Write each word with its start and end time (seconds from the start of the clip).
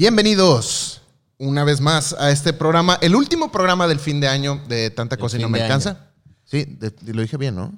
Bienvenidos 0.00 1.02
una 1.36 1.62
vez 1.62 1.82
más 1.82 2.14
a 2.18 2.30
este 2.30 2.54
programa, 2.54 2.96
el 3.02 3.14
último 3.14 3.52
programa 3.52 3.86
del 3.86 3.98
fin 4.00 4.18
de 4.18 4.28
año 4.28 4.58
de 4.66 4.88
Tanta 4.88 5.18
Cosa 5.18 5.36
y 5.36 5.42
No 5.42 5.50
Me 5.50 5.60
Alcanza. 5.60 6.06
Sí, 6.46 6.64
de- 6.64 6.94
lo 7.12 7.20
dije 7.20 7.36
bien, 7.36 7.54
¿no? 7.54 7.74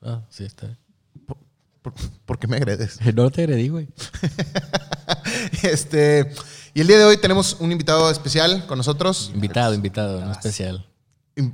Ah, 0.00 0.22
sí, 0.30 0.44
está. 0.44 0.78
¿Por, 1.26 1.36
por- 1.82 1.92
por 2.24 2.38
qué 2.38 2.46
me 2.46 2.56
agredes? 2.56 2.98
No 3.14 3.30
te 3.30 3.42
agredí, 3.42 3.68
güey. 3.68 3.86
Este, 5.62 6.32
y 6.72 6.80
el 6.80 6.86
día 6.86 6.96
de 6.96 7.04
hoy 7.04 7.18
tenemos 7.18 7.58
un 7.60 7.70
invitado 7.70 8.10
especial 8.10 8.66
con 8.66 8.78
nosotros. 8.78 9.30
Invitado, 9.34 9.74
invitado, 9.74 10.24
no 10.24 10.32
especial. 10.32 10.86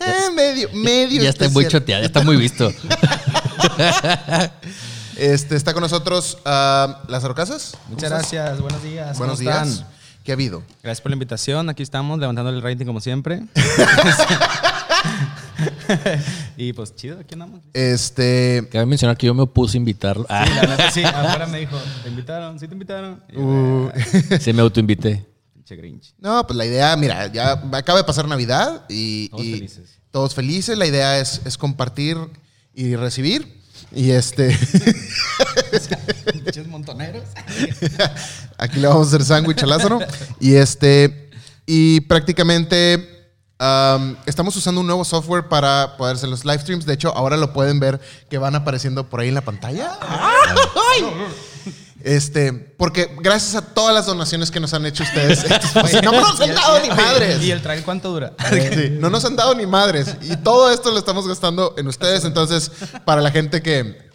Eh, 0.00 0.30
medio, 0.34 0.70
medio. 0.72 1.22
Ya 1.22 1.28
está 1.28 1.50
muy 1.50 1.68
choteado, 1.68 2.00
ya 2.00 2.06
está 2.06 2.22
muy 2.22 2.36
visto. 2.38 2.72
Este, 5.16 5.56
está 5.56 5.72
con 5.72 5.82
nosotros 5.82 6.38
ah, 6.44 7.02
Lázaro 7.08 7.34
Casas. 7.34 7.76
Muchas 7.88 8.10
gracias, 8.10 8.60
buenos 8.60 8.82
días. 8.82 9.18
Buenos 9.18 9.38
¿cómo 9.38 9.50
están? 9.50 9.68
días. 9.68 9.84
¿Qué 10.24 10.32
ha 10.32 10.34
habido? 10.34 10.62
Gracias 10.82 11.00
por 11.00 11.10
la 11.10 11.14
invitación. 11.14 11.68
Aquí 11.68 11.82
estamos 11.82 12.18
levantando 12.18 12.50
el 12.50 12.62
rating 12.62 12.86
como 12.86 13.00
siempre. 13.00 13.42
y 16.56 16.72
pues 16.72 16.94
chido, 16.94 17.18
aquí 17.20 17.34
andamos. 17.34 17.60
Este, 17.74 18.68
Cabe 18.70 18.86
mencionar 18.86 19.16
que 19.16 19.26
yo 19.26 19.34
me 19.34 19.42
opuse 19.42 19.76
a 19.76 19.80
invitarlo. 19.80 20.24
Ah, 20.28 20.44
Sí, 20.46 20.54
la 20.54 20.62
neta, 20.66 20.90
sí, 20.90 21.02
afuera 21.04 21.46
me 21.46 21.60
dijo, 21.60 21.76
¿te 22.02 22.08
invitaron? 22.08 22.58
¿Sí 22.58 22.66
te 22.68 22.74
invitaron? 22.74 23.22
Yo, 23.32 23.40
uh, 23.40 23.90
sí, 24.40 24.52
me 24.52 24.62
autoinvité. 24.62 25.26
Pinche 25.54 25.76
Grinch. 25.76 26.14
no, 26.18 26.46
pues 26.46 26.56
la 26.56 26.66
idea, 26.66 26.96
mira, 26.96 27.26
ya 27.26 27.52
acaba 27.72 27.98
de 27.98 28.04
pasar 28.04 28.26
Navidad 28.28 28.84
y 28.88 29.28
Todos 29.28 29.44
y 29.44 29.52
felices. 29.54 29.98
todos 30.10 30.34
felices. 30.34 30.78
La 30.78 30.86
idea 30.86 31.18
es, 31.18 31.40
es 31.44 31.58
compartir 31.58 32.16
y 32.74 32.96
recibir. 32.96 33.60
Y 33.94 34.10
este, 34.10 34.58
Pinches 36.32 36.66
montoneros. 36.66 37.24
aquí 38.58 38.80
le 38.80 38.88
vamos 38.88 39.06
a 39.06 39.08
hacer 39.08 39.24
sándwich 39.24 39.62
a 39.62 39.66
Lázaro. 39.66 40.00
Y 40.40 40.54
este, 40.54 41.30
y 41.66 42.00
prácticamente 42.00 43.32
am, 43.58 44.16
estamos 44.26 44.56
usando 44.56 44.80
un 44.80 44.86
nuevo 44.86 45.04
software 45.04 45.48
para 45.48 45.96
poder 45.96 46.16
hacer 46.16 46.28
los 46.28 46.44
live 46.44 46.60
streams. 46.60 46.86
De 46.86 46.94
hecho, 46.94 47.14
ahora 47.14 47.36
lo 47.36 47.52
pueden 47.52 47.80
ver 47.80 48.00
que 48.30 48.38
van 48.38 48.54
apareciendo 48.54 49.08
por 49.08 49.20
ahí 49.20 49.28
en 49.28 49.34
la 49.34 49.42
pantalla. 49.42 49.98
¡Ay! 50.00 51.04
Este, 52.04 52.52
porque 52.52 53.14
gracias 53.20 53.54
a 53.54 53.62
todas 53.62 53.94
las 53.94 54.06
donaciones 54.06 54.50
que 54.50 54.58
nos 54.60 54.74
han 54.74 54.84
hecho 54.86 55.02
ustedes, 55.04 55.44
no 56.02 56.12
nos 56.12 56.40
han 56.40 56.54
dado 56.54 56.80
ni 56.80 56.88
madres. 56.88 57.42
¿Y 57.42 57.50
el 57.50 57.62
trail 57.62 57.82
cuánto 57.84 58.10
dura? 58.12 58.32
Sí, 58.50 58.90
no 58.98 59.08
nos 59.10 59.24
han 59.24 59.36
dado 59.36 59.54
ni 59.54 59.66
madres. 59.66 60.16
Y 60.22 60.36
todo 60.36 60.70
esto 60.72 60.90
lo 60.90 60.98
estamos 60.98 61.26
gastando 61.28 61.74
en 61.78 61.86
ustedes. 61.86 62.24
Entonces, 62.24 62.70
para 63.04 63.20
la 63.20 63.30
gente 63.30 63.62
que. 63.62 64.10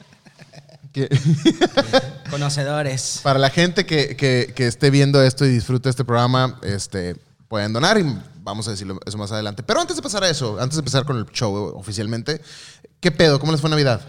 que- 0.92 1.08
Conocedores. 2.30 3.22
para 3.24 3.40
la 3.40 3.50
gente 3.50 3.86
que, 3.86 4.16
que- 4.16 4.54
que 4.56 4.68
esté 4.68 4.90
viendo 4.90 5.22
esto 5.22 5.46
y 5.46 5.50
disfrute 5.50 5.90
este 5.90 6.04
programa, 6.04 6.60
este, 6.64 7.16
pueden 7.48 7.72
donar 7.74 7.98
y 7.98 8.04
vamos 8.42 8.68
a 8.68 8.72
decirlo 8.72 9.00
eso 9.06 9.18
más 9.18 9.32
adelante. 9.32 9.64
Pero 9.64 9.80
antes 9.82 9.96
de 9.96 10.02
pasar 10.02 10.24
a 10.24 10.30
eso, 10.30 10.58
antes 10.60 10.76
de 10.76 10.82
empezar 10.82 11.06
con 11.06 11.18
el 11.18 11.26
show 11.28 11.54
oficialmente, 11.78 12.42
¿qué 13.00 13.12
pedo? 13.12 13.40
¿Cómo 13.40 13.52
les 13.54 13.62
fue 13.62 13.70
Navidad? 13.70 14.02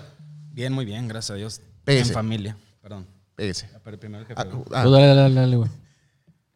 Bien, 0.53 0.73
muy 0.73 0.85
bien, 0.85 1.07
gracias 1.07 1.31
a 1.31 1.35
Dios. 1.35 1.61
Pégase. 1.85 2.09
En 2.11 2.15
familia. 2.15 2.57
Perdón. 2.83 3.07
Pégase. 3.39 3.71
Pero 3.85 3.99
primero 4.01 4.23
el 4.23 4.27
jefe. 4.27 4.41
Ah, 4.41 4.45
¿no? 4.45 4.65
ah, 4.75 4.83
Tú 4.83 4.91
dale, 4.91 5.15
dale, 5.15 5.33
dale, 5.35 5.57
güey. 5.57 5.71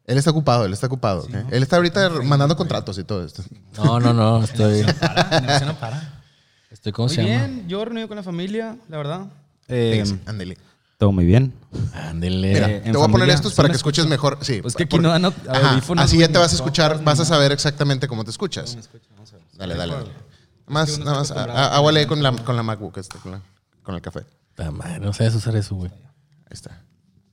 él 0.05 0.19
está 0.19 0.30
ocupado, 0.33 0.64
él 0.64 0.72
está 0.72 0.89
ocupado. 0.89 1.28
¿eh? 1.33 1.44
Él 1.52 1.62
está 1.62 1.77
ahorita 1.77 2.11
mandando 2.24 2.56
contratos 2.56 2.98
y 2.98 3.05
todo 3.05 3.24
esto. 3.24 3.44
No, 3.78 4.00
no, 4.00 4.12
no, 4.12 4.42
estoy. 4.44 4.83
Para, 4.83 5.39
el 5.39 5.47
negocio 5.47 5.66
no 5.69 5.74
para. 5.78 6.20
estoy 6.72 6.91
¿Cómo 6.91 7.06
Muy 7.06 7.14
se 7.14 7.22
llama? 7.22 7.47
bien, 7.47 7.69
yo 7.69 7.84
reunido 7.84 8.08
con 8.08 8.16
la 8.16 8.24
familia, 8.24 8.77
la 8.89 8.97
verdad. 8.97 9.27
Eh, 9.69 10.02
ándele. 10.27 10.58
todo 10.98 11.12
muy 11.12 11.24
bien. 11.24 11.55
Ándele. 11.94 12.52
Mira, 12.52 12.69
Eh, 12.69 12.80
te 12.80 12.91
voy 12.92 13.05
a 13.08 13.12
poner 13.12 13.30
estos 13.30 13.52
¿sí 13.52 13.56
para 13.56 13.69
que 13.69 13.77
escuches 13.77 14.06
mejor. 14.06 14.39
Sí, 14.42 14.61
Pues 14.61 14.74
que 14.74 14.83
aquí 14.83 14.91
porque- 14.98 15.02
no 15.05 15.11
dan 15.11 15.24
audífonos, 15.24 16.05
Así 16.05 16.19
ya 16.19 16.27
te 16.27 16.39
vas 16.39 16.50
a 16.50 16.56
escuchar, 16.56 17.02
vas 17.05 17.20
a 17.20 17.24
saber 17.24 17.52
exactamente 17.52 18.08
cómo 18.08 18.24
te 18.24 18.30
escuchas. 18.30 18.77
Dale, 19.56 19.77
dale. 19.77 19.94
dale. 19.94 20.06
Nada 20.08 20.14
más, 20.67 20.98
nada 20.98 21.18
más, 21.18 21.30
aguale 21.30 22.08
con 22.08 22.23
la, 22.24 22.33
con 22.33 22.57
la 22.57 22.64
MacBook, 22.64 22.98
este, 22.98 23.18
con, 23.18 23.30
la- 23.33 23.40
con 23.84 23.95
el 23.95 24.01
café. 24.02 24.23
No 25.01 25.12
sabes 25.12 25.36
usar 25.36 25.55
eso, 25.55 25.77
güey. 25.77 25.92
Está. 26.55 26.83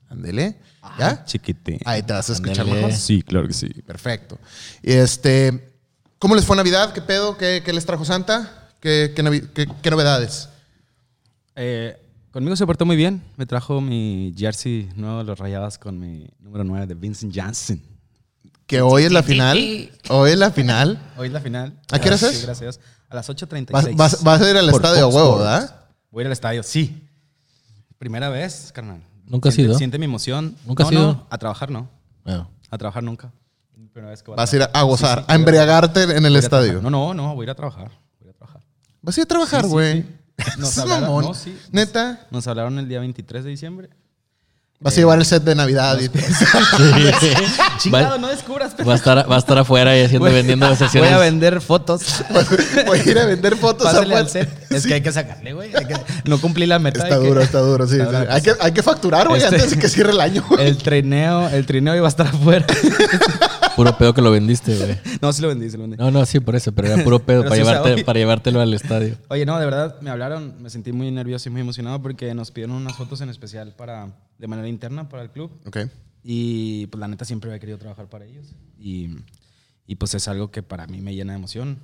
Ándele. 0.09 0.57
¿Ya? 0.97 1.23
Chiquitín. 1.25 1.79
Ahí 1.85 2.01
te 2.03 2.13
vas 2.13 2.29
a 2.29 2.33
escuchar 2.33 2.65
mejor. 2.65 2.91
Sí, 2.93 3.21
claro 3.21 3.47
que 3.47 3.53
sí. 3.53 3.67
Perfecto. 3.85 4.39
Este, 4.81 5.71
¿cómo 6.17 6.35
les 6.35 6.45
fue 6.45 6.55
Navidad? 6.55 6.93
¿Qué 6.93 7.01
pedo? 7.01 7.37
¿Qué, 7.37 7.61
qué 7.63 7.73
les 7.73 7.85
trajo 7.85 8.03
Santa? 8.05 8.69
¿Qué, 8.79 9.13
qué, 9.15 9.23
navi- 9.23 9.47
qué- 9.53 9.67
qué 9.81 9.91
novedades? 9.91 10.49
Eh, 11.55 11.97
conmigo 12.31 12.55
se 12.55 12.65
portó 12.65 12.85
muy 12.85 12.95
bien. 12.95 13.21
Me 13.37 13.45
trajo 13.45 13.81
mi 13.81 14.33
jersey 14.37 14.89
nuevo 14.95 15.19
de 15.19 15.25
los 15.25 15.37
rayadas 15.37 15.77
con 15.77 15.99
mi 15.99 16.27
número 16.39 16.63
9 16.63 16.87
de 16.87 16.95
Vincent 16.95 17.33
Johnson. 17.35 17.81
Que 18.65 18.81
hoy 18.81 19.03
es 19.03 19.11
la 19.11 19.21
final. 19.23 19.57
Hoy 20.09 20.31
es 20.31 20.37
la 20.37 20.51
final. 20.51 20.99
Hoy 21.17 21.27
es 21.27 21.33
la 21.33 21.41
final. 21.41 21.79
¿A 21.91 21.99
qué 21.99 22.07
hora 22.07 22.17
Sí, 22.17 22.25
es? 22.27 22.43
gracias. 22.45 22.79
A 23.09 23.15
las 23.15 23.27
8.36. 23.29 23.71
Vas, 23.71 23.95
vas- 23.95 24.23
vas 24.23 24.41
a 24.41 24.49
ir 24.49 24.57
al 24.57 24.69
Por 24.69 24.81
estadio 24.85 25.07
a 25.07 25.11
Fox 25.11 25.15
huevo, 25.15 25.29
Sports. 25.39 25.43
¿verdad? 25.69 25.85
Voy 26.11 26.21
a 26.21 26.23
ir 26.23 26.27
al 26.27 26.33
estadio, 26.33 26.63
sí. 26.63 27.03
Primera 27.97 28.29
vez, 28.29 28.71
carnal. 28.71 29.01
¿Nunca 29.29 29.49
has 29.49 29.55
Siente- 29.55 29.69
ido? 29.71 29.77
Siente 29.77 29.97
mi 29.99 30.05
emoción. 30.05 30.55
¿Nunca 30.65 30.83
has 30.83 30.91
no, 30.91 30.99
ido? 30.99 31.13
No, 31.13 31.27
a 31.29 31.37
trabajar 31.37 31.69
no. 31.71 31.87
Bueno, 32.25 32.49
A 32.69 32.77
trabajar 32.77 33.03
nunca. 33.03 33.31
Primera 33.93 34.11
vez 34.11 34.21
que 34.21 34.29
voy 34.31 34.37
Vas 34.37 34.51
a 34.53 34.55
ir 34.55 34.61
a, 34.73 34.81
gozar, 34.83 35.19
Sí, 35.19 35.25
sí, 35.27 35.31
a 35.31 35.35
embriagarte 35.35 36.03
en 36.03 36.25
el 36.25 36.35
estadio. 36.35 36.81
No, 36.81 36.89
no, 36.89 37.13
no, 37.13 37.33
voy 37.35 37.43
a 37.43 37.45
ir 37.45 37.49
a 37.51 37.55
trabajar. 37.55 37.89
Voy 38.19 38.21
a 38.21 38.23
ir 38.25 38.29
a 38.29 38.33
trabajar. 38.33 38.61
Vas 39.01 39.17
a 39.17 39.19
ir 39.21 39.23
a 39.23 39.27
trabajar, 39.27 39.61
Sí, 39.61 39.67
sí, 39.67 39.71
güey. 39.73 40.01
sí. 40.03 40.07
Nos 40.59 40.77
hablaron- 40.77 41.01
mamón. 41.07 41.25
no, 41.25 41.33
sí. 41.33 41.57
Neta. 41.71 42.27
Nos 42.31 42.47
hablaron 42.47 42.77
el 42.79 42.87
día 42.87 42.99
23 42.99 43.43
de 43.43 43.49
diciembre. 43.49 43.89
Vas 44.81 44.93
a 44.93 44.97
llevar 45.01 45.19
el 45.19 45.25
set 45.25 45.43
de 45.43 45.55
Navidad. 45.55 45.99
y- 45.99 46.07
Chingado, 47.79 48.17
no 48.17 48.29
descubras. 48.29 48.73
va 48.87 48.93
a 48.93 48.95
estar, 48.95 49.29
va 49.29 49.35
a 49.35 49.39
estar 49.39 49.57
afuera 49.57 49.97
y 49.97 50.03
haciendo, 50.03 50.25
Voy- 50.25 50.33
vendiendo 50.33 50.69
las 50.69 50.77
sesiones. 50.77 51.09
Voy 51.11 51.19
a 51.19 51.21
vender 51.21 51.59
fotos. 51.59 52.23
Voy 52.87 52.99
a 52.99 53.03
ir 53.09 53.19
a 53.19 53.25
vender 53.25 53.57
fotos 53.57 53.87
Pásale 53.87 54.15
al 54.15 54.29
set. 54.29 54.49
Es 54.71 54.87
que 54.87 54.93
hay 54.93 55.01
que 55.01 55.11
sacarle, 55.11 55.51
güey. 55.51 55.71
No 56.23 56.39
cumplí 56.39 56.65
la 56.65 56.79
meta. 56.79 57.03
Está 57.03 57.19
que- 57.19 57.27
duro, 57.27 57.41
está 57.41 57.59
duro, 57.59 57.87
sí. 57.87 57.95
Está 57.95 58.05
sí. 58.05 58.11
duro 58.15 58.25
la 58.25 58.35
Hay, 58.35 58.41
que, 58.41 58.53
hay 58.57 58.71
que 58.71 58.81
facturar, 58.83 59.27
güey, 59.27 59.41
Este- 59.41 59.55
antes 59.55 59.71
de 59.71 59.79
que 59.79 59.89
cierre 59.89 60.11
el 60.11 60.21
año. 60.21 60.45
güey. 60.47 60.65
El 60.65 60.77
trineo, 60.77 61.49
el 61.49 61.65
trineo 61.65 61.95
iba 61.97 62.07
a 62.07 62.09
estar 62.09 62.27
afuera. 62.27 62.65
Puro 63.75 63.97
pedo 63.97 64.13
que 64.13 64.21
lo 64.21 64.31
vendiste, 64.31 64.75
güey. 64.77 64.97
No, 65.21 65.33
sí 65.33 65.41
lo 65.41 65.49
vendí, 65.49 65.69
sí 65.69 65.75
lo 65.75 65.83
vendí. 65.83 65.97
No, 65.97 66.09
no, 66.09 66.25
sí, 66.25 66.39
por 66.39 66.55
eso, 66.55 66.71
pero 66.71 66.87
era 66.93 67.03
puro 67.03 67.19
pedo 67.19 67.43
para, 67.43 67.55
sí, 67.55 67.61
o 67.61 67.65
sea, 67.65 67.81
llevarte, 67.83 68.03
para 68.05 68.19
llevártelo 68.19 68.61
al 68.61 68.73
estadio. 68.73 69.15
Oye, 69.27 69.45
no, 69.45 69.59
de 69.59 69.65
verdad, 69.65 69.95
me 69.99 70.09
hablaron, 70.09 70.61
me 70.61 70.69
sentí 70.69 70.93
muy 70.93 71.11
nervioso 71.11 71.49
y 71.49 71.51
muy 71.51 71.59
emocionado 71.61 72.01
porque 72.01 72.33
nos 72.33 72.51
pidieron 72.51 72.77
unas 72.77 72.95
fotos 72.95 73.19
en 73.21 73.29
especial 73.29 73.73
para, 73.77 74.07
de 74.39 74.47
manera 74.47 74.67
interna 74.67 75.07
para 75.09 75.21
el 75.21 75.29
club. 75.29 75.51
Ok. 75.67 75.77
Y 76.23 76.87
pues 76.87 76.99
la 76.99 77.07
neta 77.07 77.25
siempre 77.25 77.51
había 77.51 77.59
querido 77.59 77.77
trabajar 77.77 78.09
para 78.09 78.25
ellos. 78.25 78.55
Y, 78.79 79.09
y 79.85 79.95
pues 79.95 80.15
es 80.15 80.27
algo 80.27 80.49
que 80.49 80.63
para 80.63 80.87
mí 80.87 81.01
me 81.01 81.13
llena 81.13 81.33
de 81.33 81.37
emoción. 81.37 81.79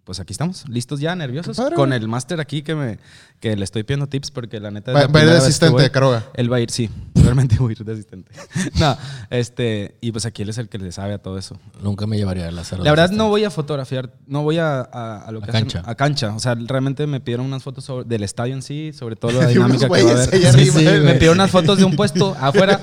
Y 0.00 0.10
pues 0.10 0.18
aquí 0.18 0.32
estamos, 0.32 0.68
listos 0.68 0.98
ya, 1.00 1.14
nerviosos. 1.14 1.60
Con 1.74 1.92
el 1.92 2.08
máster 2.08 2.40
aquí 2.40 2.62
que, 2.62 2.74
me, 2.74 2.98
que 3.38 3.54
le 3.56 3.64
estoy 3.64 3.82
pidiendo 3.84 4.06
tips 4.08 4.30
porque 4.30 4.58
la 4.58 4.70
neta... 4.70 4.90
es 4.92 4.96
Va- 4.96 5.00
la 5.02 5.06
va 5.08 5.20
a 5.20 5.22
ir 5.24 5.28
de 5.30 5.36
asistente 5.36 5.82
de 5.82 5.90
Caroga. 5.90 6.24
Él 6.34 6.52
va 6.52 6.56
a 6.56 6.60
ir, 6.60 6.70
sí. 6.70 6.88
Realmente 7.14 7.56
voy 7.58 7.70
a 7.70 7.72
ir 7.72 7.84
de 7.84 7.92
asistente. 7.92 8.32
no, 8.80 8.96
este... 9.28 9.96
Y 10.00 10.10
pues 10.12 10.26
aquí 10.26 10.42
él 10.42 10.48
es 10.48 10.58
el 10.58 10.68
que 10.68 10.78
le 10.78 10.90
sabe 10.90 11.14
a 11.14 11.18
todo 11.18 11.38
eso. 11.38 11.56
Nunca 11.82 12.06
me 12.06 12.16
llevaría 12.16 12.48
a 12.48 12.50
Lázaro. 12.50 12.82
La 12.82 12.90
verdad 12.90 13.10
no 13.10 13.28
voy 13.28 13.44
a 13.44 13.50
fotografiar, 13.50 14.10
no 14.26 14.42
voy 14.42 14.58
a, 14.58 14.80
a, 14.80 15.18
a 15.26 15.32
lo 15.32 15.40
A 15.40 15.42
que 15.42 15.50
hacen- 15.50 15.68
cancha. 15.70 15.82
a 15.84 15.94
cancha. 15.94 16.34
O 16.34 16.38
sea, 16.40 16.54
realmente 16.56 17.06
me 17.06 17.20
pidieron 17.20 17.46
unas 17.46 17.62
fotos 17.62 17.84
sobre- 17.84 18.08
del 18.08 18.22
estadio 18.24 18.54
en 18.54 18.62
sí, 18.62 18.92
sobre 18.92 19.16
todo 19.16 19.32
la 19.32 19.46
dinámica 19.48 19.86
que 19.88 20.02
va 20.02 20.10
a 20.10 20.22
haber. 20.24 21.02
me 21.02 21.14
pidieron 21.14 21.36
unas 21.36 21.50
fotos 21.50 21.78
de 21.78 21.84
un 21.84 21.94
puesto 21.94 22.34
afuera 22.40 22.80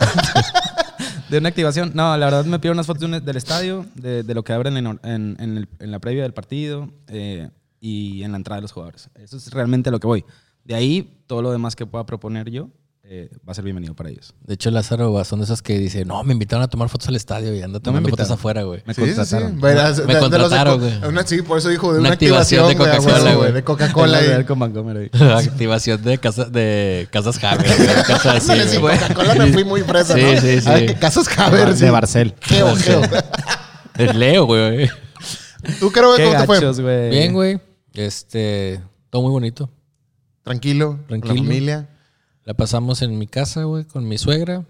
de 1.29 1.37
una 1.37 1.49
activación. 1.49 1.91
No, 1.93 2.15
la 2.17 2.25
verdad 2.25 2.45
me 2.45 2.59
pidieron 2.59 2.77
unas 2.77 2.87
fotos 2.87 3.09
del 3.23 3.37
estadio, 3.37 3.85
de, 3.95 4.23
lo 4.33 4.43
que 4.43 4.53
abren 4.53 4.77
en, 4.77 4.99
en- 5.03 5.67
la 5.79 5.99
previa 5.99 6.23
del 6.23 6.33
partido 6.33 6.89
eh, 7.07 7.49
y 7.79 8.23
en 8.23 8.31
la 8.31 8.37
entrada 8.37 8.57
de 8.57 8.61
los 8.63 8.71
jugadores. 8.71 9.09
Eso 9.15 9.37
es 9.37 9.51
realmente 9.51 9.91
lo 9.91 9.99
que 9.99 10.07
voy. 10.07 10.25
De 10.63 10.75
ahí, 10.75 11.21
todo 11.27 11.41
lo 11.41 11.51
demás 11.51 11.75
que 11.75 11.85
pueda 11.85 12.05
proponer 12.05 12.49
yo 12.49 12.69
eh, 13.09 13.29
va 13.47 13.51
a 13.51 13.55
ser 13.55 13.63
bienvenido 13.63 13.95
para 13.95 14.09
ellos. 14.09 14.33
De 14.45 14.55
hecho, 14.55 14.69
Lázaro 14.69 15.13
va- 15.13 15.23
son 15.23 15.39
de 15.39 15.45
esas 15.45 15.61
que 15.61 15.77
dice, 15.79 16.03
no, 16.03 16.23
me 16.25 16.33
invitaron 16.33 16.63
a 16.63 16.67
tomar 16.67 16.89
fotos 16.89 17.07
al 17.07 17.15
estadio 17.15 17.55
y 17.55 17.61
anda 17.61 17.79
tomando 17.79 18.09
fotos 18.09 18.25
invitaron. 18.25 18.39
afuera, 18.39 18.63
güey. 18.63 18.83
Me 18.85 18.93
Sí, 18.93 19.01
sí, 19.01 19.07
sí. 19.11 19.15
contrataron. 19.15 19.61
Verás, 19.61 19.97
Me 20.05 20.13
de- 20.13 20.19
contrataron, 20.19 20.79
co- 20.79 20.85
güey. 20.85 21.05
una- 21.09 21.25
sí, 21.25 21.41
por 21.41 21.57
eso 21.57 21.69
dijo 21.69 21.93
de 21.93 21.99
una, 21.99 22.09
Una 22.09 22.13
activación 22.13 22.67
de 22.67 22.75
Coca-Cola, 22.75 23.33
güey. 23.35 23.51
De 23.53 23.63
Coca-Cola. 23.63 24.21
Y-. 24.21 25.09
Activación 25.47 26.03
de, 26.03 26.17
casa, 26.17 26.45
de 26.45 27.07
casas 27.11 27.39
Javier, 27.39 27.75
güey. 27.77 27.87
Casas 28.07 28.49
así, 28.49 28.69
sí. 28.69 28.77
Coca-Cola 28.79 29.35
me 29.35 29.53
fui 29.53 29.63
muy 29.63 29.81
fresa, 29.83 30.13
Sí, 30.15 30.21
¿no? 30.21 30.41
sí, 30.41 30.61
sí. 30.61 30.69
A 30.69 30.73
ver, 30.73 30.85
¿qué 30.87 30.95
Casas 30.95 31.27
Javier. 31.29 31.73
sí. 31.75 31.85
De 31.85 31.91
Barcel. 31.91 32.35
Geo, 32.41 32.75
geo. 32.75 33.01
Es 33.97 34.15
Leo, 34.15 34.45
güey. 34.45 34.89
¿Tú, 35.79 35.91
creo 35.91 36.15
Qué 36.17 36.25
cómo 36.25 36.39
te 36.39 36.73
fue? 36.73 37.09
Bien, 37.09 37.33
güey. 37.33 37.59
Este, 37.93 38.81
todo 39.09 39.21
muy 39.23 39.31
bonito. 39.31 39.69
Tranquilo, 40.43 40.99
Tranquilo. 41.07 41.33
La 41.33 41.39
familia. 41.41 41.89
La 42.47 42.53
pasamos 42.53 43.01
en 43.01 43.17
mi 43.17 43.27
casa, 43.27 43.65
güey, 43.65 43.83
con 43.83 44.07
mi 44.07 44.17
suegra. 44.17 44.65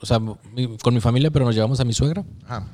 O 0.00 0.06
sea, 0.06 0.18
mi- 0.18 0.76
con 0.78 0.92
mi 0.94 1.00
familia, 1.00 1.30
pero 1.30 1.44
nos 1.44 1.54
llevamos 1.54 1.78
a 1.78 1.84
mi 1.84 1.92
suegra. 1.92 2.24
Ajá. 2.44 2.66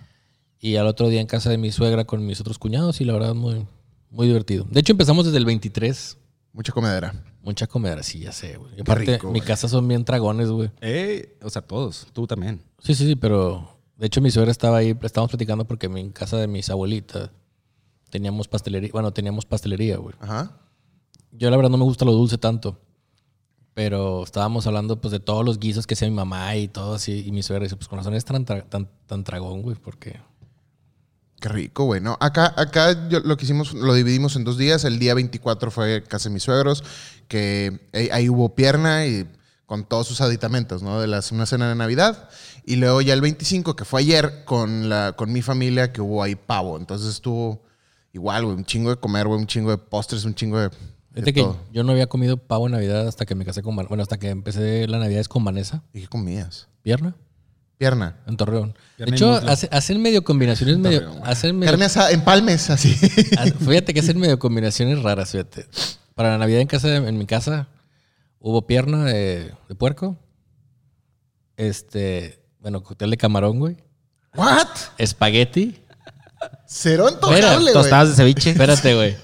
Y 0.59 0.77
al 0.77 0.87
otro 0.87 1.09
día 1.11 1.21
en 1.21 1.27
casa 1.27 1.51
de 1.51 1.59
mi 1.59 1.71
suegra 1.73 2.07
con 2.07 2.25
mis 2.25 2.41
otros 2.41 2.59
cuñados 2.59 3.01
y 3.03 3.05
la 3.05 3.13
verdad 3.13 3.35
muy, 3.35 3.67
muy 4.09 4.27
divertido. 4.27 4.67
De 4.71 4.81
hecho, 4.81 4.93
empezamos 4.93 5.27
desde 5.27 5.37
el 5.37 5.45
23. 5.45 6.17
Mucha 6.55 6.73
comedera. 6.73 7.13
Mucha 7.43 7.67
comedera, 7.67 8.03
sí, 8.03 8.21
ya 8.21 8.33
sé, 8.33 8.57
güey. 8.57 8.81
Aparte, 8.81 9.13
rico, 9.17 9.27
mi 9.31 9.41
güey. 9.41 9.47
casa 9.47 9.69
son 9.69 9.87
bien 9.87 10.05
dragones, 10.05 10.49
güey. 10.49 10.71
Eh, 10.81 11.37
o 11.43 11.51
sea, 11.51 11.61
todos. 11.61 12.07
Tú 12.15 12.27
también. 12.27 12.63
Sí, 12.79 12.95
sí, 12.95 13.07
sí, 13.07 13.15
pero 13.15 13.79
de 13.99 14.07
hecho 14.07 14.23
mi 14.23 14.31
suegra 14.31 14.51
estaba 14.51 14.79
ahí, 14.79 14.97
estábamos 15.03 15.31
platicando 15.33 15.67
porque 15.67 15.87
en 15.87 16.11
casa 16.13 16.39
de 16.39 16.47
mis 16.47 16.71
abuelitas 16.71 17.31
teníamos 18.11 18.49
pastelería, 18.49 18.89
bueno, 18.93 19.13
teníamos 19.13 19.45
pastelería, 19.45 19.99
güey. 19.99 20.15
Ajá. 20.21 20.59
Yo 21.33 21.51
la 21.51 21.57
verdad 21.57 21.71
no 21.71 21.77
me 21.77 21.85
gusta 21.85 22.05
lo 22.07 22.13
dulce 22.13 22.39
tanto, 22.39 22.81
pero 23.77 24.25
estábamos 24.25 24.67
hablando 24.67 25.03
pues 25.03 25.13
de 25.13 25.21
todos 25.21 25.45
los 25.45 25.59
guisos 25.59 25.87
que 25.87 25.93
hacía 25.93 26.09
mi 26.09 26.15
mamá 26.15 26.57
y 26.57 26.67
todo 26.67 26.95
así, 26.95 27.25
y 27.27 27.31
mi 27.31 27.43
suegra 27.43 27.65
dice, 27.65 27.77
pues 27.77 27.89
con 27.89 27.99
razón 27.99 28.15
es 28.15 28.25
tan, 28.25 28.47
tra- 28.47 28.67
tan, 28.67 28.89
tan 29.07 29.23
tragón, 29.23 29.61
güey, 29.61 29.77
porque... 29.77 30.19
Qué 31.39 31.51
rico, 31.51 31.85
güey. 31.85 32.01
¿no? 32.01 32.17
Acá, 32.21 32.55
acá 32.57 33.09
yo- 33.11 33.21
lo 33.21 33.37
que 33.37 33.45
hicimos, 33.45 33.75
lo 33.75 33.93
dividimos 33.93 34.35
en 34.37 34.45
dos 34.45 34.57
días. 34.57 34.85
El 34.85 34.99
día 34.99 35.13
24 35.13 35.71
fue 35.71 36.03
casa 36.05 36.31
mis 36.31 36.43
suegros, 36.45 36.83
que 37.29 37.87
ahí, 37.93 38.09
ahí 38.11 38.29
hubo 38.31 38.55
pierna 38.55 39.05
y 39.05 39.29
con 39.67 39.85
todos 39.85 40.07
sus 40.07 40.23
aditamentos, 40.23 40.83
¿no? 40.83 40.99
De 40.99 41.07
la, 41.07 41.23
una 41.33 41.45
cena 41.45 41.69
de 41.69 41.75
Navidad. 41.75 42.31
Y 42.65 42.77
luego 42.77 43.03
ya 43.03 43.13
el 43.13 43.21
25, 43.21 43.77
que 43.77 43.85
fue 43.85 44.01
ayer, 44.01 44.45
con, 44.47 44.89
la, 44.89 45.13
con 45.19 45.31
mi 45.31 45.43
familia, 45.43 45.93
que 45.93 46.01
hubo 46.01 46.23
ahí 46.23 46.35
pavo. 46.35 46.79
Entonces 46.79 47.11
estuvo 47.11 47.63
igual, 48.15 48.47
güey, 48.47 48.57
un 48.57 48.65
chingo 48.65 48.89
de 48.89 48.97
comer, 48.97 49.27
güey, 49.27 49.39
un 49.39 49.47
chingo 49.47 49.71
de 49.71 49.77
postres, 49.77 50.25
un 50.25 50.35
chingo 50.35 50.59
de... 50.59 50.71
Fíjate 51.25 51.33
que 51.33 51.41
todo. 51.43 51.59
yo 51.73 51.83
no 51.83 51.93
había 51.93 52.07
comido 52.09 52.37
pavo 52.37 52.67
en 52.67 52.73
Navidad 52.73 53.09
hasta 53.09 53.25
que 53.27 53.35
me 53.35 53.45
casé 53.45 53.63
con... 53.63 53.75
Van- 53.75 53.87
Bueno, 53.89 54.03
hasta 54.03 54.19
que 54.19 54.29
empecé 54.29 54.87
la 54.87 54.99
Navidad 54.99 55.21
es 55.21 55.29
con 55.29 55.45
Vanessa. 55.45 55.83
¿Y 55.93 56.03
qué 56.03 56.09
comías? 56.09 56.69
¿Pierna? 56.83 57.15
Pierna. 57.79 58.17
En 58.27 58.37
Torreón. 58.37 58.75
Pierna 58.97 59.11
de 59.11 59.17
hecho, 59.17 59.33
hace- 59.49 59.69
hacen 59.73 60.01
medio 60.01 60.23
combinaciones 60.25 60.79
medio... 60.79 61.11
Hacen 61.25 61.59
medio 61.59 61.73
Carne 61.73 61.87
asada, 61.87 62.11
empalmes, 62.11 62.71
así. 62.71 62.97
Ah, 63.39 63.45
Fíjate 63.47 63.93
que 63.95 64.01
hacen 64.01 64.19
medio 64.19 64.39
combinaciones 64.39 65.03
raras, 65.03 65.31
fíjate. 65.33 65.67
Para 66.15 66.31
la 66.31 66.39
Navidad 66.39 66.61
en 66.61 66.67
casa, 66.69 66.95
en 66.97 67.19
mi 67.19 67.27
casa, 67.27 67.69
hubo 68.39 68.67
pierna 68.67 69.05
de, 69.05 69.53
de 69.69 69.75
puerco. 69.75 70.17
Este, 71.57 72.39
bueno, 72.61 72.83
cóctel 72.83 73.11
de 73.11 73.17
camarón, 73.17 73.59
güey. 73.59 73.77
¿What? 74.35 74.69
Espagueti. 74.99 75.79
Cero 76.67 77.07
antojable, 77.09 77.41
Mira, 77.43 77.59
güey. 77.59 77.73
Tostadas 77.73 78.11
de 78.11 78.15
ceviche. 78.17 78.51
Espérate, 78.51 78.95
güey. 78.95 79.17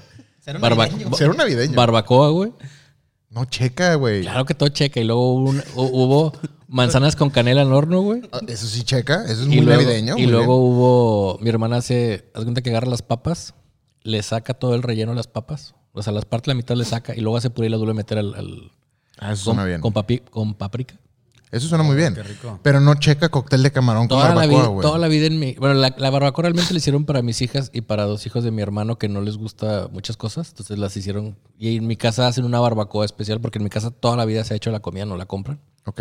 Barba- 0.44 0.88
Cero 1.16 1.34
navideño. 1.34 1.74
barbacoa, 1.76 2.30
güey. 2.30 2.52
no, 3.30 3.44
checa, 3.46 3.94
güey. 3.94 4.22
Claro 4.22 4.44
que 4.44 4.54
todo 4.54 4.68
checa. 4.68 5.00
Y 5.00 5.04
luego 5.04 5.34
hubo, 5.34 5.50
un- 5.50 5.60
hu- 5.60 5.90
hubo 5.92 6.32
manzanas 6.68 7.16
con 7.16 7.30
canela 7.30 7.62
al 7.62 7.72
horno, 7.72 8.00
güey. 8.02 8.22
Ah, 8.32 8.40
Eso 8.48 8.66
sí 8.66 8.82
checa. 8.82 9.24
Eso 9.24 9.42
es 9.42 9.46
Y 9.46 9.56
muy 9.56 9.60
luego, 9.60 9.82
navideño. 9.82 10.14
y 10.18 10.22
muy 10.22 10.32
luego 10.32 10.58
bien. 10.58 10.72
hubo, 10.74 11.38
mi 11.40 11.48
hermana 11.48 11.76
hace, 11.76 12.30
haz 12.34 12.42
cuenta 12.44 12.60
que 12.62 12.70
agarra 12.70 12.88
las 12.88 13.02
papas, 13.02 13.54
le 14.02 14.22
saca 14.22 14.54
todo 14.54 14.74
el 14.74 14.82
relleno 14.82 15.12
de 15.12 15.16
las 15.16 15.28
papas, 15.28 15.74
o 15.92 16.02
sea, 16.02 16.12
las 16.12 16.24
parte 16.24 16.50
la 16.50 16.54
mitad 16.54 16.74
le 16.76 16.84
saca 16.84 17.14
y 17.14 17.20
luego 17.20 17.36
hace 17.36 17.50
puré 17.50 17.68
y 17.68 17.70
las 17.70 17.78
vuelve 17.78 17.92
a 17.92 17.94
meter 17.94 18.18
al, 18.18 18.34
al- 18.34 18.70
Ah, 19.18 19.32
eso 19.32 19.44
con, 19.44 19.54
suena 19.54 19.64
bien. 19.64 19.80
con 19.80 19.92
papi- 19.94 20.22
con 20.28 20.54
paprika. 20.54 20.96
Eso 21.52 21.68
suena 21.68 21.84
muy 21.84 21.94
bien. 21.94 22.14
qué 22.14 22.22
rico. 22.22 22.58
Pero 22.62 22.80
no 22.80 22.94
checa 22.94 23.28
cóctel 23.28 23.62
de 23.62 23.70
camarón 23.70 24.08
con 24.08 24.18
Toda 24.18 24.30
la, 24.30 24.34
barbacoa, 24.34 24.58
vida, 24.58 24.68
güey. 24.68 24.82
toda 24.82 24.98
la 24.98 25.08
vida 25.08 25.26
en 25.26 25.38
mi. 25.38 25.52
Bueno, 25.54 25.74
la, 25.74 25.94
la 25.96 26.10
barbacoa 26.10 26.42
realmente 26.42 26.72
la 26.72 26.78
hicieron 26.78 27.04
para 27.04 27.20
mis 27.20 27.42
hijas 27.42 27.70
y 27.74 27.82
para 27.82 28.04
dos 28.04 28.24
hijos 28.26 28.42
de 28.42 28.50
mi 28.50 28.62
hermano 28.62 28.98
que 28.98 29.08
no 29.08 29.20
les 29.20 29.36
gusta 29.36 29.88
muchas 29.92 30.16
cosas. 30.16 30.48
Entonces 30.48 30.78
las 30.78 30.96
hicieron. 30.96 31.36
Y 31.58 31.76
en 31.76 31.86
mi 31.86 31.96
casa 31.96 32.26
hacen 32.26 32.46
una 32.46 32.58
barbacoa 32.58 33.04
especial 33.04 33.40
porque 33.40 33.58
en 33.58 33.64
mi 33.64 33.70
casa 33.70 33.90
toda 33.90 34.16
la 34.16 34.24
vida 34.24 34.42
se 34.44 34.54
ha 34.54 34.56
hecho 34.56 34.70
la 34.70 34.80
comida, 34.80 35.04
no 35.04 35.16
la 35.18 35.26
compran. 35.26 35.60
Ok. 35.84 36.00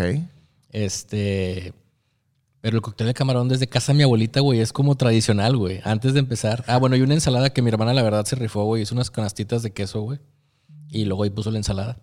Este. 0.69 1.73
Pero 2.61 2.77
el 2.77 2.81
cóctel 2.81 3.07
de 3.07 3.13
camarón 3.13 3.49
desde 3.49 3.67
casa 3.67 3.91
de 3.91 3.97
mi 3.97 4.03
abuelita, 4.03 4.39
güey, 4.39 4.59
es 4.59 4.71
como 4.71 4.95
tradicional, 4.95 5.57
güey. 5.57 5.81
Antes 5.83 6.13
de 6.13 6.19
empezar. 6.19 6.63
Ah, 6.67 6.77
bueno, 6.77 6.95
y 6.95 7.01
una 7.01 7.15
ensalada 7.15 7.49
que 7.49 7.61
mi 7.61 7.69
hermana, 7.69 7.93
la 7.93 8.03
verdad, 8.03 8.23
se 8.23 8.35
rifó, 8.35 8.63
güey. 8.63 8.83
Hizo 8.83 8.95
unas 8.95 9.11
canastitas 9.11 9.63
de 9.63 9.71
queso, 9.71 10.01
güey. 10.01 10.19
Y 10.89 11.05
luego 11.05 11.23
ahí 11.23 11.29
puso 11.29 11.51
la 11.51 11.57
ensalada. 11.57 11.97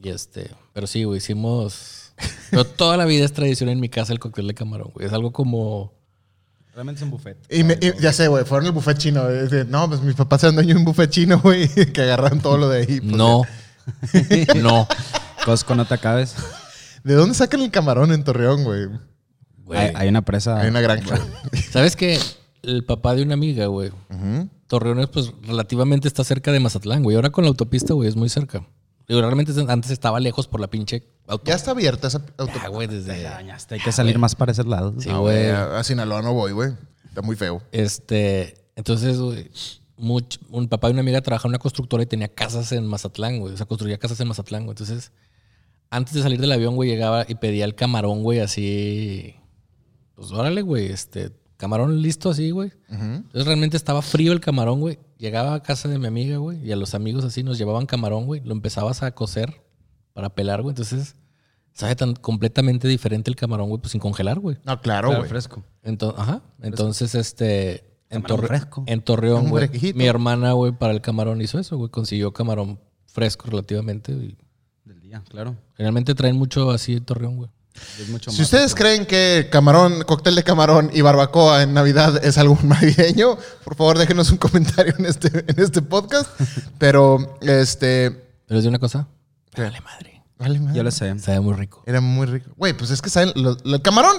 Y 0.00 0.10
este. 0.10 0.50
Pero 0.72 0.86
sí, 0.86 1.04
güey, 1.04 1.18
hicimos. 1.18 2.03
Pero 2.50 2.64
toda 2.64 2.96
la 2.96 3.04
vida 3.04 3.24
es 3.24 3.32
tradición 3.32 3.68
en 3.68 3.80
mi 3.80 3.88
casa 3.88 4.12
el 4.12 4.18
cóctel 4.20 4.46
de 4.46 4.54
camarón, 4.54 4.90
güey. 4.94 5.06
Es 5.06 5.12
algo 5.12 5.32
como. 5.32 5.92
Realmente 6.74 6.98
es 6.98 7.02
un 7.04 7.10
buffet. 7.10 7.36
Y, 7.50 7.62
me- 7.64 7.78
y- 7.80 8.00
ya 8.00 8.12
sé, 8.12 8.26
güey, 8.28 8.44
fueron 8.44 8.66
el 8.66 8.72
buffet 8.72 8.98
chino. 8.98 9.24
No, 9.68 9.88
pues 9.88 10.00
mis 10.02 10.14
papás 10.16 10.42
eran 10.42 10.56
dueños 10.56 10.74
de 10.74 10.78
un 10.80 10.84
buffet 10.84 11.10
chino, 11.10 11.38
güey, 11.40 11.68
que 11.92 12.02
agarraron 12.02 12.40
todo 12.40 12.58
lo 12.58 12.68
de 12.68 12.80
ahí. 12.80 13.00
pues, 13.00 13.16
no. 13.16 13.42
no. 14.62 14.88
Costco, 15.44 15.74
no 15.74 15.84
te 15.84 15.94
acabes. 15.94 16.34
¿De 17.04 17.14
dónde 17.14 17.34
sacan 17.34 17.60
el 17.60 17.70
camarón 17.70 18.12
en 18.12 18.24
Torreón, 18.24 18.64
güey? 18.64 18.88
Hay, 19.70 19.92
hay 19.94 20.08
una 20.08 20.22
presa. 20.22 20.60
Hay 20.60 20.68
una 20.68 20.80
granja. 20.80 21.18
¿Sabes 21.70 21.96
qué? 21.96 22.18
El 22.62 22.84
papá 22.84 23.14
de 23.14 23.22
una 23.22 23.34
amiga, 23.34 23.66
güey. 23.66 23.90
Ujú. 24.10 24.48
Torreón 24.66 25.00
es, 25.00 25.08
pues, 25.08 25.32
relativamente 25.42 26.08
está 26.08 26.24
cerca 26.24 26.50
de 26.50 26.60
Mazatlán, 26.60 27.02
güey. 27.02 27.14
Ahora 27.16 27.30
con 27.30 27.44
la 27.44 27.48
autopista, 27.48 27.92
güey, 27.94 28.08
es 28.08 28.16
muy 28.16 28.28
cerca. 28.30 28.66
Digo, 29.06 29.20
realmente 29.20 29.52
antes 29.68 29.90
estaba 29.90 30.18
lejos 30.20 30.48
por 30.48 30.60
la 30.60 30.68
pinche 30.68 31.06
auto. 31.26 31.44
Ya 31.46 31.54
está 31.54 31.72
abierta 31.72 32.08
esa 32.08 32.24
auto. 32.38 32.52
Ya, 32.54 32.68
güey, 32.68 32.88
desde... 32.88 33.22
Ya 33.22 33.38
Hay 33.70 33.80
que 33.80 33.92
salir 33.92 34.18
más 34.18 34.34
para 34.34 34.52
ese 34.52 34.64
lado. 34.64 34.94
Sí, 34.98 35.08
No, 35.08 35.20
güey. 35.20 35.50
A, 35.50 35.78
a 35.78 35.84
Sinaloa 35.84 36.22
no 36.22 36.32
voy, 36.32 36.52
güey. 36.52 36.72
Está 37.06 37.22
muy 37.22 37.36
feo. 37.36 37.62
Este, 37.70 38.64
entonces, 38.76 39.18
güey, 39.18 39.50
un 39.96 40.68
papá 40.68 40.88
de 40.88 40.92
una 40.92 41.00
amiga 41.00 41.20
trabajaba 41.20 41.48
en 41.48 41.52
una 41.52 41.58
constructora 41.58 42.02
y 42.02 42.06
tenía 42.06 42.28
casas 42.28 42.72
en 42.72 42.86
Mazatlán, 42.86 43.40
güey. 43.40 43.54
O 43.54 43.56
sea, 43.56 43.66
construía 43.66 43.98
casas 43.98 44.18
en 44.20 44.28
Mazatlán, 44.28 44.64
güey. 44.64 44.72
Entonces, 44.72 45.12
antes 45.90 46.14
de 46.14 46.22
salir 46.22 46.40
del 46.40 46.52
avión, 46.52 46.74
güey, 46.74 46.90
llegaba 46.90 47.24
y 47.28 47.36
pedía 47.36 47.64
el 47.64 47.74
camarón, 47.74 48.22
güey, 48.22 48.40
así. 48.40 49.36
Pues 50.16 50.32
órale, 50.32 50.62
güey, 50.62 50.86
este, 50.86 51.30
camarón 51.56 52.02
listo 52.02 52.30
así, 52.30 52.50
güey. 52.50 52.72
Entonces 52.88 53.46
realmente 53.46 53.76
estaba 53.76 54.02
frío 54.02 54.32
el 54.32 54.40
camarón, 54.40 54.80
güey. 54.80 54.98
Llegaba 55.24 55.54
a 55.54 55.62
casa 55.62 55.88
de 55.88 55.98
mi 55.98 56.06
amiga, 56.06 56.36
güey, 56.36 56.62
y 56.62 56.70
a 56.70 56.76
los 56.76 56.94
amigos 56.94 57.24
así 57.24 57.42
nos 57.42 57.56
llevaban 57.56 57.86
camarón, 57.86 58.26
güey. 58.26 58.42
Lo 58.44 58.52
empezabas 58.52 59.02
a 59.02 59.12
cocer 59.12 59.62
para 60.12 60.28
pelar, 60.34 60.60
güey. 60.60 60.72
Entonces, 60.72 61.16
sabe 61.72 61.96
tan 61.96 62.12
completamente 62.14 62.88
diferente 62.88 63.30
el 63.30 63.36
camarón, 63.36 63.70
güey, 63.70 63.80
pues 63.80 63.92
sin 63.92 64.02
congelar, 64.02 64.38
güey. 64.38 64.58
No, 64.66 64.78
claro, 64.82 65.08
Claro, 65.08 65.20
güey. 65.22 65.30
fresco. 65.30 65.64
Entonces, 65.82 66.20
ajá. 66.20 66.42
Entonces, 66.60 67.14
este. 67.14 67.90
En, 68.10 68.22
Torre- 68.22 68.48
fresco. 68.48 68.84
en 68.86 69.00
Torreón, 69.00 69.48
güey. 69.48 69.70
Mi 69.94 70.04
hermana, 70.04 70.52
güey, 70.52 70.72
para 70.72 70.92
el 70.92 71.00
camarón 71.00 71.40
hizo 71.40 71.58
eso, 71.58 71.78
güey. 71.78 71.88
Consiguió 71.90 72.34
camarón 72.34 72.78
fresco 73.06 73.48
relativamente. 73.48 74.12
Y 74.12 74.36
Del 74.84 75.00
día, 75.00 75.22
claro. 75.30 75.56
generalmente 75.74 76.14
traen 76.14 76.36
mucho 76.36 76.70
así 76.70 76.96
en 76.96 77.04
Torreón, 77.06 77.36
güey. 77.38 77.50
Es 78.00 78.08
mucho 78.08 78.30
Si 78.30 78.38
más 78.38 78.46
ustedes 78.46 78.72
rico. 78.72 78.78
creen 78.78 79.06
que 79.06 79.48
camarón, 79.50 80.02
cóctel 80.04 80.34
de 80.34 80.42
camarón 80.44 80.90
y 80.92 81.00
barbacoa 81.00 81.62
en 81.62 81.74
Navidad 81.74 82.24
es 82.24 82.38
algo 82.38 82.58
navideño, 82.62 83.36
por 83.64 83.74
favor 83.76 83.98
déjenos 83.98 84.30
un 84.30 84.38
comentario 84.38 84.94
en 84.98 85.06
este, 85.06 85.28
en 85.46 85.60
este 85.60 85.82
podcast. 85.82 86.28
Pero, 86.78 87.38
este... 87.40 88.10
Pero 88.46 88.58
es 88.58 88.64
de 88.64 88.68
una 88.68 88.78
cosa. 88.78 89.08
¿Qué? 89.52 89.62
Vale, 89.62 89.80
madre. 89.80 90.22
Vale, 90.38 90.60
madre. 90.60 90.76
Yo 90.76 90.82
lo 90.82 90.90
sé. 90.90 91.18
Sabe 91.18 91.40
muy 91.40 91.54
rico. 91.54 91.82
Era 91.86 92.00
muy 92.00 92.26
rico. 92.26 92.50
Güey, 92.56 92.72
pues 92.74 92.90
es 92.90 93.00
que 93.00 93.10
saben, 93.10 93.32
el 93.36 93.82
camarón 93.82 94.16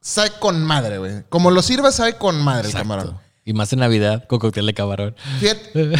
sabe 0.00 0.30
con 0.40 0.62
madre, 0.64 0.98
güey. 0.98 1.24
Como 1.28 1.50
lo 1.50 1.62
sirvas, 1.62 1.94
sabe 1.94 2.16
con 2.16 2.40
madre 2.42 2.68
el 2.68 2.74
camarón. 2.74 3.18
Y 3.50 3.52
más 3.52 3.72
en 3.72 3.80
Navidad 3.80 4.26
con 4.28 4.38
cóctel 4.38 4.64
de 4.64 4.74
camarón. 4.74 5.16
Fíjate. 5.40 5.90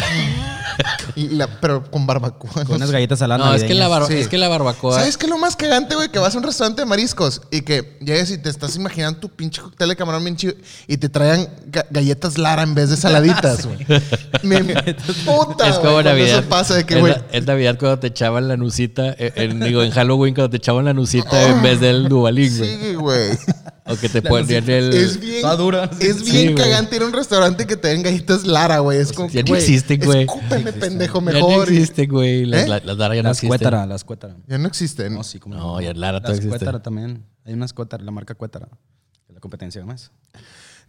La- 1.16 1.48
pero 1.60 1.82
con 1.90 2.06
barbacoa. 2.06 2.64
Con 2.64 2.76
unas 2.76 2.92
galletas 2.92 3.18
saladas 3.18 3.44
No, 3.44 3.52
es 3.54 3.64
que, 3.64 3.74
la 3.74 3.88
barba- 3.88 4.06
Sí. 4.06 4.14
es 4.14 4.28
que 4.28 4.38
la 4.38 4.48
barbacoa. 4.48 4.94
¿Sabes 5.00 5.16
qué 5.16 5.26
es 5.26 5.30
lo 5.30 5.36
más 5.36 5.56
cagante, 5.56 5.96
güey? 5.96 6.10
Que 6.10 6.20
vas 6.20 6.32
a 6.36 6.38
un 6.38 6.44
restaurante 6.44 6.82
de 6.82 6.86
mariscos 6.86 7.42
y 7.50 7.62
que 7.62 7.98
llegues 8.00 8.30
y 8.30 8.38
te 8.38 8.48
estás 8.50 8.76
imaginando 8.76 9.18
tu 9.18 9.28
pinche 9.30 9.60
cóctel 9.60 9.88
de 9.88 9.96
camarón 9.96 10.22
bien 10.22 10.36
chido 10.36 10.54
y 10.86 10.96
te 10.98 11.08
traigan 11.08 11.48
ga- 11.72 11.86
galletas 11.90 12.38
Lara 12.38 12.62
en 12.62 12.74
vez 12.76 12.88
de 12.90 12.96
saladitas, 12.96 13.66
güey. 13.66 13.78
Puta, 15.26 15.68
es 15.68 15.76
como 15.78 16.00
Navidad. 16.02 16.38
Eso 16.38 16.48
pasa 16.48 16.74
de 16.76 16.84
que, 16.84 16.94
es, 16.94 17.00
güey. 17.00 17.12
na- 17.14 17.24
es 17.32 17.46
Navidad 17.46 17.76
cuando 17.80 17.98
te 17.98 18.06
echaban 18.06 18.46
la 18.46 18.56
nucita. 18.56 19.08
eh, 19.18 19.32
en- 19.34 19.58
digo, 19.58 19.82
en 19.82 19.90
Halloween 19.90 20.34
cuando 20.34 20.50
te 20.50 20.58
echaban 20.58 20.84
la 20.84 20.92
nucita 20.94 21.48
en 21.48 21.62
vez 21.62 21.80
del 21.80 22.08
Dubalín, 22.08 22.56
güey. 22.56 22.78
Sí, 22.78 22.94
güey. 22.94 23.38
O 23.90 23.96
que 23.96 24.08
te 24.08 24.22
ponían 24.22 24.68
el. 24.70 24.92
Es 24.94 25.18
bien, 25.18 25.36
Está 25.36 25.56
dura. 25.56 25.90
es 26.00 26.16
Sí, 26.18 26.30
bien 26.30 26.52
güey. 26.54 26.64
cagante 26.64 26.96
ir 26.96 27.02
a 27.02 27.06
un 27.06 27.12
restaurante 27.12 27.66
que 27.66 27.76
te 27.76 27.88
den 27.88 28.02
galletas 28.02 28.44
Lara, 28.44 28.78
güey. 28.78 28.98
Es 28.98 29.12
como 29.12 29.28
ya 29.28 29.42
no 29.42 29.56
existen, 29.56 30.00
güey. 30.04 30.22
Escúpeme, 30.22 30.72
pendejo, 30.72 31.18
Ya 31.20 31.24
no 31.32 31.32
mejor. 31.48 31.68
Existen, 31.68 32.08
güey. 32.10 32.44
Las, 32.46 32.62
¿Eh? 32.64 32.68
la- 32.68 32.78
las 32.80 32.96
Lara 32.96 33.14
ya 33.16 33.22
no 33.22 33.28
Las 33.30 33.38
existen. 33.38 33.48
cuétara, 33.48 33.86
las 33.86 34.04
cuétara. 34.04 34.36
Ya 34.46 34.58
no 34.58 34.68
existen. 34.68 35.14
No, 35.14 35.24
sí, 35.24 35.38
como 35.40 35.56
No, 35.56 35.80
ya 35.80 35.92
Lara 35.94 36.20
todavía 36.20 36.28
Las 36.36 36.38
existe. 36.46 36.58
cuétara 36.58 36.82
también. 36.82 37.24
Hay 37.44 37.54
unas 37.54 37.72
cuétara, 37.72 38.02
la 38.04 38.10
marca 38.12 38.34
cuétara. 38.34 38.68
La 39.32 39.40
competencia 39.40 39.80
además. 39.80 40.10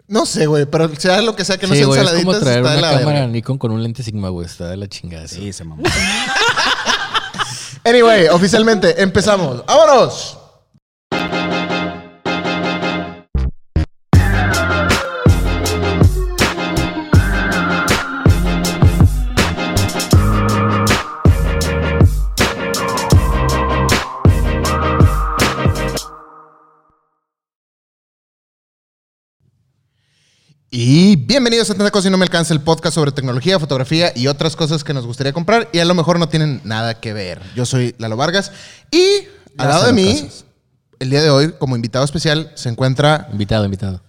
No 0.07 0.25
sé, 0.25 0.45
güey, 0.45 0.65
pero 0.65 0.93
sea 0.95 1.21
lo 1.21 1.35
que 1.35 1.45
sea 1.45 1.57
que 1.57 1.67
no 1.67 1.73
Sí, 1.73 1.79
sean 1.79 1.89
güey, 1.89 2.01
es 2.01 2.05
saladitas, 2.07 2.33
como 2.35 2.39
traer 2.43 2.59
está 2.59 2.71
de 2.73 2.77
una 2.79 2.91
la 2.91 2.99
cámara. 2.99 3.27
Nikon 3.27 3.57
con 3.57 3.71
un 3.71 3.81
lente 3.81 4.03
Sigma, 4.03 4.29
güey. 4.29 4.45
Está 4.45 4.67
de 4.69 4.77
la 4.77 4.87
chingada. 4.87 5.27
Sí, 5.27 5.53
se 5.53 5.63
mamó. 5.63 5.83
Anyway, 7.83 8.27
oficialmente, 8.27 9.01
empezamos. 9.01 9.65
¡Vámonos! 9.65 10.37
Y 30.73 31.17
bienvenidos 31.17 31.69
a 31.69 31.73
Tanta 31.75 31.91
Cosa 31.91 32.07
y 32.07 32.11
No 32.11 32.17
Me 32.17 32.23
Alcanza, 32.23 32.53
el 32.53 32.61
podcast 32.61 32.95
sobre 32.95 33.11
tecnología, 33.11 33.59
fotografía 33.59 34.13
y 34.15 34.27
otras 34.27 34.55
cosas 34.55 34.85
que 34.85 34.93
nos 34.93 35.05
gustaría 35.05 35.33
comprar 35.33 35.67
y 35.73 35.79
a 35.79 35.85
lo 35.85 35.93
mejor 35.93 36.17
no 36.17 36.29
tienen 36.29 36.61
nada 36.63 37.01
que 37.01 37.11
ver. 37.11 37.41
Yo 37.57 37.65
soy 37.65 37.93
Lalo 37.97 38.15
Vargas 38.15 38.53
y 38.89 39.27
al 39.57 39.67
lado 39.67 39.87
de 39.87 39.91
mí, 39.91 40.29
el 40.99 41.09
día 41.09 41.21
de 41.21 41.29
hoy, 41.29 41.51
como 41.59 41.75
invitado 41.75 42.05
especial, 42.05 42.53
se 42.55 42.69
encuentra... 42.69 43.27
Invitado, 43.33 43.65
invitado. 43.65 44.01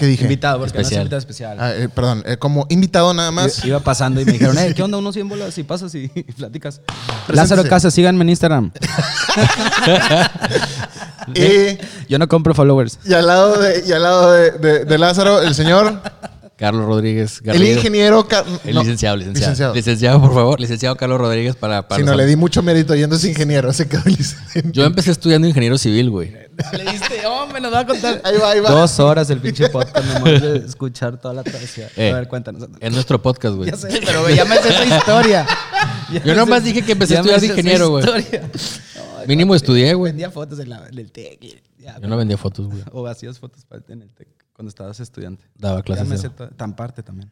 ¿Qué 0.00 0.06
dije? 0.06 0.22
Invitado, 0.24 0.58
porque 0.58 0.72
no 0.72 0.80
es 0.80 0.86
Especial. 0.86 1.02
invitado 1.02 1.18
especial. 1.18 1.56
Ah, 1.60 1.72
eh, 1.74 1.88
perdón, 1.94 2.22
eh, 2.26 2.38
como 2.38 2.66
invitado 2.70 3.12
nada 3.12 3.30
más. 3.30 3.62
Iba 3.64 3.80
pasando 3.80 4.18
y 4.20 4.24
me 4.24 4.32
dijeron, 4.32 4.56
eh, 4.58 4.72
¿qué 4.74 4.82
onda? 4.82 4.96
Unos 4.96 5.12
100 5.14 5.28
bolas 5.28 5.56
y 5.58 5.62
pasas 5.62 5.94
y, 5.94 6.10
y 6.14 6.22
platicas. 6.36 6.80
Preséntese. 6.80 7.36
Lázaro 7.36 7.64
Casas, 7.68 7.92
síganme 7.92 8.22
en 8.22 8.30
Instagram. 8.30 8.72
Y, 11.34 11.78
Yo 12.08 12.18
no 12.18 12.26
compro 12.28 12.54
followers. 12.54 12.98
y 13.04 13.12
al 13.12 13.26
lado, 13.26 13.56
de, 13.60 13.84
y 13.86 13.92
al 13.92 14.02
lado 14.02 14.32
de, 14.32 14.50
de- 14.52 14.84
de 14.84 14.98
Lázaro, 14.98 15.42
el 15.42 15.54
señor, 15.54 16.00
Carlos 16.60 16.84
Rodríguez 16.84 17.38
el 17.38 17.44
Garrido. 17.46 17.76
ingeniero... 17.78 18.28
Car- 18.28 18.44
El 18.64 18.74
no, 18.74 18.82
licenciado, 18.82 19.16
licenciado, 19.16 19.50
licenciado. 19.50 19.74
licenciado. 19.74 20.20
por 20.20 20.34
favor. 20.34 20.60
Licenciado 20.60 20.94
Carlos 20.94 21.18
Rodríguez 21.18 21.56
para... 21.56 21.88
para 21.88 21.98
Si 21.98 22.04
no 22.06 22.14
le 22.14 22.26
di 22.26 22.36
mucho 22.36 22.62
mérito 22.62 22.94
yendo 22.94 23.16
ese 23.16 23.30
ingeniero, 23.30 23.72
se 23.72 23.88
quedó 23.88 24.02
licenciado. 24.04 24.70
Yo 24.70 24.84
empecé 24.84 25.10
estudiando 25.10 25.48
ingeniero 25.48 25.78
civil, 25.78 26.10
güey. 26.10 26.28
Le 26.30 26.92
diste, 26.92 27.26
oh, 27.26 27.46
me 27.46 27.60
lo 27.60 27.70
va 27.70 27.80
a 27.80 27.86
contar. 27.86 28.20
Ahí 28.22 28.36
va, 28.36 28.50
ahí 28.50 28.60
va. 28.60 28.70
Dos 28.70 29.00
horas 29.00 29.30
el 29.30 29.40
pinche 29.40 29.70
podcast 29.70 30.04
nomás 30.06 30.42
de 30.42 30.56
escuchar 30.58 31.18
toda 31.18 31.32
la 31.32 31.42
travesía. 31.42 31.88
Eh. 31.96 32.10
A 32.10 32.16
ver, 32.16 32.28
cuéntanos. 32.28 32.68
Es 32.78 32.92
nuestro 32.92 33.22
podcast, 33.22 33.56
güey. 33.56 33.70
Ya 33.70 33.76
sé, 33.78 33.88
pero 34.04 34.28
ya 34.28 34.44
me 34.44 34.56
sé 34.58 34.68
esa 34.68 34.96
historia. 34.98 35.46
Ya 36.12 36.22
Yo 36.22 36.34
nomás 36.34 36.60
sé- 36.60 36.66
dije 36.68 36.82
que 36.82 36.92
empecé 36.92 37.14
a 37.14 37.20
estudiar 37.20 37.40
de 37.40 37.46
ingeniero, 37.46 37.88
güey. 37.88 38.04
historia. 38.04 38.50
Mínimo 39.26 39.54
estudié, 39.54 39.94
güey. 39.94 40.12
Vendía 40.12 40.30
fotos 40.30 40.58
en 40.58 40.68
la, 40.68 40.86
en 40.86 40.98
el 40.98 41.10
TEC. 41.10 41.62
Yo 42.02 42.06
no 42.08 42.18
vendía 42.18 42.36
fotos, 42.36 42.66
güey. 42.66 42.82
O 42.92 43.06
hacías 43.06 43.38
fotos 43.38 43.64
para- 43.64 43.82
en 43.88 44.02
el 44.02 44.10
TEC 44.10 44.28
cuando 44.60 44.68
estabas 44.68 45.00
estudiante. 45.00 45.42
Daba 45.56 45.78
Ya 45.78 45.82
clases. 45.84 46.06
me 46.06 46.16
de- 46.16 46.20
sé 46.20 46.28
tan 46.54 46.76
parte 46.76 47.02
también. 47.02 47.30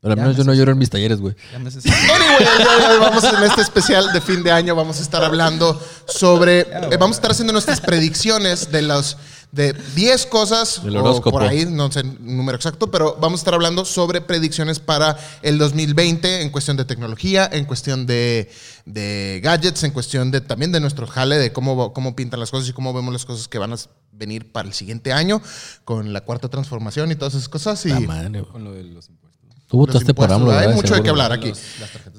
Pero 0.00 0.12
al 0.12 0.16
ya 0.18 0.22
menos 0.24 0.36
me 0.36 0.42
yo 0.42 0.44
no 0.46 0.52
lloro 0.52 0.72
en 0.72 0.78
mis 0.78 0.90
talleres, 0.90 1.20
güey. 1.20 1.36
Ya 1.52 1.60
me 1.60 1.70
Anyway, 1.70 2.98
vamos 2.98 3.22
en 3.22 3.40
este 3.44 3.60
especial 3.62 4.12
de 4.12 4.20
fin 4.20 4.42
de 4.42 4.50
año, 4.50 4.74
vamos 4.74 4.98
a 4.98 5.02
estar 5.02 5.22
hablando 5.22 5.80
sobre, 6.08 6.62
eh, 6.62 6.96
vamos 6.98 7.18
a 7.18 7.18
estar 7.18 7.30
haciendo 7.30 7.52
nuestras 7.52 7.80
predicciones 7.80 8.72
de 8.72 8.82
los 8.82 9.16
de 9.56 9.72
10 9.94 10.26
cosas 10.26 10.82
o 10.84 11.20
por 11.22 11.42
ahí, 11.42 11.64
no 11.64 11.90
sé 11.90 12.00
el 12.00 12.18
número 12.20 12.56
exacto, 12.56 12.90
pero 12.90 13.16
vamos 13.20 13.40
a 13.40 13.42
estar 13.42 13.54
hablando 13.54 13.84
sobre 13.84 14.20
predicciones 14.20 14.78
para 14.78 15.18
el 15.42 15.58
2020 15.58 16.42
en 16.42 16.50
cuestión 16.50 16.76
de 16.76 16.84
tecnología, 16.84 17.48
en 17.50 17.64
cuestión 17.64 18.06
de, 18.06 18.50
de 18.84 19.40
gadgets, 19.42 19.82
en 19.84 19.90
cuestión 19.90 20.30
de 20.30 20.42
también 20.42 20.72
de 20.72 20.80
nuestro 20.80 21.06
jale, 21.06 21.38
de 21.38 21.52
cómo, 21.52 21.92
cómo 21.92 22.14
pintan 22.14 22.38
las 22.38 22.50
cosas 22.50 22.68
y 22.68 22.72
cómo 22.72 22.92
vemos 22.92 23.12
las 23.12 23.24
cosas 23.24 23.48
que 23.48 23.58
van 23.58 23.72
a 23.72 23.76
venir 24.12 24.52
para 24.52 24.68
el 24.68 24.74
siguiente 24.74 25.12
año 25.12 25.40
con 25.84 26.12
la 26.12 26.20
cuarta 26.22 26.48
transformación 26.48 27.10
y 27.10 27.16
todas 27.16 27.34
esas 27.34 27.48
cosas. 27.48 27.84
Y, 27.86 27.88
La 27.88 28.00
madre. 28.00 28.44
Con 28.44 28.64
lo 28.64 28.72
de 28.72 28.84
los. 28.84 29.10
Tú 29.68 29.78
votaste 29.78 30.14
por 30.14 30.32
AMLO. 30.32 30.52
Hay 30.52 30.72
mucho 30.74 30.94
de 30.94 31.02
qué 31.02 31.08
hablar 31.10 31.32
aquí. 31.32 31.48
Los- 31.48 31.60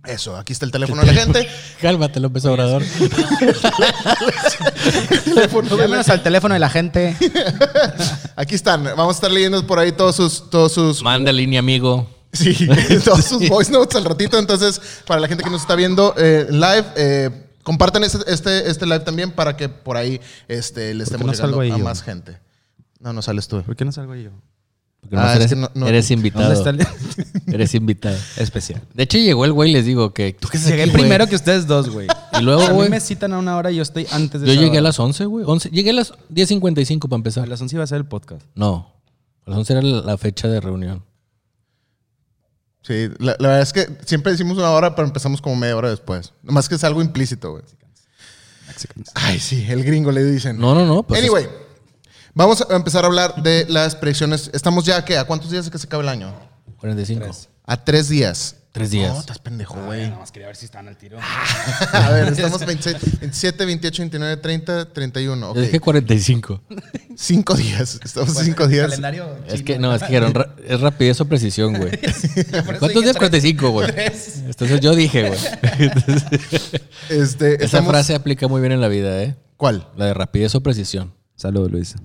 Eso, 0.06 0.38
aquí 0.38 0.54
está 0.54 0.66
el 0.66 0.72
teléfono 0.72 1.02
de 1.02 1.08
la 1.08 1.14
gente. 1.14 1.48
Cálmate, 1.82 2.20
López 2.20 2.46
Obrador. 2.46 2.84
Llámenos 5.78 6.10
al 6.10 6.24
teléfono 6.24 6.54
de 6.54 6.60
la 6.60 6.70
gente. 6.70 7.18
Aquí 8.36 8.56
están. 8.56 8.84
Vamos 8.84 9.10
a 9.10 9.18
estar 9.18 9.32
leyendo 9.32 9.66
por 9.68 9.78
ahí 9.78 9.92
todos 9.92 10.16
sus, 10.16 10.50
todos 10.50 10.72
sus, 10.72 11.04
Manda 11.04 11.34
línea, 11.34 11.60
amigo. 11.60 12.10
sí, 12.32 12.68
todos 13.04 13.26
sus 13.26 13.50
voice 13.50 13.72
notes 13.72 13.96
al 13.98 14.06
ratito. 14.06 14.40
Entonces, 14.40 14.80
para 15.06 15.20
la 15.20 15.28
gente 15.28 15.44
que 15.44 15.50
nos 15.50 15.62
está 15.62 15.76
viendo 15.76 16.14
eh, 16.18 16.48
live, 16.50 16.86
eh, 16.96 17.30
compartan 17.64 18.04
este, 18.06 18.20
este, 18.32 18.70
este 18.70 18.86
live 18.86 19.02
también 19.02 19.32
para 19.32 19.58
que 19.58 19.68
por 19.68 19.98
ahí 19.98 20.22
este, 20.48 20.94
le 20.94 21.04
estemos 21.04 21.28
no 21.28 21.34
llegando 21.34 21.60
a 21.60 21.66
yo? 21.66 21.78
más 21.80 22.02
gente. 22.02 22.40
No, 23.00 23.12
no 23.12 23.22
sales 23.22 23.48
tú. 23.48 23.62
¿Por 23.64 23.76
qué 23.76 23.86
no 23.86 23.92
salgo 23.92 24.16
yo? 24.16 24.32
Porque 25.02 25.16
no 25.16 25.22
Ah, 25.22 25.32
eres, 25.36 25.46
es 25.46 25.50
que 25.54 25.56
no- 25.56 25.72
no- 25.74 25.88
eres 25.88 26.12
invitado. 26.12 26.54
¿Dónde 26.54 26.84
está 26.84 26.92
el 27.46 27.54
Eres 27.54 27.74
invitado. 27.74 28.18
especial? 28.38 28.82
De 28.94 29.04
hecho, 29.04 29.18
llegó 29.18 29.46
el 29.46 29.54
güey 29.54 29.70
y 29.72 29.74
les 29.74 29.86
digo 29.86 30.14
que... 30.14 30.34
¿Tú 30.34 30.48
qué 30.50 30.58
Llegué 30.58 30.84
aquí, 30.84 30.92
güey? 30.92 31.02
primero 31.04 31.26
que 31.28 31.36
ustedes 31.36 31.66
dos, 31.68 31.90
güey. 31.90 32.08
Y 32.40 32.44
luego, 32.44 32.62
a 32.62 32.74
mí 32.74 32.90
me 32.90 33.00
citan 33.00 33.34
a 33.34 33.40
una 33.40 33.58
hora 33.58 33.72
y 33.72 33.78
yo 33.78 33.82
estoy 33.82 34.08
antes 34.12 34.42
de 34.42 34.48
yo 34.56 34.62
llegué 34.62 34.78
a 34.78 34.82
las 34.82 35.00
11, 35.00 35.26
güey. 35.26 35.46
11. 35.48 35.70
Llegué 35.72 35.90
a 35.90 35.94
las 35.94 36.14
10.55 36.30 37.00
para 37.10 37.16
A 37.16 37.18
empezar. 37.18 37.48
las 37.48 37.60
11 37.62 37.76
iba 37.76 37.84
a 37.84 37.88
ser 37.88 37.98
el 37.98 38.06
podcast. 38.06 38.44
No. 38.56 38.94
A 39.46 39.50
las 39.50 39.60
11 39.60 39.74
era 39.74 39.82
la 39.82 40.18
fecha 40.18 40.48
de 40.48 40.60
reunión. 40.62 41.04
Sí, 42.82 43.10
la, 43.20 43.36
la 43.40 43.48
verdad 43.50 43.62
es 43.62 43.74
que 43.74 43.88
siempre 44.06 44.32
decimos 44.32 44.58
una 44.58 44.70
hora, 44.72 44.96
pero 44.96 45.08
empezamos 45.08 45.42
como 45.42 45.56
media 45.56 45.76
hora 45.76 45.90
después. 45.90 46.34
Nomás 46.44 46.70
que 46.70 46.76
es 46.76 46.84
algo 46.84 47.02
implícito, 47.02 47.52
güey. 47.52 47.64
Mexicans. 48.68 49.12
Ay, 49.16 49.40
sí, 49.40 49.66
el 49.68 49.84
gringo 49.84 50.12
le 50.12 50.24
dicen. 50.24 50.58
No, 50.60 50.74
no, 50.74 50.86
no. 50.86 51.04
Pues 51.04 51.20
anyway, 51.22 51.46
vamos 52.34 52.66
a 52.70 52.76
empezar 52.76 53.04
a 53.04 53.08
hablar 53.08 53.42
de 53.44 53.66
las 53.70 53.96
predicciones. 53.96 54.50
Estamos 54.54 54.86
ya, 54.86 55.04
¿qué? 55.06 55.18
¿A 55.18 55.26
cuántos 55.26 55.52
días 55.52 55.66
de 55.66 55.72
que 55.72 55.78
se 55.78 55.88
acabe 55.88 56.04
el 56.04 56.10
año? 56.10 56.34
es 56.68 56.76
45. 56.76 57.26
A 57.66 57.84
tres 57.84 58.10
días. 58.10 58.56
Tres 58.72 58.92
días. 58.92 59.12
No, 59.12 59.20
estás 59.20 59.40
pendejo, 59.40 59.84
güey. 59.86 60.04
Nada 60.10 60.20
más 60.20 60.32
quería 60.32 60.46
ver 60.48 60.56
si 60.56 60.66
están 60.66 60.88
al 60.88 60.96
tiro. 60.96 61.18
A 61.92 62.10
ver, 62.12 62.28
estamos 62.34 62.64
26, 62.64 63.20
27, 63.20 63.66
28, 63.66 64.02
29, 64.04 64.38
30, 64.38 64.94
31. 64.94 65.50
Ok. 65.50 65.56
Yo 65.56 65.62
dije 65.64 65.80
45. 65.80 66.62
Cinco 67.16 67.56
días. 67.56 68.00
Estamos 68.04 68.38
cinco 68.38 68.68
días. 68.68 68.86
Calendario 68.86 69.28
Es 69.48 69.64
que 69.64 69.80
no, 69.80 69.94
es 69.96 70.02
que 70.02 70.08
dijeron, 70.10 70.36
ra- 70.36 70.56
es 70.68 70.80
rapidez 70.82 71.20
o 71.20 71.26
precisión, 71.26 71.74
güey. 71.78 72.00
¿Cuántos 72.78 73.04
días? 73.04 73.18
45, 73.18 73.70
güey. 73.72 73.90
Entonces 74.46 74.80
yo 74.82 74.94
dije, 74.96 75.28
güey. 75.30 75.40
Este, 77.10 77.56
Esa 77.56 77.66
estamos- 77.66 77.90
frase 77.92 78.14
aplica 78.14 78.48
muy 78.48 78.62
bien 78.62 78.72
en 78.72 78.82
la 78.82 78.88
vida, 78.88 79.22
¿eh? 79.24 79.36
¿Cuál? 79.58 79.88
La 79.98 80.06
de 80.06 80.14
rapidez 80.14 80.54
o 80.56 80.62
precisión. 80.62 81.14
Saludos, 81.36 81.72
Luis. 81.72 81.96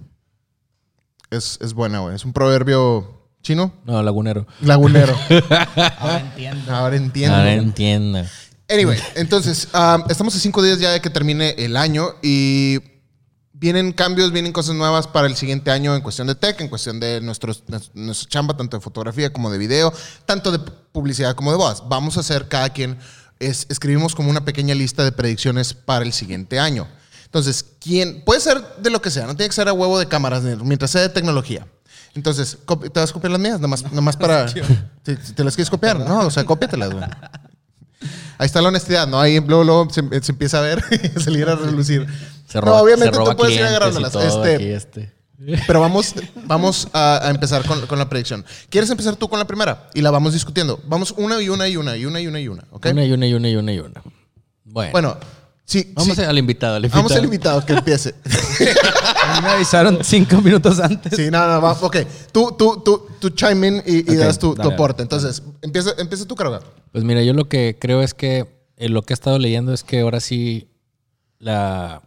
Es, 1.37 1.59
es 1.61 1.75
buena, 1.75 2.01
güey. 2.01 2.15
Es 2.17 2.25
un 2.25 2.33
proverbio 2.33 3.29
chino. 3.43 3.73
No, 3.85 4.03
lagunero. 4.03 4.47
Lagunero. 4.61 5.15
Ahora 5.99 6.21
entiendo. 6.21 6.73
Ahora 6.75 6.97
entiendo. 6.97 7.37
Ahora 7.37 7.53
entienda. 7.55 8.31
Anyway, 8.69 8.99
entonces, 9.15 9.69
um, 9.75 10.05
estamos 10.09 10.35
a 10.35 10.39
cinco 10.39 10.63
días 10.63 10.79
ya 10.79 10.91
de 10.93 11.01
que 11.01 11.11
termine 11.11 11.51
el 11.59 11.77
año 11.77 12.15
y 12.23 12.79
vienen 13.53 13.93
cambios, 13.93 14.33
vienen 14.33 14.53
cosas 14.53 14.75
nuevas 14.75 15.07
para 15.07 15.27
el 15.27 15.37
siguiente 15.37 15.71
año 15.71 15.95
en 15.95 16.01
cuestión 16.01 16.27
de 16.27 16.35
tech, 16.35 16.59
en 16.61 16.69
cuestión 16.69 16.99
de 16.99 17.21
nuestros, 17.21 17.63
nues- 17.67 17.91
nuestra 17.95 18.29
chamba, 18.29 18.57
tanto 18.57 18.77
de 18.77 18.81
fotografía 18.83 19.33
como 19.33 19.51
de 19.51 19.59
video, 19.59 19.93
tanto 20.25 20.51
de 20.51 20.59
publicidad 20.59 21.35
como 21.35 21.51
de 21.51 21.59
voz. 21.59 21.83
Vamos 21.89 22.17
a 22.17 22.21
hacer 22.21 22.49
cada 22.49 22.71
quien, 22.71 22.99
es, 23.39 23.67
escribimos 23.69 24.15
como 24.15 24.31
una 24.31 24.45
pequeña 24.47 24.75
lista 24.75 25.05
de 25.05 25.13
predicciones 25.13 25.75
para 25.75 26.05
el 26.05 26.13
siguiente 26.15 26.59
año. 26.59 26.89
Entonces, 27.35 27.67
¿quién? 27.81 28.23
Puede 28.25 28.41
ser 28.41 28.63
de 28.79 28.91
lo 28.91 29.03
que 29.03 29.11
sea, 29.11 29.27
no 29.27 29.35
tiene 29.35 29.49
que 29.49 29.57
ser 29.57 29.67
a 29.67 29.73
huevo 29.73 29.99
de 29.99 30.07
cámaras, 30.07 30.45
mientras 30.45 30.93
sea 30.93 31.01
de 31.01 31.09
tecnología. 31.09 31.67
Entonces, 32.15 32.59
¿te 32.65 33.01
vas 33.01 33.11
a 33.11 33.13
copiar 33.13 33.33
las 33.33 33.41
mías? 33.41 33.57
Nada 33.57 33.67
más, 33.67 33.83
nada 33.83 34.01
más 34.01 34.17
para... 34.17 34.47
Si 35.05 35.33
te 35.35 35.43
las 35.43 35.57
quieres 35.57 35.69
copiar, 35.69 35.99
no, 35.99 36.21
o 36.21 36.31
sea, 36.31 36.45
cópiatelas, 36.45 36.93
güey. 36.93 37.05
Ahí 38.39 38.47
está 38.47 38.63
la 38.63 38.69
honestidad, 38.69 39.09
¿no? 39.09 39.21
Ahí 39.21 39.41
luego, 39.41 39.65
luego 39.65 39.91
se, 39.91 40.03
se 40.23 40.31
empieza 40.31 40.59
a 40.59 40.61
ver 40.61 40.85
y 41.17 41.21
salir 41.21 41.49
a 41.49 41.57
relucir. 41.57 42.07
Se 42.47 42.59
no, 42.59 42.67
roba, 42.67 42.83
obviamente 42.83 43.13
se 43.13 43.19
roba 43.19 43.33
tú 43.33 43.37
puedes 43.37 43.57
ir 43.57 43.65
agarrándolas. 43.65 44.15
Este, 44.15 44.75
este. 44.75 45.13
pero 45.67 45.81
vamos, 45.81 46.15
vamos 46.47 46.87
a, 46.93 47.27
a 47.27 47.31
empezar 47.31 47.67
con, 47.67 47.85
con 47.89 47.99
la 47.99 48.09
predicción. 48.09 48.45
¿Quieres 48.71 48.89
empezar 48.91 49.17
tú 49.17 49.29
con 49.29 49.41
la 49.41 49.45
primera? 49.45 49.91
Y 49.93 50.03
la 50.03 50.13
vamos 50.13 50.35
discutiendo. 50.35 50.81
Vamos 50.87 51.13
una 51.17 51.43
y 51.43 51.49
una 51.49 51.67
y 51.67 51.77
una 51.77 51.97
y 51.97 52.07
una 52.07 52.21
y 52.21 52.29
una 52.29 52.39
y 52.39 52.47
una, 52.47 52.65
¿ok? 52.71 52.87
Una 52.93 53.05
y 53.05 53.13
una 53.13 53.27
y 53.27 53.35
una 53.35 53.49
y 53.49 53.57
una 53.57 53.73
y 53.73 53.79
una. 53.81 54.03
Bueno, 54.65 54.93
Bueno, 54.93 55.17
sí, 55.65 55.93
vamos 55.95 56.17
sí. 56.17 56.23
al 56.23 56.39
invitado. 56.39 56.77
Al 56.77 56.85
invitado. 56.85 57.03
Vamos 57.03 57.17
al 57.19 57.25
invitado 57.25 57.65
que 57.67 57.73
empiece. 57.75 58.15
A 59.25 59.37
mí 59.41 59.43
me 59.47 59.49
avisaron 59.53 59.99
cinco 60.03 60.41
minutos 60.41 60.79
antes. 60.81 61.15
Sí, 61.17 61.31
no, 61.31 61.47
no, 61.49 61.61
va, 61.61 61.73
ok. 61.73 61.97
Tú, 62.33 62.55
tú, 62.59 62.83
tú, 62.85 63.07
tú 63.19 63.31
chime 63.31 63.69
in 63.69 63.83
y, 63.87 64.03
das 64.17 64.39
tu, 64.39 64.55
tu 64.55 64.69
aporte. 64.71 65.03
Entonces, 65.03 65.43
empieza, 65.63 65.91
empieza 65.99 66.27
tú, 66.27 66.35
Carga. 66.35 66.61
Pues 66.93 67.05
mira, 67.05 67.23
yo 67.23 67.33
lo 67.33 67.49
que 67.49 67.77
creo 67.81 68.03
es 68.03 68.15
que 68.15 68.63
eh, 68.77 68.89
lo 68.89 69.03
que 69.03 69.13
he 69.13 69.17
estado 69.17 69.39
leyendo 69.39 69.73
es 69.73 69.83
que 69.83 70.01
ahora 70.01 70.21
sí 70.21 70.69
la 71.39 72.03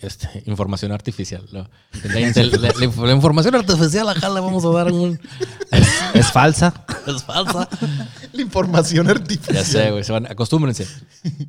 este, 0.00 0.42
información 0.46 0.92
artificial. 0.92 1.44
La, 1.50 1.68
intel- 2.20 2.50
la- 2.52 2.68
la 2.68 2.86
inf- 2.86 3.04
la 3.06 3.12
información 3.12 3.54
artificial, 3.54 4.08
acá 4.08 4.28
le 4.28 4.40
vamos 4.40 4.64
a 4.64 4.68
dar 4.68 4.92
un... 4.92 5.18
Es 6.14 6.30
falsa. 6.30 6.72
es 7.06 7.22
falsa. 7.24 7.68
La 8.32 8.42
información 8.42 9.08
artificial. 9.08 9.56
Ya 9.56 9.64
sé, 9.64 9.90
güey. 9.90 10.04
Acostúmbrense. 10.28 10.86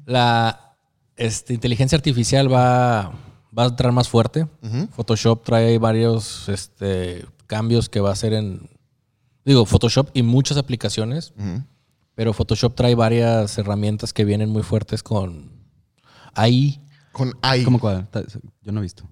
La 0.06 0.73
este, 1.17 1.53
inteligencia 1.53 1.96
artificial 1.98 2.51
va, 2.51 3.12
va 3.58 3.63
a 3.63 3.67
entrar 3.67 3.91
más 3.91 4.10
fuerte. 4.10 4.48
Photoshop 4.96 5.43
trae 5.43 5.77
varios 5.77 6.50
este, 6.50 7.25
cambios 7.48 7.89
que 7.89 8.00
va 8.00 8.10
a 8.10 8.13
hacer 8.13 8.34
en 8.34 8.70
Digo, 9.46 9.65
Photoshop 9.65 10.10
y 10.13 10.24
muchas 10.24 10.58
aplicaciones, 10.58 11.34
pero 12.15 12.32
Photoshop 12.32 12.75
trae 12.75 12.96
varias 12.96 13.58
herramientas 13.58 14.13
que 14.13 14.24
vienen 14.24 14.50
muy 14.50 14.63
fuertes 14.63 15.03
con 15.03 15.51
ahí. 16.34 16.79
Con 17.12 17.34
AI. 17.41 17.63
¿Cómo 17.65 17.79
cuál? 17.79 18.08
Yo 18.62 18.72
no 18.72 18.79
he 18.79 18.84
visto. 18.84 19.03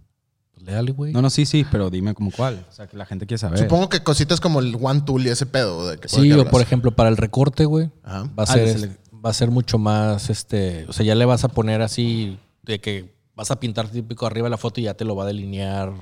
Léale, 0.57 0.91
güey. 0.91 1.11
No, 1.11 1.21
no, 1.21 1.29
sí, 1.29 1.45
sí, 1.45 1.65
pero 1.71 1.89
dime 1.89 2.13
como 2.13 2.31
cuál. 2.31 2.65
O 2.69 2.71
sea, 2.71 2.87
que 2.87 2.95
la 2.95 3.05
gente 3.05 3.25
quiere 3.25 3.39
saber. 3.39 3.57
Supongo 3.59 3.89
que 3.89 4.03
cositas 4.03 4.39
como 4.39 4.59
el 4.59 4.77
One 4.79 5.01
Tool 5.01 5.25
y 5.25 5.29
ese 5.29 5.45
pedo. 5.47 5.89
De 5.89 5.97
que, 5.97 6.07
Sí, 6.07 6.31
o 6.31 6.49
por 6.49 6.61
ejemplo, 6.61 6.91
para 6.95 7.09
el 7.09 7.17
recorte, 7.17 7.65
güey, 7.65 7.91
Ajá. 8.03 8.23
va 8.37 8.43
a 8.43 8.43
Ah, 8.43 8.45
ser 8.45 8.65
de 8.65 8.71
es- 8.71 8.81
sele- 8.81 8.97
va 9.23 9.29
a 9.29 9.33
ser 9.33 9.51
mucho 9.51 9.77
más 9.77 10.29
este, 10.29 10.85
o 10.87 10.93
sea, 10.93 11.05
ya 11.05 11.15
le 11.15 11.25
vas 11.25 11.43
a 11.43 11.49
poner 11.49 11.81
así 11.81 12.37
de 12.63 12.79
que 12.79 13.13
vas 13.35 13.51
a 13.51 13.59
pintar 13.59 13.89
típico 13.89 14.25
arriba 14.25 14.45
de 14.45 14.51
la 14.51 14.57
foto 14.57 14.79
y 14.81 14.83
ya 14.83 14.93
te 14.93 15.05
lo 15.05 15.15
va 15.15 15.23
a 15.23 15.27
delinear 15.27 15.93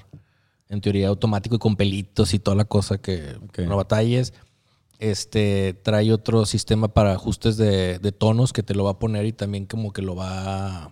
en 0.67 0.81
teoría 0.81 1.07
automático 1.07 1.55
y 1.55 1.59
con 1.59 1.75
pelitos 1.75 2.33
y 2.33 2.39
toda 2.39 2.55
la 2.55 2.65
cosa 2.65 2.99
que 2.99 3.37
no 3.57 3.77
batalles. 3.77 4.33
Este 4.99 5.73
trae 5.81 6.11
otro 6.11 6.45
sistema 6.45 6.89
para 6.89 7.13
ajustes 7.13 7.57
de, 7.57 7.99
de 7.99 8.11
tonos 8.11 8.51
que 8.53 8.63
te 8.63 8.75
lo 8.75 8.83
va 8.83 8.91
a 8.91 8.99
poner 8.99 9.25
y 9.25 9.31
también 9.31 9.65
como 9.65 9.93
que 9.93 10.01
lo 10.01 10.15
va 10.15 10.91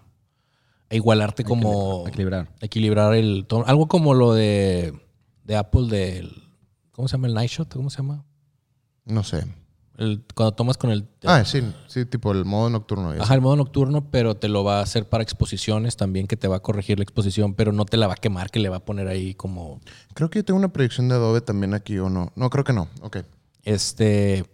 a 0.90 0.96
igualarte 0.96 1.44
como 1.44 2.08
equilibrar. 2.08 2.50
equilibrar 2.62 3.14
el 3.14 3.46
tono. 3.46 3.66
Algo 3.68 3.88
como 3.88 4.14
lo 4.14 4.34
de, 4.34 4.94
de 5.44 5.56
Apple 5.56 5.88
del 5.90 6.44
¿cómo 6.92 7.08
se 7.08 7.14
llama 7.14 7.28
el 7.28 7.34
Night 7.34 7.52
Shot? 7.52 7.74
¿Cómo 7.74 7.90
se 7.90 7.98
llama? 7.98 8.24
No 9.06 9.24
sé. 9.24 9.46
El- 9.98 10.24
cuando 10.36 10.54
tomas 10.54 10.78
con 10.78 10.92
el 10.92 11.08
Ah, 11.26 11.44
sí, 11.44 11.62
sí, 11.88 12.06
tipo 12.06 12.32
el 12.32 12.46
modo 12.46 12.70
nocturno. 12.70 13.12
Ajá, 13.20 13.34
el 13.34 13.42
modo 13.42 13.56
nocturno, 13.56 14.10
pero 14.12 14.36
te 14.36 14.48
lo 14.48 14.64
va 14.64 14.80
a 14.80 14.84
hacer 14.84 15.10
para 15.10 15.24
exposiciones 15.24 15.98
también, 15.98 16.28
que 16.28 16.38
te 16.38 16.48
va 16.48 16.58
a 16.58 16.60
corregir 16.60 17.00
la 17.00 17.04
exposición, 17.04 17.56
pero 17.56 17.72
no 17.72 17.84
te 17.86 17.98
la 17.98 18.06
va 18.08 18.14
a 18.14 18.18
quemar, 18.18 18.52
que 18.52 18.60
le 18.60 18.70
va 18.70 18.78
a 18.78 18.86
poner 18.86 19.08
ahí 19.08 19.34
como 19.34 19.82
Creo 20.14 20.30
que 20.30 20.40
yo 20.40 20.46
tengo 20.46 20.60
una 20.60 20.72
proyección 20.72 21.10
de 21.10 21.16
Adobe 21.16 21.42
también 21.42 21.74
aquí 21.74 21.98
o 21.98 22.10
no. 22.10 22.32
No, 22.36 22.50
creo 22.50 22.64
que 22.64 22.74
no. 22.74 22.88
Ok. 23.02 23.18
este. 23.64 24.46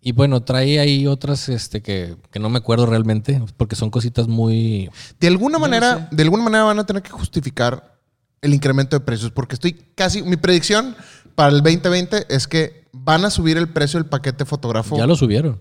Y 0.00 0.12
bueno, 0.12 0.40
trae 0.44 0.78
ahí 0.78 1.08
otras 1.08 1.48
este, 1.48 1.82
que, 1.82 2.16
que 2.30 2.38
no 2.38 2.48
me 2.48 2.58
acuerdo 2.58 2.86
realmente, 2.86 3.42
porque 3.56 3.74
son 3.74 3.90
cositas 3.90 4.28
muy. 4.28 4.88
De 5.18 5.26
alguna 5.26 5.58
manera, 5.58 6.08
de 6.12 6.22
alguna 6.22 6.44
manera 6.44 6.62
van 6.62 6.78
a 6.78 6.86
tener 6.86 7.02
que 7.02 7.10
justificar 7.10 7.98
el 8.40 8.54
incremento 8.54 8.96
de 8.96 9.04
precios, 9.04 9.32
porque 9.32 9.54
estoy 9.54 9.72
casi. 9.96 10.22
Mi 10.22 10.36
predicción 10.36 10.94
para 11.34 11.48
el 11.50 11.60
2020 11.60 12.26
es 12.32 12.46
que 12.46 12.85
van 13.06 13.24
a 13.24 13.30
subir 13.30 13.56
el 13.56 13.68
precio 13.68 14.00
del 14.00 14.08
paquete 14.08 14.44
fotógrafo. 14.44 14.98
Ya 14.98 15.06
lo 15.06 15.16
subieron. 15.16 15.60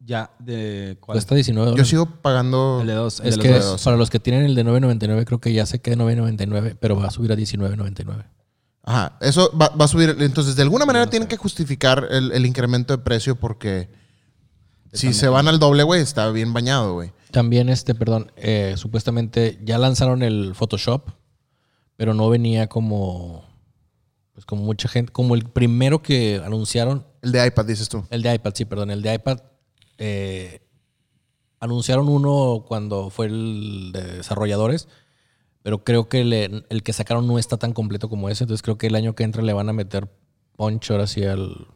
Ya, 0.00 0.30
¿de 0.38 0.96
cuál? 1.00 1.14
Cuesta 1.16 1.34
19 1.34 1.64
Yo 1.64 1.70
dólares. 1.70 1.88
sigo 1.88 2.06
pagando. 2.20 2.78
El 2.80 2.88
de 2.88 2.94
dos. 2.94 3.20
el 3.20 3.28
es 3.28 3.36
de 3.36 3.42
que 3.42 3.50
los 3.50 3.64
dos. 3.64 3.84
para 3.84 3.96
los 3.96 4.10
que 4.10 4.18
tienen 4.18 4.44
el 4.44 4.54
de 4.54 4.64
9.99, 4.64 5.24
creo 5.24 5.40
que 5.40 5.52
ya 5.52 5.66
se 5.66 5.80
queda 5.80 5.96
9.99, 5.96 6.76
pero 6.80 6.96
va 6.96 7.06
a 7.06 7.10
subir 7.10 7.30
a 7.30 7.36
19.99. 7.36 8.24
Ajá, 8.82 9.18
eso 9.20 9.50
va, 9.56 9.68
va 9.68 9.84
a 9.84 9.88
subir. 9.88 10.16
Entonces, 10.18 10.56
de 10.56 10.62
alguna 10.62 10.84
manera 10.86 11.08
tienen 11.08 11.28
que 11.28 11.36
justificar 11.36 12.08
el, 12.10 12.32
el 12.32 12.46
incremento 12.46 12.96
de 12.96 13.02
precio 13.02 13.36
porque 13.36 13.88
si 14.92 15.12
se 15.12 15.28
van 15.28 15.46
al 15.46 15.58
doble, 15.58 15.82
güey, 15.82 16.00
está 16.00 16.30
bien 16.30 16.52
bañado, 16.52 16.94
güey. 16.94 17.12
También, 17.30 17.68
este, 17.68 17.94
perdón, 17.94 18.32
eh, 18.36 18.74
supuestamente 18.76 19.60
ya 19.62 19.78
lanzaron 19.78 20.22
el 20.22 20.54
Photoshop, 20.54 21.10
pero 21.96 22.14
no 22.14 22.30
venía 22.30 22.68
como, 22.68 23.44
pues 24.38 24.46
como 24.46 24.62
mucha 24.62 24.88
gente, 24.88 25.12
como 25.12 25.34
el 25.34 25.42
primero 25.42 26.00
que 26.00 26.40
anunciaron, 26.44 27.04
El 27.22 27.32
de 27.32 27.44
iPad, 27.44 27.64
dices 27.64 27.88
tú. 27.88 28.04
el 28.08 28.22
de 28.22 28.36
iPad, 28.36 28.52
sí, 28.54 28.64
perdón, 28.66 28.92
el 28.92 29.02
de 29.02 29.14
iPad, 29.14 29.38
eh, 29.98 30.62
anunciaron 31.58 32.08
uno 32.08 32.64
cuando 32.68 33.10
fue 33.10 33.26
el 33.26 33.90
de 33.92 34.18
desarrolladores, 34.18 34.86
pero 35.64 35.82
creo 35.82 36.08
que 36.08 36.22
le- 36.22 36.64
el 36.68 36.82
que 36.84 36.92
sacaron 36.92 37.26
no 37.26 37.36
está 37.36 37.56
tan 37.56 37.72
completo 37.72 38.08
como 38.08 38.28
ese, 38.30 38.44
entonces 38.44 38.62
creo 38.62 38.78
que 38.78 38.86
el 38.86 38.94
año 38.94 39.16
que 39.16 39.24
entra 39.24 39.42
le 39.42 39.52
van 39.52 39.68
a 39.68 39.72
meter 39.72 40.08
punch 40.56 40.92
ahora 40.92 41.08
sí 41.08 41.24
al... 41.24 41.66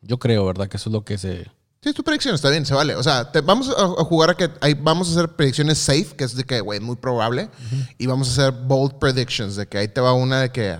Yo 0.00 0.18
creo, 0.18 0.44
¿verdad? 0.44 0.66
Que 0.66 0.78
eso 0.78 0.90
es 0.90 0.92
lo 0.92 1.04
que 1.04 1.18
se... 1.18 1.46
Sí, 1.82 1.92
tu 1.92 2.02
predicción 2.02 2.34
está 2.34 2.50
bien, 2.50 2.66
se 2.66 2.74
vale. 2.74 2.96
O 2.96 3.02
sea, 3.04 3.30
te- 3.30 3.42
vamos 3.42 3.68
a, 3.68 3.80
a 3.80 4.04
jugar 4.04 4.30
a 4.30 4.34
que 4.36 4.50
hay- 4.60 4.74
vamos 4.74 5.08
a 5.08 5.12
hacer 5.12 5.36
predicciones 5.36 5.78
safe, 5.78 6.16
que 6.16 6.24
es 6.24 6.34
de 6.34 6.42
que, 6.42 6.60
güey, 6.60 6.80
muy 6.80 6.96
probable. 6.96 7.48
Y 7.96 8.06
vamos 8.06 8.28
a 8.28 8.32
hacer 8.32 8.60
bold 8.66 8.98
predictions, 8.98 9.54
de 9.54 9.66
que 9.68 9.78
ahí 9.78 9.86
te 9.86 10.00
va 10.00 10.12
una 10.14 10.40
de 10.42 10.50
que 10.50 10.78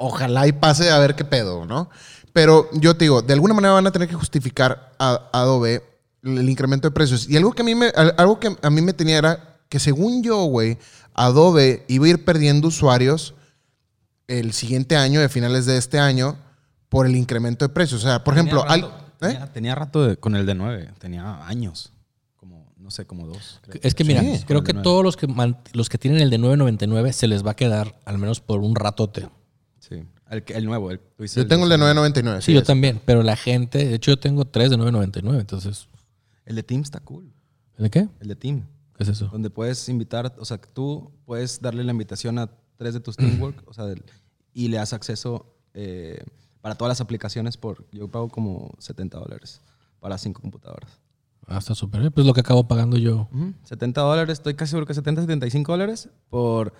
ojalá 0.00 0.46
y 0.48 0.52
pase 0.52 0.90
a 0.90 0.98
ver 0.98 1.14
qué 1.14 1.24
pedo, 1.24 1.64
¿no? 1.66 1.88
Pero 2.32 2.68
yo 2.72 2.96
te 2.96 3.04
digo, 3.04 3.22
de 3.22 3.32
alguna 3.34 3.54
manera 3.54 3.74
van 3.74 3.86
a 3.86 3.90
tener 3.92 4.08
que 4.08 4.14
justificar 4.14 4.92
a, 4.98 5.28
a 5.32 5.40
Adobe 5.42 5.82
el 6.22 6.48
incremento 6.48 6.88
de 6.88 6.92
precios. 6.92 7.28
Y 7.28 7.36
algo 7.36 7.52
que 7.52 7.62
a 7.62 7.64
mí 7.64 7.74
me, 7.74 7.86
al- 7.88 8.14
algo 8.18 8.38
que 8.38 8.56
a 8.62 8.70
mí 8.70 8.80
me 8.82 8.92
tenía 8.92 9.18
era 9.18 9.58
que 9.68 9.78
según 9.78 10.22
yo, 10.22 10.44
güey, 10.44 10.78
Adobe 11.14 11.84
iba 11.88 12.06
a 12.06 12.08
ir 12.10 12.24
perdiendo 12.24 12.68
usuarios 12.68 13.34
el 14.28 14.52
siguiente 14.52 14.96
año, 14.96 15.20
de 15.20 15.28
finales 15.28 15.66
de 15.66 15.76
este 15.76 15.98
año, 15.98 16.36
por 16.88 17.06
el 17.06 17.16
incremento 17.16 17.64
de 17.66 17.68
precios. 17.74 18.04
O 18.04 18.06
sea, 18.06 18.22
por 18.24 18.34
ejemplo, 18.34 18.60
Tenía 18.62 18.74
al- 18.74 18.82
rato, 18.82 18.96
¿eh? 18.96 19.28
tenía, 19.28 19.52
tenía 19.52 19.74
rato 19.74 20.06
de- 20.06 20.16
con 20.16 20.36
el 20.36 20.46
de 20.46 20.54
9. 20.54 20.90
Tenía 20.98 21.44
años. 21.46 21.92
Como, 22.36 22.72
no 22.78 22.90
sé, 22.92 23.06
como 23.06 23.26
dos. 23.26 23.58
creo. 23.62 23.80
Es 23.82 23.94
que 23.94 24.04
mira, 24.04 24.20
Sí, 24.22 24.44
creo 24.46 24.62
que 24.62 24.72
todos 24.74 25.02
los 25.02 25.16
que, 25.16 25.26
los 25.72 25.88
que 25.88 25.98
tienen 25.98 26.20
el 26.20 26.30
de 26.30 26.38
9.99 26.38 27.12
se 27.12 27.26
les 27.26 27.44
va 27.44 27.52
a 27.52 27.56
quedar 27.56 27.98
al 28.04 28.18
menos 28.18 28.40
por 28.40 28.60
un 28.60 28.76
ratote. 28.76 29.28
Sí. 29.90 30.02
El, 30.30 30.44
el 30.48 30.64
nuevo. 30.64 30.90
El, 30.90 31.00
tú 31.00 31.24
Yo 31.26 31.46
tengo 31.46 31.64
el 31.64 31.70
de 31.70 31.76
9.99. 31.76 32.40
Sí, 32.40 32.52
yo 32.54 32.60
es. 32.60 32.66
también, 32.66 33.02
pero 33.04 33.22
la 33.22 33.36
gente, 33.36 33.84
de 33.84 33.94
hecho 33.96 34.12
yo 34.12 34.18
tengo 34.18 34.44
tres 34.46 34.70
de 34.70 34.78
9.99, 34.78 35.40
entonces, 35.40 35.88
El 36.46 36.56
de 36.56 36.62
Team 36.62 36.80
está 36.82 37.00
cool. 37.00 37.30
¿el 37.76 37.84
de 37.84 37.90
qué? 37.90 38.08
El 38.20 38.28
de 38.28 38.36
Team. 38.36 38.66
¿Qué 38.96 39.02
es 39.02 39.08
eso? 39.08 39.26
Donde 39.32 39.50
puedes 39.50 39.88
invitar, 39.88 40.34
o 40.38 40.44
sea, 40.44 40.58
tú 40.58 41.10
puedes 41.26 41.60
darle 41.60 41.82
la 41.84 41.90
invitación 41.92 42.38
a 42.38 42.48
tres 42.76 42.94
de 42.94 43.00
tus 43.00 43.16
teamwork, 43.16 43.62
o 43.68 43.74
sea, 43.74 43.84
del- 43.86 44.04
y 44.54 44.68
le 44.68 44.76
das 44.78 44.92
acceso 44.92 45.46
eh, 45.74 46.22
para 46.60 46.74
todas 46.76 46.90
las 46.90 47.00
aplicaciones 47.00 47.56
por, 47.56 47.84
yo 47.90 48.06
pago 48.08 48.28
como 48.28 48.72
70 48.78 49.18
dólares 49.18 49.60
para 50.00 50.16
cinco 50.18 50.40
computadoras. 50.40 50.98
Ah, 51.46 51.58
está 51.58 51.74
súper 51.74 52.00
bien, 52.00 52.12
pues 52.12 52.24
lo 52.26 52.32
que 52.34 52.40
acabo 52.40 52.68
pagando 52.68 52.96
yo. 52.96 53.28
Ujú. 53.32 53.54
70 53.64 54.00
dólares, 54.02 54.34
estoy 54.38 54.54
casi 54.54 54.70
seguro 54.70 54.86
que 54.86 54.94
70, 54.94 55.22
75 55.22 55.72
dólares 55.72 56.08
por 56.28 56.72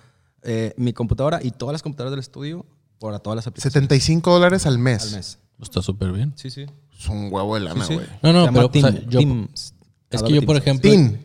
eh, 0.43 0.73
mi 0.77 0.93
computadora 0.93 1.39
y 1.43 1.51
todas 1.51 1.73
las 1.73 1.83
computadoras 1.83 2.11
del 2.11 2.19
estudio 2.21 2.65
por 3.01 3.19
todas 3.19 3.35
las 3.35 3.47
aplicaciones 3.47 3.73
75 3.73 4.31
dólares 4.31 4.65
al 4.67 4.77
mes. 4.77 5.03
al 5.03 5.17
mes. 5.17 5.39
Está 5.59 5.81
súper 5.81 6.11
bien. 6.11 6.33
Sí, 6.35 6.49
sí. 6.51 6.65
Es 6.97 7.07
un 7.09 7.29
huevo 7.33 7.55
de 7.55 7.61
lana, 7.61 7.83
Sí, 7.83 7.87
sí. 7.89 7.93
güey. 7.95 8.07
No, 8.21 8.31
no, 8.31 8.53
pero, 8.53 8.67
o 8.67 8.69
Team, 8.69 8.91
sea, 8.93 9.01
yo- 9.07 9.19
Team- 9.19 9.49
Es 9.53 9.73
Adobe 10.19 10.27
que 10.29 10.35
yo, 10.35 10.45
por 10.45 10.61
Team, 10.61 10.77
ejemplo. 10.79 10.91
Team. 10.91 11.17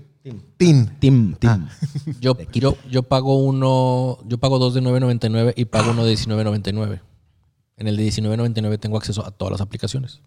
Tin. 0.56 0.98
Team, 0.98 1.34
Team. 1.38 1.68
yo, 2.20 2.36
yo, 2.52 2.76
yo 2.90 3.02
pago 3.04 3.36
uno, 3.36 4.18
yo 4.26 4.38
pago 4.38 4.58
dos 4.58 4.74
de 4.74 4.80
9.99 4.80 5.52
y 5.56 5.66
pago 5.66 5.90
uno 5.92 6.04
de 6.04 6.12
19.99. 6.16 7.00
En 7.76 7.86
el 7.88 7.96
de 7.96 8.02
19.99 8.08 8.78
tengo 8.80 8.96
acceso 8.96 9.24
a 9.24 9.30
todas 9.30 9.52
las 9.52 9.60
aplicaciones. 9.60 10.20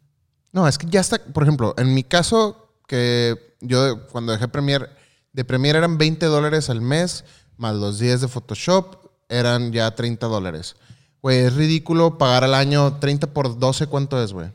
No, 0.53 0.67
es 0.67 0.77
que 0.77 0.87
ya 0.87 1.01
está, 1.01 1.17
por 1.33 1.43
ejemplo, 1.43 1.73
en 1.77 1.93
mi 1.93 2.03
caso, 2.03 2.69
que 2.87 3.55
yo 3.59 4.07
cuando 4.07 4.31
dejé 4.31 4.47
Premiere, 4.47 4.85
de 5.33 5.43
Premiere 5.45 5.79
eran 5.79 5.97
20 5.97 6.25
dólares 6.27 6.69
al 6.69 6.81
mes, 6.81 7.25
más 7.57 7.75
los 7.75 7.99
10 7.99 8.21
de 8.21 8.27
Photoshop, 8.27 8.95
eran 9.27 9.71
ya 9.73 9.93
30 9.95 10.27
dólares. 10.27 10.75
Güey, 11.21 11.39
es 11.39 11.53
ridículo 11.55 12.17
pagar 12.17 12.43
al 12.45 12.53
año 12.53 12.97
30 12.99 13.27
por 13.27 13.57
12, 13.59 13.87
¿cuánto 13.87 14.21
es, 14.23 14.31
güey? 14.33 14.49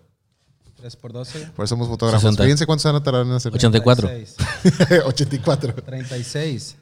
3 0.76 0.96
por 0.96 1.12
12. 1.12 1.46
Por 1.56 1.64
eso 1.64 1.74
somos 1.74 1.88
fotógrafos. 1.88 2.22
60. 2.22 2.42
Fíjense 2.42 2.66
cuánto 2.66 2.82
se 2.82 2.88
van 2.88 2.96
a 2.96 3.02
tardar 3.02 3.26
en 3.26 3.32
hacer. 3.32 3.52
84. 3.54 4.08
84. 5.06 5.74
36. 5.74 6.76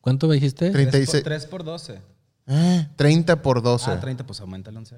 ¿Cuánto 0.00 0.26
me 0.28 0.34
dijiste? 0.34 0.70
36. 0.70 1.22
3 1.24 1.46
por 1.46 1.64
12. 1.64 2.00
Eh, 2.48 2.88
30 2.96 3.42
por 3.42 3.62
12. 3.62 3.90
Ah, 3.90 4.00
30, 4.00 4.24
pues 4.26 4.40
aumenta 4.40 4.70
el 4.70 4.76
11. 4.76 4.96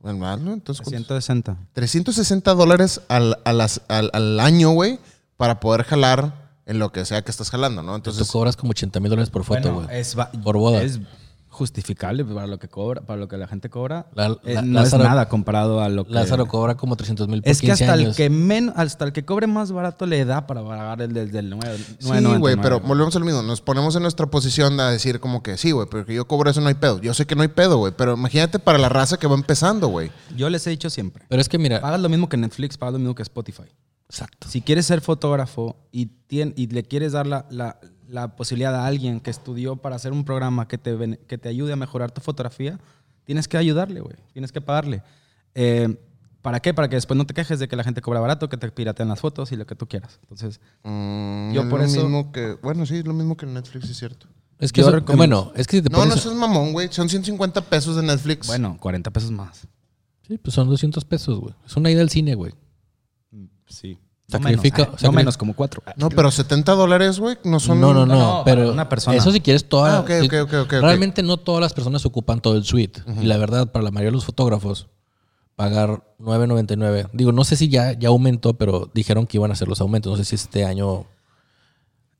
Bueno, 0.00 0.36
¿no? 0.36 0.52
Entonces, 0.52 0.82
¿cuánto? 0.82 0.98
160. 1.20 1.56
360 1.72 2.54
dólares 2.54 3.00
al, 3.08 3.38
a 3.44 3.52
las- 3.52 3.80
al, 3.88 4.10
al 4.12 4.38
año, 4.40 4.70
güey, 4.70 4.98
para 5.36 5.60
poder 5.60 5.84
jalar 5.84 6.50
en 6.66 6.78
lo 6.78 6.92
que 6.92 7.04
sea 7.04 7.22
que 7.22 7.30
estás 7.30 7.50
jalando, 7.50 7.82
¿no? 7.82 7.92
Tú 7.92 8.10
Entonces, 8.10 8.30
cobras 8.30 8.56
como 8.56 8.70
80 8.70 9.00
mil 9.00 9.10
dólares 9.10 9.30
por 9.30 9.44
foto, 9.44 9.60
Bueno, 9.72 9.86
güey. 9.86 9.98
es, 10.00 10.18
va- 10.18 10.30
Por 10.30 10.56
boda. 10.58 10.82
es 10.82 11.00
justificable 11.54 12.24
para 12.24 12.46
lo 12.46 12.58
que 12.58 12.68
cobra, 12.68 13.00
para 13.00 13.18
lo 13.18 13.28
que 13.28 13.36
la 13.38 13.46
gente 13.46 13.70
cobra. 13.70 14.06
La- 14.14 14.36
Eh, 14.44 14.54
la- 14.54 14.62
no 14.62 14.80
Lázaro- 14.80 15.04
es 15.04 15.08
nada 15.08 15.28
comparado 15.28 15.80
a 15.80 15.88
lo 15.88 16.04
que 16.04 16.12
Lázaro 16.12 16.46
cobra 16.46 16.74
como 16.76 16.96
300 16.96 17.28
mil 17.28 17.42
por 17.42 17.50
es 17.50 17.60
que 17.60 17.68
15 17.68 17.84
hasta 17.84 17.94
el 17.94 18.14
que 18.14 18.28
men, 18.30 18.72
hasta 18.76 19.04
el 19.04 19.12
que 19.12 19.24
cobre 19.24 19.46
más 19.46 19.72
barato 19.72 20.04
le 20.06 20.24
da 20.24 20.46
para 20.46 20.62
pagar 20.62 21.00
el 21.02 21.12
del, 21.14 21.30
del 21.30 21.48
9, 21.50 21.76
Sí, 21.98 22.08
güey, 22.38 22.56
pero 22.56 22.80
volvemos 22.80 23.14
a 23.16 23.18
lo 23.18 23.24
mismo. 23.24 23.42
Nos 23.42 23.60
ponemos 23.60 23.96
en 23.96 24.02
nuestra 24.02 24.26
posición 24.26 24.76
de 24.76 24.84
decir 24.84 25.20
como 25.20 25.42
que 25.42 25.56
sí, 25.56 25.70
güey, 25.70 25.86
pero 25.90 26.04
que 26.04 26.14
yo 26.14 26.26
cobro 26.26 26.50
eso 26.50 26.60
no 26.60 26.68
hay 26.68 26.74
pedo. 26.74 27.00
Yo 27.00 27.14
sé 27.14 27.26
que 27.26 27.34
no 27.36 27.42
hay 27.42 27.48
pedo, 27.48 27.78
güey, 27.78 27.92
pero 27.96 28.14
imagínate 28.14 28.58
para 28.58 28.78
la 28.78 28.88
raza 28.88 29.16
que 29.16 29.26
va 29.26 29.34
empezando, 29.34 29.88
güey. 29.88 30.10
yo 30.36 30.50
les 30.50 30.66
he 30.66 30.70
dicho 30.70 30.90
siempre, 30.90 31.24
Pero 31.28 31.40
es 31.40 31.48
que 31.48 31.58
mira, 31.58 31.80
pagas 31.80 32.00
lo 32.00 32.08
mismo 32.08 32.28
que 32.28 32.36
Netflix, 32.36 32.76
pagas 32.76 32.94
lo 32.94 32.98
mismo 32.98 33.14
que 33.14 33.22
Spotify. 33.22 33.62
Exacto. 34.08 34.48
Si 34.48 34.60
quieres 34.60 34.86
ser 34.86 35.00
fotógrafo 35.00 35.76
y, 35.92 36.06
tien- 36.28 36.52
y 36.56 36.66
le 36.68 36.82
quieres 36.84 37.12
dar 37.12 37.26
la, 37.26 37.46
la- 37.50 37.78
la 38.08 38.36
posibilidad 38.36 38.74
a 38.74 38.86
alguien 38.86 39.20
que 39.20 39.30
estudió 39.30 39.76
para 39.76 39.96
hacer 39.96 40.12
un 40.12 40.24
programa 40.24 40.68
que 40.68 40.78
te, 40.78 41.18
que 41.26 41.38
te 41.38 41.48
ayude 41.48 41.72
a 41.72 41.76
mejorar 41.76 42.10
tu 42.12 42.20
fotografía, 42.20 42.78
tienes 43.24 43.48
que 43.48 43.56
ayudarle, 43.56 44.00
güey. 44.00 44.16
Tienes 44.32 44.52
que 44.52 44.60
pagarle. 44.60 45.02
Eh, 45.54 45.96
¿Para 46.42 46.60
qué? 46.60 46.74
Para 46.74 46.88
que 46.90 46.96
después 46.96 47.16
no 47.16 47.24
te 47.26 47.32
quejes 47.32 47.58
de 47.58 47.68
que 47.68 47.74
la 47.76 47.82
gente 47.84 48.02
cobra 48.02 48.20
barato, 48.20 48.50
que 48.50 48.58
te 48.58 48.70
piratean 48.70 49.08
las 49.08 49.18
fotos 49.20 49.50
y 49.52 49.56
lo 49.56 49.66
que 49.66 49.74
tú 49.74 49.86
quieras. 49.88 50.18
Entonces, 50.22 50.60
Mm, 50.82 51.52
Yo 51.54 51.62
es 51.62 51.68
por 51.68 51.80
lo 51.80 51.86
eso- 51.86 52.02
mismo 52.02 52.30
que, 52.32 52.58
bueno, 52.62 52.84
sí, 52.84 52.96
es 52.98 53.06
lo 53.06 53.14
mismo 53.14 53.36
que 53.36 53.46
Netflix, 53.46 53.88
es 53.88 53.96
cierto. 53.96 54.26
Es 54.58 54.70
que 54.70 54.82
Yo 54.82 54.88
eso- 54.88 54.96
recomiendo- 54.96 55.44
bueno, 55.44 55.52
es 55.56 55.66
que 55.66 55.78
si 55.78 55.82
te 55.82 55.88
No, 55.88 55.98
no 56.04 56.04
pones- 56.10 56.20
seas 56.22 56.34
mamón, 56.34 56.72
güey. 56.72 56.88
Son 56.92 57.08
150 57.08 57.62
pesos 57.62 57.96
de 57.96 58.02
Netflix. 58.02 58.46
bueno, 58.46 58.76
40 58.78 59.10
pesos 59.10 59.30
más. 59.30 59.66
Sí, 60.28 60.36
pues 60.38 60.54
son 60.54 60.68
200 60.68 61.04
pesos, 61.06 61.40
güey. 61.40 61.54
Es 61.66 61.74
una 61.76 61.90
ida 61.90 62.02
al 62.02 62.10
cine, 62.10 62.34
güey. 62.34 62.52
Sí. 63.66 63.98
Sacrifica- 64.26 64.78
No 64.78 64.84
menos, 64.86 65.02
ah, 65.02 65.06
no 65.06 65.12
menos, 65.12 65.36
como 65.36 65.54
cuatro. 65.54 65.82
No, 65.96 66.08
pero 66.08 66.30
70 66.30 66.72
dólares, 66.72 67.20
güey, 67.20 67.36
no 67.44 67.60
son. 67.60 67.78
no, 67.80 67.92
no, 67.92 68.06
no, 68.06 68.14
no, 68.16 68.42
pero 68.44 68.72
una 68.72 68.88
persona. 68.88 69.16
eso 69.18 69.30
si 69.30 69.40
quieres 69.40 69.68
toda 69.68 69.98
Ah, 69.98 70.00
ok, 70.00 70.10
si- 70.20 70.26
ok, 70.26 70.32
ok, 70.44 70.52
ok, 70.54 70.62
ok. 70.64 70.72
Realmente 70.82 71.22
no 71.22 71.36
todas 71.36 71.60
las 71.60 71.74
personas 71.74 72.06
ocupan 72.06 72.40
todo 72.40 72.56
el 72.56 72.64
suite. 72.64 73.02
Y 73.20 73.24
la 73.26 73.36
verdad, 73.36 73.70
para 73.70 73.82
la 73.82 73.90
mayoría 73.90 74.10
de 74.10 74.16
los 74.16 74.24
fotógrafos, 74.24 74.88
pagar 75.56 76.02
9.99. 76.18 77.08
Digo, 77.12 77.32
no 77.32 77.44
sé 77.44 77.54
si 77.56 77.68
ya, 77.68 77.92
ya 77.92 78.08
aumentó, 78.08 78.54
pero 78.54 78.90
dijeron 78.94 79.26
que 79.26 79.36
iban 79.36 79.50
a 79.50 79.54
hacer 79.54 79.68
los 79.68 79.80
aumentos. 79.82 80.10
No 80.10 80.16
sé 80.16 80.24
si 80.24 80.34
este 80.36 80.64
año 80.64 81.06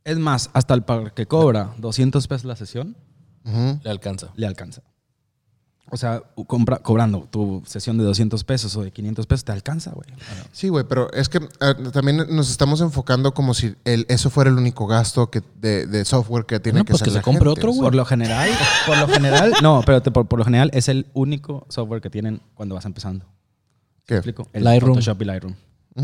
Es 0.04 0.18
más, 0.18 0.50
hasta 0.52 0.74
el 0.74 0.82
par 0.82 1.14
que 1.14 1.24
cobra 1.26 1.74
200 1.78 2.28
pesos 2.28 2.44
la 2.44 2.54
sesión, 2.56 2.96
le 3.82 3.90
alcanza. 3.90 4.28
le 4.36 4.46
alcanza. 4.46 4.82
O 5.94 5.96
sea, 5.96 6.24
compra- 6.48 6.80
cobrando 6.82 7.28
tu 7.30 7.62
sesión 7.66 7.96
de 7.98 8.02
200 8.02 8.42
pesos 8.42 8.74
o 8.76 8.82
de 8.82 8.90
500 8.90 9.26
pesos, 9.28 9.44
te 9.44 9.52
alcanza, 9.52 9.92
güey. 9.92 10.08
Sí, 10.50 10.68
güey, 10.68 10.84
pero 10.88 11.08
es 11.12 11.28
que 11.28 11.38
eh, 11.38 11.74
también 11.92 12.16
nos 12.30 12.50
estamos 12.50 12.80
enfocando 12.80 13.32
como 13.32 13.54
si 13.54 13.76
el, 13.84 14.04
eso 14.08 14.28
fuera 14.28 14.50
el 14.50 14.56
único 14.56 14.88
gasto 14.88 15.30
que, 15.30 15.40
de, 15.60 15.86
de 15.86 16.04
software 16.04 16.46
que 16.46 16.58
tiene 16.58 16.80
No, 16.80 16.84
que 16.84 16.90
pues 16.94 17.02
hacer 17.02 17.12
que 17.12 17.18
se 17.20 17.22
compre 17.22 17.44
gente. 17.44 17.60
otro, 17.60 17.70
güey. 17.70 17.82
Por 17.82 17.94
lo 17.94 18.04
general, 18.04 18.50
por 18.88 18.98
lo 18.98 19.06
general, 19.06 19.52
no, 19.62 19.82
pero 19.86 20.02
te- 20.02 20.10
por, 20.10 20.26
por 20.26 20.40
lo 20.40 20.44
general 20.44 20.68
es 20.74 20.88
el 20.88 21.06
único 21.14 21.64
software 21.68 22.00
que 22.00 22.10
tienen 22.10 22.40
cuando 22.54 22.74
vas 22.74 22.86
empezando. 22.86 23.24
¿Qué? 24.04 24.14
¿Me 24.14 24.18
explico? 24.18 24.48
El 24.52 24.64
Lightroom. 24.64 24.94
Photoshop 24.94 25.22
y 25.22 25.24
Lightroom. 25.26 25.54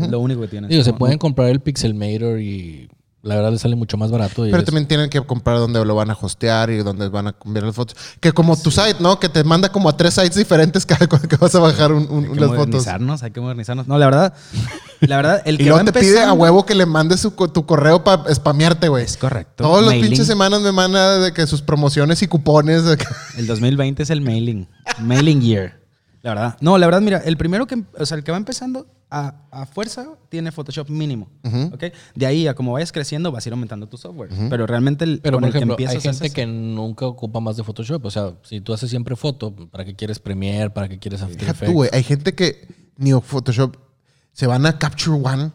Lo 0.09 0.19
único 0.21 0.39
que 0.39 0.47
tienen. 0.47 0.69
Digo, 0.69 0.85
se 0.85 0.93
pueden 0.93 1.17
comprar 1.17 1.49
el 1.49 1.59
Pixelmator 1.59 2.39
y 2.39 2.89
la 3.23 3.35
verdad 3.35 3.51
le 3.51 3.59
sale 3.59 3.75
mucho 3.75 3.97
más 3.97 4.09
barato. 4.09 4.47
y 4.47 4.51
Pero 4.51 4.63
también 4.63 4.87
tienen 4.87 5.09
que 5.09 5.21
comprar 5.21 5.57
donde 5.59 5.83
lo 5.85 5.93
van 5.95 6.09
a 6.09 6.17
hostear 6.19 6.69
y 6.71 6.77
donde 6.77 7.07
van 7.09 7.27
a 7.27 7.33
cambiar 7.33 7.65
las 7.65 7.75
fotos. 7.75 7.95
Que 8.19 8.31
como 8.31 8.57
tu 8.57 8.71
site, 8.71 8.95
¿no? 8.99 9.19
Que 9.19 9.29
te 9.29 9.43
manda 9.43 9.69
como 9.71 9.89
a 9.89 9.95
tres 9.95 10.15
sites 10.15 10.35
diferentes 10.35 10.85
cada 10.85 11.05
vez 11.05 11.21
que 11.27 11.35
vas 11.35 11.53
a 11.53 11.59
bajar 11.59 11.91
un- 11.91 12.07
un- 12.09 12.25
Hay 12.25 12.31
que 12.31 12.39
las 12.39 12.49
fotos. 12.49 12.57
modernizarnos, 12.57 13.23
hay 13.23 13.31
que 13.31 13.41
modernizarnos. 13.41 13.87
No, 13.87 13.97
la 13.99 14.05
verdad, 14.07 14.33
la 15.01 15.15
verdad, 15.17 15.41
el 15.45 15.55
Y 15.55 15.57
que 15.59 15.63
luego 15.65 15.77
va 15.85 15.91
te 15.91 15.99
pide 15.99 16.23
a 16.23 16.33
huevo 16.33 16.65
que 16.65 16.73
le 16.75 16.85
mandes 16.85 17.19
su 17.19 17.35
co- 17.35 17.49
tu 17.51 17.65
correo 17.65 18.03
para 18.03 18.33
spamearte, 18.33 18.87
güey. 18.87 19.03
Es 19.05 19.17
correcto. 19.17 19.63
Todos 19.63 19.83
los 19.83 19.93
pinches 19.93 20.25
semanas 20.27 20.61
me 20.61 20.71
manda 20.71 21.19
de 21.19 21.31
que 21.33 21.45
sus 21.47 21.61
promociones 21.61 22.21
y 22.23 22.27
cupones. 22.27 22.85
de 22.85 22.97
que- 22.97 23.05
El 23.37 23.45
2020 23.47 24.03
es 24.03 24.09
el 24.09 24.21
mailing. 24.21 24.67
Mailing 24.99 25.41
year. 25.41 25.80
La 26.21 26.33
verdad. 26.33 26.57
No, 26.61 26.77
la 26.77 26.85
verdad, 26.85 27.01
mira, 27.01 27.17
el 27.19 27.37
primero 27.37 27.65
que, 27.67 27.83
o 27.97 28.05
sea, 28.05 28.17
el 28.17 28.23
que 28.23 28.31
va 28.31 28.37
empezando 28.37 28.87
a, 29.09 29.35
a 29.51 29.65
fuerza 29.65 30.07
tiene 30.29 30.51
Photoshop 30.51 30.89
mínimo. 30.89 31.29
¿ok? 31.73 31.85
De 32.15 32.25
ahí 32.25 32.47
a 32.47 32.53
como 32.53 32.73
vayas 32.73 32.91
creciendo 32.91 33.31
vas 33.31 33.45
a 33.45 33.49
ir 33.49 33.53
aumentando 33.53 33.87
tu 33.87 33.97
software. 33.97 34.29
Pero 34.49 34.67
realmente 34.67 35.03
el, 35.03 35.19
Pero, 35.19 35.37
con 35.37 35.41
por 35.41 35.47
el 35.47 35.51
que 35.51 35.57
ejemplo, 35.57 35.77
hay 35.87 35.99
gente 35.99 36.29
que 36.29 36.45
nunca 36.45 37.05
ocupa 37.05 37.39
más 37.39 37.57
de 37.57 37.63
Photoshop. 37.63 38.05
O 38.05 38.11
sea, 38.11 38.33
si 38.43 38.61
tú 38.61 38.73
haces 38.73 38.89
siempre 38.89 39.15
foto, 39.15 39.53
¿para 39.53 39.83
qué 39.83 39.95
quieres 39.95 40.19
Premiere? 40.19 40.69
¿Para 40.69 40.87
qué 40.87 40.99
quieres 40.99 41.21
After 41.21 41.49
Effects? 41.49 41.71
tú. 41.71 41.83
Hay 41.91 42.03
gente 42.03 42.33
que 42.33 42.67
ni 42.97 43.11
Photoshop 43.11 43.75
se 44.31 44.47
van 44.47 44.65
a 44.65 44.77
Capture 44.77 45.19
One. 45.21 45.51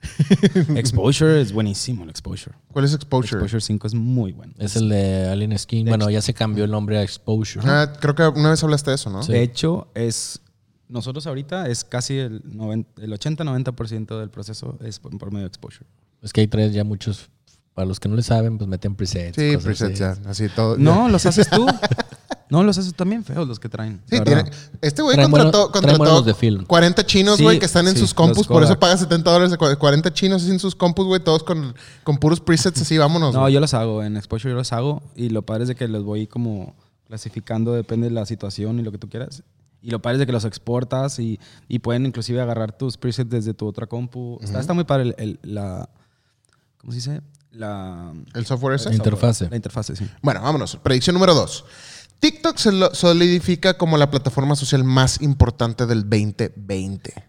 Exposure 0.76 1.40
es 1.40 1.52
buenísimo, 1.52 2.04
el 2.04 2.10
Exposure. 2.10 2.54
¿Cuál 2.72 2.84
es 2.84 2.94
Exposure? 2.94 3.40
Exposure 3.40 3.60
5 3.60 3.86
es 3.86 3.94
muy 3.94 4.32
bueno. 4.32 4.54
Es 4.58 4.76
el 4.76 4.88
de 4.88 5.28
Alien 5.28 5.58
Skin. 5.58 5.86
Bueno, 5.86 6.08
ya 6.10 6.22
se 6.22 6.34
cambió 6.34 6.64
el 6.64 6.70
nombre 6.70 6.98
a 6.98 7.02
Exposure. 7.02 7.66
Ah, 7.68 7.92
creo 8.00 8.14
que 8.14 8.26
una 8.26 8.50
vez 8.50 8.62
hablaste 8.62 8.90
de 8.90 8.96
eso, 8.96 9.10
¿no? 9.10 9.22
Sí. 9.22 9.32
De 9.32 9.42
hecho, 9.42 9.88
es 9.94 10.40
nosotros 10.88 11.26
ahorita 11.26 11.68
es 11.68 11.84
casi 11.84 12.18
el, 12.18 12.42
90 12.44 13.02
el 13.02 13.12
80-90% 13.12 14.18
del 14.18 14.30
proceso 14.30 14.78
es 14.82 14.98
por, 14.98 15.16
por 15.18 15.30
medio 15.30 15.44
de 15.44 15.48
Exposure. 15.48 15.86
Es 16.22 16.32
que 16.32 16.40
hay 16.40 16.48
tres 16.48 16.72
ya 16.72 16.84
muchos. 16.84 17.30
Para 17.74 17.86
los 17.86 18.00
que 18.00 18.08
no 18.08 18.16
le 18.16 18.22
saben, 18.22 18.58
pues 18.58 18.68
meten 18.68 18.96
presets. 18.96 19.36
Sí, 19.36 19.54
cosas 19.54 19.64
presets 19.64 20.00
así. 20.00 20.20
ya. 20.22 20.30
Así 20.30 20.48
todo. 20.48 20.76
No, 20.78 21.08
los 21.08 21.24
haces 21.26 21.48
tú. 21.48 21.66
No, 22.50 22.62
los 22.62 22.78
haces 22.78 22.94
también 22.94 23.24
feos 23.24 23.46
los 23.46 23.58
que 23.60 23.68
traen. 23.68 24.00
Sí, 24.10 24.20
tiene, 24.22 24.44
este 24.80 25.02
güey 25.02 25.16
Traen 25.16 25.30
contrató, 25.30 25.70
traen 25.70 25.96
contrató 25.98 26.22
de 26.22 26.34
film. 26.34 26.64
40 26.64 27.04
chinos, 27.04 27.36
Sí, 27.36 27.42
güey, 27.42 27.58
que 27.58 27.66
están 27.66 27.86
en 27.88 27.94
sí, 27.94 28.00
sus 28.00 28.14
compus, 28.14 28.46
por 28.46 28.62
eso 28.62 28.78
paga 28.78 28.96
70 28.96 29.30
dólares. 29.30 29.50
de 29.50 29.58
cu- 29.58 29.66
40 29.78 30.12
chinos 30.14 30.48
en 30.48 30.58
sus 30.58 30.74
compus, 30.74 31.06
güey, 31.06 31.22
todos 31.22 31.42
con, 31.44 31.74
con 32.04 32.16
puros 32.18 32.40
presets 32.40 32.80
así, 32.80 32.96
vámonos. 32.96 33.34
No, 33.34 33.48
yo 33.48 33.60
los 33.60 33.74
hago. 33.74 34.02
En 34.02 34.16
Exposure 34.16 34.52
yo 34.52 34.56
los 34.56 34.72
hago. 34.72 35.02
Y 35.14 35.28
lo 35.28 35.42
padre 35.42 35.64
es 35.64 35.68
de 35.68 35.74
que 35.74 35.88
los 35.88 36.04
voy 36.04 36.26
como 36.26 36.74
clasificando, 37.06 37.72
depende 37.72 38.08
de 38.08 38.14
la 38.14 38.24
situación 38.26 38.78
y 38.80 38.82
lo 38.82 38.92
que 38.92 38.98
tú 38.98 39.08
quieras. 39.08 39.42
Y 39.80 39.90
lo 39.90 40.00
padre 40.02 40.16
es 40.16 40.20
de 40.20 40.26
que 40.26 40.32
los 40.32 40.44
exportas 40.44 41.18
y, 41.18 41.38
y 41.68 41.78
pueden 41.78 42.04
inclusive 42.06 42.40
agarrar 42.40 42.72
tus 42.76 42.96
presets 42.96 43.30
desde 43.30 43.54
tu 43.54 43.66
otra 43.66 43.86
compu. 43.86 44.38
está, 44.42 44.58
está 44.60 44.72
muy 44.74 44.84
padre 44.84 45.02
el, 45.04 45.14
el- 45.18 45.38
la... 45.42 45.88
¿Cómo 46.78 46.92
se 46.92 46.96
dice? 46.96 47.20
La... 47.52 48.12
El 48.34 48.44
software 48.46 48.74
ese. 48.76 48.88
La 48.90 48.94
interfase. 48.96 49.48
La 49.50 49.56
interfase, 49.56 49.96
sí. 49.96 50.06
Bueno, 50.22 50.40
vámonos. 50.42 50.76
Predicción 50.76 51.14
número 51.14 51.34
dos. 51.34 51.64
TikTok 52.20 52.56
se 52.56 52.72
lo- 52.72 52.94
solidifica 52.94 53.74
como 53.78 53.96
la 53.96 54.10
plataforma 54.10 54.56
social 54.56 54.82
más 54.84 55.20
importante 55.22 55.86
del 55.86 56.02
2020. 56.08 57.12
Te 57.12 57.22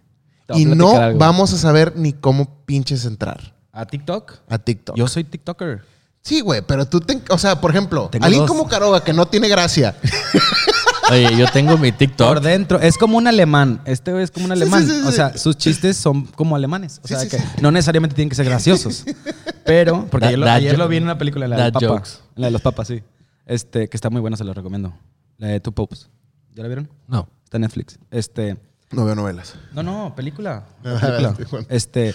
voy 0.54 0.58
a 0.58 0.62
Y 0.62 0.66
no 0.66 0.96
algo. 0.98 1.20
vamos 1.20 1.54
a 1.54 1.58
saber 1.58 1.94
ni 1.96 2.14
cómo 2.14 2.64
pinches 2.66 3.06
entrar 3.06 3.54
¿A 3.72 3.86
TikTok? 3.86 4.34
a 4.50 4.58
TikTok. 4.58 4.96
Yo 4.98 5.08
soy 5.08 5.24
TikToker. 5.24 5.84
Sí, 6.22 6.42
güey, 6.42 6.62
pero 6.62 6.86
tú, 6.88 7.00
te, 7.00 7.22
o 7.30 7.38
sea, 7.38 7.62
por 7.62 7.72
ejemplo, 7.72 8.10
Tengo 8.12 8.26
alguien 8.26 8.42
dos. 8.44 8.50
como 8.52 8.68
Caroga 8.68 9.04
que 9.04 9.14
no 9.14 9.26
tiene 9.28 9.48
gracia. 9.48 9.96
Oye, 11.12 11.36
yo 11.38 11.48
tengo 11.52 11.78
mi 11.78 11.92
Por 11.92 11.98
TikTok. 11.98 12.40
dentro. 12.42 12.80
Es 12.80 12.98
como 12.98 13.18
un 13.18 13.26
alemán. 13.28 13.82
Este 13.86 14.22
es 14.22 14.30
como 14.30 14.46
un 14.46 14.52
alemán. 14.52 14.86
sí, 14.86 14.92
sí, 14.94 15.02
O 15.06 15.10
sí. 15.10 15.16
sea, 15.16 15.36
sus 15.38 15.58
chistes 15.58 15.98
son 15.98 16.26
como 16.28 16.56
alemanes. 16.56 17.00
O 17.04 17.08
Sí, 17.08 17.14
sea, 17.16 17.20
sí, 17.22 17.30
que 17.30 17.38
sí. 17.40 17.44
no 17.62 17.72
necesariamente 17.72 18.16
tienen 18.16 18.30
que 18.30 18.36
ser 18.36 18.46
graciosos. 18.46 19.06
Pero, 19.66 20.06
porque 20.12 20.26
Da- 20.26 20.30
ayer, 20.30 20.40
lo, 20.40 20.50
ayer 20.52 20.78
lo 20.78 20.88
vi 20.88 20.98
en 20.98 21.04
una 21.04 21.18
película, 21.18 21.48
la 21.48 21.56
de 21.56 21.62
dad 21.64 21.74
Papa. 21.74 21.88
jokes. 21.88 22.10
La 22.36 22.48
de 22.48 22.52
los 22.52 22.62
papas, 22.62 22.88
sí. 22.90 23.02
Este, 23.50 23.90
que 23.90 23.98
está 23.98 24.12
muy 24.12 24.22
buena, 24.22 24.38
se 24.38 24.44
la 24.44 24.54
recomiendo. 24.54 24.94
La 25.40 25.48
de 25.48 25.60
Two 25.60 25.74
Popes. 25.74 26.08
¿Ya 26.54 26.62
la 26.62 26.70
vieron? 26.70 26.88
No. 27.08 27.28
Está 27.44 27.58
en 27.58 27.62
Netflix. 27.62 27.98
Este. 28.12 28.58
No 28.92 29.06
veo 29.06 29.16
novelas. 29.16 29.56
No, 29.74 29.82
no, 29.82 30.14
película. 30.16 30.68
Ah, 30.86 31.34
película. 31.36 31.66
Este. 31.68 32.14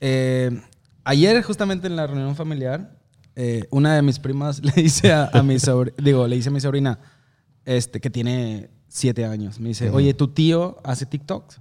eh, 0.00 0.62
ayer, 1.02 1.42
justamente 1.42 1.88
en 1.88 1.96
la 1.96 2.06
reunión 2.06 2.36
familiar, 2.36 2.96
eh, 3.34 3.66
una 3.72 3.96
de 3.96 4.02
mis 4.02 4.20
primas 4.20 4.60
le 4.64 4.70
dice 4.80 5.12
a, 5.12 5.30
a 5.32 5.42
mi 5.42 5.58
sobrina, 5.58 5.96
digo, 6.00 6.28
le 6.28 6.36
dice 6.36 6.50
a 6.50 6.52
mi 6.52 6.60
sobrina, 6.60 7.00
este, 7.64 8.00
que 8.00 8.08
tiene 8.08 8.70
siete 8.86 9.24
años. 9.24 9.58
Me 9.58 9.70
dice, 9.70 9.90
oye, 9.90 10.14
tu 10.14 10.28
tío 10.28 10.76
hace 10.84 11.06
TikToks. 11.06 11.60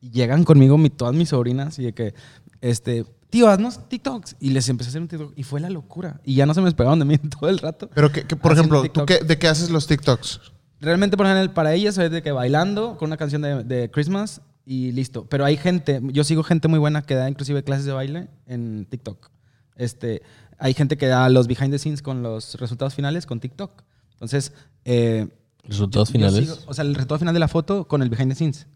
Y 0.00 0.10
llegan 0.10 0.44
conmigo 0.44 0.78
mi, 0.78 0.88
todas 0.88 1.16
mis 1.16 1.30
sobrinas 1.30 1.80
y 1.80 1.84
de 1.86 1.94
que, 1.94 2.14
este, 2.60 3.06
tío, 3.36 3.48
haznos 3.48 3.88
TikToks. 3.88 4.36
Y 4.40 4.50
les 4.50 4.68
empecé 4.68 4.88
a 4.88 4.90
hacer 4.90 5.02
un 5.02 5.08
TikTok. 5.08 5.32
Y 5.36 5.42
fue 5.42 5.60
la 5.60 5.70
locura. 5.70 6.20
Y 6.24 6.34
ya 6.34 6.46
no 6.46 6.54
se 6.54 6.60
me 6.60 6.66
despegaban 6.66 6.98
de 6.98 7.04
mí 7.04 7.18
todo 7.40 7.48
el 7.48 7.58
rato. 7.58 7.88
Pero, 7.94 8.10
que, 8.10 8.24
que, 8.26 8.36
por 8.36 8.52
ejemplo, 8.52 8.78
¿tú 8.78 8.82
TikTok. 8.84 9.06
qué- 9.08 9.24
¿de 9.24 9.38
qué 9.38 9.48
haces 9.48 9.70
los 9.70 9.86
TikToks? 9.86 10.40
Realmente, 10.80 11.16
por 11.16 11.26
ejemplo, 11.26 11.54
para 11.54 11.72
ellas 11.74 11.96
es 11.98 12.10
de 12.10 12.22
que 12.22 12.32
bailando 12.32 12.96
con 12.98 13.08
una 13.08 13.16
canción 13.16 13.42
de, 13.42 13.64
de 13.64 13.90
Christmas 13.90 14.40
y 14.64 14.92
listo. 14.92 15.26
Pero 15.28 15.44
hay 15.44 15.56
gente, 15.56 16.00
yo 16.12 16.22
sigo 16.24 16.42
gente 16.42 16.68
muy 16.68 16.78
buena 16.78 17.02
que 17.02 17.14
da 17.14 17.28
inclusive 17.30 17.62
clases 17.64 17.86
de 17.86 17.92
baile 17.92 18.28
en 18.46 18.86
TikTok. 18.90 19.30
Este, 19.76 20.22
hay 20.58 20.74
gente 20.74 20.96
que 20.96 21.06
da 21.06 21.28
los 21.28 21.46
behind 21.46 21.70
the 21.70 21.78
scenes 21.78 22.02
con 22.02 22.22
los 22.22 22.54
resultados 22.56 22.94
finales 22.94 23.26
con 23.26 23.40
TikTok. 23.40 23.82
Entonces, 24.12 24.52
eh, 24.84 25.28
Resultados 25.64 26.08
yo 26.08 26.12
finales. 26.12 26.48
sigo- 26.48 26.58
o 26.66 26.74
sea, 26.74 26.84
el 26.84 26.94
resultado 26.94 27.18
final 27.18 27.34
de 27.34 27.40
la 27.40 27.48
foto 27.48 27.86
con 27.88 28.02
el 28.02 28.08
behind 28.10 28.30
the 28.30 28.34
scenes 28.36 28.66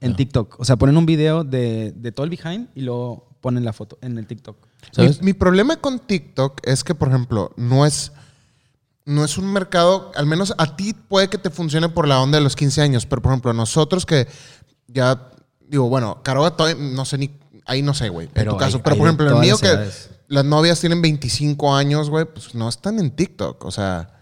en 0.00 0.16
TikTok. 0.16 0.58
O 0.58 0.64
sea, 0.64 0.76
ponen 0.76 0.96
un 0.96 1.06
video 1.06 1.44
de, 1.44 1.92
de 1.96 2.12
todo 2.12 2.24
el 2.24 2.30
behind 2.30 2.68
y 2.74 2.82
luego 2.82 3.28
ponen 3.40 3.64
la 3.64 3.72
foto 3.72 3.98
en 4.02 4.18
el 4.18 4.26
TikTok. 4.26 4.56
¿Sabes? 4.92 5.20
Mi, 5.20 5.26
mi 5.26 5.32
problema 5.34 5.76
con 5.76 5.98
TikTok 5.98 6.60
es 6.64 6.84
que, 6.84 6.94
por 6.94 7.08
ejemplo, 7.08 7.52
no 7.56 7.84
es, 7.86 8.12
no 9.04 9.24
es 9.24 9.38
un 9.38 9.52
mercado, 9.52 10.10
al 10.14 10.26
menos 10.26 10.54
a 10.58 10.76
ti 10.76 10.94
puede 10.94 11.28
que 11.28 11.38
te 11.38 11.50
funcione 11.50 11.88
por 11.88 12.06
la 12.08 12.20
onda 12.20 12.38
de 12.38 12.44
los 12.44 12.56
15 12.56 12.80
años, 12.82 13.06
pero 13.06 13.22
por 13.22 13.32
ejemplo, 13.32 13.52
nosotros 13.52 14.06
que 14.06 14.26
ya, 14.88 15.30
digo, 15.68 15.88
bueno, 15.88 16.22
Caroga 16.22 16.50
todavía, 16.56 16.82
no 16.82 17.04
sé 17.04 17.18
ni, 17.18 17.30
ahí 17.66 17.82
no 17.82 17.94
sé, 17.94 18.08
güey, 18.08 18.28
en 18.28 18.32
tu 18.52 18.58
caso, 18.58 18.76
hay- 18.78 18.82
pero 18.82 18.94
hay 18.94 18.98
por 18.98 19.06
ejemplo, 19.06 19.26
el 19.26 19.32
mío 19.40 19.56
que 19.58 19.68
las 20.28 20.44
novias 20.44 20.80
tienen 20.80 21.02
25 21.02 21.74
años, 21.74 22.08
güey, 22.10 22.24
pues 22.24 22.54
no 22.54 22.68
están 22.68 22.98
en 22.98 23.10
TikTok, 23.10 23.64
o 23.64 23.70
sea... 23.70 24.19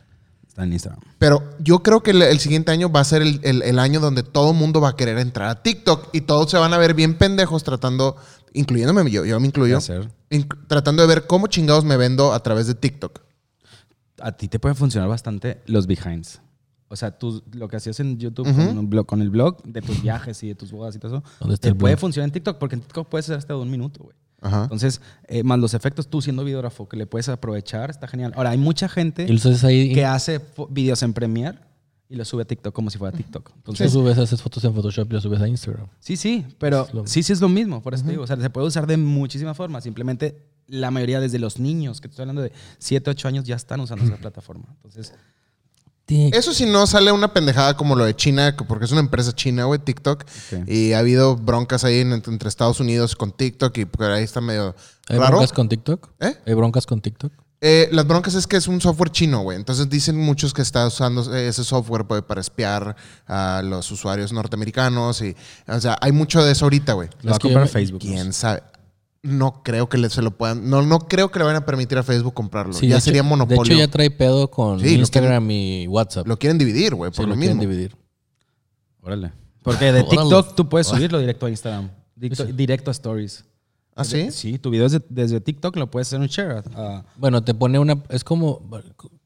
Está 0.59 0.65
en 0.65 0.73
Instagram. 0.73 1.01
Pero 1.21 1.45
yo 1.61 1.85
creo 1.85 2.03
que 2.03 2.11
el, 2.11 2.21
el 2.21 2.41
siguiente 2.41 2.73
año 2.73 2.91
va 2.91 2.99
a 2.99 3.05
ser 3.05 3.23
el, 3.23 3.39
el- 3.45 3.63
el 3.63 3.79
año 3.79 4.01
donde 4.01 4.25
todo 4.25 4.51
el 4.51 4.57
mundo 4.57 4.81
va 4.81 4.89
a 4.89 4.97
querer 4.97 5.17
entrar 5.19 5.49
a 5.49 5.63
TikTok 5.63 6.09
y 6.13 6.23
todos 6.23 6.51
se 6.51 6.59
van 6.59 6.75
a 6.75 6.79
ver 6.79 6.95
bien 6.95 7.15
pendejos 7.17 7.63
tratando, 7.63 8.17
incluyéndome 8.55 9.09
yo, 9.09 9.25
yo 9.25 9.39
me 9.39 9.47
incluyo, 9.47 9.79
inc- 9.79 10.67
tratando 10.67 11.03
de 11.03 11.07
ver 11.09 11.29
cómo 11.29 11.47
chingados 11.47 11.85
me 11.85 11.97
vendo 11.97 12.33
a 12.33 12.43
través 12.43 12.67
de 12.67 12.75
TikTok. 12.75 13.21
a 14.21 14.33
ti 14.33 14.49
te 14.49 14.59
pueden 14.59 14.75
funcionar 14.75 15.09
bastante 15.09 15.63
los 15.67 15.87
behinds. 15.87 16.41
O 16.89 16.97
sea, 16.97 17.17
tú 17.17 17.41
lo 17.53 17.69
que 17.69 17.77
hacías 17.77 18.01
en 18.01 18.19
YouTube 18.19 18.47
con, 18.53 18.79
un 18.79 18.91
blog, 18.91 19.07
con 19.07 19.23
el 19.23 19.31
blog 19.31 19.63
de 19.63 19.81
tus 19.81 20.03
viajes 20.03 20.43
y 20.43 20.49
de 20.49 20.55
tus 20.57 20.73
bodas 20.73 20.97
y 20.97 20.99
todo 20.99 21.19
eso, 21.19 21.25
¿Dónde 21.39 21.55
está 21.55 21.67
te 21.67 21.69
el 21.69 21.77
puede 21.77 21.95
blog? 21.95 22.01
funcionar 22.01 22.29
en 22.29 22.33
TikTok 22.33 22.59
porque 22.59 22.75
en 22.75 22.81
TikTok 22.81 23.09
puedes 23.09 23.27
hacer 23.27 23.37
hasta 23.39 23.53
de 23.55 23.61
un 23.61 23.71
minuto, 23.71 24.03
güey. 24.03 24.17
Ajá. 24.41 24.63
Entonces, 24.65 25.01
eh, 25.27 25.43
más 25.43 25.59
los 25.59 25.75
efectos, 25.75 26.09
tú 26.09 26.23
siendo 26.23 26.45
videógrafo 26.45 26.89
que 26.89 26.97
le 26.97 27.07
puedes 27.07 27.29
aprovechar, 27.29 27.91
está 27.91 28.07
genial. 28.07 28.33
Ahora, 28.37 28.51
hay 28.51 28.59
mucha 28.59 28.89
gente 28.89 29.27
ahí. 29.65 29.93
que 29.95 30.05
hace 30.05 30.41
videos 30.71 31.03
en 31.03 31.13
Premiere 31.13 31.59
y 32.09 32.17
los 32.17 32.29
sube 32.29 32.43
a 32.43 32.45
TikTok 32.47 32.73
como 32.75 32.89
si 32.91 32.99
fuera 32.99 33.17
TikTok. 33.17 33.45
Tú 33.51 33.55
Entonces, 33.57 33.93
subes, 33.93 34.17
haces 34.17 34.41
fotos 34.41 34.65
en 34.65 34.73
Photoshop 34.75 35.11
y 35.11 35.15
las 35.15 35.23
subes 35.25 35.41
a 35.41 35.49
Instagram. 35.49 35.89
sí, 35.99 36.17
sí, 36.17 36.47
pero 36.59 36.87
lo- 36.93 37.07
sí, 37.07 37.23
sí 37.23 37.33
es 37.33 37.41
lo 37.41 37.49
mismo, 37.49 37.83
por 37.83 37.95
eso 37.95 38.05
te 38.05 38.11
digo. 38.11 38.23
O 38.23 38.27
sea, 38.27 38.37
se 38.37 38.49
puede 38.51 38.67
usar 38.67 38.87
de 38.87 38.97
muchísimas 38.97 39.57
formas. 39.57 39.85
Simplemente 39.85 40.41
la 40.69 40.91
mayoría 40.91 41.19
desde 41.21 41.39
los 41.39 41.59
niños, 41.59 42.01
que 42.01 42.09
te 42.09 42.13
estoy 42.13 42.23
hablando 42.23 42.43
de 42.43 42.53
7, 42.79 43.11
8 43.11 43.29
años, 43.29 43.45
ya 43.45 43.57
están 43.57 43.81
usando 43.81 44.05
esa 44.05 44.17
plataforma. 44.19 44.67
Entonces. 44.77 45.13
Eso 46.33 46.55
si 46.55 46.65
no 46.67 46.87
sale 46.87 47.13
una 47.13 47.33
pendejada 47.33 47.77
como 47.77 47.95
lo 47.95 48.05
de 48.05 48.17
China, 48.17 48.57
que- 48.57 48.65
porque 48.65 48.87
es 48.87 48.93
una 48.93 49.01
empresa 49.01 49.33
china, 49.35 49.65
güey, 49.65 49.79
TikTok. 49.79 50.25
Ok. 50.53 50.69
Y 50.69 50.93
ha 50.95 51.01
habido 51.01 51.37
broncas 51.37 51.85
ahí 51.85 52.01
en- 52.01 52.13
entre 52.13 52.49
Estados 52.49 52.81
Unidos 52.81 53.15
con 53.17 53.33
TikTok 53.33 53.77
y 53.79 53.85
por 53.85 54.11
ahí 54.11 54.25
está 54.25 54.41
medio 54.41 54.75
¿Hay 55.09 55.19
raro. 55.19 55.33
broncas 55.33 55.53
con 55.53 55.69
TikTok? 55.69 56.09
¿Eh? 56.21 56.35
¿Hay 56.47 56.55
broncas 56.55 56.87
con 56.87 57.01
TikTok? 57.01 57.33
Eh, 57.61 57.89
las 57.91 58.07
broncas 58.07 58.35
es 58.35 58.47
que 58.47 58.57
es 58.57 58.69
un 58.69 58.81
software 58.81 59.11
chino, 59.11 59.41
güey. 59.43 59.57
Entonces 59.59 59.89
dicen 59.91 60.17
muchos 60.17 60.55
que 60.55 60.63
está 60.63 60.87
usando 60.87 61.35
ese 61.37 61.65
software 61.65 62.05
pues, 62.07 62.23
para 62.23 62.41
espiar 62.41 62.95
a 63.27 63.63
los 63.65 63.91
usuarios 63.91 64.33
norteamericanos. 64.33 65.21
Y, 65.23 65.35
o 65.67 65.81
sea, 65.81 65.99
hay 66.01 66.13
mucho 66.13 66.45
de 66.45 66.53
eso 66.53 66.67
ahorita, 66.67 66.93
güey. 66.93 67.09
Lo 67.23 67.31
va 67.33 67.37
a 67.37 67.41
comprar 67.41 67.67
Facebook. 67.69 68.01
¿Quién 68.01 68.33
sabe? 68.33 68.63
No 69.23 69.63
creo 69.65 69.89
que 69.89 69.99
le- 69.99 70.11
se 70.11 70.23
lo 70.23 70.31
puedan. 70.31 70.71
No, 70.71 70.83
no 70.83 71.01
creo 71.01 71.31
que 71.31 71.39
le 71.41 71.45
van 71.45 71.57
a 71.57 71.67
permitir 71.67 71.99
a 71.99 72.03
Facebook 72.03 72.35
comprarlo. 72.35 72.73
Sí, 72.73 72.87
ya 72.87 72.95
de 72.95 72.99
hecho- 72.99 73.05
sería 73.07 73.23
monopolio. 73.23 73.63
De 73.65 73.69
hecho, 73.71 73.79
ya 73.79 73.89
trae 73.91 74.11
pedo 74.11 74.49
con 74.51 74.81
Sí, 74.81 74.95
Instagram 74.95 75.51
y 75.51 75.87
WhatsApp. 75.89 76.27
Lo 76.27 76.39
quieren 76.39 76.57
dividir, 76.59 76.95
güey, 76.95 77.11
Sí, 77.11 77.17
por 77.17 77.29
lo, 77.29 77.35
lo 77.35 77.39
quieren 77.41 77.59
mismo. 77.59 77.71
dividir. 77.73 77.97
Órale. 79.03 79.33
Porque 79.63 79.87
de 79.87 79.91
Órale. 80.03 80.09
TikTok 80.09 80.55
tú 80.55 80.69
puedes 80.69 80.87
subirlo 80.87 81.19
directo 81.19 81.47
a 81.47 81.51
Instagram. 81.51 81.91
Directo, 82.15 82.47
Sí. 82.47 82.53
directo 82.53 82.91
a 82.91 82.93
Stories. 82.93 83.45
¿Ah, 83.97 84.05
sí? 84.05 84.31
Sí, 84.31 84.59
tu 84.59 84.71
video 84.71 84.85
desde, 84.89 85.05
desde 85.09 85.41
TikTok 85.41 85.75
lo 85.77 85.91
puedes 85.91 86.07
hacer 86.09 86.21
un 86.21 86.29
share. 86.29 86.63
Bueno, 87.17 87.43
te 87.43 87.53
pone 87.55 87.81
una. 87.81 88.01
Es 88.11 88.23
como. 88.23 88.63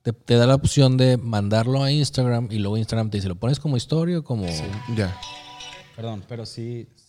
Te, 0.01 0.13
te 0.15 0.35
da 0.37 0.47
la 0.47 0.55
opción 0.55 0.97
de 0.97 1.17
mandarlo 1.19 1.83
a 1.85 1.93
Instagram 1.93 2.49
y 2.51 2.59
luego 2.59 2.77
Instagram 2.79 3.11
te 3.11 3.19
dice, 3.19 3.29
¿lo 3.29 3.35
pones 3.37 3.61
como 3.61 3.77
historia 3.77 4.19
o 4.19 4.25
como.? 4.25 4.47
Ya. 4.97 5.15
perdón, 5.95 6.25
pero 6.27 6.45
sí, 6.47 6.89
sí 6.97 7.02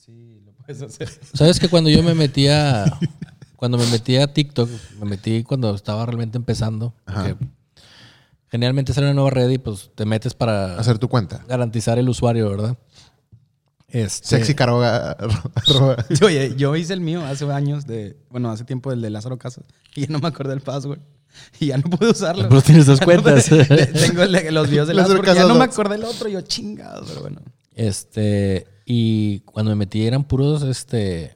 puedes 0.65 0.81
hacer. 0.81 1.09
¿Sabes 1.33 1.59
que 1.59 1.69
cuando 1.69 1.89
yo 1.89 2.03
me 2.03 2.13
metía. 2.13 2.85
cuando 3.55 3.77
me 3.77 3.85
metía 3.87 4.25
a 4.25 4.27
TikTok, 4.27 4.69
me 4.99 5.05
metí 5.05 5.43
cuando 5.43 5.73
estaba 5.73 6.05
realmente 6.05 6.37
empezando. 6.37 6.93
Generalmente 8.49 8.93
sale 8.93 9.07
una 9.07 9.15
nueva 9.15 9.29
red 9.31 9.49
y 9.49 9.57
pues 9.57 9.89
te 9.95 10.05
metes 10.05 10.33
para 10.35 10.77
Hacer 10.77 10.99
tu 10.99 11.09
cuenta. 11.09 11.43
garantizar 11.47 11.97
el 11.97 12.07
usuario, 12.07 12.49
¿verdad? 12.49 12.77
Este, 13.87 14.27
Sexy 14.27 14.53
Caroga. 14.55 15.15
Oye, 16.23 16.55
yo 16.57 16.75
hice 16.75 16.93
el 16.93 17.01
mío 17.01 17.23
hace 17.25 17.51
años, 17.51 17.85
de, 17.85 18.17
bueno, 18.29 18.51
hace 18.51 18.63
tiempo 18.63 18.91
el 18.91 19.01
de 19.01 19.09
Lázaro 19.11 19.37
Casas, 19.37 19.63
y 19.95 20.01
ya 20.01 20.07
no 20.09 20.19
me 20.19 20.27
acordé 20.27 20.53
el 20.53 20.61
password. 20.61 20.99
Y 21.59 21.67
ya 21.67 21.77
no 21.77 21.89
pude 21.89 22.11
usarlo. 22.11 22.47
Pero 22.47 22.61
tienes 22.61 22.85
dos 22.85 22.99
cuentas. 23.05 23.45
Tengo 23.45 24.25
los 24.51 24.69
videos 24.69 24.87
de 24.87 24.93
Lázaro 24.93 24.95
Lázaro 24.95 25.17
porque 25.17 25.29
ya 25.29 25.33
Casas 25.35 25.47
no 25.47 25.55
me 25.55 25.63
acordé 25.63 25.95
el 25.95 26.03
otro. 26.03 26.29
Yo 26.29 26.41
chingado, 26.41 27.03
pero 27.07 27.21
bueno. 27.21 27.41
Este, 27.73 28.67
y 28.85 29.39
cuando 29.41 29.71
me 29.71 29.75
metí 29.75 30.05
eran 30.05 30.23
puros, 30.23 30.63
este, 30.63 31.33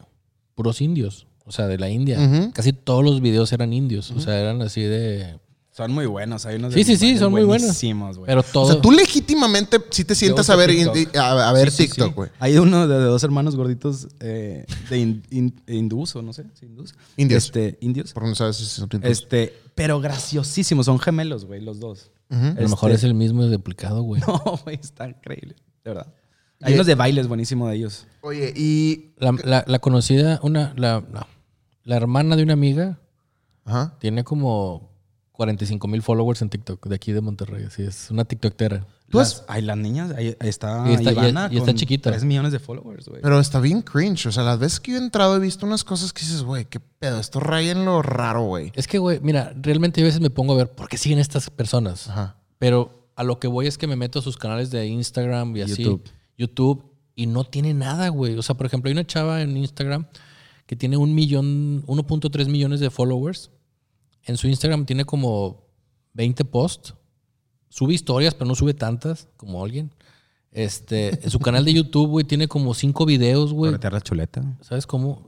puros 0.55 0.81
indios, 0.81 1.27
o 1.45 1.51
sea, 1.51 1.67
de 1.67 1.77
la 1.77 1.89
India. 1.89 2.51
Casi 2.53 2.73
todos 2.73 3.03
los 3.03 3.21
videos 3.21 3.51
eran 3.53 3.73
indios, 3.73 4.12
o 4.12 4.19
sea, 4.19 4.39
eran 4.39 4.62
así 4.62 4.81
de... 4.81 5.39
Son 5.71 5.91
muy 5.91 6.07
buenos. 6.07 6.43
Hay 6.47 6.55
unos 6.55 6.73
Sí, 6.73 6.83
sí, 6.83 6.97
sí, 6.97 7.19
son 7.19 7.31
muy 7.31 7.43
buenos. 7.43 7.79
Pero 8.25 8.39
O 8.39 8.43
todo... 8.43 8.71
sea, 8.71 8.81
tú 8.81 8.91
legítimamente 8.91 9.77
sí 9.91 10.03
te 10.05 10.15
sientas 10.15 10.49
a 10.49 10.55
ver, 10.55 10.71
TikTok. 10.71 11.15
a, 11.17 11.49
a 11.49 11.53
ver 11.53 11.69
Sí, 11.69 11.83
sí, 11.83 11.83
TikTok, 11.89 12.07
sí. 12.07 12.13
güey. 12.15 12.29
Hay 12.39 12.57
uno 12.57 12.88
de, 12.88 12.97
de 12.97 13.03
dos 13.03 13.23
hermanos 13.23 13.55
gorditos 13.55 14.07
eh, 14.19 14.65
de 14.89 15.21
hindús, 15.67 16.15
o 16.15 16.23
no 16.23 16.33
sé, 16.33 16.45
¿sí, 16.60 16.65
hindús. 16.65 16.95
Indios. 17.15 17.45
Este, 17.45 17.77
indios. 17.79 18.12
Por 18.12 18.23
no 18.27 18.33
sabes 18.33 18.55
si 18.55 18.65
son 18.65 18.89
tintos. 18.89 19.12
Este, 19.12 19.53
pero 19.75 19.99
graciosísimos. 20.01 20.88
Son 20.88 20.97
gemelos, 20.97 21.45
güey, 21.45 21.62
los 21.62 21.79
dos. 21.79 22.10
A 22.31 22.55
lo 22.60 22.69
mejor 22.69 22.89
este- 22.89 23.05
es 23.05 23.10
el 23.12 23.13
mismo 23.13 23.45
duplicado, 23.45 24.01
güey. 24.01 24.19
No, 24.27 24.60
güey, 24.63 24.79
está 24.81 25.07
increíble. 25.07 25.53
De 25.83 25.91
verdad. 25.91 26.07
Hay 26.62 26.72
Y- 26.74 26.76
unos 26.76 26.88
de 26.88 26.96
bailes 26.96 27.28
buenísimos 27.28 27.70
de 27.70 27.76
ellos. 27.76 28.08
Oye, 28.22 28.54
y. 28.56 29.12
La, 29.17 29.32
la- 29.43 29.63
la 29.67 29.80
conocida, 29.80 30.39
una, 30.43 30.74
la, 30.76 31.04
no, 31.12 31.28
la 31.84 31.96
hermana 31.96 32.36
de 32.36 32.43
una 32.43 32.54
amiga 32.54 33.00
Ajá. 33.65 33.96
tiene 34.00 34.24
como 34.24 34.89
45 35.34 35.88
mil 35.88 36.02
followers 36.02 36.41
en 36.41 36.50
TikTok, 36.50 36.88
de 36.88 36.96
aquí 36.96 37.12
de 37.12 37.22
Monterrey, 37.22 37.63
así 37.65 37.84
es, 37.84 38.10
una 38.10 38.26
tiktokera. 38.26 38.86
Tú 39.10 39.20
Las- 39.20 39.36
has- 39.36 39.46
Ay, 39.48 39.62
las 39.62 39.78
niñas, 39.78 40.12
ahí 40.17 40.36
ahí 40.39 40.50
está, 40.50 40.84
Y 40.89 40.93
está- 40.96 41.12
Ivana 41.13 41.48
y 41.52 41.56
está 41.58 41.67
con 41.67 41.76
chiquita. 41.76 42.10
3 42.10 42.26
millones 42.26 42.52
de 42.52 42.60
followers, 42.60 43.08
güey. 43.08 43.22
Pero 43.22 43.39
está 43.39 43.62
bien 43.62 43.82
cringe. 43.82 44.26
O 44.26 44.32
sea, 44.34 44.43
las 44.43 44.60
veces 44.60 44.80
que 44.82 44.91
yo 44.91 44.98
he 44.98 45.02
entrado 45.02 45.36
he 45.38 45.39
visto 45.39 45.65
unas 45.65 45.84
cosas 45.86 46.12
que 46.12 46.22
dices, 46.24 46.43
güey, 46.43 46.65
qué 46.65 46.80
pedo. 46.82 47.17
Esto 47.20 47.39
raya 47.39 47.72
en 47.72 47.86
lo 47.86 48.02
raro, 48.02 48.41
güey. 48.41 48.74
Es 48.76 48.86
que, 48.88 48.98
güey, 48.98 49.20
mira, 49.22 49.54
realmente 49.62 50.02
yo 50.02 50.06
a 50.06 50.10
veces 50.10 50.20
me 50.20 50.30
pongo 50.30 50.54
a 50.54 50.58
ver 50.58 50.72
por 50.72 50.89
qué 50.89 50.98
siguen 50.98 51.20
estas 51.20 51.50
personas. 51.50 52.10
Ajá. 52.10 52.36
Pero 52.60 53.08
a 53.15 53.24
lo 53.24 53.39
que 53.39 53.48
voy 53.48 53.67
es 53.67 53.78
que 53.78 53.88
me 53.88 53.96
meto 53.96 54.20
a 54.20 54.22
sus 54.22 54.36
canales 54.36 54.72
de 54.72 54.86
Instagram 54.88 55.56
y 55.56 55.62
así. 55.62 56.02
YouTube. 56.38 56.86
Y 57.15 57.26
no 57.26 57.43
tiene 57.43 57.73
nada, 57.73 58.10
güey. 58.10 58.38
O 58.38 58.43
sea, 58.43 58.56
por 58.56 58.67
ejemplo, 58.67 58.89
hay 58.89 58.93
una 58.93 59.08
chava 59.08 59.41
en 59.41 59.58
Instagram 59.58 60.06
que 60.67 60.76
tiene 60.76 60.97
un 60.97 61.15
millón, 61.15 61.84
1.3 61.88 62.47
millones 62.47 62.80
de 62.80 62.91
followers. 62.91 63.50
En 64.23 64.38
su 64.38 64.47
Instagram 64.47 64.86
tiene 64.86 65.06
como 65.06 65.65
20 66.13 66.45
posts. 66.45 66.93
Sube 67.69 67.93
historias, 67.93 68.34
pero 68.36 68.47
no 68.47 68.56
sube 68.56 68.73
tantas 68.73 69.30
como 69.38 69.63
alguien. 69.63 69.91
Este, 70.52 71.23
en 71.23 71.30
su 71.30 71.39
canal 71.39 71.65
de 71.65 71.73
YouTube, 71.76 72.10
güey, 72.10 72.26
tiene 72.26 72.47
como 72.47 72.73
5 72.73 73.06
videos, 73.06 73.54
güey. 73.54 73.71
Chuleta. 74.02 74.58
¿Sabes 74.62 74.86
cómo? 74.86 75.26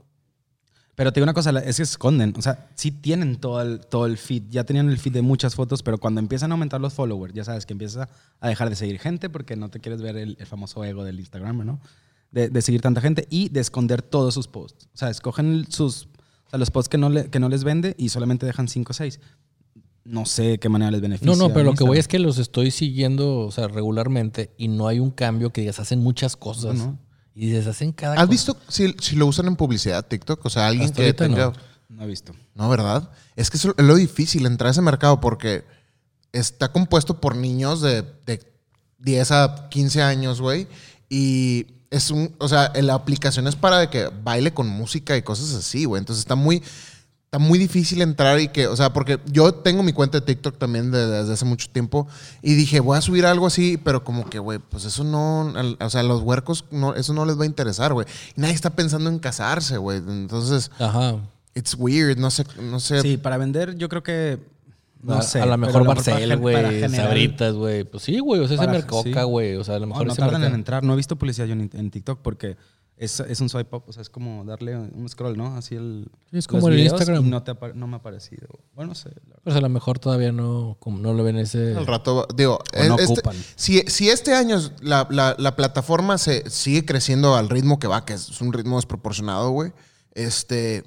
Pero 1.00 1.12
te 1.14 1.18
digo 1.20 1.24
una 1.24 1.32
cosa, 1.32 1.50
es 1.60 1.78
que 1.78 1.82
esconden. 1.82 2.34
O 2.36 2.42
sea, 2.42 2.68
sí 2.74 2.90
tienen 2.90 3.36
todo 3.36 3.62
el, 3.62 3.80
todo 3.80 4.04
el 4.04 4.18
feed. 4.18 4.42
Ya 4.50 4.64
tenían 4.64 4.90
el 4.90 4.98
feed 4.98 5.14
de 5.14 5.22
muchas 5.22 5.54
fotos, 5.54 5.82
pero 5.82 5.96
cuando 5.96 6.20
empiezan 6.20 6.52
a 6.52 6.54
aumentar 6.56 6.78
los 6.78 6.92
followers, 6.92 7.32
ya 7.32 7.42
sabes 7.42 7.64
que 7.64 7.72
empiezas 7.72 8.06
a 8.38 8.48
dejar 8.48 8.68
de 8.68 8.76
seguir 8.76 8.98
gente 8.98 9.30
porque 9.30 9.56
no 9.56 9.70
te 9.70 9.80
quieres 9.80 10.02
ver 10.02 10.18
el, 10.18 10.36
el 10.38 10.46
famoso 10.46 10.84
ego 10.84 11.02
del 11.02 11.18
Instagram, 11.18 11.64
¿no? 11.64 11.80
De, 12.32 12.50
de 12.50 12.60
seguir 12.60 12.82
tanta 12.82 13.00
gente 13.00 13.26
y 13.30 13.48
de 13.48 13.60
esconder 13.60 14.02
todos 14.02 14.34
sus 14.34 14.46
posts. 14.46 14.88
O 14.92 14.98
sea, 14.98 15.08
escogen 15.08 15.64
sus, 15.70 16.04
o 16.46 16.50
sea, 16.50 16.58
los 16.58 16.70
posts 16.70 16.90
que 16.90 16.98
no, 16.98 17.08
le- 17.08 17.30
que 17.30 17.40
no 17.40 17.48
les 17.48 17.64
vende 17.64 17.94
y 17.96 18.10
solamente 18.10 18.44
dejan 18.44 18.68
5 18.68 18.90
o 18.90 18.94
6. 18.94 19.20
No 20.04 20.26
sé 20.26 20.42
de 20.42 20.58
qué 20.58 20.68
manera 20.68 20.90
les 20.90 21.00
beneficia. 21.00 21.26
No, 21.32 21.36
no, 21.36 21.48
pero 21.54 21.64
lo 21.64 21.70
que 21.74 21.84
voy 21.84 21.98
es 21.98 22.08
que 22.08 22.18
los 22.18 22.36
estoy 22.38 22.70
siguiendo, 22.70 23.38
o 23.40 23.50
sea, 23.50 23.68
regularmente 23.68 24.50
y 24.58 24.68
no 24.68 24.86
hay 24.86 24.98
un 25.00 25.10
cambio 25.12 25.50
que 25.50 25.62
digas, 25.62 25.80
hacen 25.80 26.00
muchas 26.02 26.36
cosas. 26.36 26.76
No, 26.76 26.84
no. 26.86 26.98
Y 27.34 27.46
dices, 27.50 27.66
hacen 27.66 27.92
cada 27.92 28.14
¿Has 28.14 28.20
cosa. 28.20 28.30
visto 28.30 28.56
si, 28.68 28.94
si 29.00 29.16
lo 29.16 29.26
usan 29.26 29.46
en 29.46 29.56
publicidad 29.56 30.06
TikTok? 30.06 30.44
O 30.44 30.50
sea, 30.50 30.66
alguien 30.66 30.88
Hasta 30.88 31.02
que 31.02 31.12
tenga. 31.14 31.46
no. 31.46 31.52
No 31.88 32.04
he 32.04 32.06
visto. 32.06 32.32
No, 32.54 32.68
¿verdad? 32.68 33.10
Es 33.34 33.50
que 33.50 33.56
es 33.56 33.66
lo 33.76 33.94
difícil, 33.96 34.46
entrar 34.46 34.68
a 34.68 34.70
ese 34.70 34.80
mercado 34.80 35.20
porque 35.20 35.64
está 36.32 36.70
compuesto 36.70 37.20
por 37.20 37.34
niños 37.34 37.80
de, 37.82 38.02
de 38.26 38.40
10 38.98 39.30
a 39.32 39.68
15 39.70 40.00
años, 40.02 40.40
güey. 40.40 40.68
Y 41.08 41.66
es 41.90 42.12
un, 42.12 42.32
o 42.38 42.48
sea, 42.48 42.72
la 42.80 42.94
aplicación 42.94 43.48
es 43.48 43.56
para 43.56 43.78
de 43.78 43.90
que 43.90 44.08
baile 44.22 44.54
con 44.54 44.68
música 44.68 45.16
y 45.16 45.22
cosas 45.22 45.52
así, 45.54 45.84
güey. 45.84 45.98
Entonces 45.98 46.20
está 46.22 46.36
muy, 46.36 46.62
está 47.32 47.38
muy 47.38 47.60
difícil 47.60 48.02
entrar 48.02 48.40
y 48.40 48.48
que, 48.48 48.66
o 48.66 48.74
sea, 48.74 48.92
porque 48.92 49.20
yo 49.30 49.54
tengo 49.54 49.84
mi 49.84 49.92
cuenta 49.92 50.18
de 50.18 50.26
TikTok 50.26 50.58
también 50.58 50.90
de- 50.90 51.06
desde 51.06 51.32
hace 51.32 51.44
mucho 51.44 51.68
tiempo 51.70 52.08
y 52.42 52.54
dije, 52.54 52.80
voy 52.80 52.98
a 52.98 53.00
subir 53.00 53.24
algo 53.24 53.46
así, 53.46 53.76
pero 53.76 54.02
como 54.02 54.28
que, 54.28 54.40
güey, 54.40 54.58
pues 54.58 54.84
eso 54.84 55.04
no, 55.04 55.52
al- 55.56 55.76
o 55.80 55.90
sea, 55.90 56.00
a 56.00 56.02
los 56.02 56.22
huercos, 56.22 56.64
no, 56.72 56.96
eso 56.96 57.14
no 57.14 57.24
les 57.24 57.38
va 57.38 57.44
a 57.44 57.46
interesar, 57.46 57.92
güey. 57.92 58.04
Y 58.36 58.40
nadie 58.40 58.54
está 58.54 58.70
pensando 58.70 59.08
en 59.08 59.20
casarse, 59.20 59.76
güey. 59.76 59.98
Entonces, 59.98 60.72
Ajá. 60.80 61.18
it's 61.54 61.76
weird, 61.78 62.18
no 62.18 62.32
sé, 62.32 62.44
no 62.60 62.80
sé. 62.80 63.00
Sí, 63.00 63.16
para 63.16 63.36
vender 63.36 63.76
yo 63.76 63.88
creo 63.88 64.02
que... 64.02 64.40
No 65.00 65.14
a, 65.14 65.22
sé. 65.22 65.40
a 65.40 65.46
lo 65.46 65.56
mejor 65.56 65.86
Barcel, 65.86 66.28
para 66.28 66.34
güey, 66.34 66.88
Sabritas, 66.90 67.54
güey. 67.54 67.84
Pues 67.84 68.02
sí, 68.02 68.18
güey, 68.18 68.40
o 68.42 68.48
sea, 68.48 68.56
Para- 68.56 68.72
mercoca, 68.72 69.20
sí. 69.20 69.26
güey. 69.26 69.54
O 69.54 69.62
sea, 69.62 69.76
a 69.76 69.78
lo 69.78 69.86
mejor 69.86 70.04
no 70.08 70.16
tardan 70.16 70.42
en 70.42 70.52
entrar. 70.54 70.82
No 70.82 70.94
he 70.94 70.96
visto 70.96 71.14
publicidad 71.14 71.46
yo 71.46 71.52
en, 71.52 71.70
en 71.72 71.90
TikTok 71.92 72.18
porque 72.22 72.56
es, 73.00 73.18
es 73.20 73.40
un 73.40 73.48
swipe 73.48 73.74
up. 73.74 73.82
O 73.86 73.92
sea, 73.92 74.02
es 74.02 74.10
como 74.10 74.44
darle 74.44 74.76
un 74.76 75.08
scroll, 75.08 75.36
¿no? 75.36 75.56
Así 75.56 75.74
el. 75.74 76.08
Sí, 76.30 76.38
es 76.38 76.46
como 76.46 76.68
en 76.68 76.74
el 76.74 76.80
Instagram. 76.80 77.26
y 77.26 77.28
No, 77.30 77.42
te 77.42 77.54
no 77.74 77.86
me 77.88 77.94
ha 77.94 77.98
aparecido. 77.98 78.46
Bueno, 78.74 78.90
no 78.90 78.94
sé. 78.94 79.10
Pues 79.42 79.56
a 79.56 79.60
lo 79.60 79.68
mejor 79.68 79.98
todavía 79.98 80.30
no, 80.32 80.76
como 80.78 80.98
no 80.98 81.12
lo 81.14 81.24
ven 81.24 81.36
ese... 81.38 81.74
Al 81.76 81.86
rato, 81.86 82.28
digo, 82.36 82.58
O 82.78 82.84
no 82.84 82.98
este- 82.98 83.12
ocupan. 83.14 83.34
si, 83.56 83.80
si 83.88 84.10
este 84.10 84.34
año 84.34 84.58
la, 84.82 85.08
la- 85.10 85.34
la 85.38 85.56
plataforma 85.56 86.18
se 86.18 86.48
sigue 86.50 86.84
creciendo 86.84 87.34
al 87.34 87.48
ritmo 87.48 87.78
que 87.78 87.88
va, 87.88 88.04
que 88.04 88.12
es 88.12 88.40
un 88.40 88.52
ritmo 88.52 88.76
desproporcionado, 88.76 89.50
güey, 89.50 89.72
este 90.14 90.84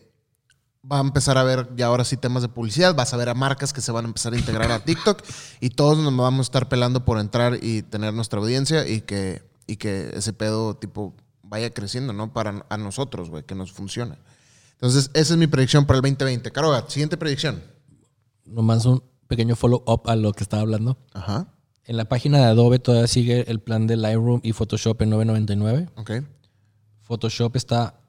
va 0.91 0.97
a 0.97 1.02
empezar 1.02 1.38
a 1.38 1.43
ver 1.43 1.69
ya 1.78 1.86
ahora 1.88 2.04
sí 2.04 2.17
temas 2.17 2.41
de 2.43 2.49
publicidad, 2.49 2.93
vas 2.93 3.13
a 3.13 3.17
ver 3.17 3.30
a 3.30 3.34
marcas 3.34 3.71
que 3.71 3.80
se 3.82 3.91
van 3.93 4.04
a 4.06 4.08
empezar 4.10 4.34
a 4.34 4.38
integrar 4.38 4.69
a 4.71 4.80
TikTok 4.84 5.23
y 5.62 5.69
todos 5.69 5.97
nos 5.97 6.15
vamos 6.15 6.39
a 6.39 6.47
estar 6.49 6.67
pelando 6.67 7.06
por 7.06 7.19
entrar 7.19 7.58
y 7.62 7.84
tener 7.84 8.13
nuestra 8.13 8.39
audiencia 8.39 8.86
y 8.88 8.99
que, 9.02 9.41
y 9.65 9.78
que 9.78 10.12
ese 10.13 10.34
pedo 10.34 10.76
tipo 10.76 11.15
vaya 11.44 11.70
creciendo, 11.72 12.14
¿no? 12.14 12.34
Para 12.34 12.66
a 12.70 12.78
nosotros, 12.78 13.30
güey, 13.30 13.44
que 13.44 13.54
nos 13.56 13.72
funcione. 13.72 14.18
Entonces, 14.74 15.12
esa 15.14 15.34
es 15.34 15.38
mi 15.40 15.48
predicción 15.48 15.86
para 15.86 15.98
el 15.98 16.02
2020. 16.02 16.52
Caroga, 16.52 16.86
siguiente 16.90 17.16
predicción. 17.18 17.64
Nomás 18.46 18.86
un 18.86 19.04
pequeño 19.28 19.56
follow-up 19.56 20.02
a 20.10 20.16
lo 20.16 20.34
que 20.34 20.44
estaba 20.44 20.62
hablando. 20.64 20.98
Ajá, 21.14 21.48
En 21.86 21.98
la 21.98 22.06
página 22.06 22.38
de 22.40 22.46
Adobe 22.46 22.80
todavía 22.80 23.08
sigue 23.08 23.50
el 23.52 23.60
plan 23.60 23.88
de 23.88 23.96
Lightroom 23.98 24.40
y 24.44 24.54
Photoshop 24.54 25.02
en 25.02 25.12
9.99. 25.12 25.90
ok. 25.96 26.12
Photoshop 27.02 27.56
está 27.56 28.00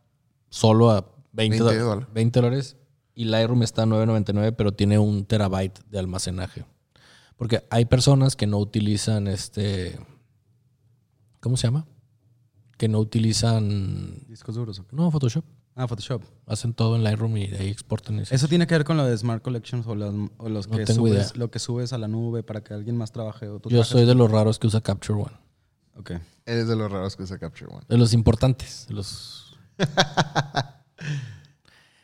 solo 0.49 0.91
a 0.91 1.05
20, 1.33 1.59
20 1.63 1.79
do- 1.79 1.85
dólares. 1.87 2.09
20 2.15 2.41
dólares 2.41 2.77
y 3.15 3.25
Lightroom 3.25 3.63
está 3.65 3.83
a 3.83 3.87
9.99, 3.87 4.55
pero 4.57 4.73
tiene 4.73 4.99
un 4.99 5.25
terabyte 5.25 5.81
de 5.91 5.99
almacenaje. 5.99 6.65
Porque 7.37 7.65
hay 7.71 7.85
personas 7.87 8.37
que 8.37 8.47
no 8.47 8.59
utilizan 8.59 9.27
este. 9.27 9.99
¿Cómo 11.41 11.57
se 11.57 11.67
llama? 11.67 11.87
Que 12.77 12.89
no 12.89 12.99
utilizan. 12.99 14.25
Discos 14.29 14.55
duros. 14.55 14.79
¿o 14.81 14.87
qué? 14.87 14.97
No, 14.97 15.11
Photoshop. 15.11 15.45
Ah, 15.77 15.89
Photoshop. 15.89 16.23
Hacen 16.47 16.73
todo 16.75 16.95
en 16.97 17.03
Lightroom 17.05 17.37
y 17.37 17.47
de 17.49 17.59
ahí 17.59 17.69
exportan. 17.69 18.19
eso. 18.21 18.35
¿Eso 18.35 18.47
tiene 18.49 18.67
que 18.67 18.75
ver 18.75 18.85
con 18.85 18.97
lo 18.97 19.05
de 19.05 19.17
Smart 19.17 19.43
Collections 19.43 19.87
o, 19.87 19.95
las- 19.95 20.15
o 20.39 20.49
los 20.49 20.69
No 20.69 20.77
que 20.77 20.85
tengo 20.85 21.01
subes, 21.07 21.13
idea. 21.31 21.33
lo 21.35 21.51
que 21.51 21.59
subes 21.59 21.93
a 21.93 21.99
la 21.99 22.07
nube 22.09 22.43
para 22.43 22.63
que 22.63 22.75
alguien 22.75 22.97
más 22.97 23.11
trabaje? 23.13 23.49
O 23.49 23.59
tú 23.61 23.71
Yo 23.71 23.83
soy 23.85 24.07
de 24.07 24.15
los 24.15 24.31
raros 24.31 24.59
que 24.59 24.67
usa 24.69 24.81
Capture 24.81 25.19
One. 25.21 25.37
Ok. 25.97 26.13
Eres 26.47 26.69
de 26.69 26.77
los 26.77 26.91
raros 26.91 27.17
que 27.17 27.23
usa 27.25 27.39
Capture 27.39 27.73
One. 27.73 27.85
De 27.89 27.97
los 27.99 28.13
importantes. 28.13 28.87
De 28.89 28.95
los... 28.95 29.57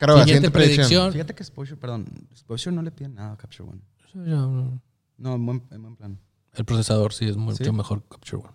Siguiente 0.00 0.24
siguiente 0.24 0.50
predicción. 0.50 0.50
predicción. 0.50 1.12
Fíjate 1.12 1.34
que 1.34 1.42
Exposure, 1.42 1.76
perdón, 1.76 2.06
Exposure 2.30 2.74
no 2.74 2.80
le 2.82 2.90
pide 2.90 3.08
nada 3.10 3.32
a 3.32 3.36
Capture 3.36 3.68
One. 3.68 3.82
No. 4.14 4.80
No, 5.18 5.34
en 5.34 5.44
buen, 5.46 5.62
en 5.70 5.82
buen 5.82 5.96
plan. 5.96 6.18
El 6.54 6.64
procesador 6.64 7.12
sí 7.12 7.26
es 7.28 7.36
mucho 7.36 7.62
¿Sí? 7.62 7.70
mejor 7.70 8.02
que 8.02 8.08
Capture 8.08 8.42
One. 8.42 8.54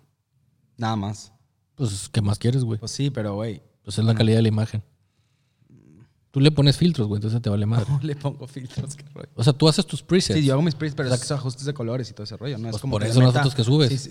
Nada 0.78 0.96
más. 0.96 1.32
Pues, 1.76 2.10
¿qué 2.10 2.22
más 2.22 2.40
quieres, 2.40 2.64
güey? 2.64 2.80
Pues 2.80 2.92
sí, 2.92 3.10
pero 3.10 3.36
güey, 3.36 3.62
Pues 3.84 3.98
es 4.00 4.06
la 4.06 4.16
calidad 4.16 4.38
de 4.38 4.44
la 4.44 4.48
imagen. 4.48 4.82
Tú 6.32 6.42
le 6.42 6.52
pones 6.52 6.76
filtros, 6.76 7.08
güey, 7.08 7.20
entonces 7.20 7.42
te 7.42 7.50
vale 7.50 7.66
madre. 7.66 7.86
no 7.90 8.00
le 8.04 8.16
pongo 8.16 8.46
filtros, 8.48 8.96
qué 8.96 9.06
rollo. 9.14 9.30
O 9.36 9.44
sea, 9.44 9.54
tú 9.54 9.70
haces 9.70 9.86
tus 9.86 10.04
presets. 10.04 10.38
Sí, 10.40 10.46
yo 10.46 10.54
hago 10.54 10.62
mis 10.62 10.76
presets, 10.76 10.98
pero 10.98 11.14
esos 11.14 11.32
ajustes 11.32 11.66
de 11.66 11.74
colores 11.74 12.10
y 12.10 12.14
todo 12.14 12.24
ese 12.26 12.36
rollo. 12.36 12.58
No 12.58 12.64
Pues 12.64 12.76
es 12.76 12.82
como 12.82 12.92
por 12.92 13.04
eso 13.04 13.20
le 13.20 13.28
las 13.28 13.36
fotos 13.36 13.56
que 13.56 13.64
subes. 13.64 13.90
Sí, 13.90 13.98
sí. 13.98 14.10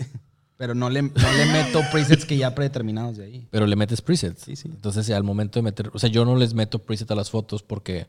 Pero 0.57 0.73
no 0.73 0.89
le, 0.89 1.01
no 1.03 1.11
le 1.13 1.45
meto 1.45 1.81
presets 1.91 2.25
que 2.25 2.37
ya 2.37 2.55
predeterminados 2.55 3.17
de 3.17 3.25
ahí. 3.25 3.47
Pero 3.51 3.67
le 3.67 3.75
metes 3.75 4.01
presets. 4.01 4.41
Sí, 4.41 4.55
sí. 4.55 4.69
Entonces, 4.69 5.09
al 5.11 5.23
momento 5.23 5.59
de 5.59 5.63
meter. 5.63 5.91
O 5.93 5.99
sea, 5.99 6.09
yo 6.09 6.25
no 6.25 6.35
les 6.35 6.53
meto 6.53 6.79
preset 6.79 7.11
a 7.11 7.15
las 7.15 7.29
fotos 7.29 7.61
porque, 7.61 8.07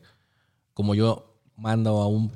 como 0.73 0.95
yo 0.95 1.39
mando 1.55 2.01
a 2.01 2.07
un 2.07 2.31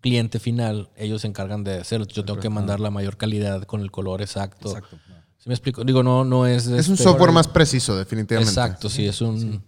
cliente 0.00 0.38
final, 0.38 0.88
ellos 0.96 1.20
se 1.22 1.26
encargan 1.26 1.64
de 1.64 1.78
hacerlo. 1.80 2.06
Yo 2.06 2.24
tengo 2.24 2.40
que 2.40 2.48
mandar 2.48 2.80
la 2.80 2.90
mayor 2.90 3.16
calidad 3.16 3.64
con 3.64 3.80
el 3.82 3.90
color 3.90 4.22
exacto. 4.22 4.68
Exacto. 4.68 4.98
¿Sí 5.40 5.48
me 5.48 5.54
explico? 5.54 5.82
Digo, 5.84 6.02
no, 6.02 6.24
no 6.24 6.46
es. 6.46 6.66
Es 6.66 6.86
un 6.88 6.94
este, 6.94 7.04
software 7.04 7.32
más 7.32 7.48
preciso, 7.48 7.96
definitivamente. 7.96 8.50
Exacto, 8.50 8.88
sí, 8.88 9.06
es 9.06 9.20
un, 9.20 9.62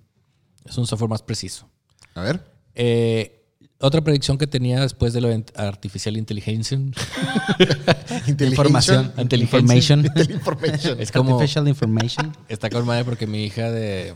es 0.65 0.77
un 0.79 0.87
software 0.87 1.09
más 1.11 1.23
preciso. 1.23 1.69
A 2.15 2.21
ver. 2.23 2.45
Eh, 2.75 3.39
otra 3.81 4.01
predicción 4.03 4.39
que 4.39 4.47
tenía 4.47 4.81
después 4.83 5.13
de 5.13 5.21
la 5.23 5.29
int- 5.35 5.51
artificial 5.57 6.17
inteligencia 6.17 6.79
Información. 8.39 9.13
Inteligencia. 9.19 9.59
Information. 9.97 10.05
Information. 10.31 11.01
es 11.01 11.11
como. 11.11 11.35
Artificial 11.37 11.67
information. 11.69 12.37
Está 12.49 12.71
con 12.71 12.87
madre 12.87 13.05
porque 13.05 13.27
mi 13.27 13.43
hija 13.45 13.71
de, 13.71 14.15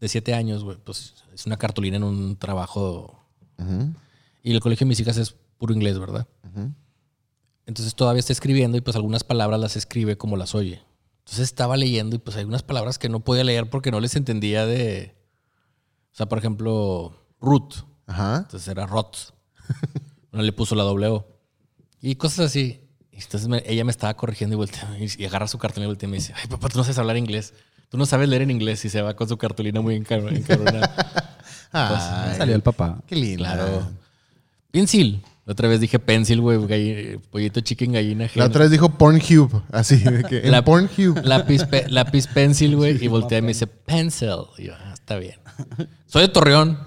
de 0.00 0.08
siete 0.08 0.34
años, 0.34 0.64
güey, 0.64 0.78
pues 0.82 1.14
es 1.34 1.46
una 1.46 1.56
cartulina 1.56 1.96
en 1.98 2.04
un 2.04 2.36
trabajo. 2.36 3.14
Y 4.42 4.52
el 4.54 4.60
colegio 4.60 4.84
de 4.84 4.88
mis 4.88 5.00
hijas 5.00 5.16
es 5.18 5.34
puro 5.58 5.74
inglés, 5.74 5.98
¿verdad? 5.98 6.26
Entonces 7.68 7.94
todavía 7.94 8.18
está 8.20 8.32
escribiendo 8.32 8.78
y 8.78 8.80
pues 8.80 8.96
algunas 8.96 9.22
palabras 9.24 9.60
las 9.60 9.76
escribe 9.76 10.16
como 10.16 10.36
las 10.36 10.54
oye. 10.54 10.82
Entonces 11.18 11.44
estaba 11.44 11.76
leyendo 11.76 12.16
y 12.16 12.18
pues 12.18 12.36
hay 12.38 12.44
unas 12.44 12.62
palabras 12.62 12.98
que 12.98 13.10
no 13.10 13.20
podía 13.20 13.44
leer 13.44 13.68
porque 13.68 13.90
no 13.90 14.00
les 14.00 14.16
entendía 14.16 14.64
de... 14.64 15.14
O 16.10 16.16
sea, 16.16 16.26
por 16.26 16.38
ejemplo, 16.38 17.14
root. 17.40 17.74
Ajá. 18.06 18.38
Entonces 18.38 18.66
era 18.68 18.86
rot. 18.86 19.34
No 20.32 20.40
le 20.42 20.52
puso 20.52 20.74
la 20.74 20.84
O. 20.86 21.26
Y 22.00 22.14
cosas 22.14 22.46
así. 22.46 22.80
Entonces 23.12 23.48
me- 23.48 23.62
ella 23.66 23.84
me 23.84 23.90
estaba 23.90 24.14
corrigiendo 24.14 24.54
y 24.54 24.56
voltea 24.56 24.96
y, 24.98 25.24
agarra 25.26 25.46
su 25.46 25.58
cartulina 25.58 25.84
y 25.84 25.88
voltea 25.88 26.08
y 26.08 26.10
me 26.10 26.16
dice, 26.16 26.32
ay 26.40 26.46
papá, 26.48 26.68
tú 26.70 26.78
no 26.78 26.84
sabes 26.84 26.98
hablar 26.98 27.16
inglés. 27.18 27.52
Tú 27.90 27.98
no 27.98 28.06
sabes 28.06 28.28
leer 28.30 28.42
en 28.42 28.50
inglés 28.50 28.82
y 28.86 28.88
se 28.88 29.02
va 29.02 29.14
con 29.14 29.28
su 29.28 29.36
cartulina 29.36 29.80
muy 29.82 29.94
encabr- 29.98 30.34
encabronada. 30.34 31.38
Ay, 31.72 32.36
Salió 32.38 32.54
el 32.54 32.62
papá. 32.62 33.02
Qué 33.06 33.14
lindo. 33.14 33.44
claro. 33.44 33.90
Pencil. 34.70 35.22
La 35.48 35.52
otra 35.52 35.66
vez 35.66 35.80
dije 35.80 35.98
pencil, 35.98 36.42
güey, 36.42 36.58
pollito 37.30 37.60
chicken 37.62 37.92
gallina. 37.92 38.28
La 38.34 38.44
otra 38.44 38.60
vez 38.64 38.70
dijo 38.70 38.90
Pornhube. 38.90 39.62
Así. 39.72 39.96
de 39.96 40.22
que 40.24 40.40
en 40.40 40.50
La- 40.50 40.62
Pornhube. 40.62 41.22
Lápiz, 41.24 41.64
pe- 41.64 41.88
lápiz 41.88 42.26
pencil, 42.26 42.76
güey. 42.76 43.02
y 43.02 43.08
voltea 43.08 43.38
y 43.38 43.42
me 43.42 43.48
dice 43.48 43.66
pencil. 43.86 44.28
Y 44.58 44.64
yo, 44.64 44.74
ah, 44.78 44.92
está 44.92 45.16
bien. 45.16 45.36
Soy 46.06 46.20
de 46.20 46.28
Torreón. 46.28 46.78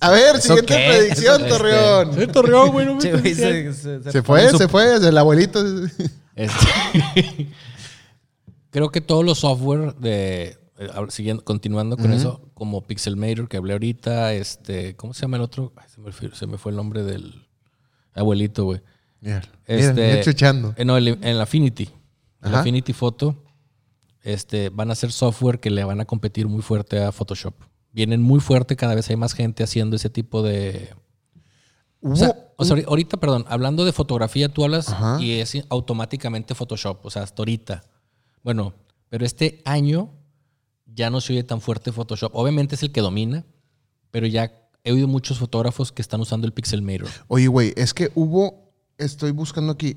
A 0.00 0.10
ver, 0.10 0.36
¿Eso 0.36 0.48
siguiente 0.56 0.74
qué? 0.74 0.86
predicción, 0.88 1.46
Torreón. 1.46 2.12
Soy 2.14 2.20
de 2.26 2.32
Torreón, 2.32 2.70
güey. 2.70 2.86
No 2.86 2.94
me 2.94 3.00
güey, 3.12 3.32
estés 3.32 3.76
se, 3.76 4.02
se- 4.02 4.10
Se 4.12 4.22
fue, 4.22 4.48
su- 4.50 4.56
se 4.56 4.66
fue. 4.68 4.96
El 4.96 5.18
abuelito. 5.18 5.62
Este, 6.36 7.50
creo 8.70 8.90
que 8.90 9.00
todos 9.02 9.24
los 9.26 9.38
software 9.40 9.94
de 9.96 10.56
eh, 10.78 10.88
siguiendo 11.10 11.44
continuando 11.44 11.98
con 11.98 12.12
eso 12.14 12.50
como 12.54 12.86
Pixelmator 12.86 13.46
que 13.48 13.58
hablé 13.58 13.74
ahorita 13.74 14.32
este 14.32 14.96
cómo 14.96 15.12
se 15.12 15.20
llama 15.22 15.36
el 15.36 15.42
otro 15.42 15.74
Ay, 15.76 15.84
se, 15.94 16.00
me 16.00 16.12
fue, 16.12 16.30
se 16.34 16.46
me 16.46 16.56
fue 16.56 16.70
el 16.72 16.76
nombre 16.76 17.02
del 17.02 17.46
abuelito 18.20 18.64
güey 18.64 18.80
Mira, 19.20 19.42
este 19.66 20.20
chuchando. 20.22 20.74
eh, 20.76 20.84
no 20.84 20.96
el, 20.96 21.18
el 21.22 21.40
Affinity 21.40 21.90
el 22.42 22.48
Ajá. 22.48 22.60
Affinity 22.60 22.92
Photo 22.92 23.42
este 24.22 24.68
van 24.70 24.90
a 24.90 24.94
ser 24.94 25.12
software 25.12 25.60
que 25.60 25.70
le 25.70 25.84
van 25.84 26.00
a 26.00 26.04
competir 26.04 26.46
muy 26.48 26.62
fuerte 26.62 27.02
a 27.02 27.12
Photoshop 27.12 27.54
vienen 27.92 28.22
muy 28.22 28.40
fuerte 28.40 28.76
cada 28.76 28.94
vez 28.94 29.08
hay 29.10 29.16
más 29.16 29.32
gente 29.34 29.62
haciendo 29.62 29.96
ese 29.96 30.10
tipo 30.10 30.42
de 30.42 30.94
o 32.02 32.16
sea, 32.16 32.34
o 32.56 32.64
ahorita, 32.88 33.18
perdón, 33.18 33.44
hablando 33.48 33.84
de 33.84 33.92
fotografía, 33.92 34.48
tú 34.48 34.64
hablas 34.64 34.88
Ajá. 34.88 35.18
y 35.20 35.32
es 35.32 35.52
automáticamente 35.68 36.54
Photoshop, 36.54 37.04
o 37.04 37.10
sea, 37.10 37.22
hasta 37.22 37.42
ahorita. 37.42 37.82
Bueno, 38.42 38.72
pero 39.10 39.26
este 39.26 39.60
año 39.66 40.10
ya 40.86 41.10
no 41.10 41.20
se 41.20 41.34
oye 41.34 41.44
tan 41.44 41.60
fuerte 41.60 41.92
Photoshop. 41.92 42.34
Obviamente 42.34 42.74
es 42.74 42.82
el 42.82 42.90
que 42.90 43.02
domina, 43.02 43.44
pero 44.10 44.26
ya 44.26 44.59
he 44.84 44.92
oído 44.92 45.08
muchos 45.08 45.38
fotógrafos 45.38 45.92
que 45.92 46.02
están 46.02 46.20
usando 46.20 46.46
el 46.46 46.52
Pixelmator. 46.52 47.08
Oye, 47.28 47.46
güey, 47.46 47.72
es 47.76 47.94
que 47.94 48.10
hubo, 48.14 48.72
estoy 48.98 49.30
buscando 49.32 49.72
aquí, 49.72 49.96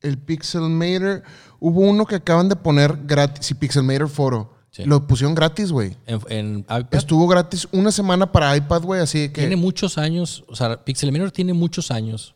el 0.00 0.18
Pixelmator, 0.18 1.22
hubo 1.60 1.80
uno 1.80 2.06
que 2.06 2.16
acaban 2.16 2.48
de 2.48 2.56
poner 2.56 2.98
gratis, 3.06 3.46
sí, 3.46 3.54
Pixelmator 3.54 4.08
Photo. 4.08 4.50
Sí. 4.70 4.84
Lo 4.84 5.06
pusieron 5.06 5.36
gratis, 5.36 5.70
güey. 5.70 5.96
En, 6.04 6.20
en 6.28 6.58
iPad 6.60 6.94
Estuvo 6.94 7.28
gratis 7.28 7.68
una 7.70 7.92
semana 7.92 8.32
para 8.32 8.56
iPad, 8.56 8.82
güey, 8.82 9.00
así 9.00 9.28
que... 9.28 9.42
tiene 9.42 9.56
muchos 9.56 9.98
años, 9.98 10.44
o 10.48 10.56
sea, 10.56 10.84
Pixelmator 10.84 11.30
tiene 11.30 11.52
muchos 11.52 11.92
años 11.92 12.34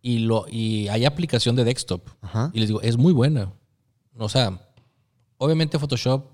y, 0.00 0.20
lo, 0.20 0.46
y 0.48 0.88
hay 0.88 1.04
aplicación 1.04 1.56
de 1.56 1.64
desktop. 1.64 2.08
Ajá. 2.22 2.50
Y 2.54 2.60
les 2.60 2.68
digo, 2.68 2.80
es 2.80 2.96
muy 2.96 3.12
buena. 3.12 3.52
O 4.16 4.28
sea, 4.28 4.58
obviamente 5.36 5.78
Photoshop, 5.78 6.24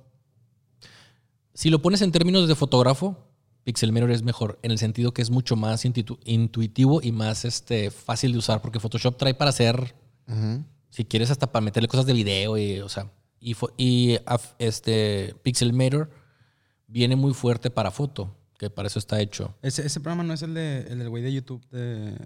si 1.53 1.71
lo 1.71 1.83
pones 1.83 2.01
en 2.03 2.13
términos 2.13 2.49
de 2.49 2.55
fotógrafo, 2.55 3.17
Pixelmator 3.65 4.11
es 4.11 4.23
mejor 4.23 4.59
en 4.63 4.71
el 4.71 4.79
sentido 4.79 5.13
que 5.13 5.23
es 5.23 5.31
mucho 5.31 5.57
más 5.57 5.85
intuitivo 5.85 7.01
y 7.03 7.13
más 7.13 7.45
este, 7.45 7.91
fácil 7.91 8.33
de 8.33 8.39
usar 8.39 8.61
porque 8.63 8.79
Photoshop 8.81 9.17
trae 9.17 9.35
para 9.35 9.49
hacer, 9.51 9.95
si 10.91 11.05
quieres, 11.05 11.31
hasta 11.31 11.51
para 11.51 11.65
meterle 11.65 11.89
cosas 11.89 12.07
de 12.07 12.13
video 12.13 12.57
y, 12.59 12.81
o 12.81 12.89
sea, 12.89 13.11
y, 13.41 14.19
este 14.59 15.35
Pixelmator 15.43 16.11
viene 16.87 17.17
muy 17.17 17.33
fuerte 17.35 17.71
para 17.71 17.91
foto, 17.91 18.37
que 18.59 18.71
para 18.71 18.87
eso 18.89 18.99
está 18.99 19.21
hecho. 19.21 19.55
Ese, 19.63 19.85
ese 19.87 20.01
programa 20.01 20.23
no 20.25 20.35
es 20.35 20.43
el, 20.43 20.55
de, 20.55 20.81
el 20.89 20.99
del 20.99 21.09
güey 21.09 21.23
de 21.23 21.33
YouTube 21.33 21.67
de 21.71 22.17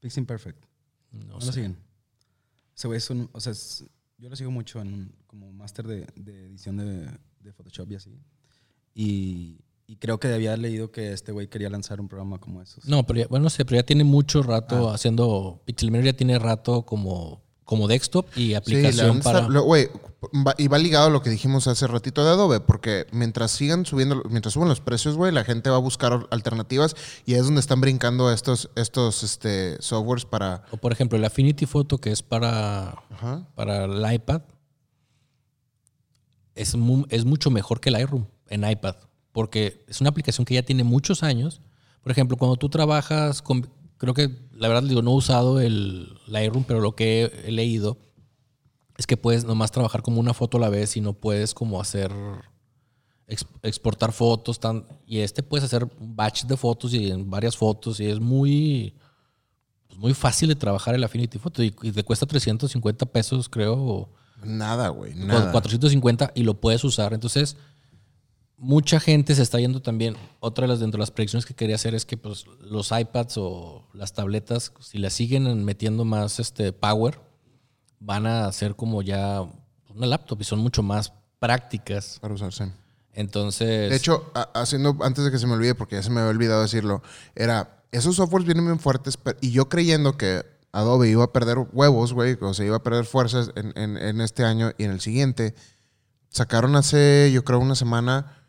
Pixel 0.00 0.26
Perfect. 0.26 0.64
No 1.10 1.34
¿No, 1.34 1.40
sé. 1.40 1.46
lo 1.46 1.52
siguen? 1.52 1.76
Ese 2.74 2.86
güey 2.86 2.96
es 2.98 3.10
un. 3.10 3.28
O 3.32 3.40
sea, 3.40 3.52
es- 3.52 3.84
yo 4.18 4.30
lo 4.30 4.36
sigo 4.36 4.50
mucho 4.50 4.80
en 4.80 4.94
un- 4.94 5.14
como 5.26 5.52
máster 5.52 5.86
de, 5.86 6.06
de 6.16 6.46
edición 6.46 6.76
de, 6.76 7.10
de 7.40 7.52
Photoshop 7.52 7.90
y 7.90 7.94
así. 7.96 8.18
Y, 8.94 9.58
y 9.86 9.96
creo 9.96 10.18
que 10.18 10.28
había 10.32 10.56
leído 10.56 10.90
que 10.90 11.12
este 11.12 11.32
güey 11.32 11.48
quería 11.48 11.68
lanzar 11.68 12.00
un 12.00 12.08
programa 12.08 12.38
como 12.38 12.62
esos. 12.62 12.84
No, 12.86 13.04
pero 13.04 13.20
ya, 13.20 13.26
bueno, 13.28 13.44
no 13.44 13.50
sé, 13.50 13.64
pero 13.64 13.76
ya 13.80 13.86
tiene 13.86 14.04
mucho 14.04 14.42
rato 14.42 14.90
Ah. 14.90 14.94
haciendo. 14.94 15.60
Pixelmator 15.66 16.04
ya 16.06 16.12
tiene 16.14 16.38
rato 16.38 16.82
como, 16.86 17.42
como 17.64 17.88
desktop 17.88 18.26
y 18.36 18.54
aplicación 18.54 19.20
para. 19.20 19.40
Güey, 19.46 19.88
va- 20.46 20.54
y 20.56 20.68
va 20.68 20.78
ligado 20.78 21.06
a 21.08 21.10
lo 21.10 21.20
que 21.20 21.30
dijimos 21.30 21.66
hace 21.66 21.86
ratito 21.88 22.24
de 22.24 22.30
Adobe, 22.30 22.60
porque 22.60 23.06
mientras 23.12 23.50
sigan 23.50 23.84
subiendo, 23.84 24.22
mientras 24.30 24.54
suben 24.54 24.68
los 24.68 24.80
precios, 24.80 25.16
güey, 25.16 25.32
la 25.32 25.44
gente 25.44 25.68
va 25.68 25.76
a 25.76 25.80
buscar 25.80 26.26
alternativas 26.30 26.94
y 27.26 27.34
es 27.34 27.44
donde 27.44 27.60
están 27.60 27.80
brincando 27.80 28.30
estos, 28.32 28.70
estos 28.76 29.22
este, 29.24 29.80
softwares 29.82 30.24
para... 30.24 30.64
O 30.70 30.76
por 30.76 30.92
ejemplo, 30.92 31.18
el 31.18 31.24
Affinity 31.24 31.66
Photo, 31.66 31.98
que 31.98 32.12
es 32.12 32.22
para, 32.22 32.90
Ajá. 33.10 33.46
para 33.56 33.84
el 33.86 34.14
iPad, 34.14 34.42
es, 36.54 36.74
mu- 36.76 37.06
es 37.10 37.24
mucho 37.24 37.50
mejor 37.50 37.80
que 37.80 37.88
el 37.88 37.94
Lightroom 37.94 38.26
en 38.48 38.68
iPad. 38.68 38.94
Porque 39.32 39.84
es 39.88 40.00
una 40.00 40.10
aplicación 40.10 40.44
que 40.44 40.54
ya 40.54 40.62
tiene 40.62 40.84
muchos 40.84 41.22
años. 41.22 41.60
Por 42.02 42.12
ejemplo, 42.12 42.36
cuando 42.36 42.56
tú 42.56 42.68
trabajas 42.68 43.42
con. 43.42 43.68
Creo 43.98 44.14
que, 44.14 44.30
la 44.52 44.68
verdad, 44.68 44.82
digo, 44.88 45.00
no 45.02 45.12
he 45.12 45.14
usado 45.16 45.60
el 45.60 46.18
Lightroom, 46.26 46.64
pero 46.64 46.80
lo 46.80 46.94
que 46.96 47.22
he, 47.22 47.48
he 47.48 47.52
leído 47.52 47.98
es 48.98 49.06
que 49.06 49.16
puedes 49.16 49.44
nomás 49.44 49.70
trabajar 49.70 50.02
como 50.02 50.20
una 50.20 50.34
foto 50.34 50.56
a 50.58 50.60
la 50.60 50.68
vez 50.68 50.96
y 50.96 51.00
no 51.00 51.12
puedes 51.14 51.54
como 51.54 51.80
hacer. 51.80 52.12
ex- 53.28 53.46
exportar 53.62 54.12
fotos. 54.12 54.58
Tan, 54.60 54.84
y 55.06 55.18
este 55.18 55.42
puedes 55.42 55.64
hacer 55.64 55.84
un 55.84 56.16
batch 56.16 56.44
de 56.44 56.56
fotos 56.56 56.92
y 56.94 57.10
en 57.10 57.30
varias 57.30 57.56
fotos 57.56 58.00
y 58.00 58.06
es 58.06 58.20
muy 58.20 58.94
pues, 59.86 59.98
muy 60.00 60.14
fácil 60.14 60.48
de 60.48 60.56
trabajar 60.56 60.94
el 60.94 61.04
Affinity 61.04 61.38
Photo 61.38 61.62
y, 61.62 61.74
y 61.82 61.92
te 61.92 62.02
cuesta 62.02 62.26
350 62.26 63.06
pesos, 63.06 63.48
creo, 63.48 64.10
Nada, 64.44 64.88
güey, 64.88 65.14
nada. 65.14 65.52
450 65.52 66.32
y 66.34 66.42
lo 66.42 66.60
puedes 66.60 66.82
usar. 66.82 67.14
Entonces, 67.14 67.56
mucha 68.62 69.00
gente 69.00 69.34
se 69.34 69.42
está 69.42 69.58
yendo 69.58 69.82
también. 69.82 70.16
Otra 70.38 70.62
de 70.62 70.68
las 70.68 70.78
dentro 70.80 70.98
de 70.98 71.02
las 71.02 71.10
predicciones 71.10 71.44
que 71.44 71.52
quería 71.54 71.74
hacer 71.74 71.94
es 71.96 72.06
que 72.06 72.16
pues, 72.16 72.46
los 72.60 72.92
iPads 72.92 73.34
o 73.38 73.88
las 73.92 74.12
tabletas, 74.12 74.72
si 74.80 74.98
las 74.98 75.12
siguen 75.12 75.64
metiendo 75.64 76.04
más 76.04 76.38
este 76.38 76.72
power, 76.72 77.20
van 77.98 78.26
a 78.26 78.50
ser 78.52 78.76
como 78.76 79.02
ya 79.02 79.42
una 79.94 80.06
laptop 80.06 80.40
y 80.40 80.44
son 80.44 80.60
mucho 80.60 80.82
más 80.82 81.12
prácticas. 81.40 82.18
Para 82.20 82.34
usarse. 82.34 82.70
Entonces. 83.14 83.90
De 83.90 83.96
hecho, 83.96 84.30
haciendo, 84.54 84.96
antes 85.02 85.24
de 85.24 85.30
que 85.32 85.38
se 85.38 85.46
me 85.48 85.54
olvide, 85.54 85.74
porque 85.74 85.96
ya 85.96 86.02
se 86.02 86.10
me 86.10 86.20
había 86.20 86.30
olvidado 86.30 86.62
decirlo, 86.62 87.02
era, 87.34 87.82
esos 87.90 88.14
softwares 88.16 88.46
vienen 88.46 88.64
bien 88.64 88.78
fuertes, 88.78 89.18
y 89.40 89.50
yo 89.50 89.68
creyendo 89.68 90.16
que 90.16 90.44
Adobe 90.70 91.10
iba 91.10 91.24
a 91.24 91.32
perder 91.32 91.58
huevos, 91.72 92.12
güey, 92.14 92.38
o 92.40 92.54
sea, 92.54 92.64
iba 92.64 92.76
a 92.76 92.82
perder 92.82 93.04
fuerzas 93.04 93.50
en, 93.56 93.72
en- 93.76 93.96
en 93.98 94.20
este 94.22 94.44
año 94.44 94.70
y 94.78 94.84
en 94.84 94.92
el 94.92 95.00
siguiente, 95.00 95.54
sacaron 96.30 96.76
hace, 96.76 97.30
yo 97.34 97.44
creo, 97.44 97.58
una 97.58 97.74
semana 97.74 98.41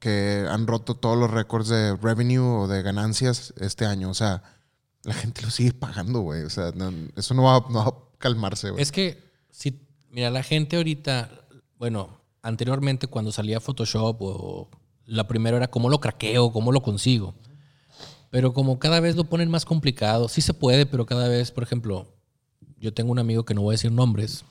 que 0.00 0.46
han 0.48 0.66
roto 0.66 0.94
todos 0.94 1.18
los 1.18 1.30
récords 1.30 1.68
de 1.68 1.96
revenue 1.96 2.38
o 2.62 2.66
de 2.68 2.82
ganancias 2.82 3.52
este 3.58 3.86
año. 3.86 4.10
O 4.10 4.14
sea, 4.14 4.42
la 5.02 5.14
gente 5.14 5.42
lo 5.42 5.50
sigue 5.50 5.72
pagando, 5.72 6.20
güey. 6.20 6.42
O 6.42 6.50
sea, 6.50 6.72
no- 6.74 6.92
eso 7.16 7.34
no 7.34 7.42
va, 7.44 7.64
no 7.70 7.78
va 7.80 7.88
a 7.88 7.94
calmarse, 8.18 8.70
güey. 8.70 8.82
Es 8.82 8.92
que, 8.92 9.22
si, 9.50 9.80
mira, 10.10 10.30
la 10.30 10.42
gente 10.42 10.76
ahorita, 10.76 11.30
bueno, 11.78 12.20
anteriormente 12.42 13.06
cuando 13.06 13.32
salía 13.32 13.60
Photoshop, 13.60 14.16
o 14.20 14.70
la 15.04 15.26
primera 15.28 15.56
era 15.56 15.68
cómo 15.68 15.88
lo 15.90 16.00
craqueo, 16.00 16.52
cómo 16.52 16.72
lo 16.72 16.82
consigo. 16.82 17.34
Pero 18.30 18.52
como 18.52 18.78
cada 18.78 19.00
vez 19.00 19.16
lo 19.16 19.24
ponen 19.24 19.50
más 19.50 19.64
complicado, 19.64 20.28
sí 20.28 20.40
se 20.40 20.52
puede, 20.54 20.84
pero 20.86 21.06
cada 21.06 21.28
vez, 21.28 21.52
por 21.52 21.62
ejemplo, 21.62 22.12
yo 22.78 22.92
tengo 22.92 23.12
un 23.12 23.18
amigo 23.18 23.44
que 23.44 23.54
no 23.54 23.62
voy 23.62 23.72
a 23.72 23.78
decir 23.78 23.92
nombres, 23.92 24.44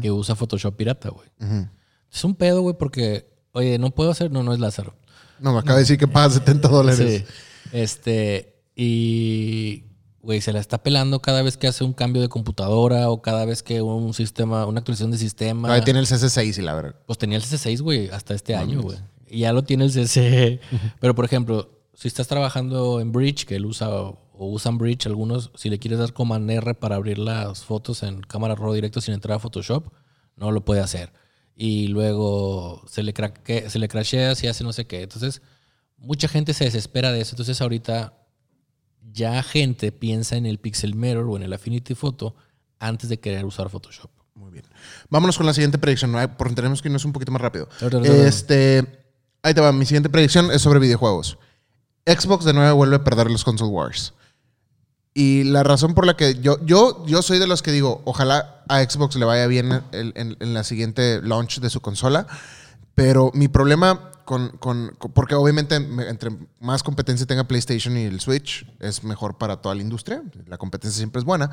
que 0.00 0.12
usa 0.12 0.36
Photoshop 0.36 0.76
pirata, 0.76 1.08
güey. 1.08 1.28
Ujú. 1.40 1.68
Es 2.12 2.22
un 2.22 2.36
pedo, 2.36 2.60
güey, 2.62 2.76
porque, 2.78 3.33
oye, 3.54 3.78
no 3.78 3.90
puedo 3.92 4.10
hacer, 4.10 4.30
no, 4.30 4.42
no 4.42 4.52
es 4.52 4.60
Lázaro. 4.60 4.94
No, 5.40 5.52
me 5.52 5.60
acaba 5.60 5.76
de 5.76 5.82
decir 5.82 5.98
que 5.98 6.06
paga 6.06 6.30
70 6.30 6.68
dólares. 6.68 7.24
Sí. 7.24 7.24
Este, 7.72 8.62
y, 8.76 9.84
güey, 10.20 10.40
se 10.40 10.52
la 10.52 10.60
está 10.60 10.82
pelando 10.82 11.20
cada 11.20 11.42
vez 11.42 11.56
que 11.56 11.66
hace 11.66 11.84
un 11.84 11.92
cambio 11.92 12.20
de 12.20 12.28
computadora 12.28 13.10
o 13.10 13.22
cada 13.22 13.44
vez 13.44 13.62
que 13.62 13.80
un 13.80 14.12
sistema, 14.12 14.66
una 14.66 14.80
actualización 14.80 15.10
de 15.10 15.18
sistema. 15.18 15.72
Ahí 15.72 15.82
tiene 15.82 16.00
el 16.00 16.06
CC6 16.06 16.58
y 16.58 16.62
la 16.62 16.74
verdad. 16.74 16.96
Pues 17.06 17.18
tenía 17.18 17.38
el 17.38 17.44
CC6, 17.44 17.80
güey, 17.80 18.08
hasta 18.10 18.34
este 18.34 18.54
año, 18.54 18.82
güey. 18.82 18.98
Y 19.28 19.40
ya 19.40 19.52
lo 19.52 19.64
tiene 19.64 19.84
el 19.84 19.92
CC. 19.92 20.60
Pero, 21.00 21.14
por 21.14 21.24
ejemplo, 21.24 21.70
si 21.94 22.08
estás 22.08 22.28
trabajando 22.28 23.00
en 23.00 23.12
Bridge, 23.12 23.46
que 23.46 23.56
él 23.56 23.66
usa 23.66 23.88
o 23.88 24.18
usan 24.36 24.78
Bridge 24.78 25.06
algunos, 25.06 25.52
si 25.54 25.70
le 25.70 25.78
quieres 25.78 26.00
dar 26.00 26.12
Command 26.12 26.50
R 26.50 26.74
para 26.74 26.96
abrir 26.96 27.18
las 27.18 27.64
fotos 27.64 28.02
en 28.02 28.20
cámara 28.20 28.56
RAW 28.56 28.74
directo 28.74 29.00
sin 29.00 29.14
entrar 29.14 29.36
a 29.36 29.38
Photoshop, 29.38 29.86
no 30.36 30.50
lo 30.50 30.64
puede 30.64 30.80
hacer. 30.80 31.12
Y 31.56 31.88
luego 31.88 32.82
se 32.88 33.02
le, 33.02 33.14
craque- 33.14 33.68
se 33.68 33.78
le 33.78 33.88
crashea 33.88 34.34
si 34.34 34.46
hace 34.48 34.64
no 34.64 34.72
sé 34.72 34.86
qué. 34.86 35.02
Entonces, 35.02 35.40
mucha 35.96 36.26
gente 36.28 36.52
se 36.54 36.64
desespera 36.64 37.12
de 37.12 37.20
eso. 37.20 37.32
Entonces, 37.32 37.60
ahorita 37.60 38.14
ya 39.12 39.42
gente 39.42 39.92
piensa 39.92 40.36
en 40.36 40.46
el 40.46 40.58
Pixel 40.58 40.94
Mirror 40.94 41.26
o 41.28 41.36
en 41.36 41.42
el 41.44 41.52
Affinity 41.52 41.94
Photo 41.94 42.34
antes 42.78 43.08
de 43.08 43.20
querer 43.20 43.44
usar 43.44 43.70
Photoshop. 43.70 44.10
Muy 44.34 44.50
bien. 44.50 44.64
Vámonos 45.10 45.36
con 45.36 45.46
la 45.46 45.54
siguiente 45.54 45.78
predicción, 45.78 46.10
¿no? 46.10 46.36
porque 46.36 46.54
tenemos 46.54 46.82
que 46.82 46.88
irnos 46.88 47.04
un 47.04 47.12
poquito 47.12 47.30
más 47.30 47.40
rápido. 47.40 47.68
Este, 48.26 48.84
ahí 49.42 49.54
te 49.54 49.60
va. 49.60 49.70
Mi 49.72 49.86
siguiente 49.86 50.08
predicción 50.08 50.50
es 50.50 50.60
sobre 50.60 50.80
videojuegos. 50.80 51.38
Xbox 52.04 52.44
de 52.44 52.52
nuevo 52.52 52.74
vuelve 52.76 52.96
a 52.96 53.04
perder 53.04 53.30
los 53.30 53.44
console 53.44 53.70
wars. 53.70 54.12
Y 55.16 55.44
la 55.44 55.62
razón 55.62 55.94
por 55.94 56.06
la 56.06 56.16
que 56.16 56.34
yo, 56.40 56.58
yo, 56.66 57.06
yo 57.06 57.22
soy 57.22 57.38
de 57.38 57.46
los 57.46 57.62
que 57.62 57.70
digo, 57.70 58.02
ojalá 58.04 58.62
a 58.68 58.82
Xbox 58.82 59.14
le 59.14 59.24
vaya 59.24 59.46
bien 59.46 59.70
en, 59.92 60.36
en- 60.40 60.54
la 60.54 60.64
siguiente 60.64 61.20
launch 61.22 61.60
de 61.60 61.70
su 61.70 61.80
consola. 61.80 62.26
Pero 62.96 63.30
mi 63.32 63.46
problema 63.46 64.10
con, 64.24 64.48
con- 64.58 64.92
con- 64.98 65.12
porque 65.12 65.34
obviamente 65.36 65.78
me- 65.78 66.08
entre 66.08 66.30
más 66.60 66.82
competencia 66.82 67.26
tenga 67.26 67.44
PlayStation 67.44 67.96
y 67.96 68.02
el 68.04 68.20
Switch, 68.20 68.66
es 68.80 69.04
mejor 69.04 69.38
para 69.38 69.58
toda 69.62 69.74
la 69.76 69.82
industria. 69.82 70.20
La 70.46 70.58
competencia 70.58 70.98
siempre 70.98 71.20
es 71.20 71.24
buena. 71.24 71.50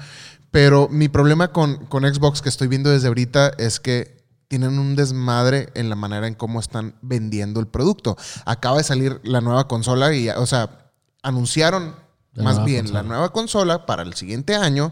Pero 0.49 0.88
mi 0.89 1.07
problema 1.07 1.49
con, 1.51 1.86
con 1.86 2.03
Xbox 2.12 2.41
que 2.41 2.49
estoy 2.49 2.68
viendo 2.68 2.89
desde 2.89 3.09
ahorita 3.09 3.49
es 3.59 3.80
que 3.80 4.22
tienen 4.47 4.80
un 4.80 4.95
desmadre 4.95 5.70
en 5.76 5.89
la 5.89 5.95
manera 5.95 6.28
en 6.28 6.34
cómo 6.34 6.59
están 6.59 6.95
vendiendo 7.03 7.59
el 7.59 7.68
producto. 7.68 8.18
Acaba 8.45 8.78
de 8.78 8.84
salir 8.84 9.20
la 9.24 9.39
nueva 9.41 9.68
consola 9.68 10.14
y, 10.16 10.30
o 10.30 10.45
sea, 10.45 10.89
anunciaron 11.24 11.95
La 12.34 12.44
más 12.44 12.64
bien 12.66 12.82
consola. 12.86 13.02
la 13.04 13.08
nueva 13.08 13.34
consola 13.34 13.86
para 13.86 14.04
el 14.04 14.14
siguiente 14.14 14.56
año 14.56 14.92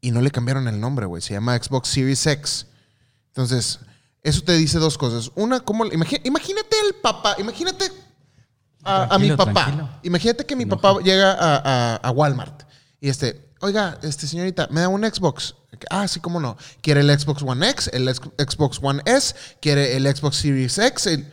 y 0.00 0.10
no 0.10 0.20
le 0.20 0.30
cambiaron 0.30 0.68
el 0.68 0.78
nombre, 0.80 1.06
güey. 1.06 1.22
Se 1.22 1.32
llama 1.34 1.56
Xbox 1.56 1.88
Series 1.88 2.26
X. 2.26 2.66
Entonces, 3.28 3.78
eso 4.22 4.42
te 4.42 4.52
dice 4.54 4.78
dos 4.78 4.98
cosas. 4.98 5.30
Una, 5.34 5.60
¿cómo? 5.60 5.84
imagi- 5.86 6.20
imagínate 6.24 6.76
el 6.86 6.94
papá, 6.96 7.36
imagínate 7.38 7.90
a, 8.84 9.14
a 9.14 9.18
mi 9.18 9.30
papá. 9.32 9.52
tranquilo. 9.64 9.88
Imagínate 10.02 10.44
que 10.44 10.56
mi 10.56 10.66
papá 10.66 10.98
llega 11.02 11.32
a, 11.32 11.56
a- 11.56 11.96
a 11.96 12.10
Walmart 12.10 12.64
y 13.00 13.08
este, 13.08 13.48
oiga, 13.60 13.98
este 14.02 14.26
señorita, 14.26 14.68
me 14.70 14.80
da 14.80 14.88
un 14.88 15.02
Xbox. 15.04 15.54
Ah, 15.90 16.06
sí, 16.06 16.20
cómo 16.20 16.38
no. 16.38 16.56
Quiere 16.82 17.00
el 17.00 17.18
Xbox 17.18 17.42
One 17.42 17.68
X, 17.70 17.90
el 17.92 18.06
ex- 18.08 18.20
Xbox 18.38 18.78
One 18.82 19.02
S, 19.06 19.34
quiere 19.60 19.96
el 19.96 20.04
Xbox 20.14 20.36
Series 20.36 20.76
X. 20.78 21.06
el- 21.06 21.32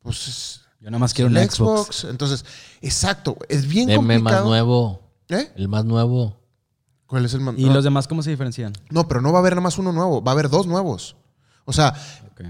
pues 0.00 0.28
es- 0.28 0.60
Yo 0.80 0.90
nada 0.90 0.98
más 0.98 1.14
quiero 1.14 1.30
el 1.30 1.36
un 1.36 1.48
Xbox. 1.50 2.04
Entonces, 2.04 2.44
exacto, 2.82 3.36
es 3.48 3.66
bien 3.66 3.88
Deme 3.88 4.18
más 4.18 4.34
complicado. 4.34 4.44
nuevo. 4.48 5.02
¿Eh? 5.28 5.50
El 5.56 5.68
más 5.68 5.84
nuevo. 5.84 6.38
¿Cuál 7.06 7.24
es 7.24 7.34
el 7.34 7.40
más? 7.40 7.54
¿Y 7.56 7.64
no. 7.66 7.74
los 7.74 7.84
demás 7.84 8.06
cómo 8.08 8.22
se 8.22 8.30
diferencian? 8.30 8.72
No, 8.90 9.06
pero 9.08 9.20
no 9.20 9.32
va 9.32 9.38
a 9.38 9.40
haber 9.40 9.52
nada 9.54 9.62
más 9.62 9.78
uno 9.78 9.92
nuevo, 9.92 10.22
va 10.22 10.32
a 10.32 10.34
haber 10.34 10.48
dos 10.48 10.66
nuevos. 10.66 11.16
O 11.64 11.72
sea, 11.72 11.94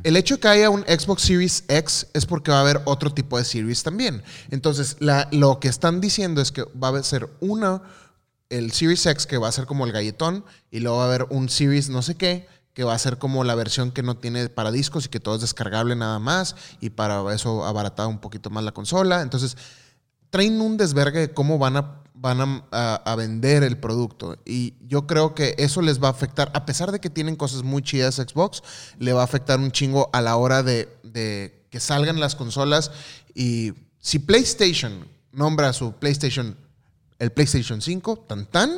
el 0.04 0.16
hecho 0.16 0.36
de 0.36 0.40
que 0.40 0.48
haya 0.48 0.70
un 0.70 0.82
Xbox 0.82 1.22
Series 1.22 1.64
X 1.68 2.06
es 2.14 2.24
porque 2.26 2.50
va 2.50 2.58
a 2.58 2.60
haber 2.62 2.80
otro 2.86 3.12
tipo 3.12 3.36
de 3.38 3.44
Series 3.44 3.82
también. 3.82 4.22
Entonces, 4.50 4.96
la- 5.00 5.28
lo 5.32 5.60
que 5.60 5.68
están 5.68 6.00
diciendo 6.00 6.40
es 6.40 6.50
que 6.50 6.64
va 6.82 6.88
a 6.88 7.02
ser 7.02 7.28
una, 7.40 7.82
el 8.48 8.72
Series 8.72 9.04
X 9.04 9.26
que 9.26 9.36
va 9.38 9.48
a 9.48 9.52
ser 9.52 9.66
como 9.66 9.84
el 9.84 9.92
galletón, 9.92 10.44
y 10.70 10.80
luego 10.80 10.96
va 10.98 11.04
a 11.04 11.06
haber 11.08 11.26
un 11.30 11.48
Series 11.50 11.88
no 11.90 12.00
sé 12.02 12.14
qué, 12.16 12.46
que 12.72 12.84
va 12.84 12.94
a 12.94 12.98
ser 12.98 13.18
como 13.18 13.44
la 13.44 13.54
versión 13.54 13.90
que 13.90 14.02
no 14.02 14.16
tiene 14.16 14.48
para 14.48 14.70
discos 14.70 15.04
y 15.04 15.08
que 15.08 15.20
todo 15.20 15.34
es 15.34 15.42
descargable 15.42 15.94
nada 15.94 16.18
más, 16.18 16.56
y 16.80 16.88
para 16.90 17.34
eso 17.34 17.66
abaratar 17.66 18.06
un 18.06 18.18
poquito 18.18 18.48
más 18.48 18.64
la 18.64 18.72
consola. 18.72 19.20
Entonces, 19.20 19.56
traen 20.32 20.60
un 20.60 20.76
desvergue 20.76 21.20
de 21.20 21.32
cómo 21.34 21.58
van 21.58 21.76
a, 21.76 22.02
van 22.14 22.40
a, 22.40 22.64
a- 22.72 22.94
a 23.12 23.16
vender 23.16 23.62
el 23.62 23.76
producto. 23.78 24.36
Y 24.46 24.74
yo 24.88 25.06
creo 25.06 25.34
que 25.34 25.54
eso 25.58 25.82
les 25.82 26.02
va 26.02 26.08
a 26.08 26.10
afectar, 26.12 26.50
a 26.54 26.64
pesar 26.64 26.90
de 26.90 27.00
que 27.00 27.10
tienen 27.10 27.36
cosas 27.36 27.62
muy 27.62 27.82
chidas 27.82 28.16
Xbox, 28.16 28.62
le 28.98 29.12
va 29.12 29.20
a 29.20 29.24
afectar 29.24 29.60
un 29.60 29.70
chingo 29.70 30.08
a 30.12 30.20
la 30.22 30.36
hora 30.36 30.62
de, 30.62 30.88
de 31.04 31.66
que 31.70 31.78
salgan 31.80 32.18
las 32.18 32.34
consolas. 32.34 32.90
Y 33.34 33.72
si 33.98 34.18
PlayStation 34.18 35.06
nombra 35.32 35.68
a 35.68 35.72
su 35.74 35.92
PlayStation, 35.92 36.56
el 37.18 37.30
PlayStation 37.32 37.80
5, 37.82 38.16
tan 38.26 38.46
tan, 38.46 38.70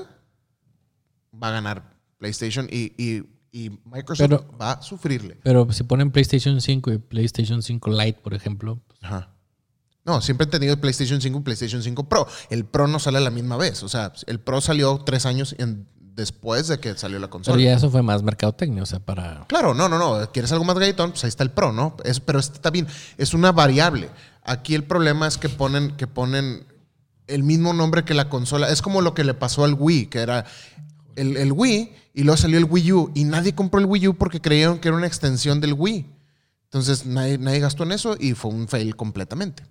va 1.42 1.48
a 1.48 1.52
ganar 1.52 1.94
PlayStation 2.18 2.66
y, 2.70 2.92
y- 3.02 3.22
y 3.52 3.70
Microsoft 3.84 4.28
Pero- 4.28 4.58
va 4.60 4.72
a 4.72 4.82
sufrirle. 4.82 5.38
Pero 5.44 5.70
si 5.72 5.84
ponen 5.84 6.10
PlayStation 6.10 6.60
5 6.60 6.92
y 6.92 6.98
PlayStation 6.98 7.62
5 7.62 7.90
Lite, 7.90 8.20
por 8.20 8.34
ejemplo, 8.34 8.80
Ajá. 9.00 9.33
No, 10.04 10.20
siempre 10.20 10.46
he 10.46 10.50
tenido 10.50 10.74
el 10.74 10.80
PlayStation 10.80 11.20
5 11.20 11.38
y 11.38 11.42
PlayStation 11.42 11.82
5 11.82 12.08
Pro. 12.08 12.26
El 12.50 12.64
Pro 12.66 12.86
no 12.86 12.98
sale 12.98 13.18
a 13.18 13.20
la 13.22 13.30
misma 13.30 13.56
vez. 13.56 13.82
O 13.82 13.88
sea, 13.88 14.12
el 14.26 14.38
Pro 14.40 14.60
salió 14.60 14.98
tres 15.04 15.24
años 15.26 15.54
en- 15.58 15.86
después 16.14 16.68
de 16.68 16.78
que 16.78 16.94
salió 16.96 17.18
la 17.18 17.28
consola. 17.28 17.56
pero 17.56 17.64
ya 17.70 17.76
eso 17.76 17.90
fue 17.90 18.02
más 18.02 18.22
mercadotecnia, 18.22 18.84
o 18.84 18.86
sea, 18.86 19.00
para... 19.00 19.44
Claro, 19.48 19.74
no, 19.74 19.88
no, 19.88 19.98
no. 19.98 20.30
¿Quieres 20.30 20.52
algo 20.52 20.64
más 20.64 20.78
galletón? 20.78 21.10
Pues 21.10 21.24
ahí 21.24 21.28
está 21.28 21.42
el 21.42 21.50
Pro, 21.50 21.72
¿no? 21.72 21.96
Es- 22.04 22.20
pero 22.20 22.38
está 22.38 22.70
bien. 22.70 22.86
Es 23.18 23.34
una 23.34 23.50
variable. 23.50 24.10
Aquí 24.44 24.74
el 24.74 24.84
problema 24.84 25.26
es 25.26 25.38
que 25.38 25.48
ponen, 25.48 25.96
que 25.96 26.06
ponen 26.06 26.66
el 27.26 27.42
mismo 27.42 27.72
nombre 27.72 28.04
que 28.04 28.12
la 28.14 28.28
consola. 28.28 28.68
Es 28.68 28.82
como 28.82 29.00
lo 29.00 29.14
que 29.14 29.24
le 29.24 29.32
pasó 29.34 29.64
al 29.64 29.74
Wii, 29.74 30.06
que 30.06 30.18
era 30.20 30.44
el, 31.16 31.36
el 31.38 31.50
Wii 31.50 31.92
y 32.12 32.22
luego 32.24 32.36
salió 32.36 32.58
el 32.58 32.64
Wii 32.66 32.92
U. 32.92 33.10
Y 33.14 33.24
nadie 33.24 33.54
compró 33.54 33.80
el 33.80 33.86
Wii 33.86 34.08
U 34.08 34.14
porque 34.14 34.40
creyeron 34.42 34.78
que 34.78 34.88
era 34.88 34.96
una 34.98 35.06
extensión 35.06 35.60
del 35.62 35.72
Wii. 35.72 36.06
Entonces 36.64 37.06
nadie, 37.06 37.38
nadie 37.38 37.60
gastó 37.60 37.82
en 37.84 37.92
eso 37.92 38.16
y 38.20 38.34
fue 38.34 38.50
un 38.52 38.68
fail 38.68 38.94
completamente. 38.94 39.64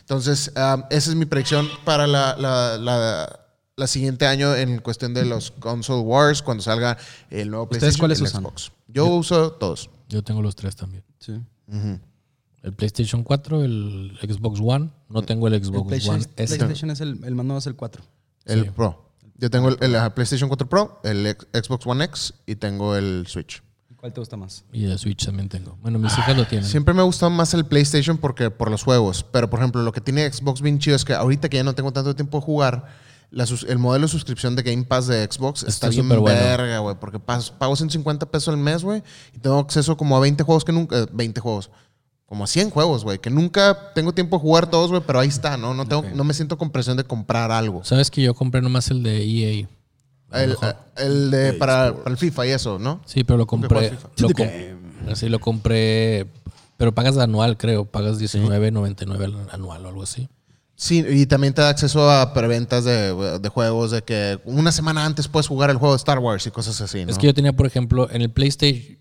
Entonces, 0.00 0.52
um, 0.56 0.82
esa 0.90 1.10
es 1.10 1.14
mi 1.16 1.24
predicción 1.26 1.68
para 1.84 2.06
la, 2.06 2.36
la- 2.36 2.78
la- 2.78 3.44
la 3.76 3.86
siguiente 3.86 4.26
año 4.26 4.56
en 4.56 4.80
cuestión 4.80 5.14
de 5.14 5.24
los 5.24 5.52
console 5.52 6.02
wars, 6.02 6.42
cuando 6.42 6.62
salga 6.64 6.98
el 7.30 7.48
nuevo 7.50 7.64
¿Ustedes 7.64 7.96
PlayStation 7.96 8.00
cuáles 8.00 8.18
y 8.18 8.22
el 8.22 8.26
usan? 8.28 8.42
Xbox. 8.42 8.72
Yo 8.88 9.06
uso 9.06 9.52
todos. 9.52 9.88
Yo 10.08 10.24
tengo 10.24 10.42
los 10.42 10.56
tres 10.56 10.74
también. 10.74 11.04
Sí. 11.20 11.40
El 12.62 12.72
PlayStation 12.74 13.22
4, 13.22 13.62
el 13.64 14.18
Xbox 14.20 14.58
One. 14.60 14.90
No 15.08 15.22
tengo 15.22 15.46
el 15.46 15.54
El 15.54 15.64
Xbox 15.64 15.86
PlayStation, 15.86 16.16
One 16.16 16.26
S. 16.36 16.56
PlayStation 16.56 16.90
es 16.90 17.00
el, 17.00 17.20
el 17.24 17.34
más 17.36 17.46
nuevo 17.46 17.58
es 17.60 17.66
el 17.66 17.76
4. 17.76 18.02
El 18.46 18.64
Sí. 18.64 18.70
Pro. 18.70 19.12
Yo 19.36 19.48
tengo 19.48 19.68
el, 19.68 19.76
el, 19.80 20.12
PlayStation 20.12 20.48
4 20.48 20.68
Pro, 20.68 21.00
el 21.04 21.36
Xbox 21.52 21.86
One 21.86 22.04
X 22.06 22.34
y 22.46 22.56
tengo 22.56 22.96
el 22.96 23.26
Switch. 23.28 23.62
¿Cuál 23.98 24.12
te 24.12 24.20
gusta 24.20 24.36
más? 24.36 24.64
Y 24.72 24.84
el 24.84 24.96
Switch 24.96 25.24
también 25.26 25.48
tengo. 25.48 25.76
Bueno, 25.82 25.98
mis 25.98 26.12
hijas 26.16 26.36
lo 26.36 26.46
tienen. 26.46 26.68
Siempre 26.68 26.94
me 26.94 27.00
ha 27.00 27.04
gustado 27.04 27.30
más 27.30 27.52
el 27.54 27.66
PlayStation 27.66 28.16
porque 28.16 28.48
por 28.48 28.70
los 28.70 28.84
juegos. 28.84 29.24
Pero, 29.32 29.50
por 29.50 29.58
ejemplo, 29.58 29.82
lo 29.82 29.90
que 29.92 30.00
tiene 30.00 30.32
Xbox 30.32 30.62
bien 30.62 30.78
chido 30.78 30.94
es 30.94 31.04
que 31.04 31.14
ahorita 31.14 31.48
que 31.48 31.56
ya 31.56 31.64
no 31.64 31.74
tengo 31.74 31.92
tanto 31.92 32.14
tiempo 32.14 32.38
de 32.38 32.44
jugar, 32.44 32.86
la 33.30 33.44
el 33.66 33.78
modelo 33.78 34.06
de 34.06 34.12
suscripción 34.12 34.54
de 34.54 34.62
Game 34.62 34.84
Pass 34.84 35.08
de 35.08 35.26
Xbox 35.28 35.60
está, 35.62 35.70
Está 35.70 35.88
bien 35.88 36.04
súper 36.04 36.20
bueno. 36.20 36.38
verga, 36.40 36.78
güey. 36.78 36.94
Porque 37.00 37.18
pago 37.18 37.74
150 37.74 38.26
pesos 38.30 38.48
al 38.54 38.56
mes, 38.58 38.84
güey. 38.84 39.02
Y 39.34 39.38
tengo 39.40 39.58
acceso 39.58 39.96
como 39.96 40.16
a 40.16 40.20
20 40.20 40.44
juegos 40.44 40.64
que 40.64 40.72
nunca... 40.72 40.96
eh, 40.96 41.06
20 41.12 41.40
juegos. 41.40 41.70
Como 42.26 42.44
a 42.44 42.46
100 42.46 42.70
juegos, 42.70 43.02
güey. 43.02 43.18
Que 43.18 43.30
nunca 43.30 43.92
tengo 43.96 44.12
tiempo 44.12 44.36
de 44.36 44.42
jugar 44.42 44.70
todos, 44.70 44.90
güey. 44.90 45.02
Pero 45.04 45.18
ahí 45.18 45.28
está, 45.28 45.56
¿no? 45.56 45.74
No, 45.74 45.86
tengo, 45.86 46.04
no 46.14 46.22
me 46.22 46.34
siento 46.34 46.56
con 46.56 46.70
presión 46.70 46.96
de 46.96 47.02
comprar 47.02 47.50
algo. 47.50 47.82
¿Sabes 47.82 48.12
que 48.12 48.22
yo 48.22 48.32
compré 48.34 48.62
nomás 48.62 48.90
el 48.92 49.02
de 49.02 49.24
EA? 49.24 49.68
El, 50.32 50.50
mejor. 50.50 50.76
el 50.96 51.30
de 51.30 51.52
para, 51.54 51.94
para 51.96 52.10
el 52.10 52.18
FIFA 52.18 52.46
y 52.46 52.50
eso, 52.50 52.78
¿no? 52.78 53.00
Sí, 53.06 53.24
pero 53.24 53.38
lo 53.38 53.46
compré. 53.46 53.90
FIFA. 53.90 54.08
Lo, 54.18 54.28
com- 54.30 55.14
sí, 55.14 55.28
lo 55.28 55.38
compré 55.40 56.26
Pero 56.76 56.94
pagas 56.94 57.16
anual, 57.18 57.56
creo. 57.56 57.84
Pagas 57.86 58.20
19.99 58.20 59.24
al- 59.24 59.48
anual 59.50 59.84
o 59.86 59.88
algo 59.88 60.02
así. 60.02 60.28
Sí, 60.76 61.04
y 61.08 61.26
también 61.26 61.54
te 61.54 61.60
da 61.62 61.70
acceso 61.70 62.08
a 62.08 62.32
preventas 62.34 62.84
de, 62.84 63.38
de 63.40 63.48
juegos 63.48 63.90
de 63.90 64.02
que 64.02 64.38
una 64.44 64.70
semana 64.70 65.04
antes 65.04 65.26
puedes 65.26 65.48
jugar 65.48 65.70
el 65.70 65.76
juego 65.76 65.94
de 65.94 65.96
Star 65.96 66.20
Wars 66.20 66.46
y 66.46 66.50
cosas 66.52 66.80
así, 66.80 67.04
¿no? 67.04 67.10
Es 67.10 67.18
que 67.18 67.26
yo 67.26 67.34
tenía, 67.34 67.52
por 67.52 67.66
ejemplo, 67.66 68.08
en 68.12 68.22
el 68.22 68.30
PlayStation. 68.30 68.96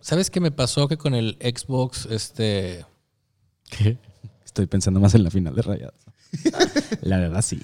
¿Sabes 0.00 0.28
qué 0.30 0.40
me 0.40 0.50
pasó? 0.50 0.88
Que 0.88 0.96
con 0.96 1.14
el 1.14 1.36
Xbox, 1.40 2.06
este. 2.10 2.84
¿Qué? 3.70 3.98
Estoy 4.44 4.66
pensando 4.66 4.98
más 4.98 5.14
en 5.14 5.22
la 5.22 5.30
final 5.30 5.54
de 5.54 5.62
Rayados. 5.62 6.00
la 7.02 7.18
verdad, 7.18 7.42
sí. 7.42 7.60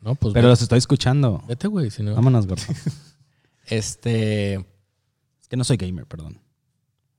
No, 0.00 0.14
pues. 0.14 0.32
Pero 0.34 0.46
ve- 0.48 0.50
los 0.52 0.62
estoy 0.62 0.78
escuchando. 0.78 1.42
vete, 1.46 1.68
güey. 1.68 1.90
Si 1.90 2.02
no. 2.02 2.14
Vámonos, 2.14 2.46
gordo. 2.46 2.62
Este. 3.66 4.54
Es 4.54 5.46
que 5.48 5.56
no 5.56 5.62
soy 5.64 5.76
gamer, 5.76 6.04
perdón. 6.06 6.38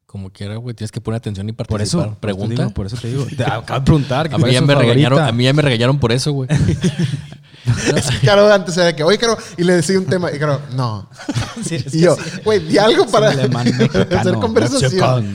Como 0.06 0.30
quiera, 0.32 0.56
güey. 0.58 0.76
Tienes 0.76 0.92
que 0.92 1.00
poner 1.00 1.20
atención 1.20 1.48
y 1.48 1.54
Por 1.54 1.68
participar. 1.68 2.08
eso, 2.10 2.18
Pregunta. 2.20 2.64
Digo, 2.64 2.74
por 2.74 2.86
eso 2.88 2.98
te 2.98 3.08
digo. 3.08 3.26
Te 3.26 3.44
acabo 3.46 3.80
de 3.80 3.86
preguntar. 3.86 4.30
a, 4.34 4.38
mí 4.38 4.52
ya 4.52 4.62
me 4.62 4.76
regañaron, 4.76 5.20
a 5.20 5.32
mí 5.32 5.46
ya 5.46 5.54
me 5.54 5.62
regañaron 5.62 6.00
por 6.00 6.12
eso, 6.12 6.34
güey. 6.34 6.50
Caro 8.26 8.52
antes 8.52 8.76
era 8.76 8.94
que, 8.96 9.04
oye, 9.04 9.18
Caro, 9.18 9.38
y 9.58 9.64
le 9.64 9.74
decía 9.76 9.98
un 10.00 10.06
tema, 10.08 10.32
y 10.34 10.40
Caro, 10.40 10.60
no. 10.74 11.08
y 11.94 12.00
yo, 12.02 12.18
güey, 12.44 12.60
di 12.60 12.78
algo 12.78 13.06
para 13.08 13.30
hacer 13.30 14.34
conversación. 14.40 15.34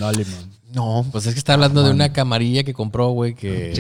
No, 0.73 1.07
Pues 1.11 1.25
es 1.27 1.33
que 1.33 1.39
está 1.39 1.55
hablando 1.55 1.83
de 1.83 1.91
una 1.93 2.13
camarilla 2.13 2.63
que 2.65 2.75
compró, 2.75 3.11
güey, 3.11 3.35
que. 3.35 3.73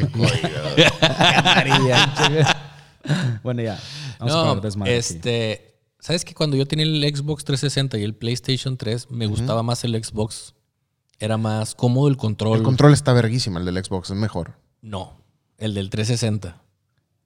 bueno, 3.42 3.62
ya. 3.62 3.78
Vamos 4.18 4.34
a 4.34 4.76
No, 4.76 4.84
aquí. 4.84 4.92
este. 4.92 5.72
¿Sabes 5.98 6.24
que 6.24 6.34
cuando 6.34 6.56
yo 6.56 6.66
tenía 6.66 6.84
el 6.84 7.02
Xbox 7.02 7.44
360 7.44 7.98
y 7.98 8.04
el 8.04 8.14
PlayStation 8.14 8.76
3, 8.76 9.10
me 9.10 9.26
gustaba 9.26 9.62
más 9.62 9.82
el 9.82 9.92
Xbox? 10.02 10.54
Era 11.18 11.36
más 11.36 11.74
cómodo 11.74 12.08
el 12.08 12.16
control. 12.16 12.58
el 12.58 12.62
control 12.62 12.92
está 12.92 13.12
verguísima, 13.12 13.58
el 13.58 13.66
del 13.66 13.82
Xbox, 13.82 14.10
es 14.10 14.16
mejor. 14.16 14.58
No, 14.82 15.16
el 15.58 15.74
del 15.74 15.90
360. 15.90 16.62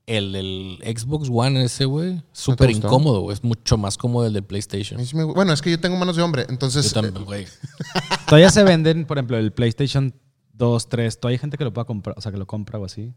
El 0.06 0.32
del 0.32 0.78
Xbox 0.82 1.28
One 1.30 1.62
ese, 1.62 1.84
güey, 1.84 2.22
súper 2.32 2.70
incómodo, 2.70 3.20
güey. 3.20 3.34
Es 3.34 3.44
mucho 3.44 3.76
más 3.76 3.98
cómodo 3.98 4.26
el 4.26 4.32
del 4.32 4.44
A 4.44 4.48
PlayStation. 4.48 5.00
me 5.14 5.24
bueno, 5.24 5.52
es 5.52 5.60
que 5.60 5.70
yo 5.70 5.78
tengo 5.78 5.96
manos 5.96 6.16
de 6.16 6.22
hombre, 6.22 6.46
entonces... 6.48 6.86
Yo 6.86 7.02
también, 7.02 7.24
güey. 7.24 7.46
Todavía 8.26 8.50
se 8.50 8.64
venden, 8.64 9.04
por 9.04 9.18
ejemplo, 9.18 9.36
el 9.36 9.52
PlayStation 9.52 10.14
2, 10.54 10.88
3. 10.88 11.20
Todavía 11.20 11.34
hay 11.34 11.38
gente 11.38 11.58
que 11.58 11.64
lo 11.64 11.72
pueda 11.72 11.84
comprar, 11.84 12.16
o 12.18 12.20
sea, 12.20 12.32
que 12.32 12.38
lo 12.38 12.46
compra 12.46 12.78
o 12.78 12.84
así. 12.84 13.12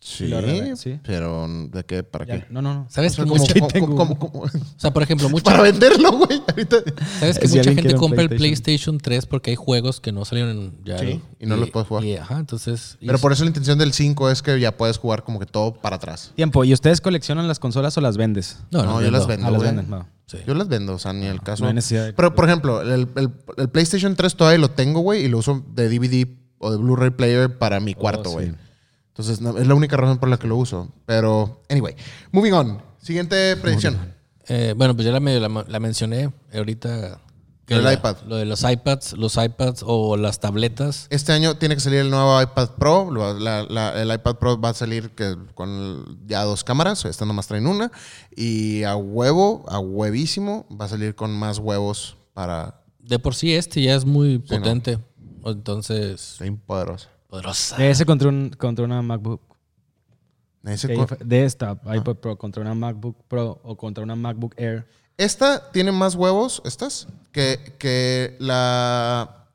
Sí, 0.00 0.32
arreglé, 0.32 0.76
sí. 0.76 0.98
pero 1.04 1.46
¿de 1.70 1.84
qué? 1.84 2.02
¿Para 2.02 2.24
Ya, 2.26 2.40
qué? 2.40 2.46
No, 2.50 2.60
no, 2.62 2.74
no. 2.74 2.86
¿Sabes 2.88 3.12
O 3.12 3.14
sea, 3.16 3.24
que 3.24 3.28
¿cómo- 3.30 3.40
mucha, 3.42 3.54
cómo- 3.54 3.68
tengo 3.68 3.96
cómo- 3.96 4.18
cómo- 4.18 4.44
o 4.44 4.50
sea, 4.76 4.92
por 4.92 5.02
ejemplo, 5.02 5.28
mucha, 5.30 5.44
para 5.44 5.62
venderlo, 5.62 6.12
güey. 6.12 6.42
Ahorita. 6.48 6.76
¿sabes 7.20 7.38
que 7.38 7.46
Si 7.48 7.58
mucha 7.58 7.72
gente 7.74 7.94
compra 7.94 8.22
el 8.22 8.28
PlayStation. 8.28 8.98
PlayStation 8.98 8.98
3 8.98 9.26
porque 9.26 9.50
hay 9.50 9.56
juegos 9.56 10.00
que 10.00 10.10
no 10.12 10.24
salieron 10.24 10.74
ya? 10.84 10.98
Sí, 10.98 11.20
y 11.38 11.46
no 11.46 11.56
los 11.56 11.70
puedes 11.70 11.88
jugar. 11.88 12.04
y, 12.04 12.16
ajá, 12.16 12.38
entonces. 12.38 12.96
y 13.00 13.06
Pero 13.06 13.18
por 13.18 13.32
eso 13.32 13.44
la 13.44 13.48
intención 13.48 13.78
del 13.78 13.92
5 13.92 14.30
es 14.30 14.42
que 14.42 14.58
ya 14.58 14.76
puedes 14.76 14.98
jugar 14.98 15.22
como 15.22 15.38
que 15.38 15.46
todo 15.46 15.74
para 15.74 15.96
atrás. 15.96 16.32
Tiempo. 16.34 16.64
¿Y 16.64 16.72
ustedes 16.72 17.00
coleccionan 17.00 17.46
las 17.46 17.58
consolas 17.58 17.96
o 17.98 18.00
las 18.00 18.16
vendes? 18.16 18.58
No, 18.70 18.82
No, 18.84 18.92
no, 18.94 19.02
yo 19.02 19.10
las 19.10 19.26
vendo. 19.26 19.46
ah, 19.46 19.50
las 19.50 19.60
güey. 19.60 19.70
venden. 19.74 19.90
No. 19.90 20.08
Sí. 20.26 20.38
Yo 20.46 20.54
las 20.54 20.68
vendo, 20.68 20.94
o 20.94 20.98
sea, 21.00 21.12
ni 21.12 21.26
el 21.26 21.40
caso. 21.42 21.64
No 21.64 21.68
hay 21.68 21.74
necesidad 21.74 22.04
de- 22.06 22.12
Pero, 22.12 22.36
por 22.36 22.44
ejemplo, 22.44 22.82
el, 22.82 23.08
el- 23.16 23.32
el 23.56 23.68
PlayStation 23.68 24.14
3 24.14 24.36
todavía 24.36 24.58
lo 24.60 24.70
tengo, 24.70 25.00
güey, 25.00 25.24
y 25.24 25.28
lo 25.28 25.38
uso 25.38 25.64
de 25.74 25.88
DVD 25.88 26.28
o 26.58 26.70
de 26.70 26.76
Blu-ray 26.76 27.10
player 27.10 27.58
para 27.58 27.80
mi 27.80 27.94
cuarto, 27.94 28.30
Oh, 28.30 28.32
güey. 28.34 28.50
sí. 28.50 28.54
Entonces, 29.10 29.40
no- 29.40 29.58
es 29.58 29.66
la 29.66 29.74
única 29.74 29.96
razón 29.96 30.18
por 30.18 30.28
la 30.28 30.38
que 30.38 30.46
lo 30.46 30.56
uso. 30.56 30.88
Pero, 31.06 31.62
anyway, 31.68 31.94
moving 32.32 32.52
on. 32.52 32.82
Siguiente 33.02 33.56
predicción. 33.56 33.98
Eh, 34.48 34.74
bueno, 34.76 34.94
pues 34.94 35.04
ya 35.06 35.12
la, 35.12 35.20
medio 35.20 35.40
la, 35.40 35.64
la 35.68 35.80
mencioné 35.80 36.32
ahorita. 36.52 37.20
que 37.66 37.74
El 37.76 37.84
la- 37.84 37.92
iPad. 37.92 38.16
Lo 38.26 38.34
de 38.36 38.46
los 38.46 38.64
iPads, 38.64 39.12
los 39.12 39.36
iPads 39.36 39.84
o 39.86 40.16
las 40.16 40.40
tabletas. 40.40 41.06
Este 41.10 41.32
año 41.32 41.56
tiene 41.56 41.76
que 41.76 41.80
salir 41.80 42.00
el 42.00 42.10
nuevo 42.10 42.40
iPad 42.42 42.70
Pro. 42.70 43.10
Lo- 43.12 43.38
la- 43.38 43.62
la- 43.62 44.00
el 44.02 44.12
iPad 44.12 44.36
Pro 44.36 44.60
va 44.60 44.70
a 44.70 44.74
salir 44.74 45.10
que 45.10 45.36
con 45.54 46.18
ya 46.26 46.42
dos 46.42 46.64
cámaras. 46.64 47.04
Esta 47.04 47.24
nomás 47.26 47.46
traen 47.46 47.68
una. 47.68 47.92
Y 48.34 48.82
a 48.82 48.96
huevo, 48.96 49.64
a 49.68 49.78
huevísimo, 49.78 50.66
va 50.80 50.86
a 50.86 50.88
salir 50.88 51.14
con 51.14 51.30
más 51.32 51.58
huevos 51.58 52.16
para 52.34 52.82
De 52.98 53.18
por 53.20 53.34
sí 53.36 53.54
este 53.54 53.82
ya 53.82 53.94
es 53.94 54.04
muy 54.04 54.42
Sí, 54.48 54.54
¿no? 54.54 54.58
potente. 54.62 54.98
Entonces, 55.44 56.20
ser 56.38 56.54
poderoso. 56.66 57.08
Poderosa. 57.30 57.76
De 57.76 57.90
ese 57.90 58.04
contra, 58.04 58.28
un, 58.28 58.50
contra 58.50 58.84
una 58.84 59.00
MacBook. 59.02 59.40
Ese 60.64 60.88
¿Qué 60.88 60.94
co- 60.94 61.06
dif- 61.06 61.18
De 61.24 61.44
esta 61.44 61.72
iPad 61.86 62.16
Pro 62.16 62.36
contra 62.36 62.60
una 62.60 62.74
MacBook 62.74 63.16
Pro 63.28 63.60
o 63.62 63.76
contra 63.76 64.04
una 64.04 64.14
MacBook 64.16 64.54
Air. 64.58 64.86
Esta 65.16 65.70
tiene 65.70 65.92
más 65.92 66.14
huevos, 66.14 66.60
estas, 66.64 67.06
que, 67.32 67.74
que 67.78 68.36
la 68.40 69.46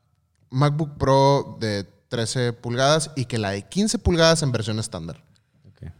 MacBook 0.50 0.96
Pro 0.96 1.56
de 1.60 1.84
13 2.08 2.52
pulgadas 2.52 3.10
y 3.16 3.24
que 3.26 3.36
la 3.38 3.50
de 3.50 3.62
15 3.62 3.98
pulgadas 3.98 4.42
en 4.42 4.52
versión 4.52 4.78
estándar. 4.78 5.22
Ok. 5.68 5.90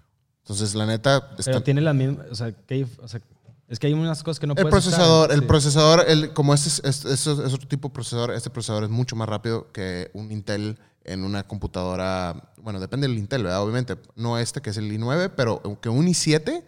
Entonces, 0.42 0.74
la 0.74 0.86
neta, 0.86 1.30
está- 1.38 1.50
Pero 1.50 1.62
tiene 1.62 1.80
la 1.80 1.92
misma. 1.92 2.24
O 2.30 2.34
sea, 2.34 2.52
¿qué 2.52 2.86
o 3.02 3.08
sea, 3.08 3.20
es 3.68 3.78
que 3.78 3.86
hay 3.88 3.92
unas 3.92 4.22
cosas 4.22 4.38
que 4.40 4.46
no 4.46 4.54
el 4.56 4.62
puedes 4.62 4.86
usar. 4.86 4.98
procesador, 4.98 5.32
el 5.32 5.40
Sí. 5.40 5.46
procesador, 5.46 6.04
el, 6.08 6.32
como 6.32 6.54
este 6.54 6.68
es, 6.68 6.80
es- 6.84 7.04
es- 7.04 7.26
es 7.26 7.52
otro 7.54 7.66
tipo 7.68 7.88
de 7.88 7.94
procesador, 7.94 8.30
este 8.32 8.50
procesador 8.50 8.84
es 8.84 8.90
mucho 8.90 9.16
más 9.16 9.28
rápido 9.28 9.70
que 9.72 10.10
un 10.14 10.30
Intel 10.32 10.78
en 11.04 11.24
una 11.24 11.42
computadora. 11.44 12.52
Bueno, 12.62 12.80
depende 12.80 13.06
del 13.08 13.16
Intel, 13.18 13.44
¿verdad? 13.44 13.62
Obviamente. 13.62 13.96
No 14.16 14.38
este 14.38 14.60
que 14.60 14.70
es 14.70 14.76
el 14.76 14.90
i9, 14.90 15.30
pero 15.36 15.62
que 15.80 15.88
un 15.88 16.06
i7 16.06 16.64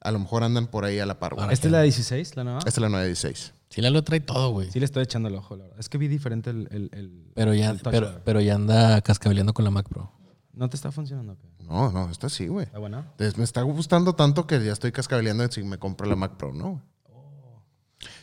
a 0.00 0.10
lo 0.10 0.18
mejor 0.18 0.42
andan 0.44 0.66
por 0.66 0.84
ahí 0.84 0.98
a 0.98 1.06
la 1.06 1.18
par. 1.18 1.34
¿Esta 1.50 1.66
es 1.68 1.72
la 1.72 1.82
16, 1.82 2.34
la 2.36 2.44
nueva? 2.44 2.58
Esta 2.60 2.70
es 2.70 2.78
la 2.78 2.88
916. 2.88 3.52
Sí, 3.68 3.80
la 3.80 3.90
lo 3.90 4.02
trae 4.04 4.20
todo, 4.20 4.50
güey. 4.50 4.70
Sí, 4.70 4.78
le 4.80 4.84
estoy 4.84 5.02
echando 5.02 5.28
el 5.28 5.34
ojo, 5.34 5.56
la 5.56 5.64
verdad. 5.64 5.80
Es 5.80 5.88
que 5.88 5.96
vi 5.98 6.08
diferente 6.08 6.50
el. 6.50 6.68
el- 6.70 6.90
el- 6.92 7.30
Pero 7.34 7.54
ya, 7.54 7.70
el 7.70 7.78
pero, 7.80 8.20
pero 8.24 8.40
ya 8.40 8.54
anda 8.56 9.00
cascabeleando 9.00 9.54
con 9.54 9.64
la 9.64 9.70
Mac 9.70 9.88
Pro. 9.88 10.10
¿No 10.52 10.68
te 10.68 10.76
está 10.76 10.90
funcionando? 10.92 11.32
ok? 11.32 11.38
No, 11.68 11.90
no, 11.90 12.10
esta 12.10 12.28
sí, 12.28 12.46
güey. 12.48 12.66
¿Está 12.66 12.78
buena? 12.78 12.98
Entonces, 13.12 13.38
me 13.38 13.44
está 13.44 13.62
gustando 13.62 14.14
tanto 14.14 14.46
que 14.46 14.62
ya 14.64 14.72
estoy 14.72 14.92
cascabeleando 14.92 15.50
si 15.50 15.62
me 15.62 15.78
compro 15.78 16.06
la 16.06 16.16
Mac 16.16 16.36
Pro, 16.36 16.52
¿no? 16.52 16.82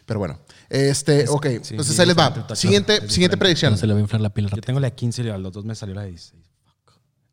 Pero 0.06 0.20
bueno, 0.20 0.40
este, 0.70 1.30
ok, 1.30 1.46
sí, 1.62 1.74
entonces 1.76 1.96
sí, 1.96 2.02
ahí 2.02 2.08
les 2.08 2.18
va. 2.18 2.56
Siguiente, 2.56 2.94
es 2.96 3.00
siguiente 3.00 3.36
diferente. 3.36 3.38
predicción. 3.38 3.74
No 3.74 3.78
se 3.78 3.88
le 3.88 3.94
va 3.94 4.00
a 4.00 4.02
inflar 4.02 4.22
la 4.22 4.30
pila 4.32 4.50
Yo 4.50 4.62
tengo 4.62 4.80
la 4.80 4.90
15 4.90 5.22
y 5.22 5.30
a 5.30 5.38
los 5.38 5.54
dos 5.54 5.66
me 5.66 5.76
salió 5.76 5.94
la 5.94 6.04
16. 6.04 6.44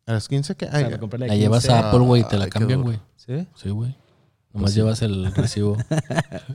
A 0.07 0.13
las 0.13 0.29
15 0.29 0.55
que 0.57 0.67
O 0.67 0.71
sea, 0.71 0.79
hay. 0.79 0.91
me 0.91 0.99
compré 0.99 1.19
la, 1.19 1.27
La 1.29 1.37
llevas 1.37 1.69
a 1.69 1.89
Apple, 1.89 2.01
güey, 2.01 2.23
te 2.29 2.37
la 2.37 2.45
Ay, 2.45 2.51
qué 2.51 2.59
cambian, 2.59 2.83
güey. 2.83 3.01
¿Sí? 3.17 3.49
Sí, 3.57 3.71
güey. 3.71 3.97
Nomás 4.57 4.75
llevas 4.75 5.03
el 5.03 5.33
recibo. 5.35 5.77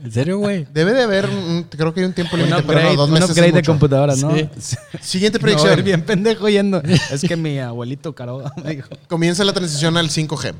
¿En 0.02 0.12
serio, 0.12 0.38
güey? 0.38 0.66
Debe 0.72 0.92
de 0.92 1.02
haber, 1.04 1.26
un- 1.30 1.64
creo 1.70 1.94
que 1.94 2.00
hay 2.00 2.06
un 2.06 2.12
tiempo 2.12 2.36
límite, 2.36 2.62
pero 2.66 2.82
no, 2.82 2.94
dos 2.96 3.08
un 3.08 3.14
meses 3.14 3.30
es 3.30 3.36
upgrade 3.36 3.52
de 3.52 3.58
mucho. 3.60 3.72
computadora, 3.72 4.14
¿no? 4.16 4.34
Sí. 4.58 4.76
Siguiente 5.00 5.38
a 5.38 5.40
predicción. 5.40 5.84
bien 5.84 6.02
pendejo 6.04 6.48
yendo. 6.48 6.82
Es 7.10 7.22
que 7.22 7.36
mi 7.36 7.58
abuelito 7.58 8.14
caro 8.14 8.42
me 8.64 8.74
dijo. 8.76 8.88
Comienza 9.08 9.44
la 9.44 9.52
transición 9.52 9.96
al 9.96 10.08
5G. 10.10 10.54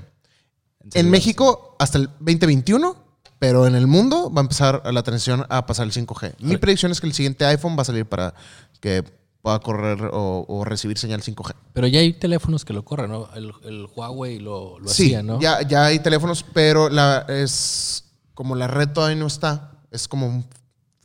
En 0.95 1.11
México 1.11 1.76
hasta 1.78 1.99
el 1.99 2.07
2021, 2.20 2.97
pero 3.38 3.66
en 3.66 3.74
el 3.74 3.86
mundo 3.86 4.32
va 4.32 4.40
a 4.40 4.45
empezar 4.45 4.82
la 4.93 5.03
transición 5.03 5.45
a 5.49 5.66
pasar 5.66 5.84
al 5.84 5.93
5G. 5.93 6.34
Mi 6.40 6.57
predicción 6.57 6.93
es 6.93 7.01
que 7.01 7.07
el 7.07 7.12
siguiente 7.12 7.45
iPhone 7.45 7.76
va 7.76 7.82
a 7.82 7.84
salir 7.86 8.07
para 8.07 8.34
que 8.80 9.05
pueda 9.43 9.59
correr 9.59 10.09
o, 10.12 10.45
o 10.49 10.64
recibir 10.64 10.97
señal 10.99 11.20
5G. 11.20 11.55
Pero 11.72 11.86
ya 11.88 11.99
hay 12.01 12.12
teléfonos 12.14 12.64
que 12.64 12.72
lo 12.72 12.84
corren, 12.84 13.11
¿no? 13.11 13.28
El, 13.34 13.53
el 13.64 13.86
Huawei 13.95 14.38
lo, 14.38 14.78
lo 14.78 14.88
Sí, 14.88 15.07
hacía, 15.07 15.22
¿no? 15.22 15.40
ya, 15.40 15.62
ya 15.62 15.84
hay 15.86 15.99
teléfonos, 15.99 16.45
pero 16.55 16.88
la, 16.88 17.26
es 17.28 18.05
como 18.34 18.55
la 18.55 18.68
red 18.68 18.88
todavía 18.90 19.16
no 19.16 19.26
está. 19.26 19.72
Es 19.90 20.07
como 20.09 20.26
un 20.26 20.47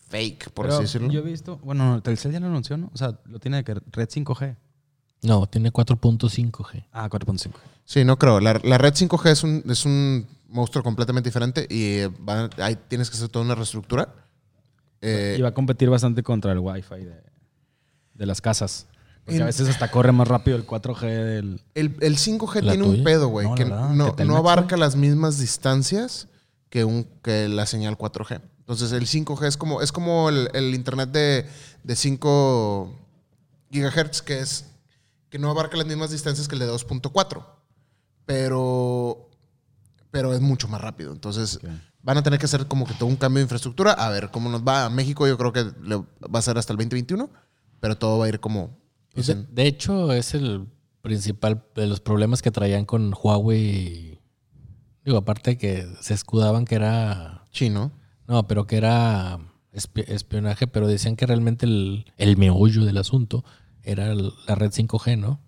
fake, 0.10 0.52
por 0.52 0.66
Pero 0.68 0.76
así 0.76 0.84
decirlo. 0.84 1.10
Yo 1.12 1.20
he 1.20 1.24
visto, 1.24 1.58
bueno, 1.64 2.02
Telcel 2.02 2.32
ya 2.32 2.40
lo 2.40 2.46
anunció, 2.48 2.78
¿no? 2.78 2.90
O 2.94 2.98
sea, 2.98 3.20
lo 3.26 3.40
tiene 3.40 3.58
de 3.58 3.64
que 3.64 3.74
red 3.92 4.08
5G. 4.08 4.56
No, 5.24 5.48
tiene 5.48 5.74
4.5G. 5.74 6.86
Ah, 6.94 7.10
4.5. 7.10 7.52
Sí, 7.86 8.06
no 8.06 8.18
creo. 8.20 8.40
La, 8.40 8.62
la 8.64 8.78
red 8.78 8.94
5G 8.94 9.30
es 9.32 9.44
un, 9.44 9.64
es 9.68 9.84
un 9.84 10.28
monstruo 10.48 10.84
completamente 10.84 11.28
diferente 11.30 11.66
y 11.70 11.94
eh, 12.02 12.08
va- 12.08 12.50
ahí 12.60 12.78
tienes 12.88 13.10
que 13.10 13.18
hacer 13.18 13.30
toda 13.30 13.44
una 13.44 13.56
reestructura. 13.56 14.14
Eh, 15.02 15.36
y 15.38 15.42
va 15.42 15.50
a 15.50 15.54
competir 15.54 15.90
bastante 15.90 16.22
contra 16.24 16.52
el 16.52 16.60
Wi-Fi 16.60 17.04
de, 17.04 17.24
de 18.18 18.26
las 18.26 18.42
casas. 18.42 18.88
Porque 19.24 19.38
En- 19.38 19.44
a 19.44 19.46
veces 19.46 19.68
hasta 19.70 19.92
corre 19.92 20.12
más 20.12 20.28
rápido 20.28 20.58
el 20.58 20.66
4G 20.66 21.02
del... 21.02 21.62
el, 21.76 21.96
el 22.02 22.18
5G 22.18 22.62
¿La 22.62 22.72
tiene 22.74 22.88
un 22.88 23.04
pedo, 23.04 23.28
güey, 23.28 23.48
No, 23.48 23.56
que 23.56 23.64
verdad, 23.66 23.90
no, 23.90 24.06
que 24.06 24.12
Telmex, 24.18 24.28
no 24.34 24.38
abarca 24.38 24.78
las 24.78 24.96
mismas 24.96 25.38
distancias 25.38 26.28
que, 26.70 26.84
un, 26.86 27.04
que 27.22 27.48
la 27.50 27.66
señal 27.66 27.98
4G. 27.98 28.42
Entonces 28.60 28.92
el 28.94 29.06
5G 29.06 29.46
es 29.48 29.58
como, 29.58 29.82
es 29.82 29.92
como 29.92 30.30
el, 30.30 30.50
el 30.54 30.74
internet 30.74 31.10
de, 31.12 31.46
de 31.84 31.96
5 31.96 32.94
gigahertz, 33.72 34.22
que 34.22 34.40
es 34.40 34.66
que 35.30 35.40
no 35.40 35.50
abarca 35.50 35.76
las 35.78 35.88
mismas 35.88 36.10
distancias 36.12 36.48
que 36.48 36.56
el 36.56 36.60
de 36.60 36.70
2.4, 36.72 37.46
pero, 38.26 39.30
pero 40.12 40.34
es 40.34 40.42
mucho 40.42 40.68
más 40.68 40.82
rápido. 40.82 41.12
Entonces 41.12 41.60
van 42.02 42.18
a 42.18 42.24
tener 42.24 42.40
que 42.40 42.46
hacer 42.46 42.68
como 42.68 42.86
que 42.86 42.94
todo 42.94 43.08
un 43.10 43.16
cambio 43.18 43.40
de 43.40 43.44
infraestructura. 43.44 43.92
A 43.94 44.10
ver 44.10 44.30
cómo 44.32 44.50
nos 44.50 44.64
va. 44.64 44.86
A 44.86 44.90
México 44.90 45.28
yo 45.28 45.38
creo 45.38 45.52
que 45.54 45.66
le 45.84 45.98
va 45.98 46.40
a 46.40 46.42
ser 46.42 46.58
hasta 46.58 46.74
el 46.74 46.78
2021, 46.78 47.30
pero 47.80 47.98
todo 47.98 48.18
va 48.20 48.26
a 48.26 48.30
ir 48.30 48.40
como... 48.40 48.78
Pues 49.14 49.28
de, 49.28 49.68
hecho, 49.68 50.14
es 50.14 50.34
el 50.36 50.68
principal 51.02 51.64
de 51.76 51.88
los 51.88 52.00
problemas 52.02 52.42
que 52.42 52.52
traían 52.52 52.86
con 52.86 53.14
Huawei. 53.20 54.20
Digo, 55.04 55.18
aparte 55.18 55.58
que 55.58 55.88
se 56.02 56.14
escudaban 56.14 56.66
que 56.66 56.76
era. 56.76 57.46
chino. 57.52 57.92
No, 58.28 58.46
pero 58.48 58.68
que 58.68 58.78
era 58.78 59.40
espi- 59.74 60.04
espionaje, 60.08 60.68
pero 60.68 60.88
decían 60.88 61.16
que 61.16 61.26
realmente 61.26 61.66
el, 61.66 62.06
el 62.18 62.38
meollo 62.38 62.84
del 62.86 62.98
asunto 62.98 63.44
era 63.84 64.12
el- 64.12 64.34
la 64.48 64.56
red 64.56 64.72
5G, 64.72 65.18
¿no? 65.18 65.40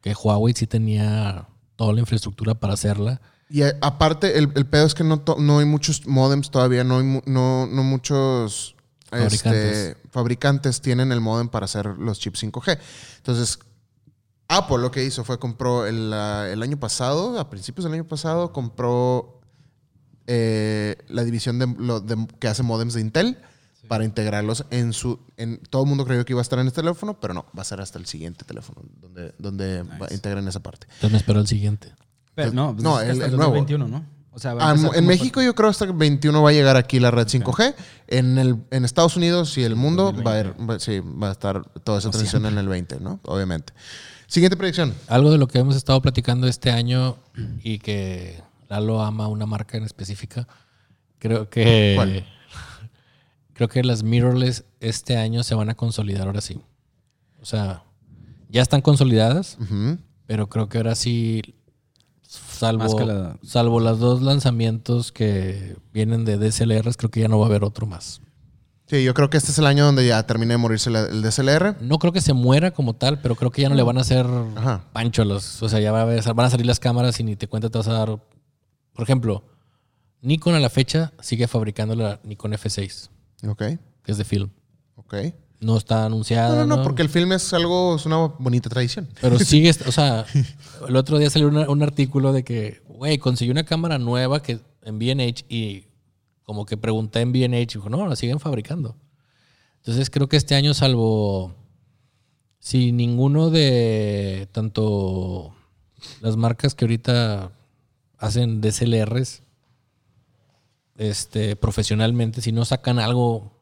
Que 0.00 0.14
Huawei 0.14 0.54
sí 0.54 0.66
tenía 0.66 1.46
toda 1.76 1.92
la 1.92 2.00
infraestructura 2.00 2.54
para 2.54 2.72
hacerla. 2.74 3.20
Y 3.50 3.62
aparte, 3.82 4.38
el, 4.38 4.50
el 4.56 4.66
pedo 4.66 4.86
es 4.86 4.94
que 4.94 5.04
no, 5.04 5.22
no 5.38 5.58
hay 5.58 5.66
muchos 5.66 6.06
modems 6.06 6.50
todavía, 6.50 6.82
no 6.84 6.98
hay 6.98 7.04
mu- 7.04 7.22
no, 7.26 7.66
no 7.66 7.82
muchos 7.84 8.74
Fabricantes. 9.20 9.76
este, 9.88 10.08
fabricantes 10.10 10.80
tienen 10.80 11.12
el 11.12 11.20
modem 11.20 11.48
para 11.48 11.64
hacer 11.66 11.86
los 11.98 12.18
chips 12.18 12.42
5G. 12.42 12.78
Entonces, 13.18 13.58
Apple 14.48 14.78
lo 14.78 14.90
que 14.90 15.04
hizo 15.04 15.24
fue 15.24 15.38
compró 15.38 15.86
el, 15.86 16.12
el 16.12 16.62
año 16.62 16.78
pasado, 16.78 17.38
a 17.38 17.48
principios 17.50 17.84
del 17.84 17.94
año 17.94 18.04
pasado, 18.06 18.52
compró 18.52 19.40
eh, 20.26 20.96
la 21.08 21.24
división 21.24 21.58
de, 21.58 21.66
lo- 21.78 22.00
de- 22.00 22.26
que 22.38 22.48
hace 22.48 22.62
modems 22.62 22.94
de 22.94 23.00
Intel 23.00 23.38
para 23.88 24.04
integrarlos 24.04 24.64
en 24.70 24.92
su... 24.92 25.18
En, 25.36 25.58
todo 25.58 25.82
el 25.82 25.88
mundo 25.88 26.04
creyó 26.06 26.24
que 26.24 26.32
iba 26.32 26.40
a 26.40 26.42
estar 26.42 26.58
en 26.58 26.66
este 26.68 26.80
teléfono, 26.82 27.18
pero 27.18 27.34
no, 27.34 27.46
va 27.56 27.62
a 27.62 27.64
ser 27.64 27.80
hasta 27.80 27.98
el 27.98 28.06
siguiente 28.06 28.44
teléfono 28.44 28.82
donde, 29.00 29.34
donde 29.38 29.82
va- 29.82 30.08
integren 30.12 30.46
esa 30.48 30.60
parte. 30.60 30.86
Entonces 30.88 31.10
me 31.12 31.18
espero 31.18 31.40
el 31.40 31.46
siguiente. 31.48 31.92
Pero 32.34 32.52
no, 32.52 32.72
pues 32.72 32.84
No, 32.84 33.00
es 33.00 33.06
el- 33.10 33.12
hasta 33.14 33.24
el 33.26 33.36
nuevo. 33.36 33.54
2021, 33.54 33.88
¿no? 33.88 34.06
O 34.34 34.38
sea, 34.38 34.54
va 34.54 34.64
a 34.64 34.70
Ah, 34.72 34.76
en 34.94 35.06
México 35.06 35.42
yo 35.42 35.54
creo 35.54 35.68
hasta 35.68 35.84
el 35.84 35.92
21 35.92 36.42
va 36.42 36.50
a 36.50 36.52
llegar 36.52 36.76
aquí 36.76 36.98
la 36.98 37.10
red 37.10 37.26
5G. 37.26 37.74
En, 38.08 38.38
el, 38.38 38.56
en 38.70 38.84
Estados 38.84 39.16
Unidos 39.16 39.56
y 39.58 39.62
el 39.62 39.76
mundo 39.76 40.12
va 40.26 40.32
a, 40.34 40.40
ir- 40.40 40.54
va- 40.70 40.78
sí, 40.78 41.00
va 41.00 41.28
a 41.28 41.32
estar 41.32 41.62
toda 41.84 41.98
esa 41.98 42.10
transición 42.10 42.46
en 42.46 42.56
el 42.56 42.66
20, 42.66 43.00
¿no? 43.00 43.20
Obviamente. 43.24 43.72
Siguiente 44.26 44.56
predicción. 44.56 44.94
Algo 45.08 45.30
de 45.30 45.36
lo 45.38 45.48
que 45.48 45.58
hemos 45.58 45.76
estado 45.76 46.00
platicando 46.00 46.46
este 46.48 46.70
año 46.70 47.18
y 47.62 47.78
que 47.78 48.42
Lalo 48.70 49.02
ama 49.02 49.28
una 49.28 49.44
marca 49.44 49.76
en 49.76 49.84
específica. 49.84 50.48
Creo 51.18 51.50
que. 51.50 51.92
¿Cuál? 51.96 52.24
Creo 53.54 53.68
que 53.68 53.84
las 53.84 54.02
mirrorless 54.02 54.64
este 54.80 55.18
año 55.18 55.42
se 55.42 55.54
van 55.54 55.68
a 55.68 55.74
consolidar 55.74 56.26
ahora 56.26 56.40
sí. 56.40 56.58
O 57.42 57.44
sea, 57.44 57.84
ya 58.48 58.62
están 58.62 58.80
consolidadas, 58.80 59.58
pero 60.26 60.48
creo 60.48 60.68
que 60.70 60.78
ahora 60.78 60.94
sí. 60.94 61.42
Más 62.40 62.58
Salvo, 62.58 62.96
que 62.96 63.04
la- 63.04 63.36
salvo 63.42 63.80
los 63.80 63.98
dos 63.98 64.22
lanzamientos 64.22 65.12
que 65.12 65.76
vienen 65.92 66.24
de 66.24 66.38
DSLRs, 66.38 66.96
creo 66.96 67.10
que 67.10 67.20
ya 67.20 67.28
no 67.28 67.38
va 67.38 67.46
a 67.46 67.48
haber 67.48 67.64
otro 67.64 67.86
más. 67.86 68.20
Sí, 68.86 69.02
yo 69.04 69.14
creo 69.14 69.30
que 69.30 69.36
este 69.38 69.50
es 69.52 69.58
el 69.58 69.66
año 69.66 69.86
donde 69.86 70.06
ya 70.06 70.22
termine 70.26 70.54
de 70.54 70.58
morirse 70.58 70.90
el 70.90 71.22
DSLR. 71.22 71.76
No 71.80 71.98
creo 71.98 72.12
que 72.12 72.20
se 72.20 72.32
muera 72.34 72.72
como 72.72 72.94
tal, 72.94 73.20
pero 73.20 73.36
creo 73.36 73.50
que 73.50 73.62
ya 73.62 73.68
no 73.68 73.74
le 73.74 73.82
van 73.82 73.96
a 73.98 74.02
hacer 74.02 74.26
Ajá. 74.56 74.84
pancho 74.92 75.22
a 75.22 75.24
los. 75.24 75.62
O 75.62 75.68
sea, 75.68 75.80
ya 75.80 75.92
va 75.92 76.00
a 76.00 76.02
haber- 76.02 76.22
van 76.34 76.46
a 76.46 76.50
salir 76.50 76.66
las 76.66 76.78
cámaras 76.80 77.18
y 77.18 77.24
ni 77.24 77.34
te 77.36 77.48
cuenta 77.48 77.70
te 77.70 77.78
vas 77.78 77.88
a 77.88 77.92
dar. 77.94 78.08
Por 78.92 79.02
ejemplo, 79.02 79.44
Nikon 80.20 80.54
a 80.54 80.60
la 80.60 80.68
fecha 80.70 81.12
sigue 81.20 81.48
fabricando 81.48 81.94
la 81.96 82.20
Nikon 82.22 82.52
F6, 82.52 83.08
Ok, 83.48 83.58
que 84.02 84.12
es 84.12 84.18
de 84.18 84.24
film. 84.24 84.50
ok. 84.96 85.14
No 85.62 85.76
está 85.76 86.00
No, 86.00 86.06
anunciada. 86.06 86.66
no, 86.66 86.76
no, 86.76 86.82
porque 86.82 87.02
el 87.02 87.08
film 87.08 87.32
es 87.32 87.52
algo, 87.54 87.96
es 87.96 88.04
una 88.04 88.16
bonita 88.16 88.68
tradición. 88.68 89.08
Pero 89.20 89.38
sigue, 89.38 89.70
o 89.86 89.92
sea, 89.92 90.26
el 90.88 90.96
otro 90.96 91.18
día 91.18 91.30
salió 91.30 91.48
una- 91.48 91.70
un 91.70 91.82
artículo 91.82 92.32
de 92.32 92.42
que, 92.44 92.82
güey, 92.88 93.18
conseguí 93.18 93.50
una 93.50 93.64
cámara 93.64 93.98
nueva 93.98 94.42
que 94.42 94.58
en 94.82 94.98
B&H 94.98 95.44
y 95.48 95.84
como 96.42 96.66
que 96.66 96.76
pregunté 96.76 97.20
en 97.20 97.32
B&H 97.32 97.56
y 97.56 97.64
dijo, 97.66 97.88
no, 97.88 98.06
la 98.08 98.16
siguen 98.16 98.40
fabricando. 98.40 98.96
Entonces 99.76 100.10
creo 100.10 100.28
que 100.28 100.36
este 100.36 100.54
año, 100.56 100.74
salvo 100.74 101.54
si 102.58 102.92
ninguno 102.92 103.50
de 103.50 104.48
tanto 104.52 105.54
las 106.20 106.36
marcas 106.36 106.74
que 106.74 106.84
ahorita 106.84 107.52
hacen 108.18 108.60
DSLRs 108.60 109.42
este, 110.96 111.56
profesionalmente, 111.56 112.40
si 112.42 112.52
no 112.52 112.64
sacan 112.64 112.98
algo 112.98 113.61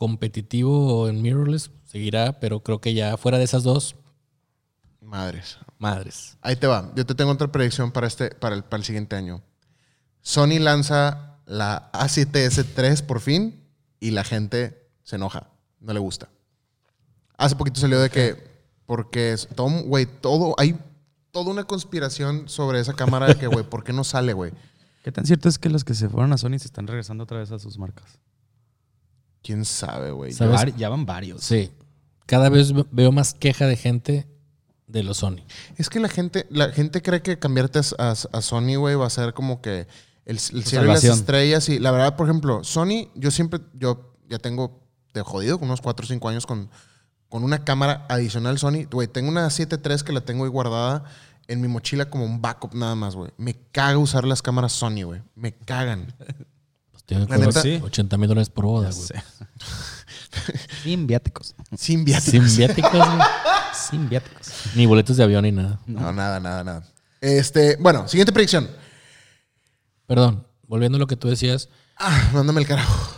competitivo 0.00 1.10
en 1.10 1.20
mirrorless, 1.20 1.70
seguirá, 1.84 2.40
pero 2.40 2.62
creo 2.62 2.80
que 2.80 2.94
ya 2.94 3.18
fuera 3.18 3.36
de 3.36 3.44
esas 3.44 3.64
dos, 3.64 3.96
Madres. 5.02 5.58
madres. 5.76 6.38
Ahí 6.40 6.56
te 6.56 6.66
va. 6.66 6.90
Yo 6.96 7.04
te 7.04 7.14
tengo 7.14 7.32
otra 7.32 7.52
predicción 7.52 7.92
para, 7.92 8.06
este, 8.06 8.30
para, 8.30 8.54
el, 8.54 8.64
para 8.64 8.78
el 8.78 8.84
siguiente 8.84 9.16
año. 9.16 9.42
Sony 10.22 10.58
lanza 10.58 11.36
la 11.44 11.92
A7S3 11.92 13.04
por 13.04 13.20
fin 13.20 13.62
y 13.98 14.12
la 14.12 14.24
gente 14.24 14.88
se 15.02 15.16
enoja. 15.16 15.50
No 15.80 15.92
le 15.92 16.00
gusta. 16.00 16.30
Hace 17.36 17.56
poquito 17.56 17.78
salió 17.78 18.00
de 18.00 18.08
que, 18.08 18.42
porque 18.86 19.32
es 19.34 19.48
todo, 19.54 19.82
güey, 19.82 20.06
todo, 20.06 20.54
hay 20.56 20.78
toda 21.30 21.50
una 21.50 21.64
conspiración 21.64 22.48
sobre 22.48 22.80
esa 22.80 22.94
cámara 22.94 23.26
de 23.26 23.34
que, 23.34 23.48
güey, 23.48 23.68
¿por 23.68 23.84
qué 23.84 23.92
no 23.92 24.04
sale, 24.04 24.32
güey? 24.32 24.52
¿Qué 25.04 25.12
tan 25.12 25.26
cierto 25.26 25.50
es 25.50 25.58
que 25.58 25.68
los 25.68 25.84
que 25.84 25.92
se 25.92 26.08
fueron 26.08 26.32
a 26.32 26.38
Sony 26.38 26.58
se 26.58 26.68
están 26.68 26.86
regresando 26.86 27.24
otra 27.24 27.40
vez 27.40 27.52
a 27.52 27.58
sus 27.58 27.76
marcas? 27.76 28.18
¿Quién 29.42 29.64
sabe, 29.64 30.10
güey? 30.10 30.32
Ya 30.76 30.88
van 30.88 31.06
varios. 31.06 31.42
Sí. 31.42 31.70
Cada 32.26 32.48
vez 32.48 32.72
veo 32.92 33.10
más 33.12 33.34
queja 33.34 33.66
de 33.66 33.76
gente 33.76 34.28
de 34.86 35.02
los 35.02 35.18
Sony. 35.18 35.38
Es 35.76 35.88
que 35.88 35.98
la 36.00 36.08
gente, 36.08 36.46
la 36.50 36.70
gente 36.72 37.00
cree 37.02 37.22
que 37.22 37.38
cambiarte 37.38 37.78
a, 37.78 37.82
a- 38.10 38.10
a 38.38 38.42
Sony, 38.42 38.76
güey, 38.76 38.94
va 38.96 39.06
a 39.06 39.10
ser 39.10 39.34
como 39.34 39.60
que 39.60 39.86
el, 40.26 40.36
el 40.36 40.40
cielo 40.64 40.84
y 40.84 40.88
las 40.88 41.00
estrellas. 41.14 41.68
Y 41.68 41.78
la 41.78 41.90
verdad, 41.90 42.16
por 42.16 42.28
ejemplo, 42.28 42.62
Sony, 42.64 43.08
yo 43.14 43.30
siempre, 43.30 43.60
yo 43.74 44.14
ya 44.28 44.38
tengo 44.38 44.80
de 45.14 45.22
jodido, 45.22 45.58
con 45.58 45.68
unos 45.68 45.80
4 45.80 46.04
o 46.04 46.06
5 46.08 46.28
años 46.28 46.46
con, 46.46 46.70
con 47.28 47.42
una 47.42 47.64
cámara 47.64 48.06
adicional 48.08 48.58
Sony. 48.58 48.84
Güey, 48.90 49.08
tengo 49.08 49.28
una 49.28 49.46
7.3 49.46 50.02
que 50.02 50.12
la 50.12 50.20
tengo 50.20 50.44
ahí 50.44 50.50
guardada 50.50 51.04
en 51.48 51.60
mi 51.60 51.66
mochila 51.66 52.10
como 52.10 52.24
un 52.24 52.40
backup 52.40 52.74
nada 52.74 52.94
más, 52.94 53.16
güey. 53.16 53.32
Me 53.38 53.54
caga 53.72 53.98
usar 53.98 54.24
las 54.24 54.42
cámaras 54.42 54.72
Sony, 54.72 55.02
güey. 55.04 55.22
Me 55.34 55.52
cagan. 55.52 56.14
Sí. 57.62 57.80
80 57.82 58.16
mil 58.18 58.28
dólares 58.28 58.48
por 58.50 58.64
boda, 58.66 58.90
güey. 58.90 59.08
Sin 60.84 61.06
viáticos. 61.06 61.54
Sin 61.76 62.04
viáticos. 62.04 62.30
Sin 62.50 62.56
viáticos, 62.56 62.92
güey. 62.92 63.18
Sin 63.90 64.08
viáticos. 64.08 64.48
Ni 64.74 64.86
boletos 64.86 65.16
de 65.16 65.24
avión 65.24 65.42
ni 65.44 65.52
nada. 65.52 65.80
No, 65.86 66.12
nada, 66.12 66.38
nada, 66.40 66.64
nada. 66.64 66.82
Este, 67.20 67.76
bueno, 67.76 68.06
siguiente 68.08 68.32
predicción. 68.32 68.68
Perdón, 70.06 70.46
volviendo 70.66 70.96
a 70.96 70.98
lo 71.00 71.06
que 71.06 71.16
tú 71.16 71.28
decías. 71.28 71.68
Ah, 71.96 72.30
mándame 72.32 72.60
el 72.60 72.66
carajo. 72.66 73.16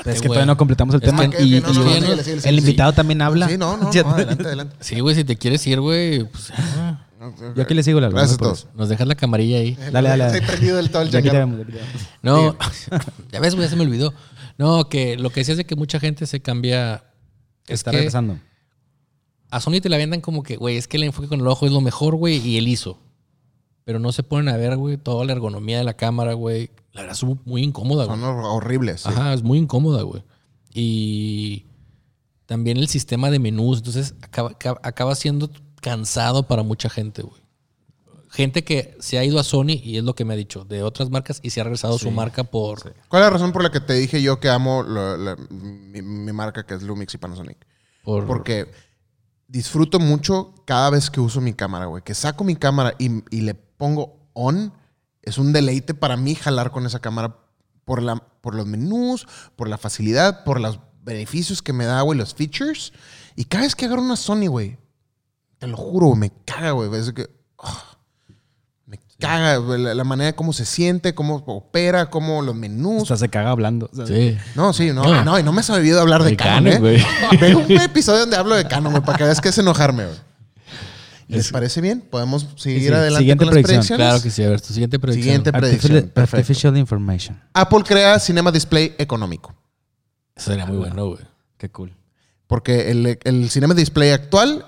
Es 0.00 0.04
güey. 0.04 0.20
que 0.20 0.28
todavía 0.28 0.46
no 0.46 0.56
completamos 0.56 0.94
el 0.94 1.02
Es 1.02 1.06
tema. 1.06 1.28
que- 1.28 1.42
y 1.42 1.58
Ok, 1.58 1.64
ok, 1.68 1.74
no, 1.74 1.80
y 1.80 1.84
no, 1.84 1.84
no, 1.84 1.90
el- 1.90 1.94
síguele, 2.02 2.16
síguele, 2.22 2.34
el 2.36 2.40
síguele. 2.42 2.58
invitado 2.60 2.92
también 2.92 3.22
habla. 3.22 3.48
Sí, 3.48 3.58
no, 3.58 3.76
no, 3.76 3.88
adelante, 3.88 4.44
adelante. 4.46 4.76
Sí, 4.80 5.00
güey, 5.00 5.16
si 5.16 5.24
te 5.24 5.36
quieres 5.36 5.66
ir, 5.66 5.80
güey, 5.80 6.24
pues 6.24 6.52
ah, 6.56 7.05
Yo 7.54 7.62
aquí 7.62 7.74
le 7.74 7.82
sigo 7.82 8.00
la 8.00 8.08
Gracias 8.10 8.34
a 8.34 8.38
por 8.38 8.46
todos. 8.48 8.58
eso. 8.60 8.68
nos 8.74 8.88
dejas 8.88 9.06
la 9.06 9.14
camarilla 9.14 9.58
ahí. 9.58 9.74
Dale, 9.92 10.08
dale. 10.08 10.26
Estoy 10.26 10.40
prendido 10.42 10.76
del 10.76 10.90
todo 10.90 11.02
el 11.02 11.10
Ya. 11.10 11.46
No, 12.22 12.56
ya 13.32 13.40
ves, 13.40 13.54
güey, 13.54 13.66
ya 13.66 13.70
se 13.70 13.76
me 13.76 13.82
olvidó. 13.82 14.12
No, 14.58 14.88
que 14.88 15.16
lo 15.16 15.30
que 15.30 15.40
decías 15.40 15.56
de 15.56 15.64
que 15.66 15.76
mucha 15.76 15.98
gente 16.00 16.26
se 16.26 16.40
cambia. 16.40 17.04
Es 17.66 17.80
Está 17.80 17.90
que 17.90 17.96
regresando. 17.98 18.38
a 19.50 19.60
Sony 19.60 19.80
te 19.82 19.88
la 19.88 19.96
vendan 19.96 20.20
como 20.20 20.42
que, 20.42 20.56
güey, 20.56 20.76
es 20.76 20.86
que 20.88 20.96
el 20.98 21.02
enfoque 21.04 21.28
con 21.28 21.40
el 21.40 21.46
ojo 21.48 21.66
es 21.66 21.72
lo 21.72 21.80
mejor, 21.80 22.14
güey, 22.16 22.36
y 22.36 22.58
el 22.58 22.68
ISO. 22.68 22.98
Pero 23.84 23.98
no 23.98 24.12
se 24.12 24.22
ponen 24.22 24.48
a 24.52 24.56
ver, 24.56 24.76
güey, 24.76 24.96
toda 24.96 25.24
la 25.24 25.32
ergonomía 25.32 25.78
de 25.78 25.84
la 25.84 25.94
cámara, 25.94 26.34
güey. 26.34 26.70
La 26.92 27.02
verdad 27.02 27.16
es 27.16 27.24
muy- 27.44 27.62
incómoda, 27.62 28.04
güey. 28.06 28.18
Son 28.18 28.28
hor- 28.28 28.44
horribles. 28.44 29.02
sí. 29.02 29.08
Ajá, 29.10 29.32
es 29.32 29.42
muy 29.42 29.58
incómoda, 29.58 30.02
güey. 30.02 30.22
Y 30.74 31.66
también 32.46 32.76
el 32.78 32.88
sistema 32.88 33.30
de 33.30 33.38
menús, 33.38 33.78
entonces 33.78 34.14
acaba, 34.22 34.50
acaba- 34.50 34.80
acaba 34.82 35.14
siendo 35.14 35.50
cansado 35.90 36.48
para 36.48 36.64
mucha 36.64 36.90
gente, 36.90 37.22
güey. 37.22 37.40
Gente 38.28 38.64
que 38.64 38.96
se 38.98 39.18
ha 39.18 39.24
ido 39.24 39.38
a 39.38 39.44
Sony, 39.44 39.78
y 39.82 39.98
es 39.98 40.02
lo 40.04 40.16
que 40.16 40.24
me 40.24 40.34
ha 40.34 40.36
dicho, 40.36 40.64
de 40.64 40.82
otras 40.82 41.10
marcas, 41.10 41.38
y 41.44 41.50
se 41.50 41.60
ha 41.60 41.64
regresado 41.64 41.96
su 41.96 42.10
marca 42.10 42.42
por... 42.42 42.82
¿Cuál 43.08 43.22
es 43.22 43.26
la 43.26 43.30
razón 43.30 43.52
por 43.52 43.62
la 43.62 43.70
que 43.70 43.78
te 43.80 43.94
dije 43.94 44.20
yo 44.20 44.40
que 44.40 44.48
amo 44.48 44.82
lo- 44.82 45.16
la- 45.16 45.36
mi, 45.48 46.02
mi 46.02 46.32
marca 46.32 46.66
que 46.66 46.74
es 46.74 46.82
Lumix 46.82 47.14
y 47.14 47.18
Panasonic? 47.18 47.64
por 48.02 48.26
Porque 48.26 48.66
disfruto 49.46 50.00
mucho 50.00 50.54
cada 50.66 50.90
vez 50.90 51.08
que 51.08 51.20
uso 51.20 51.40
mi 51.40 51.54
cámara, 51.54 51.86
güey. 51.86 52.02
Que 52.02 52.14
saco 52.14 52.42
mi 52.42 52.56
cámara 52.56 52.94
y, 52.98 53.22
y 53.30 53.42
le 53.42 53.54
pongo 53.54 54.28
on, 54.34 54.72
es 55.22 55.38
un 55.38 55.52
deleite 55.52 55.94
para 55.94 56.16
mí 56.16 56.34
jalar 56.34 56.72
con 56.72 56.84
esa 56.84 56.98
cámara 56.98 57.38
por, 57.84 58.02
la, 58.02 58.16
por 58.16 58.56
los 58.56 58.66
menús, 58.66 59.26
por 59.54 59.68
la 59.68 59.78
facilidad, 59.78 60.42
por 60.42 60.60
los 60.60 60.80
beneficios 61.02 61.62
que 61.62 61.72
me 61.72 61.84
da, 61.84 62.00
güey, 62.02 62.18
los 62.18 62.34
features. 62.34 62.92
Y 63.36 63.44
cada 63.44 63.62
vez 63.64 63.76
que 63.76 63.84
agarro 63.84 64.02
una 64.02 64.16
Sony, 64.16 64.48
güey, 64.48 64.78
te 65.58 65.66
lo 65.66 65.76
juro, 65.76 66.08
güey, 66.08 66.18
me 66.20 66.32
caga, 66.44 66.72
güey. 66.72 66.94
Es 67.00 67.12
que... 67.12 67.28
ah, 67.58 67.84
me 68.86 68.98
caga 69.18 69.56
güey, 69.56 69.80
la, 69.82 69.94
la 69.94 70.04
manera 70.04 70.26
de 70.32 70.34
cómo 70.36 70.52
se 70.52 70.64
siente, 70.64 71.14
cómo 71.14 71.36
opera, 71.46 72.10
cómo 72.10 72.42
los 72.42 72.54
menús. 72.54 73.02
Hasta 73.02 73.16
se 73.16 73.28
caga 73.28 73.50
hablando. 73.50 73.88
o 73.92 73.96
sea, 73.96 74.06
Sí. 74.06 74.36
No, 74.54 74.72
sí, 74.72 74.92
no, 74.92 75.02
No. 75.02 75.24
no, 75.24 75.38
y 75.38 75.42
no 75.42 75.52
me 75.52 75.60
has 75.60 75.66
sabido 75.66 76.00
hablar 76.00 76.22
de, 76.22 76.30
De 76.30 76.36
Canon, 76.36 76.72
Canon, 76.72 76.76
¿eh? 76.76 76.78
güey. 77.30 77.40
Ve 77.40 77.54
un 77.54 77.70
episodio 77.80 78.20
donde 78.20 78.36
hablo 78.36 78.54
de 78.54 78.66
Canon, 78.66 78.92
güey, 78.92 79.04
para 79.04 79.18
que 79.18 79.24
veas 79.24 79.40
que 79.40 79.48
es 79.48 79.58
enojarme, 79.58 80.04
güey. 80.06 80.16
¿Les 81.28 81.50
parece 81.50 81.80
bien? 81.80 82.02
¿Podemos 82.02 82.46
seguir 82.56 82.82
sí. 82.82 82.88
adelante 82.94 83.18
Siguiente 83.18 83.44
con 83.44 83.54
las 83.54 83.62
predicción. 83.64 83.96
predicciones? 83.98 84.06
Claro 84.06 84.22
que 84.22 84.30
sí. 84.30 84.42
A 84.44 84.48
ver, 84.48 84.60
tu 84.60 84.72
siguiente 84.72 84.98
predicción. 85.00 85.24
Siguiente 85.24 85.52
predicción. 85.52 85.96
Artificial, 85.96 86.22
artificial 86.22 86.76
information. 86.76 87.42
Apple 87.52 87.80
crea 87.84 88.20
Cinema 88.20 88.52
Display 88.52 88.94
económico. 88.96 89.52
Eso 90.36 90.50
sería 90.50 90.66
muy 90.66 90.76
bueno, 90.76 91.06
güey. 91.08 91.22
Qué 91.58 91.68
cool. 91.70 91.96
Porque 92.46 92.92
el, 92.92 93.18
el 93.24 93.50
Cinema 93.50 93.74
Display 93.74 94.10
actual 94.10 94.64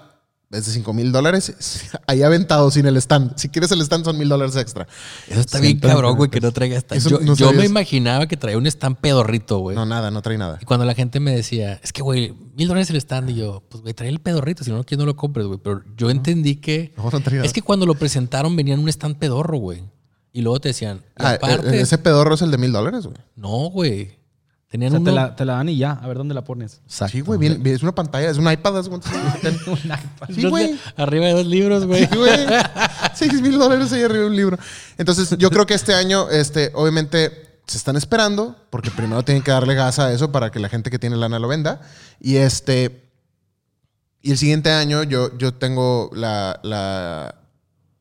es 0.51 0.65
de 0.67 0.73
5 0.73 0.93
mil 0.95 1.13
dólares. 1.13 1.53
Ahí 2.07 2.23
aventado 2.23 2.71
sin 2.71 2.87
el 2.87 2.97
stand. 2.97 3.37
Si 3.37 3.49
quieres 3.51 3.71
el 3.73 3.81
stand, 3.83 4.05
son 4.05 4.17
mil 4.17 4.29
dólares 4.29 4.57
extra. 4.57 4.87
Eso 5.29 5.41
está 5.41 5.59
bien 5.61 5.79
cabrón, 5.79 6.17
güey, 6.17 6.31
que 6.31 6.41
no 6.41 6.53
traiga 6.53 6.77
stand. 6.79 6.99
Eso 6.99 7.11
Yo, 7.11 7.21
no 7.21 7.35
yo 7.35 7.53
me 7.53 7.65
imaginaba 7.67 8.27
que 8.27 8.37
traía 8.37 8.57
un 8.57 8.67
stand 8.67 8.97
pedorrito, 8.97 9.59
güey. 9.59 9.77
No, 9.77 9.85
nada, 9.85 10.11
no 10.11 10.23
trae 10.23 10.39
nada. 10.39 10.59
Y 10.61 10.65
cuando 10.65 10.87
la 10.87 10.95
gente 10.95 11.21
me 11.21 11.35
decía, 11.35 11.79
es 11.83 11.93
que, 11.93 12.03
güey, 12.03 12.35
mil 12.57 12.67
dólares 12.69 12.89
el 12.91 12.97
stand, 12.97 13.31
y 13.31 13.35
yo, 13.35 13.63
pues, 13.69 13.83
güey, 13.83 13.93
trae 13.95 14.09
el 14.09 14.21
pedorrito, 14.21 14.65
si 14.65 14.71
no, 14.71 14.85
que 14.85 14.97
no 14.97 15.05
lo 15.05 15.17
compres, 15.17 15.47
güey. 15.47 15.59
Pero 15.63 15.83
yo 15.97 16.09
entendí 16.11 16.57
que. 16.57 16.95
No, 16.97 17.05
no 17.05 17.21
trae 17.21 17.37
nada. 17.37 17.45
Es 17.47 17.53
que 17.53 17.63
cuando 17.63 17.85
lo 17.87 17.95
presentaron 17.95 18.57
venían 18.57 18.81
un 18.81 18.89
stand 18.89 19.17
pedorro, 19.19 19.59
güey. 19.59 19.83
Y 20.33 20.43
luego 20.43 20.61
te 20.61 20.69
decían, 20.69 20.99
y 21.19 21.25
Ah, 21.25 21.33
aparte. 21.33 21.77
e- 21.77 21.81
ese 21.81 21.99
pedorro 21.99 22.35
es 22.35 22.43
el 22.43 22.51
de 22.51 22.59
mil 22.59 22.71
dólares, 22.73 23.05
güey. 23.07 23.17
No, 23.37 23.71
güey. 23.71 24.18
O 24.69 24.71
Tenían 24.71 24.91
sea, 24.91 25.01
uno. 25.01 25.11
te, 25.11 25.15
la, 25.17 25.35
te 25.35 25.45
la 25.47 25.55
dan 25.55 25.69
y 25.71 25.79
ya, 25.79 25.93
a 25.93 26.07
ver 26.07 26.19
dónde 26.19 26.35
la 26.35 26.45
pones. 26.45 26.83
Exacto. 26.85 27.13
Sí, 27.13 27.21
güey, 27.23 27.39
bien- 27.39 27.63
bien, 27.63 27.75
es 27.75 27.83
una 27.83 27.95
pantalla, 27.95 28.29
es 28.29 28.37
un 28.37 28.51
iPad. 28.53 28.77
¿haz 28.79 28.89
cuenta? 28.91 29.09
Sí, 30.35 30.45
güey. 30.47 30.79
Arriba 30.97 31.25
de 31.27 31.33
dos 31.33 31.47
libros, 31.47 31.87
güey. 31.87 32.07
Sí, 32.07 32.17
güey. 32.17 32.47
Seis 33.15 33.41
mil 33.41 33.59
dólares 33.59 33.91
ahí 33.95 34.03
arriba 34.03 34.21
de 34.25 34.27
un 34.27 34.37
libro. 34.37 34.59
Entonces, 34.99 35.35
yo 35.39 35.51
creo 35.51 35.65
que 35.65 35.73
este 35.73 35.95
año, 35.95 36.29
este, 36.29 36.71
obviamente, 36.75 37.61
se 37.67 37.79
están 37.79 37.97
esperando, 37.97 38.57
porque 38.69 38.91
primero 38.91 39.23
tienen 39.25 39.43
que 39.43 39.51
darle 39.51 39.75
gas 39.75 39.99
a 40.01 40.13
eso 40.13 40.31
para 40.33 40.51
que 40.51 40.59
la 40.61 40.69
gente 40.69 40.91
que 40.91 40.99
tiene 40.99 41.17
lana 41.17 41.39
lo 41.39 41.49
venda. 41.49 41.81
Y 42.21 42.37
este. 42.37 43.09
Y 44.21 44.33
el 44.33 44.37
siguiente 44.39 44.71
año, 44.71 45.03
yo, 45.03 45.37
yo 45.39 45.55
tengo 45.55 46.11
la, 46.13 46.61
la, 46.63 47.37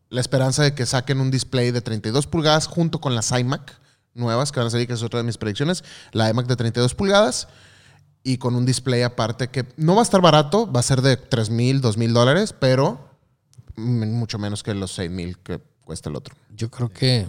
la 0.10 0.20
esperanza 0.22 0.64
de 0.64 0.74
que 0.74 0.86
saquen 0.86 1.22
un 1.22 1.32
display 1.32 1.72
de 1.72 1.80
32 1.82 2.28
pulgadas 2.28 2.68
junto 2.68 3.00
con 3.00 3.16
las 3.16 3.32
iMac 3.32 3.80
nuevas 4.18 4.52
que 4.52 4.60
van 4.60 4.68
a 4.68 4.70
salir, 4.70 4.88
que 4.88 4.94
es 4.94 5.04
otra 5.04 5.20
de 5.20 5.24
mis 5.24 5.38
predicciones. 5.38 5.84
La 6.12 6.30
iMac 6.30 6.48
de 6.48 6.56
32 6.56 6.96
pulgadas 6.96 7.48
y 8.24 8.38
con 8.38 8.56
un 8.56 8.66
display 8.66 9.04
aparte 9.04 9.48
que 9.50 9.66
no 9.78 9.96
va 9.96 10.02
a 10.02 10.04
estar 10.04 10.20
barato, 10.22 10.70
va 10.72 10.82
a 10.82 10.84
ser 10.84 11.02
de 11.02 11.16
3 11.16 11.50
mil, 11.50 11.80
2 11.80 11.98
mil 11.98 12.14
dólares, 12.14 12.54
pero 12.58 13.00
mucho 13.78 14.38
menos 14.40 14.64
que 14.64 14.74
los 14.74 14.92
6 14.92 15.10
mil 15.10 15.38
que 15.38 15.62
cuesta 15.86 16.10
el 16.10 16.16
otro. 16.16 16.36
Yo 16.54 16.70
creo 16.70 16.90
que 16.90 17.26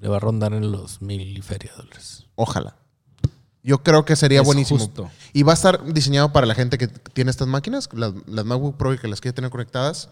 le 0.00 0.08
va 0.08 0.16
a 0.16 0.20
rondar 0.20 0.52
en 0.52 0.72
los 0.72 1.00
mil 1.00 1.38
y 1.38 1.40
feria 1.42 1.72
dólares. 1.76 2.26
Ojalá. 2.34 2.76
Yo 3.62 3.82
creo 3.82 4.04
que 4.04 4.16
sería 4.16 4.40
Es 4.40 4.46
buenísimo. 4.46 4.80
justo. 4.80 5.10
Y 5.32 5.42
va 5.42 5.52
a 5.52 5.54
estar 5.54 5.84
diseñado 5.92 6.32
para 6.32 6.46
la 6.46 6.54
gente 6.54 6.78
que 6.78 6.88
tiene 6.88 7.30
estas 7.30 7.46
máquinas, 7.46 7.88
las, 7.92 8.12
las 8.26 8.44
MacBook 8.44 8.76
Pro 8.76 8.94
y 8.94 8.98
que 8.98 9.08
las 9.08 9.20
quiere 9.20 9.34
tener 9.34 9.50
conectadas. 9.50 10.08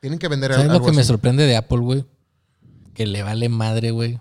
Tienen 0.00 0.18
que 0.18 0.28
vender 0.28 0.52
¿Sabes 0.52 0.70
algo 0.70 0.80
lo 0.80 0.90
que 0.90 0.96
me 0.96 1.04
sorprende 1.04 1.46
de 1.46 1.56
Apple, 1.56 1.78
güey? 1.78 2.04
Que 2.92 3.06
le 3.06 3.22
vale 3.22 3.48
madre, 3.48 3.90
güey. 3.90 4.20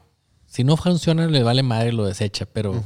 Si 0.53 0.63
no 0.63 0.77
funciona, 0.77 1.25
le 1.27 1.41
vale 1.41 1.63
madre 1.63 1.89
y 1.89 1.93
lo 1.93 2.05
desecha, 2.05 2.45
pero. 2.45 2.81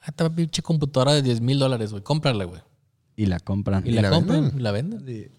Ah, 0.00 0.06
esta 0.08 0.28
pinche 0.32 0.62
computadora 0.62 1.12
de 1.14 1.22
10 1.22 1.40
mil 1.40 1.58
dólares, 1.58 1.90
güey. 1.90 2.02
Cómprala, 2.02 2.44
güey. 2.44 2.60
Y 3.16 3.26
la 3.26 3.40
compran. 3.40 3.84
Y, 3.86 3.90
Y 3.90 3.92
la, 3.94 4.02
la 4.02 4.10
compran 4.10 4.42
venden. 4.42 4.60
y 4.60 4.62
la 4.62 4.70
venden. 4.70 5.30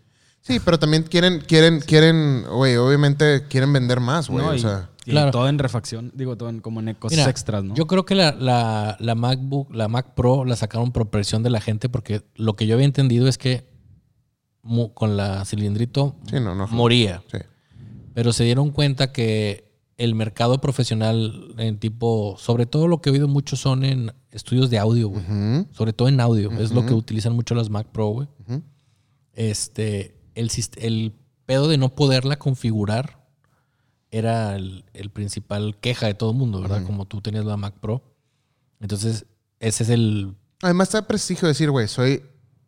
Sí, 0.41 0.59
pero 0.63 0.77
también 0.77 1.03
quieren, 1.03 1.39
quieren, 1.39 1.79
quieren, 1.79 2.43
güey, 2.51 2.75
obviamente 2.75 3.47
quieren 3.47 3.71
vender 3.73 3.99
más, 3.99 4.29
güey. 4.29 4.45
No, 4.45 4.51
o 4.51 4.57
sea, 4.57 4.89
y 5.05 5.11
Claro. 5.11 5.31
todo 5.31 5.47
en 5.49 5.57
refacción, 5.59 6.11
digo, 6.15 6.35
todo 6.37 6.49
en, 6.49 6.59
como 6.61 6.81
en 6.81 6.93
cosas 6.95 7.17
Mira, 7.17 7.29
extras, 7.29 7.63
¿no? 7.63 7.73
Yo 7.73 7.87
creo 7.87 8.05
que 8.05 8.15
la, 8.15 8.31
la- 8.33 8.97
la 8.99 9.15
MacBook, 9.15 9.73
la 9.73 9.87
Mac 9.87 10.13
Pro, 10.15 10.45
la 10.45 10.55
sacaron 10.55 10.91
por 10.91 11.09
presión 11.09 11.41
de 11.41 11.49
la 11.51 11.61
gente 11.61 11.89
porque 11.89 12.21
lo 12.35 12.55
que 12.55 12.67
yo 12.67 12.75
había 12.75 12.85
entendido 12.85 13.27
es 13.27 13.37
que 13.39 13.67
mu- 14.61 14.93
con 14.93 15.15
la 15.17 15.45
cilindrito 15.45 16.15
sí, 16.29 16.39
no, 16.39 16.53
no. 16.53 16.67
moría. 16.67 17.23
Sí. 17.31 17.37
Pero 18.13 18.31
se 18.33 18.43
dieron 18.43 18.71
cuenta 18.71 19.11
que 19.11 19.64
el 19.97 20.13
mercado 20.15 20.59
profesional 20.59 21.53
en 21.57 21.79
tipo, 21.79 22.35
sobre 22.37 22.65
todo 22.65 22.87
lo 22.87 23.01
que 23.01 23.09
he 23.09 23.13
oído 23.13 23.27
mucho 23.27 23.55
son 23.55 23.85
en 23.85 24.11
estudios 24.31 24.69
de 24.69 24.77
audio, 24.77 25.09
güey. 25.09 25.23
Sobre 25.71 25.93
todo 25.93 26.09
en 26.09 26.19
audio. 26.19 26.51
Es 26.53 26.71
lo 26.71 26.85
que 26.85 26.93
utilizan 26.93 27.33
mucho 27.33 27.55
las 27.55 27.69
Mac 27.69 27.87
Pro, 27.87 28.07
güey. 28.07 28.27
Este, 29.33 30.17
el, 30.35 31.13
pedo 31.45 31.67
de 31.67 31.77
no 31.77 31.93
poderla 31.93 32.37
configurar 32.37 33.23
era 34.09 34.55
el, 34.55 34.85
el 34.93 35.11
principal 35.11 35.77
queja 35.79 36.07
de 36.07 36.13
todo 36.13 36.31
el 36.31 36.37
mundo, 36.37 36.61
¿verdad? 36.61 36.83
Como 36.85 37.05
tú 37.05 37.21
tenías 37.21 37.45
la 37.45 37.57
Mac 37.57 37.75
Pro. 37.79 38.01
Entonces, 38.79 39.25
ese 39.59 39.83
es 39.83 39.89
el... 39.89 40.35
Además, 40.61 40.89
está 40.89 41.07
prestigio 41.07 41.47
decir, 41.47 41.69
güey, 41.71 41.87
soy 41.87 42.23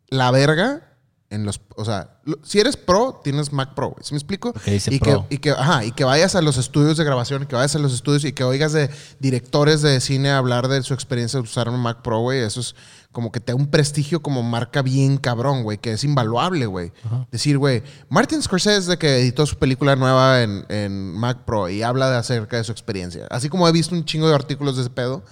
la 0.08 0.30
verga 0.30 0.87
en 1.30 1.44
los. 1.44 1.60
O 1.76 1.84
sea, 1.84 2.18
si 2.42 2.58
eres 2.58 2.76
pro, 2.76 3.20
tienes 3.22 3.52
Mac 3.52 3.74
Pro. 3.74 3.94
¿Sí 4.00 4.14
me 4.14 4.18
explico? 4.18 4.52
Porque 4.52 4.72
dice 4.72 4.94
y, 4.94 4.98
pro. 4.98 5.26
Que, 5.28 5.34
y, 5.34 5.38
que, 5.38 5.50
ajá, 5.50 5.84
y 5.84 5.92
que 5.92 6.04
vayas 6.04 6.34
a 6.34 6.42
los 6.42 6.56
estudios 6.56 6.96
de 6.96 7.04
grabación, 7.04 7.46
que 7.46 7.54
vayas 7.54 7.74
a 7.76 7.78
los 7.78 7.92
estudios 7.92 8.24
y 8.24 8.32
que 8.32 8.44
oigas 8.44 8.72
de 8.72 8.90
directores 9.18 9.82
de 9.82 10.00
cine 10.00 10.30
hablar 10.30 10.68
de 10.68 10.82
su 10.82 10.94
experiencia 10.94 11.38
de 11.38 11.44
usar 11.44 11.68
un 11.68 11.80
Mac 11.80 12.02
Pro, 12.02 12.20
güey. 12.20 12.40
Eso 12.40 12.60
es 12.60 12.74
como 13.12 13.32
que 13.32 13.40
te 13.40 13.52
da 13.52 13.56
un 13.56 13.68
prestigio 13.68 14.22
como 14.22 14.42
marca 14.42 14.82
bien 14.82 15.18
cabrón, 15.18 15.62
güey, 15.62 15.78
que 15.78 15.92
es 15.92 16.04
invaluable, 16.04 16.66
güey. 16.66 16.92
Decir, 17.30 17.58
güey, 17.58 17.82
Martin 18.08 18.42
Scorsese 18.42 18.90
de 18.90 18.98
que 18.98 19.18
editó 19.18 19.44
su 19.46 19.56
película 19.56 19.96
nueva 19.96 20.42
en, 20.42 20.64
en 20.68 21.12
Mac 21.14 21.44
Pro 21.44 21.68
y 21.68 21.82
habla 21.82 22.10
de 22.10 22.16
acerca 22.16 22.56
de 22.56 22.64
su 22.64 22.72
experiencia. 22.72 23.26
Así 23.30 23.48
como 23.48 23.68
he 23.68 23.72
visto 23.72 23.94
un 23.94 24.04
chingo 24.04 24.28
de 24.28 24.34
artículos 24.34 24.76
de 24.76 24.82
ese 24.82 24.90
pedo, 24.90 25.24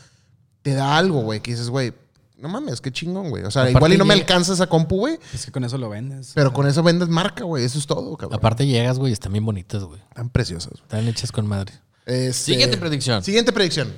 te 0.63 0.75
da 0.75 0.97
algo, 0.97 1.21
güey, 1.21 1.41
que 1.41 1.53
dices, 1.53 1.71
güey, 1.71 1.95
no 2.39 2.49
mames, 2.49 2.81
qué 2.81 2.93
chingón, 2.93 3.31
güey. 3.31 3.45
O 3.45 3.51
sea, 3.51 3.63
Aparte 3.63 3.79
igual 3.79 3.93
y 3.95 3.97
no 3.97 4.05
me 4.05 4.15
llega- 4.15 4.25
alcanza 4.27 4.53
esa 4.53 4.67
compu, 4.67 4.97
güey, 4.99 5.19
Es 5.33 5.47
que 5.47 5.53
con 5.53 5.65
eso 5.65 5.79
lo 5.79 5.89
vendes. 5.89 6.33
pero 6.35 6.53
con 6.53 6.67
eso 6.67 6.83
vendes 6.83 7.09
marca, 7.09 7.45
güey. 7.45 7.65
Eso 7.65 7.79
es 7.79 7.87
todo, 7.87 8.17
cabrón. 8.17 8.39
Aparte 8.39 8.67
llegas, 8.67 8.99
güey, 8.99 9.11
y 9.11 9.15
están 9.15 9.33
bien 9.33 9.45
bonitas, 9.45 9.83
güey. 9.85 10.01
Están 10.09 10.29
preciosas. 10.31 10.75
Están 10.75 11.07
hechas 11.09 11.33
con 11.33 11.47
madre. 11.47 11.73
Este- 12.05 12.33
Siguiente 12.33 12.77
predicción. 12.77 13.23
Siguiente 13.23 13.53
predicción. 13.53 13.93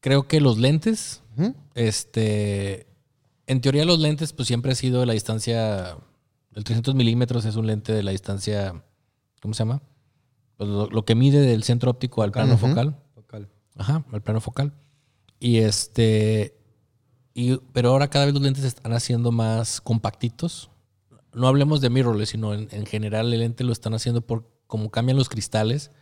Creo 0.00 0.26
que 0.28 0.40
los 0.40 0.58
lentes, 0.58 1.22
Ujú. 1.36 1.54
este... 1.74 2.86
En 3.46 3.60
teoría 3.62 3.84
los 3.86 3.98
lentes, 3.98 4.32
pues 4.34 4.46
siempre 4.46 4.72
ha 4.72 4.74
sido 4.74 5.06
la 5.06 5.14
distancia... 5.14 5.96
El 6.54 6.64
300 6.64 6.94
milímetros 6.94 7.44
es 7.46 7.56
un 7.56 7.66
lente 7.66 7.92
de 7.92 8.02
la 8.02 8.10
distancia... 8.10 8.82
¿Cómo 9.40 9.54
se 9.54 9.60
llama? 9.60 9.80
Pues 10.56 10.68
lo, 10.68 10.88
lo 10.90 11.04
que 11.04 11.14
mide 11.14 11.40
del 11.40 11.62
centro 11.62 11.90
óptico 11.90 12.22
al 12.22 12.32
plano 12.32 12.54
Ujú. 12.54 12.66
focal. 12.68 12.96
Focal. 13.14 13.48
Ajá, 13.76 14.04
al 14.12 14.20
plano 14.22 14.40
focal. 14.40 14.72
Y 15.40 15.58
este. 15.58 16.57
Y, 17.38 17.56
pero 17.72 17.90
ahora 17.90 18.08
cada 18.10 18.24
vez 18.24 18.34
los 18.34 18.42
lentes 18.42 18.64
están 18.64 18.92
haciendo 18.92 19.30
más 19.30 19.80
compactitos. 19.80 20.70
No 21.32 21.46
hablemos 21.46 21.80
de 21.80 21.88
mirrorless, 21.88 22.30
sino 22.30 22.52
en, 22.52 22.66
en 22.72 22.84
general 22.84 23.32
el 23.32 23.38
lente 23.38 23.62
lo 23.62 23.72
están 23.72 23.94
haciendo 23.94 24.22
por 24.22 24.50
como 24.66 24.90
cambian 24.90 25.16
los 25.16 25.28
cristales. 25.28 25.92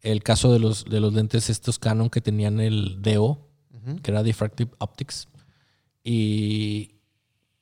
El 0.00 0.22
caso 0.24 0.52
de 0.52 0.58
los, 0.58 0.84
de 0.84 0.98
los 0.98 1.14
lentes 1.14 1.50
estos 1.50 1.78
Canon 1.78 2.10
que 2.10 2.20
tenían 2.20 2.58
el 2.60 3.00
DO, 3.00 3.46
que 4.02 4.10
era 4.10 4.24
Diffractive 4.24 4.72
Optics. 4.78 5.28
Y 6.02 6.96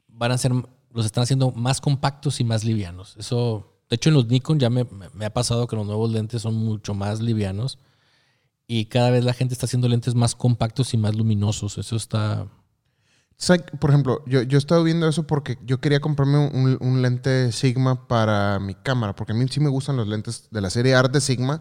van 0.09 0.33
a 0.33 0.39
ser, 0.39 0.53
los 0.93 1.05
están 1.05 1.23
haciendo 1.25 1.51
más 1.53 1.81
compactos 1.83 2.41
y 2.41 2.45
más 2.45 2.65
livianos. 2.65 3.17
Eso, 3.19 3.81
de 3.91 3.97
hecho, 3.97 4.09
en 4.09 4.15
los 4.15 4.29
Nikon 4.29 4.59
ya 4.59 4.71
me- 4.71 4.87
me 5.13 5.25
ha 5.27 5.33
pasado 5.35 5.67
que 5.67 5.77
los 5.77 5.87
nuevos 5.87 6.11
lentes 6.11 6.41
son 6.43 6.55
mucho 6.55 6.95
más 6.95 7.21
livianos. 7.21 7.79
Y 8.67 8.87
cada 8.87 9.11
vez 9.11 9.25
la 9.25 9.35
gente 9.35 9.53
está 9.53 9.67
haciendo 9.67 9.89
lentes 9.89 10.15
más 10.15 10.35
compactos 10.35 10.95
y 10.95 10.97
más 10.97 11.15
luminosos. 11.15 11.77
Eso 11.77 11.97
está. 11.97 12.49
Por 13.81 13.91
ejemplo, 13.91 14.23
yo, 14.27 14.43
yo 14.43 14.57
he 14.57 14.59
estado 14.59 14.83
viendo 14.85 15.09
eso 15.09 15.27
porque 15.27 15.59
yo 15.67 15.81
quería 15.81 16.01
comprarme 16.01 16.39
un, 16.39 16.79
un 16.81 17.03
lente 17.03 17.53
Sigma 17.53 18.07
para 18.07 18.59
mi 18.61 18.75
cámara, 18.75 19.15
porque 19.15 19.33
a 19.33 19.35
mí 19.35 19.45
sí 19.51 19.61
me 19.61 19.69
gustan 19.69 19.97
los 19.97 20.09
lentes 20.09 20.49
de 20.51 20.61
la 20.61 20.71
serie 20.71 20.95
Art 20.95 21.13
de 21.13 21.21
Sigma, 21.21 21.61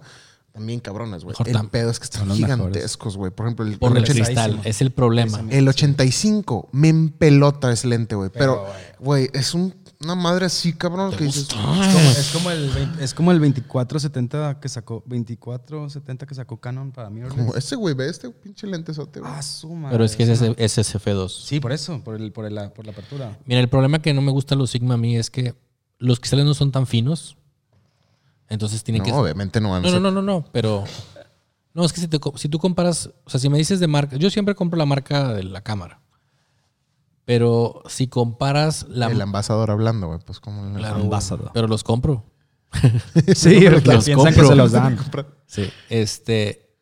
también 0.54 0.80
cabrones, 0.80 1.24
güey. 1.24 1.36
El 1.46 1.70
pedo 1.70 1.90
es 1.90 1.98
que 2.00 2.06
están 2.06 2.30
gigantescos, 2.30 3.18
güey. 3.18 3.32
Por 3.32 3.48
ejemplo, 3.48 3.66
el, 3.66 3.80
Por 3.80 3.98
el 3.98 4.04
cristal. 4.06 4.62
Es 4.64 4.82
el 4.82 4.92
problema. 4.92 5.44
el 5.50 5.68
85 5.68 6.70
me 6.72 6.90
empelota 6.90 7.72
ese 7.72 7.88
lente, 7.88 8.16
güey. 8.16 8.30
Pero, 8.30 8.66
güey, 9.00 9.30
es 9.34 9.54
un- 9.56 9.74
una 10.04 10.16
madre 10.16 10.46
así, 10.46 10.74
cabrón, 10.74 11.12
que 11.16 11.24
dices, 11.26 11.48
Es 11.50 11.54
como, 11.54 11.82
es 11.84 12.30
como 12.34 12.52
el 12.52 12.70
20 12.70 13.04
es 13.04 13.14
como 13.14 13.32
el 13.32 13.40
2470 13.40 14.60
que 14.60 14.70
sacó 14.70 15.04
2470 15.06 16.26
que 16.26 16.36
sacó 16.36 16.58
Canon 16.58 16.92
para 16.92 17.10
mí. 17.10 17.22
como 17.30 17.56
ese, 17.56 17.76
güey, 17.76 17.96
ve 17.96 18.10
este 18.10 18.30
pinche 18.30 18.68
lentesote, 18.68 19.20
güey. 19.20 19.32
Ah, 19.34 19.42
su 19.42 19.70
madre. 19.74 19.94
Pero 19.96 20.04
es 20.06 20.16
que 20.16 20.24
es 20.24 20.30
ese- 20.30 20.56
es 20.58 20.78
SFF2. 20.78 21.30
Sí, 21.30 21.60
por 21.60 21.72
eso, 21.72 22.02
por 22.04 22.16
el 22.16 22.32
por 22.32 22.46
el- 22.46 22.72
por 22.72 22.86
la 22.86 22.92
apertura. 22.92 23.38
Mira, 23.46 23.60
el 23.62 23.70
problema 23.70 24.00
que 24.02 24.14
no 24.14 24.22
me 24.22 24.32
gustan 24.32 24.58
los 24.58 24.72
Sigma 24.72 24.96
a 24.96 24.98
mí 24.98 25.16
es 25.18 25.30
que 25.30 25.56
los 26.00 26.20
cristales 26.20 26.46
no 26.46 26.54
son 26.54 26.72
tan 26.72 26.86
finos. 26.88 27.38
Entonces 28.50 28.84
tienen 28.84 29.00
No, 29.02 29.06
que. 29.06 29.12
obviamente 29.14 29.60
no 29.62 29.70
No, 29.70 29.80
no, 29.82 29.90
ser- 29.90 30.02
no, 30.02 30.12
no, 30.12 30.22
no, 30.22 30.46
pero. 30.52 30.84
No, 31.74 31.84
es 31.86 31.92
que 31.94 32.02
si, 32.02 32.08
te 32.08 32.20
co- 32.20 32.38
si 32.38 32.50
tú 32.50 32.60
comparas. 32.60 33.10
O 33.24 33.30
sea, 33.30 33.40
si 33.40 33.50
me 33.50 33.58
dices 33.58 33.80
de 33.80 33.88
marca. 33.88 34.16
Yo 34.18 34.30
siempre 34.30 34.54
compro 34.54 34.78
la 34.78 34.86
marca 34.86 35.34
de 35.34 35.44
la 35.44 35.62
cámara. 35.62 36.00
Pero 37.26 37.82
si 37.88 38.08
comparas 38.08 38.86
la. 38.90 39.08
El 39.08 39.22
ambasador 39.22 39.72
hablando, 39.72 40.08
güey, 40.08 40.20
pues 40.26 40.40
como... 40.40 40.66
el- 40.66 40.74
Claro, 40.74 40.96
güey, 40.96 41.06
Ambassador. 41.06 41.52
pero 41.54 41.68
los 41.68 41.84
compro. 41.84 42.26
Sí, 43.36 43.58
pero 43.60 43.72
porque 43.76 43.94
los 43.94 44.06
piensan 44.06 44.26
compro. 44.26 44.42
que 44.44 44.48
se 44.50 44.56
los 44.56 44.72
dan. 44.72 44.98
Sí. 45.46 45.70
Este. 45.90 46.76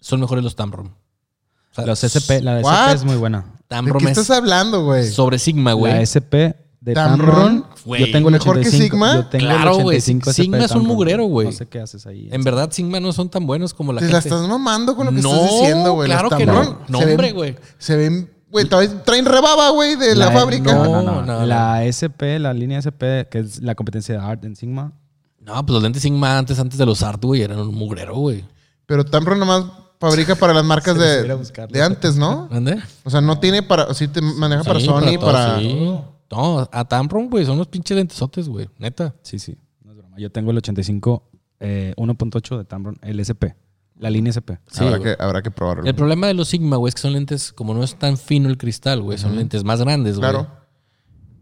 Son 0.00 0.20
mejores 0.20 0.44
los 0.44 0.54
Tamron. 0.56 0.86
O 0.86 1.74
sea, 1.74 1.84
Los 1.84 2.02
SP, 2.08 2.40
la 2.40 2.60
What? 2.60 2.88
SP 2.88 2.94
es 2.94 3.04
muy 3.04 3.16
buena. 3.16 3.40
¿De 3.58 3.64
Tamron 3.68 3.98
qué 3.98 4.04
es 4.12 4.16
estás 4.18 4.30
hablando, 4.36 4.84
güey? 4.84 5.10
sobre 5.10 5.38
Sigma, 5.38 5.72
güey. 5.74 5.92
La 5.92 6.00
SP 6.06 6.54
de 6.80 6.94
Tamron, 6.94 7.64
Tamron, 7.64 7.98
yo 7.98 8.12
tengo 8.12 8.28
el 8.28 8.34
¿Mejor 8.34 8.54
que 8.54 8.68
85. 8.68 8.84
Sigma? 8.94 9.14
Yo 9.16 9.26
tengo 9.26 9.44
Claro, 9.46 9.74
güey. 9.78 9.98
85 9.98 10.30
SP 10.30 10.42
Sigma 10.42 10.56
de 10.58 10.64
es 10.66 10.70
un 10.70 10.86
mugrero, 10.86 11.24
güey. 11.24 11.48
No 11.48 11.52
sé 11.52 11.66
qué 11.66 11.80
haces 11.80 12.06
ahí. 12.06 12.28
En 12.30 12.44
verdad, 12.44 12.70
Sigma 12.70 13.00
no 13.00 13.12
son 13.12 13.28
tan 13.28 13.44
buenos 13.46 13.74
como 13.74 13.92
la 13.92 13.98
Te 14.00 14.06
gente. 14.06 14.12
la 14.12 14.18
estás 14.36 14.48
mamando 14.48 14.94
con 14.94 15.06
lo 15.06 15.12
que 15.12 15.20
No, 15.20 15.34
estás 15.34 15.50
diciendo, 15.50 15.92
güey. 15.94 16.08
Claro 16.08 16.30
que 16.30 16.46
no. 16.46 16.78
No, 16.88 16.98
se 17.00 17.04
ven- 17.04 17.14
hombre, 17.14 17.32
güey. 17.32 17.56
Se 17.78 17.96
ven 17.96 18.30
güey, 18.50 18.66
traen 18.66 19.24
rebaba, 19.24 19.70
güey, 19.70 19.96
de 19.96 20.14
la, 20.14 20.28
E- 20.28 20.32
fábrica. 20.32 20.74
No, 20.74 20.84
no, 20.84 21.02
No, 21.02 21.22
no. 21.22 21.40
no, 21.40 21.46
la 21.46 21.84
SP, 21.84 22.38
la 22.38 22.52
línea 22.52 22.78
SP, 22.80 23.26
que 23.30 23.38
es 23.40 23.60
la 23.62 23.74
competencia 23.74 24.14
de 24.18 24.20
Art 24.24 24.44
en 24.44 24.56
Sigma. 24.56 24.92
No, 25.40 25.54
pues 25.64 25.74
los 25.74 25.82
lentes 25.82 26.02
Sigma 26.02 26.38
antes, 26.38 26.58
antes 26.58 26.78
de 26.78 26.86
los 26.86 27.02
Art, 27.02 27.22
güey, 27.24 27.42
eran 27.42 27.58
un 27.60 27.74
mugrero, 27.74 28.16
güey. 28.16 28.44
Pero 28.86 29.04
Tamron 29.04 29.38
nomás 29.38 29.64
fabrica 29.98 30.34
para 30.34 30.52
las 30.54 30.64
marcas 30.64 30.96
de, 30.98 31.22
de 31.68 31.82
antes, 31.82 32.16
¿no? 32.16 32.48
¿Dónde? 32.52 32.80
O 33.04 33.10
sea, 33.10 33.20
no 33.20 33.38
tiene 33.38 33.62
para. 33.62 33.92
Sí, 33.94 34.08
te 34.08 34.20
maneja 34.20 34.62
para 34.64 34.80
Sony, 34.80 35.14
todo, 35.18 35.20
para. 35.32 35.58
sí. 35.58 36.00
No, 36.30 36.68
a 36.72 36.84
Tamron, 36.84 37.30
güey, 37.30 37.46
son 37.46 37.56
los 37.58 37.68
pinches 37.68 37.96
lentesotes, 37.96 38.48
güey. 38.48 38.68
Neta. 38.78 39.14
Sí, 39.22 39.38
sí. 39.38 39.56
No 39.84 39.92
es 39.92 39.98
broma. 39.98 40.16
Yo 40.18 40.30
tengo 40.32 40.50
el 40.50 40.56
85 40.58 41.22
eh, 41.60 41.94
1.8 41.96 42.58
de 42.58 42.64
Tamron, 42.64 42.96
el 43.02 43.20
SP. 43.22 43.54
La 43.98 44.10
línea 44.10 44.30
SP. 44.36 44.60
Sí, 44.70 44.84
habrá, 44.84 44.98
que, 45.00 45.16
habrá 45.18 45.42
que 45.42 45.50
probarlo. 45.50 45.84
El 45.84 45.94
problema 45.94 46.26
de 46.26 46.34
los 46.34 46.48
Sigma, 46.48 46.76
güey, 46.76 46.90
es 46.90 46.94
que 46.94 47.00
son 47.00 47.14
lentes, 47.14 47.52
como 47.52 47.72
no 47.72 47.82
es 47.82 47.96
tan 47.96 48.18
fino 48.18 48.48
el 48.48 48.58
cristal, 48.58 49.00
güey, 49.00 49.16
son 49.18 49.36
lentes 49.36 49.64
más 49.64 49.80
grandes, 49.80 50.18
güey. 50.18 50.30
Claro. 50.30 50.48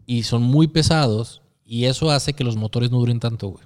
Y 0.05 0.23
son 0.23 0.41
muy 0.43 0.67
pesados. 0.67 1.41
Y 1.65 1.85
eso 1.85 2.11
hace 2.11 2.33
que 2.33 2.43
los 2.43 2.55
motores 2.55 2.91
no 2.91 2.99
duren 2.99 3.19
tanto, 3.19 3.49
güey. 3.49 3.63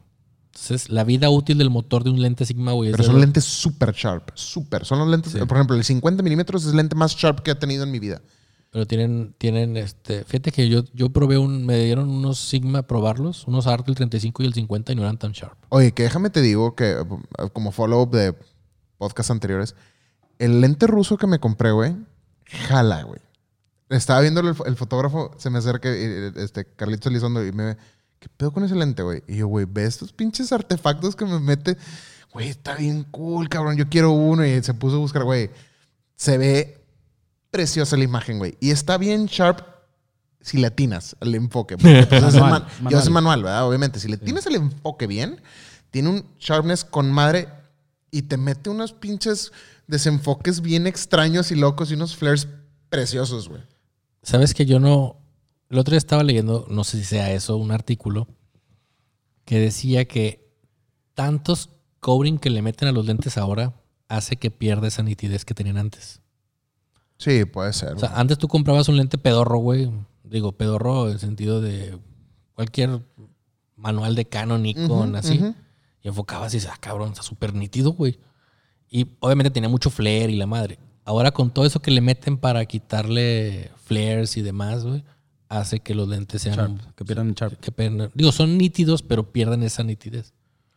Entonces, 0.47 0.89
la 0.89 1.03
vida 1.03 1.29
útil 1.29 1.57
del 1.57 1.69
motor 1.69 2.03
de 2.03 2.09
un 2.09 2.21
lente 2.21 2.45
Sigma, 2.45 2.71
güey, 2.71 2.89
es 2.89 2.93
Pero 2.93 3.03
de 3.03 3.07
son 3.07 3.15
dos- 3.15 3.21
lentes 3.21 3.43
súper 3.43 3.93
sharp. 3.93 4.31
Súper. 4.33 4.85
Son 4.85 4.97
los 4.99 5.07
lentes. 5.07 5.33
Por 5.33 5.57
ejemplo, 5.57 5.75
el 5.75 5.83
50 5.83 6.23
milímetros 6.23 6.63
es 6.63 6.71
el 6.71 6.77
lente 6.77 6.95
más 6.95 7.15
sharp 7.15 7.41
que 7.41 7.51
he 7.51 7.55
tenido 7.55 7.83
en 7.83 7.91
mi 7.91 7.99
vida. 7.99 8.21
Pero 8.71 8.85
tienen, 8.85 9.33
tienen, 9.37 9.77
este, 9.77 10.23
fíjate 10.23 10.51
que 10.51 10.69
yo, 10.69 10.83
yo 10.93 11.09
probé 11.09 11.37
un, 11.39 11.65
me 11.65 11.83
dieron 11.85 12.07
unos 12.07 12.37
Sigma 12.39 12.79
a 12.79 12.87
probarlos, 12.87 13.47
unos 13.47 13.65
Art 13.65 13.87
el 13.89 13.95
35 13.95 14.43
y 14.43 14.45
el 14.45 14.53
50 14.53 14.91
y 14.91 14.95
no 14.95 15.01
eran 15.01 15.17
tan 15.17 15.31
sharp. 15.31 15.57
Oye, 15.69 15.91
que 15.91 16.03
déjame 16.03 16.29
te 16.29 16.41
digo 16.41 16.75
que, 16.75 16.91
eh, 16.91 17.05
como 17.51 17.71
follow-up 17.71 18.11
de 18.11 18.35
podcasts 18.99 19.31
anteriores, 19.31 19.73
el 20.37 20.61
lente 20.61 20.85
ruso 20.85 21.17
que 21.17 21.25
me 21.25 21.39
compré, 21.39 21.71
güey, 21.71 21.95
jala, 22.67 23.01
güey. 23.01 23.19
Estaba 23.89 24.21
viendo 24.21 24.41
el, 24.41 24.55
el 24.67 24.75
fotógrafo, 24.75 25.31
se 25.39 25.49
me 25.49 25.57
acerca, 25.57 25.89
este, 25.89 26.65
Carlitos 26.75 27.07
Elizondo, 27.07 27.43
y 27.43 27.51
me 27.51 27.65
ve, 27.65 27.77
¿qué 28.19 28.29
pedo 28.37 28.51
con 28.53 28.63
ese 28.63 28.75
lente, 28.75 29.01
güey? 29.01 29.23
Y 29.27 29.37
yo, 29.37 29.47
güey, 29.47 29.65
ve 29.67 29.85
estos 29.85 30.13
pinches 30.13 30.51
artefactos 30.51 31.15
que 31.15 31.25
me 31.25 31.39
mete. 31.39 31.75
Güey, 32.31 32.49
está 32.49 32.75
bien 32.75 33.03
cool, 33.09 33.49
cabrón, 33.49 33.77
yo 33.77 33.89
quiero 33.89 34.11
uno. 34.11 34.45
Y 34.45 34.61
se 34.61 34.75
puso 34.75 34.97
a 34.97 34.99
buscar, 34.99 35.23
güey. 35.23 35.49
Se 36.15 36.37
ve 36.37 36.85
preciosa 37.49 37.97
la 37.97 38.03
imagen, 38.03 38.37
güey. 38.37 38.55
Y 38.59 38.69
está 38.69 38.99
bien 38.99 39.25
sharp 39.25 39.61
si 40.39 40.57
le 40.59 40.67
atinas 40.67 41.15
al 41.21 41.33
enfoque. 41.33 41.75
porque, 41.77 42.05
pues, 42.07 42.23
es 42.23 42.33
Manual, 42.35 42.51
man- 42.51 42.67
manual. 42.77 42.93
Yo 42.93 43.01
soy 43.01 43.11
manual, 43.13 43.43
¿verdad? 43.43 43.67
Obviamente. 43.67 43.99
Si 43.99 44.07
le 44.07 44.17
tienes 44.17 44.45
el 44.45 44.55
enfoque 44.55 45.07
bien, 45.07 45.41
tiene 45.89 46.09
un 46.09 46.25
sharpness 46.39 46.85
con 46.85 47.11
madre 47.11 47.49
y 48.11 48.23
te 48.23 48.37
mete 48.37 48.69
unos 48.69 48.93
pinches 48.93 49.51
desenfoques 49.87 50.61
bien 50.61 50.87
extraños 50.87 51.51
y 51.51 51.55
locos 51.55 51.91
y 51.91 51.95
unos 51.95 52.15
flares 52.15 52.47
preciosos, 52.89 53.49
güey. 53.49 53.61
Sabes 54.21 54.53
que 54.53 54.65
yo 54.65 54.79
no. 54.79 55.17
El 55.69 55.77
otro 55.77 55.91
día 55.91 55.99
estaba 55.99 56.23
leyendo, 56.23 56.65
no 56.69 56.83
sé 56.83 56.97
si 56.97 57.03
sea 57.03 57.31
eso, 57.31 57.57
un 57.57 57.71
artículo 57.71 58.27
que 59.45 59.59
decía 59.59 60.05
que 60.05 60.51
tantos 61.13 61.69
covering 61.99 62.39
que 62.39 62.49
le 62.49 62.61
meten 62.61 62.87
a 62.87 62.91
los 62.91 63.05
lentes 63.05 63.37
ahora 63.37 63.73
hace 64.07 64.35
que 64.35 64.51
pierda 64.51 64.87
esa 64.87 65.03
nitidez 65.03 65.45
que 65.45 65.53
tenían 65.53 65.77
antes. 65.77 66.21
Sí, 67.17 67.45
puede 67.45 67.73
ser. 67.73 67.93
O 67.95 67.99
sea, 67.99 68.13
antes 68.15 68.37
tú 68.37 68.47
comprabas 68.47 68.87
un 68.89 68.97
lente 68.97 69.17
pedorro, 69.17 69.59
güey. 69.59 69.91
Digo, 70.23 70.53
pedorro 70.53 71.07
en 71.07 71.13
el 71.13 71.19
sentido 71.19 71.61
de 71.61 71.99
cualquier 72.53 73.01
manual 73.75 74.15
de 74.15 74.25
Canon, 74.25 74.63
Nikon, 74.63 75.15
así. 75.15 75.39
Y 76.01 76.07
enfocabas 76.07 76.53
y 76.53 76.57
dices, 76.57 76.71
ah, 76.73 76.77
cabrón, 76.79 77.09
está 77.11 77.23
súper 77.23 77.53
nítido, 77.53 77.91
güey. 77.93 78.19
Y 78.89 79.07
obviamente 79.19 79.51
tenía 79.51 79.69
mucho 79.69 79.89
flare 79.89 80.31
y 80.31 80.35
la 80.37 80.47
madre. 80.47 80.79
Ahora 81.05 81.31
con 81.31 81.51
todo 81.51 81.65
eso 81.65 81.81
que 81.81 81.91
le 81.91 82.01
meten 82.01 82.37
para 82.37 82.65
quitarle 82.65 83.71
flares 83.85 84.37
y 84.37 84.41
demás, 84.41 84.83
güey, 84.83 85.03
hace 85.47 85.79
que 85.79 85.95
los 85.95 86.07
lentes 86.07 86.41
sean... 86.41 86.55
Sharp, 86.55 86.95
que 86.95 87.05
pierdan 87.05 87.29
el 87.29 87.33
sharp. 87.35 87.59
que 87.59 87.71
pierdan- 87.71 88.11
digo, 88.13 88.31
son 88.31 88.57
nítidos, 88.57 89.01
pero 89.01 89.31
pierden 89.31 89.63
esa 89.63 89.83
nitidez. 89.83 90.33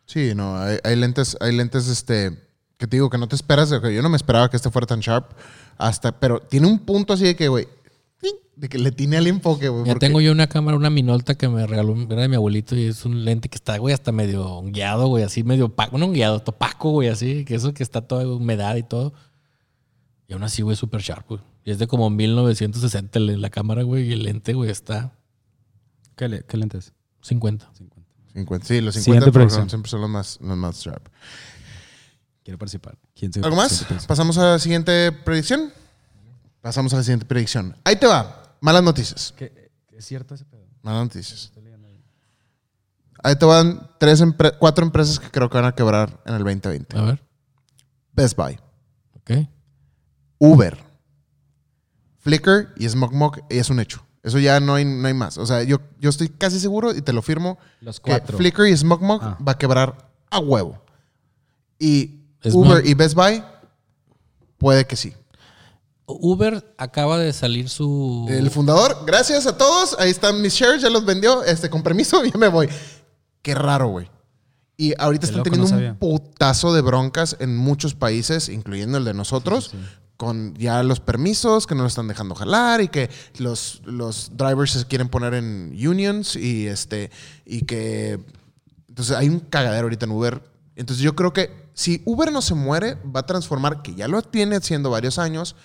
Sí, 0.07 0.35
no, 0.35 0.57
hay, 0.59 0.79
hay 0.85 0.97
lentes, 0.97 1.37
hay 1.41 1.55
lentes, 1.55 1.89
este, 1.89 2.39
que 2.79 2.87
te 2.87 2.97
digo 2.97 3.09
que 3.11 3.19
no 3.19 3.29
te 3.29 3.37
esperas, 3.37 3.71
yo 3.71 4.03
no 4.03 4.09
me 4.09 4.17
esperaba 4.17 4.51
que 4.51 4.57
este 4.57 4.71
fuera 4.71 4.87
tan 4.87 5.01
sharp, 5.01 5.31
hasta, 5.79 6.13
pero 6.19 6.41
tiene 6.41 6.67
un 6.67 6.79
punto 6.81 7.13
así 7.13 7.25
de 7.25 7.37
que, 7.37 7.49
güey. 7.49 7.69
De 8.57 8.69
que 8.69 8.79
le 8.79 8.93
tiene 8.93 9.17
el 9.17 9.27
enfoque, 9.27 9.69
güey. 9.69 9.85
Ya 9.85 9.93
porque- 9.95 10.07
tengo 10.07 10.21
yo 10.21 10.31
una 10.33 10.47
cámara, 10.47 10.77
una 10.77 10.91
Minolta 10.91 11.35
que 11.35 11.49
me 11.49 11.67
regaló, 11.67 11.97
era 12.11 12.23
de 12.23 12.29
mi 12.29 12.37
abuelito 12.37 12.77
y 12.77 12.85
es 12.85 13.05
un 13.05 13.25
lente 13.25 13.49
que 13.49 13.57
está, 13.57 13.79
güey, 13.79 13.95
hasta 13.95 14.13
medio 14.13 14.61
guiado, 14.63 15.07
güey, 15.09 15.25
así 15.25 15.43
medio 15.43 15.67
opaco, 15.67 15.97
no 15.99 16.11
guiado, 16.11 16.41
topaco, 16.41 16.91
güey, 16.91 17.09
así, 17.09 17.45
que 17.45 17.55
eso 17.55 17.73
que 17.75 17.83
está 17.83 18.03
toda 18.03 18.27
humedad 18.29 18.77
y 18.77 18.83
todo. 18.83 19.15
Y 20.29 20.35
aún 20.35 20.43
así, 20.45 20.63
güey, 20.63 20.77
súper 20.77 21.01
sharp, 21.01 21.29
güey. 21.29 21.41
Y 21.65 21.71
es 21.71 21.79
de 21.79 21.87
como 21.87 22.11
1960 22.11 23.19
el- 23.19 23.41
la 23.41 23.51
cámara, 23.51 23.83
güey, 23.85 24.09
y 24.09 24.13
el 24.13 24.23
lente, 24.25 24.53
güey, 24.55 24.71
está 24.71 25.13
¿Qué, 26.17 26.29
le- 26.29 26.43
qué 26.45 26.57
lentes? 26.59 26.93
50. 27.23 27.71
50. 27.73 28.07
50, 28.35 28.67
sí, 28.67 28.81
los 28.81 28.95
50 28.95 29.03
Siguiente 29.31 29.31
por- 29.57 29.69
siempre 29.71 29.91
son 29.91 30.01
los 30.03 30.11
más, 30.11 30.39
los 30.43 30.57
más 30.57 30.77
sharp. 30.77 31.07
Quiero 32.45 32.59
participar. 32.59 32.99
¿Quién 33.15 33.33
se- 33.33 33.41
¿Algo 33.41 33.57
más? 33.57 33.87
¿Pasamos 34.07 34.37
a 34.39 34.45
la 34.53 34.59
siguiente 34.59 35.11
predicción? 35.13 35.73
Pasamos 36.61 36.93
a 36.93 36.97
la 36.97 37.03
siguiente 37.03 37.25
predicción. 37.27 37.77
Ahí 37.85 37.97
te 37.97 38.07
va. 38.07 38.42
Malas 38.63 38.83
noticias. 38.83 39.35
¿Qué- 39.37 39.71
qué 39.89 39.97
¿Es 39.99 40.07
cierto 40.07 40.35
ese 40.35 40.45
pedo? 40.47 40.67
Malas 40.83 41.03
noticias. 41.05 41.53
Ahí 43.25 43.37
te 43.37 43.45
van 43.45 43.89
tres 44.01 44.21
empre- 44.21 44.57
cuatro 44.59 44.85
empresas 44.85 45.21
que 45.21 45.31
creo 45.31 45.49
que 45.51 45.57
van 45.57 45.67
a 45.67 45.75
quebrar 45.75 46.21
en 46.27 46.35
el 46.35 46.43
2020. 46.43 46.97
A 46.99 47.03
ver, 47.03 47.23
Best 48.13 48.37
Buy, 48.37 48.59
ok. 49.15 49.31
Uber, 50.39 50.77
Flickr 52.19 52.73
y 52.77 52.89
SmokeMog 52.89 53.39
y 53.51 53.59
es 53.59 53.71
un 53.71 53.79
hecho. 53.81 54.05
Eso 54.25 54.39
ya 54.39 54.59
no 54.61 54.75
hay, 54.75 54.85
no 54.85 55.07
hay 55.07 55.15
más. 55.15 55.39
O 55.39 55.47
sea, 55.47 55.63
yo, 55.63 55.79
yo 56.01 56.11
estoy 56.11 56.29
casi 56.31 56.59
seguro 56.61 56.95
y 56.95 57.03
te 57.03 57.13
lo 57.13 57.23
firmo 57.23 57.59
Los 57.81 58.01
que 58.01 58.11
cuatro. 58.11 58.37
Flickr 58.39 58.67
y 58.67 58.77
SmokeMog 58.77 59.21
Ah. 59.23 59.39
va 59.47 59.53
a 59.53 59.59
quebrar 59.59 60.11
a 60.31 60.39
huevo. 60.41 60.83
Y 61.79 62.23
Smog- 62.43 62.55
Uber 62.55 62.87
y 62.87 62.95
Best 62.95 63.15
Buy 63.15 63.43
puede 64.59 64.85
que 64.87 64.97
sí. 64.97 65.15
Uber 66.07 66.75
acaba 66.79 67.19
de 67.19 67.33
salir 67.33 67.69
su... 67.69 68.27
El 68.29 68.51
fundador, 68.51 69.05
gracias 69.07 69.47
a 69.47 69.57
todos. 69.57 69.97
Ahí 69.99 70.11
están 70.11 70.43
mis 70.43 70.55
shares, 70.55 70.83
ya 70.83 70.91
los 70.91 71.05
vendió. 71.05 71.45
Este, 71.45 71.71
con 71.71 71.83
permiso, 71.83 72.25
ya 72.25 72.39
me 72.39 72.49
voy. 72.49 72.69
Qué 73.43 73.55
raro, 73.55 73.89
güey. 73.89 74.11
Y 74.77 74.95
ahorita 74.99 75.27
están 75.27 75.43
teniendo 75.43 75.69
no 75.69 75.77
un 75.77 75.97
putazo 75.97 76.75
de 76.75 76.81
broncas 76.81 77.37
en 77.39 77.57
muchos 77.57 77.95
países, 77.95 78.49
incluyendo 78.49 78.99
el 78.99 79.05
de 79.05 79.15
nosotros, 79.15 79.73
con 80.17 80.55
ya 80.55 80.83
los 80.83 80.99
permisos 80.99 81.67
que 81.67 81.75
no 81.75 81.83
lo 81.83 81.89
están 81.89 82.09
dejando 82.09 82.35
jalar 82.35 82.81
y 82.81 82.89
que 82.89 83.11
los, 83.39 83.83
los 83.85 84.33
drivers 84.37 84.73
se 84.73 84.87
quieren 84.87 85.09
poner 85.09 85.35
en 85.35 85.73
unions 85.73 86.37
y 86.37 86.67
este 86.67 87.11
y 87.45 87.63
que 87.63 88.19
entonces 88.89 89.17
hay 89.17 89.29
un 89.29 89.41
cagadero 89.41 89.85
ahorita 89.85 90.07
en 90.07 90.13
Uber. 90.13 90.43
Entonces 90.75 91.03
yo 91.03 91.15
creo 91.15 91.33
que 91.33 91.71
si 91.75 92.03
Uber 92.05 92.33
no 92.33 92.43
se 92.43 92.55
muere, 92.55 92.97
va 93.05 93.21
a 93.21 93.27
transformar, 93.27 93.83
que 93.83 93.95
ya 93.95 94.09
lo 94.09 94.23
tiene 94.23 94.57
haciendo 94.57 94.91
varios 94.91 95.19
años, 95.19 95.57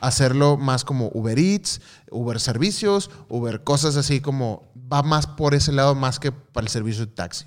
hacerlo 0.00 0.56
más 0.56 0.84
como 0.84 1.10
Uber 1.14 1.38
Eats, 1.38 1.80
Uber 2.10 2.38
Servicios, 2.40 3.10
Uber 3.28 3.62
cosas 3.62 3.96
así 3.96 4.20
como 4.20 4.72
va 4.92 5.02
más 5.02 5.26
por 5.26 5.54
ese 5.54 5.72
lado 5.72 5.94
más 5.94 6.18
que 6.18 6.32
para 6.32 6.64
el 6.64 6.70
servicio 6.70 7.06
de 7.06 7.12
taxi. 7.12 7.46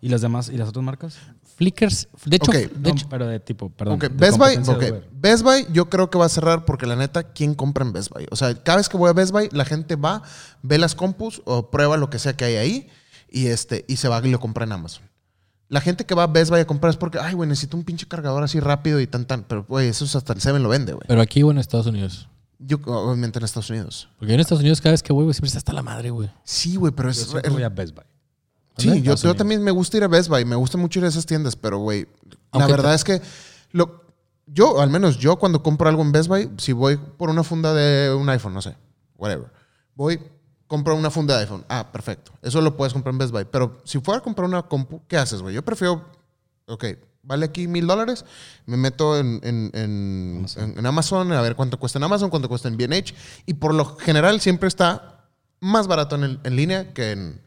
¿Y 0.00 0.08
las 0.08 0.20
demás? 0.20 0.48
¿Y 0.48 0.56
las 0.56 0.68
otras 0.68 0.84
marcas? 0.84 1.16
Flickers, 1.56 2.08
de 2.24 2.36
hecho, 2.36 2.50
de 2.50 2.68
No, 2.74 2.94
pero 3.08 3.26
de 3.26 3.38
tipo, 3.38 3.70
perdón. 3.70 4.00
Best 4.14 4.36
Buy. 4.36 4.56
Best 5.12 5.44
Buy 5.44 5.66
yo 5.72 5.88
creo 5.88 6.10
que 6.10 6.18
va 6.18 6.26
a 6.26 6.28
cerrar 6.28 6.64
porque 6.64 6.86
la 6.86 6.96
neta, 6.96 7.22
¿quién 7.22 7.54
compra 7.54 7.84
en 7.84 7.92
Best 7.92 8.10
Buy? 8.10 8.26
O 8.30 8.36
sea, 8.36 8.54
cada 8.62 8.78
vez 8.78 8.88
que 8.88 8.96
voy 8.96 9.10
a 9.10 9.12
Best 9.12 9.32
Buy, 9.32 9.48
la 9.52 9.64
gente 9.64 9.94
va, 9.94 10.22
ve 10.62 10.78
las 10.78 10.94
compus 10.94 11.40
o 11.44 11.70
prueba 11.70 11.96
lo 11.96 12.10
que 12.10 12.18
sea 12.18 12.36
que 12.36 12.44
hay 12.44 12.56
ahí 12.56 12.88
y, 13.30 13.46
este, 13.46 13.84
y 13.86 13.96
se 13.96 14.08
va 14.08 14.20
y 14.26 14.30
lo 14.30 14.40
compra 14.40 14.64
en 14.64 14.72
Amazon. 14.72 15.11
La 15.68 15.80
gente 15.80 16.04
que 16.04 16.14
va 16.14 16.24
a 16.24 16.26
Best 16.26 16.50
Buy 16.50 16.60
a 16.60 16.66
comprar 16.66 16.90
es 16.90 16.96
porque, 16.96 17.18
ay, 17.18 17.34
güey, 17.34 17.48
necesito 17.48 17.76
un 17.76 17.84
pinche 17.84 18.06
cargador 18.06 18.42
así 18.42 18.60
rápido 18.60 19.00
y 19.00 19.06
tan, 19.06 19.24
tan. 19.26 19.44
Pero, 19.44 19.64
güey, 19.64 19.88
eso 19.88 20.04
es 20.04 20.14
hasta 20.14 20.32
el 20.34 20.40
7 20.40 20.58
lo 20.58 20.68
vende, 20.68 20.92
güey. 20.92 21.04
pero 21.08 21.20
aquí 21.22 21.42
o 21.42 21.50
en 21.50 21.58
Estados 21.58 21.86
Unidos. 21.86 22.28
Yo, 22.58 22.76
obviamente 22.84 23.38
en 23.38 23.44
Estados 23.44 23.70
Unidos. 23.70 24.08
Porque 24.18 24.30
yo 24.30 24.34
en 24.34 24.40
Estados 24.40 24.60
Unidos 24.60 24.80
cada 24.80 24.92
vez 24.92 25.02
que 25.02 25.12
voy, 25.12 25.24
güey, 25.24 25.34
siempre 25.34 25.48
está 25.48 25.58
hasta 25.58 25.72
la 25.72 25.82
madre, 25.82 26.10
güey. 26.10 26.30
Sí, 26.44 26.76
güey, 26.76 26.92
pero 26.92 27.08
Yo 27.08 27.20
es... 27.22 27.26
siempre 27.28 27.50
voy 27.50 27.62
a 27.62 27.68
Best 27.70 27.94
Buy. 27.94 28.04
Sí, 28.78 29.02
yo, 29.02 29.14
yo 29.16 29.34
también 29.34 29.62
me 29.62 29.70
gusta 29.70 29.96
ir 29.98 30.04
a 30.04 30.08
Best 30.08 30.28
Buy, 30.28 30.44
me 30.44 30.56
gusta 30.56 30.78
mucho 30.78 30.98
ir 30.98 31.04
a 31.04 31.08
esas 31.08 31.26
tiendas, 31.26 31.56
pero 31.56 31.78
güey, 31.78 32.06
la 32.52 32.66
verdad 32.66 32.90
te- 32.90 32.96
es 32.96 33.04
que 33.04 33.22
lo, 33.72 34.04
yo, 34.46 34.80
al 34.80 34.88
menos 34.88 35.18
yo 35.18 35.36
cuando 35.36 35.62
compro 35.62 35.88
algo 35.90 36.00
en 36.02 36.10
Best 36.12 36.28
Buy, 36.28 36.50
si 36.56 36.72
voy 36.72 36.96
por 36.96 37.28
una 37.28 37.42
funda 37.44 37.74
de 37.74 38.14
un 38.14 38.28
iPhone, 38.30 38.54
no 38.54 38.62
sé, 38.62 38.74
whatever, 39.18 39.48
voy, 39.94 40.20
compro 40.72 40.96
una 40.96 41.10
funda 41.10 41.34
de 41.36 41.42
iPhone, 41.42 41.66
ah, 41.68 41.92
perfecto, 41.92 42.32
eso 42.40 42.62
lo 42.62 42.78
puedes 42.78 42.94
comprar 42.94 43.12
en 43.12 43.18
Best 43.18 43.30
Buy, 43.30 43.44
pero 43.44 43.82
si 43.84 44.00
fuera 44.00 44.20
a 44.20 44.22
comprar 44.22 44.48
una 44.48 44.62
compu, 44.62 45.02
¿qué 45.06 45.18
haces, 45.18 45.42
güey? 45.42 45.54
Yo 45.54 45.62
prefiero, 45.62 46.02
ok, 46.66 46.84
vale 47.22 47.44
aquí 47.44 47.68
mil 47.68 47.86
dólares, 47.86 48.24
me 48.64 48.78
meto 48.78 49.18
en, 49.18 49.38
en, 49.44 49.70
en- 49.74 50.86
Amazon 50.86 51.30
a 51.32 51.42
ver 51.42 51.56
cuánto 51.56 51.78
cuesta 51.78 51.98
en 51.98 52.04
Amazon, 52.04 52.30
cuánto 52.30 52.48
cuesta 52.48 52.68
en 52.68 52.78
B&H, 52.78 53.14
y 53.44 53.52
por 53.52 53.74
lo 53.74 53.96
general 53.96 54.40
siempre 54.40 54.66
está 54.66 55.28
más 55.60 55.88
barato 55.88 56.16
en, 56.16 56.24
el- 56.24 56.40
en 56.42 56.56
línea 56.56 56.94
que 56.94 57.12
en, 57.12 57.42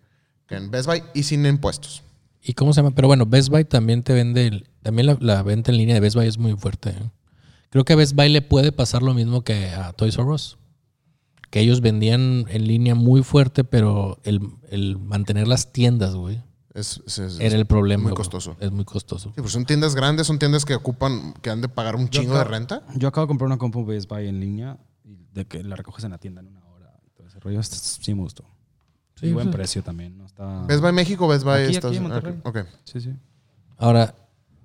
que 0.46 0.56
en 0.58 0.70
Best 0.70 0.86
Buy 0.86 1.02
y 1.16 1.24
sin 1.24 1.48
impuestos. 1.48 2.04
¿Y 2.44 2.54
cómo 2.54 2.74
se 2.74 2.82
llama? 2.84 2.94
Pero 2.96 3.08
bueno, 3.08 3.26
Best 3.26 3.50
Buy 3.50 3.66
también 3.66 4.04
te 4.04 4.14
vende, 4.14 4.46
el- 4.46 4.70
también 4.84 5.08
la, 5.08 5.18
la 5.20 5.42
venta 5.42 5.72
en 5.72 5.78
línea 5.80 5.96
de 5.96 6.00
Best 6.02 6.16
Buy 6.16 6.28
es 6.28 6.38
muy 6.38 6.54
fuerte. 6.56 6.92
¿eh? 6.92 7.10
Creo 7.72 7.84
que 7.86 7.94
a 7.94 7.96
Best 7.96 8.14
Buy 8.14 8.30
le 8.30 8.44
puede 8.44 8.72
pasar 8.72 9.02
lo 9.02 9.16
mismo 9.16 9.44
que 9.44 9.70
a 9.72 9.94
Toys 9.94 10.16
R 10.20 10.28
Us. 10.30 10.60
Que 11.56 11.62
ellos 11.62 11.80
vendían 11.80 12.44
en 12.50 12.68
línea 12.68 12.96
muy 12.96 13.24
fuerte, 13.24 13.64
pero 13.64 14.20
el, 14.26 14.42
el 14.72 14.98
mantener 15.00 15.48
las 15.48 15.72
tiendas, 15.72 16.14
güey, 16.14 16.44
Es, 16.74 17.02
es- 17.08 17.18
es- 17.18 17.40
era 17.40 17.56
el 17.56 17.66
problema. 17.66 18.04
muy 18.04 18.10
güey. 18.12 18.18
costoso. 18.18 18.58
Es 18.60 18.74
muy 18.74 18.84
costoso. 18.84 19.30
Sí, 19.34 19.40
pues 19.40 19.54
son 19.54 19.64
tiendas 19.66 19.96
grandes, 19.96 20.28
son 20.28 20.38
tiendas 20.38 20.66
que 20.66 20.76
ocupan, 20.76 21.34
que 21.42 21.50
han 21.50 21.62
de 21.62 21.70
pagar 21.70 21.96
un 21.96 22.10
Yo 22.10 22.20
chingo 22.22 22.38
de 22.38 22.44
renta. 22.44 22.84
Yo 22.98 23.08
acabo 23.08 23.26
de 23.26 23.30
comprar 23.30 23.46
una 23.48 23.58
compu 23.58 23.86
Best 23.86 24.10
Buy 24.10 24.28
en 24.28 24.42
línea 24.42 24.78
y 25.06 25.16
de 25.34 25.46
que 25.46 25.64
la 25.64 25.78
recoges 25.78 26.04
en 26.04 26.12
la 26.12 26.18
tienda 26.18 26.42
en 26.42 26.48
una 26.48 26.66
hora 26.66 26.92
y 27.06 27.10
todo 27.12 27.26
ese 27.26 27.40
rollo. 27.40 27.58
Este 27.62 27.78
Sí 27.78 28.14
me 28.14 28.22
gustó. 28.24 28.44
Sí, 29.18 29.28
y 29.28 29.32
buen 29.32 29.48
sí. 29.48 29.54
precio 29.54 29.82
también. 29.82 30.18
¿no? 30.18 30.26
Está... 30.26 30.66
Best 30.66 30.82
Buy 30.82 30.92
México, 30.92 31.26
Best 31.26 31.46
Buy 31.46 31.64
Aquí, 31.64 31.76
Estados 31.76 31.98
Unidos. 31.98 32.22
Monterrey. 32.22 32.42
Ok. 32.44 32.68
Sí, 32.84 33.00
sí. 33.00 33.14
Ahora, 33.78 34.14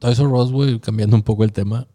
Toys 0.01 0.18
R 0.18 0.26
Us, 0.26 0.51
güey, 0.51 0.80
cambiando 0.80 1.14
un 1.14 1.22
poco 1.22 1.45
el 1.45 1.53
tema, 1.53 1.86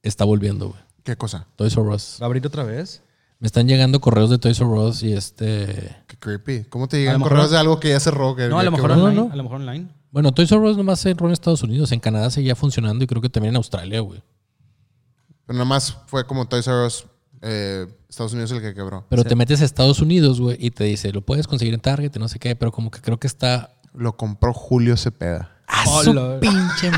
está 0.00 0.24
volviendo, 0.24 0.68
güey. 0.68 0.80
¿Qué 1.02 1.16
cosa? 1.16 1.48
Toys 1.56 1.76
R 1.76 1.88
Us. 1.88 2.18
¿Va 2.20 2.26
a 2.26 2.28
abrir 2.28 2.46
otra 2.46 2.62
vez? 2.62 3.02
Me 3.42 3.46
están 3.46 3.66
llegando 3.66 4.00
correos 4.00 4.30
de 4.30 4.38
Toys 4.38 4.60
R 4.60 4.70
Us 4.70 5.02
y 5.02 5.12
este... 5.14 5.96
Qué 6.06 6.16
creepy. 6.16 6.62
¿Cómo 6.70 6.86
te 6.86 6.98
llegan 6.98 7.20
correos 7.20 7.50
de 7.50 7.58
algo 7.58 7.80
que 7.80 7.88
ya 7.88 7.98
cerró? 7.98 8.36
Que 8.36 8.46
No, 8.46 8.60
a 8.60 8.62
lo 8.62 8.70
mejor 8.70 8.90
quebró? 8.90 9.02
no, 9.02 9.08
online. 9.08 9.26
no. 9.26 9.32
A 9.32 9.36
lo 9.36 9.42
mejor 9.42 9.60
online. 9.60 9.88
Bueno, 10.12 10.30
Toys 10.32 10.52
R 10.52 10.60
Us 10.60 10.76
nomás 10.76 11.00
se 11.00 11.10
entró 11.10 11.26
en 11.26 11.32
Estados 11.32 11.60
Unidos. 11.64 11.90
En 11.90 11.98
Canadá 11.98 12.30
seguía 12.30 12.54
funcionando 12.54 13.02
y 13.02 13.08
creo 13.08 13.20
que 13.20 13.28
también 13.28 13.50
en 13.54 13.56
Australia, 13.56 13.98
güey. 13.98 14.22
Pero 15.44 15.54
nada 15.54 15.64
más 15.64 15.96
fue 16.06 16.24
como 16.24 16.46
Toys 16.46 16.68
R 16.68 16.86
Us, 16.86 17.04
eh, 17.40 17.88
Estados 18.08 18.32
Unidos 18.32 18.52
el 18.52 18.60
que 18.60 18.74
quebró. 18.74 19.06
Pero 19.08 19.24
te 19.24 19.34
metes 19.34 19.60
a 19.60 19.64
Estados 19.64 19.98
Unidos, 20.00 20.40
güey, 20.40 20.56
y 20.60 20.70
te 20.70 20.84
dice, 20.84 21.12
lo 21.12 21.22
puedes 21.22 21.48
conseguir 21.48 21.74
en 21.74 21.80
Target 21.80 22.12
y 22.14 22.18
no 22.20 22.28
sé 22.28 22.38
qué, 22.38 22.54
pero 22.54 22.70
como 22.70 22.92
que 22.92 23.00
creo 23.00 23.18
que 23.18 23.26
está... 23.26 23.74
Lo 23.92 24.16
compró 24.16 24.54
Julio 24.54 24.96
Cepeda. 24.96 25.50
¡A 25.66 25.82
Oh, 25.88 26.04
su 26.04 26.14
lo- 26.14 26.38
pinche 26.38 26.92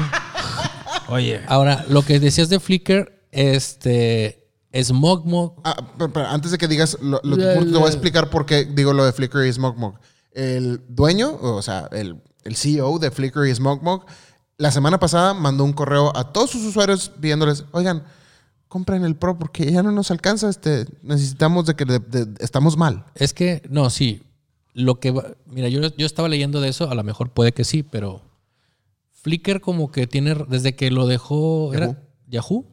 Oye. 1.08 1.40
Ahora, 1.48 1.86
lo 1.88 2.02
que 2.02 2.20
decías 2.20 2.50
de 2.50 2.60
Flickr, 2.60 3.12
este... 3.32 4.43
Smogmog. 4.82 5.54
Ah, 5.64 5.76
pero, 5.98 6.12
pero 6.12 6.26
antes 6.26 6.50
de 6.50 6.58
que 6.58 6.66
digas, 6.68 6.98
lo, 7.00 7.20
lo- 7.22 7.36
te 7.36 7.72
voy 7.78 7.84
a 7.84 7.88
explicar 7.88 8.30
por 8.30 8.46
qué 8.46 8.64
digo 8.64 8.92
lo 8.92 9.04
de 9.04 9.12
Flickr 9.12 9.44
y 9.46 9.52
SmokeMog. 9.52 9.94
El 10.32 10.82
dueño, 10.88 11.36
o 11.40 11.62
sea, 11.62 11.88
el, 11.92 12.20
el 12.44 12.56
CEO 12.56 12.98
de 12.98 13.10
Flickr 13.10 13.46
y 13.46 13.54
SmokeMog, 13.54 14.04
la 14.56 14.70
semana 14.70 14.98
pasada 14.98 15.34
mandó 15.34 15.64
un 15.64 15.72
correo 15.72 16.16
a 16.16 16.32
todos 16.32 16.50
sus 16.50 16.64
usuarios 16.64 17.10
pidiéndoles, 17.20 17.64
oigan, 17.72 18.04
compren 18.68 19.04
el 19.04 19.14
Pro 19.16 19.38
porque 19.38 19.70
ya 19.70 19.82
no 19.84 19.92
nos 19.92 20.10
alcanza, 20.10 20.48
este, 20.48 20.86
necesitamos 21.02 21.66
de 21.66 21.76
que 21.76 21.84
de- 21.84 21.98
de- 22.00 22.34
estamos 22.40 22.76
mal. 22.76 23.04
Es 23.14 23.32
que, 23.32 23.62
no, 23.70 23.90
sí. 23.90 24.22
Lo 24.72 24.98
que 24.98 25.12
va- 25.12 25.34
Mira, 25.46 25.68
yo, 25.68 25.80
yo 25.96 26.04
estaba 26.06 26.28
leyendo 26.28 26.60
de 26.60 26.68
eso, 26.70 26.90
a 26.90 26.94
lo 26.96 27.04
mejor 27.04 27.30
puede 27.30 27.52
que 27.52 27.62
sí, 27.62 27.84
pero 27.84 28.22
Flickr 29.12 29.60
como 29.60 29.90
que 29.92 30.06
tiene, 30.08 30.34
desde 30.48 30.74
que 30.74 30.90
lo 30.90 31.06
dejó, 31.06 31.72
¿era 31.72 32.02
Yahoo? 32.26 32.66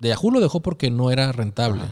De 0.00 0.08
Yahoo 0.08 0.30
lo 0.32 0.40
dejó 0.40 0.60
porque 0.60 0.90
no 0.90 1.10
era 1.12 1.30
rentable. 1.30 1.82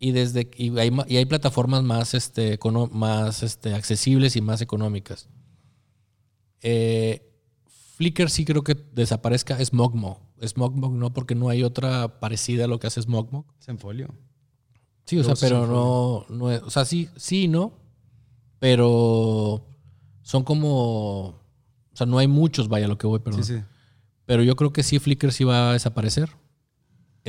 Y 0.00 0.10
desde 0.10 0.50
y 0.56 0.76
hay, 0.78 0.90
ma- 0.90 1.06
y 1.08 1.16
hay 1.18 1.24
plataformas 1.26 1.82
más, 1.84 2.14
este, 2.14 2.58
más 2.90 3.42
este, 3.44 3.74
accesibles 3.74 4.34
y 4.36 4.40
más 4.40 4.60
económicas. 4.60 5.28
Eh, 6.62 7.30
Flickr 7.96 8.28
sí 8.28 8.44
creo 8.44 8.64
que 8.64 8.74
desaparezca 8.92 9.62
Smogmog. 9.64 10.18
Smogmog 10.44 10.92
no, 10.92 11.12
porque 11.12 11.34
no 11.34 11.48
hay 11.48 11.62
otra 11.62 12.18
parecida 12.20 12.64
a 12.64 12.68
lo 12.68 12.80
que 12.80 12.86
hace 12.88 13.00
Smogmog. 13.00 13.44
Es 13.60 13.68
en 13.68 13.78
folio. 13.78 14.08
Sí, 15.06 15.18
o 15.18 15.22
sea, 15.22 15.34
Todos 15.34 15.40
pero 15.40 15.66
no, 15.66 16.26
no 16.34 16.50
es, 16.50 16.62
o 16.62 16.70
sea, 16.70 16.84
sí, 16.86 17.08
sí, 17.16 17.42
y 17.44 17.48
no, 17.48 17.74
pero 18.58 19.66
son 20.22 20.42
como, 20.42 21.20
o 21.28 21.40
sea, 21.92 22.06
no 22.06 22.18
hay 22.18 22.26
muchos, 22.26 22.68
vaya 22.68 22.88
lo 22.88 22.96
que 22.96 23.06
voy, 23.06 23.18
perdón. 23.20 23.44
Sí, 23.44 23.58
sí. 23.58 23.62
Pero 24.24 24.42
yo 24.42 24.56
creo 24.56 24.72
que 24.72 24.82
sí 24.82 24.98
Flickr 24.98 25.30
sí 25.32 25.44
va 25.44 25.70
a 25.70 25.72
desaparecer. 25.74 26.30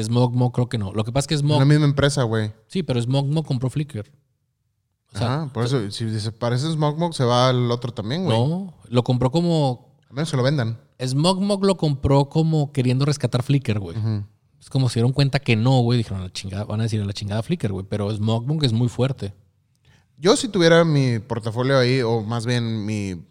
Smogmo 0.02 0.52
creo 0.52 0.68
que 0.70 0.78
no. 0.78 0.91
Lo 0.93 1.04
que 1.04 1.12
pasa 1.12 1.24
es 1.24 1.28
que 1.28 1.34
Es 1.36 1.39
Smog, 1.41 1.60
la 1.60 1.66
misma 1.66 1.86
empresa, 1.86 2.24
güey. 2.24 2.52
sí, 2.68 2.84
pero 2.84 3.02
Smogmo 3.02 3.43
compró 3.43 3.70
Flickr. 3.70 4.12
O 5.14 5.18
sea, 5.18 5.34
Ajá, 5.43 5.54
por 5.54 5.64
eso, 5.64 5.89
si 5.91 6.04
desaparece 6.06 6.70
SmokeMog, 6.72 7.14
se 7.14 7.24
va 7.24 7.48
al 7.48 7.72
otro 7.72 7.93
también, 7.93 8.26
güey. 8.26 8.38
no, 8.38 8.74
lo 8.89 9.04
compró 9.04 9.32
como, 9.32 9.96
A 10.10 10.14
menos 10.14 10.30
que 10.30 10.36
lo 10.36 10.43
vendan. 10.43 10.78
Smogmog 11.02 11.64
lo 11.64 11.78
compró 11.78 12.28
como 12.28 12.74
queriendo 12.74 13.06
rescatar 13.06 13.41
Flickr, 13.41 13.80
güey. 13.80 13.98
Es 14.60 14.70
como 14.70 14.89
se 14.89 14.96
dieron 14.96 15.14
cuenta 15.14 15.39
que 15.39 15.56
no, 15.56 15.80
güey, 15.82 15.98
dijeron, 15.98 16.22
la 16.22 16.34
chingada, 16.34 16.66
van 16.66 16.80
a 16.82 16.84
decir 16.84 17.00
a 17.02 17.06
la 17.06 17.14
chingada 17.14 17.43
Flickr, 17.43 17.72
güey, 17.72 17.86
pero 17.88 18.12
Smogmog 18.14 18.64
es 18.66 18.74
muy 18.74 18.89
fuerte. 18.89 19.34
Yo 20.18 20.36
si 20.36 20.48
tuviera 20.50 20.84
mi 20.84 21.20
portafolio 21.20 21.78
ahí, 21.78 22.02
o 22.02 22.22
más 22.22 22.46
bien 22.46 22.86
mi, 22.86 23.26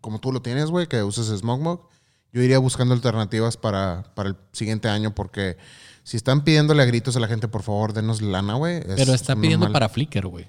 como 0.00 0.18
tú 0.20 0.32
lo 0.32 0.42
tienes, 0.42 0.70
güey, 0.70 0.88
que 0.88 1.02
uses 1.02 1.26
SmokeMog, 1.38 1.86
yo 2.32 2.42
iría 2.42 2.58
buscando 2.58 2.92
alternativas 2.94 3.56
para, 3.56 4.04
para 4.14 4.30
el 4.30 4.36
siguiente 4.52 4.88
año 4.88 5.14
porque 5.14 5.56
si 6.02 6.16
están 6.16 6.44
pidiéndole 6.44 6.82
a 6.82 6.86
gritos 6.86 7.16
a 7.16 7.20
la 7.20 7.28
gente, 7.28 7.48
por 7.48 7.62
favor, 7.62 7.92
denos 7.92 8.20
lana, 8.22 8.54
güey. 8.54 8.76
es 8.78 8.84
Pero 8.96 9.14
está 9.14 9.34
pidiendo 9.36 9.66
normal. 9.66 9.72
para 9.72 9.88
Flickr, 9.88 10.26
güey. 10.26 10.46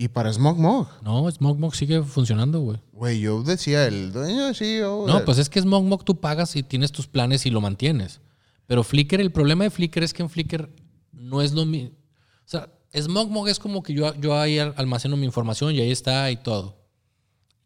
Y 0.00 0.06
para 0.08 0.32
SmokeMog. 0.32 0.86
No, 1.02 1.28
Smogmog 1.28 1.74
sigue 1.74 2.02
funcionando, 2.04 2.60
güey. 2.60 2.78
Güey, 2.92 3.18
yo 3.20 3.42
decía, 3.42 3.84
el 3.86 4.12
dueño 4.12 4.54
CEO... 4.54 5.06
No, 5.08 5.18
de- 5.18 5.24
pues 5.24 5.38
es 5.38 5.48
que 5.48 5.60
Smogmog 5.60 6.04
tú 6.04 6.20
pagas 6.20 6.54
y 6.54 6.62
tienes 6.62 6.92
tus 6.92 7.08
planes 7.08 7.46
y 7.46 7.50
lo 7.50 7.60
mantienes. 7.60 8.20
Pero 8.66 8.84
Flickr, 8.84 9.20
el 9.20 9.32
problema 9.32 9.64
de 9.64 9.70
Flickr 9.70 10.04
es 10.04 10.14
que 10.14 10.22
en 10.22 10.30
Flickr 10.30 10.70
no 11.10 11.42
es 11.42 11.52
lo 11.52 11.66
mismo. 11.66 11.90
O 11.90 12.44
sea, 12.48 12.68
Smogmog 12.96 13.48
es 13.48 13.58
como 13.58 13.82
que 13.82 13.92
yo, 13.92 14.14
yo 14.14 14.38
ahí 14.38 14.60
al- 14.60 14.74
almaceno 14.76 15.16
mi 15.16 15.24
información 15.26 15.74
y 15.74 15.80
ahí 15.80 15.90
está 15.90 16.30
y 16.30 16.36
todo. 16.36 16.76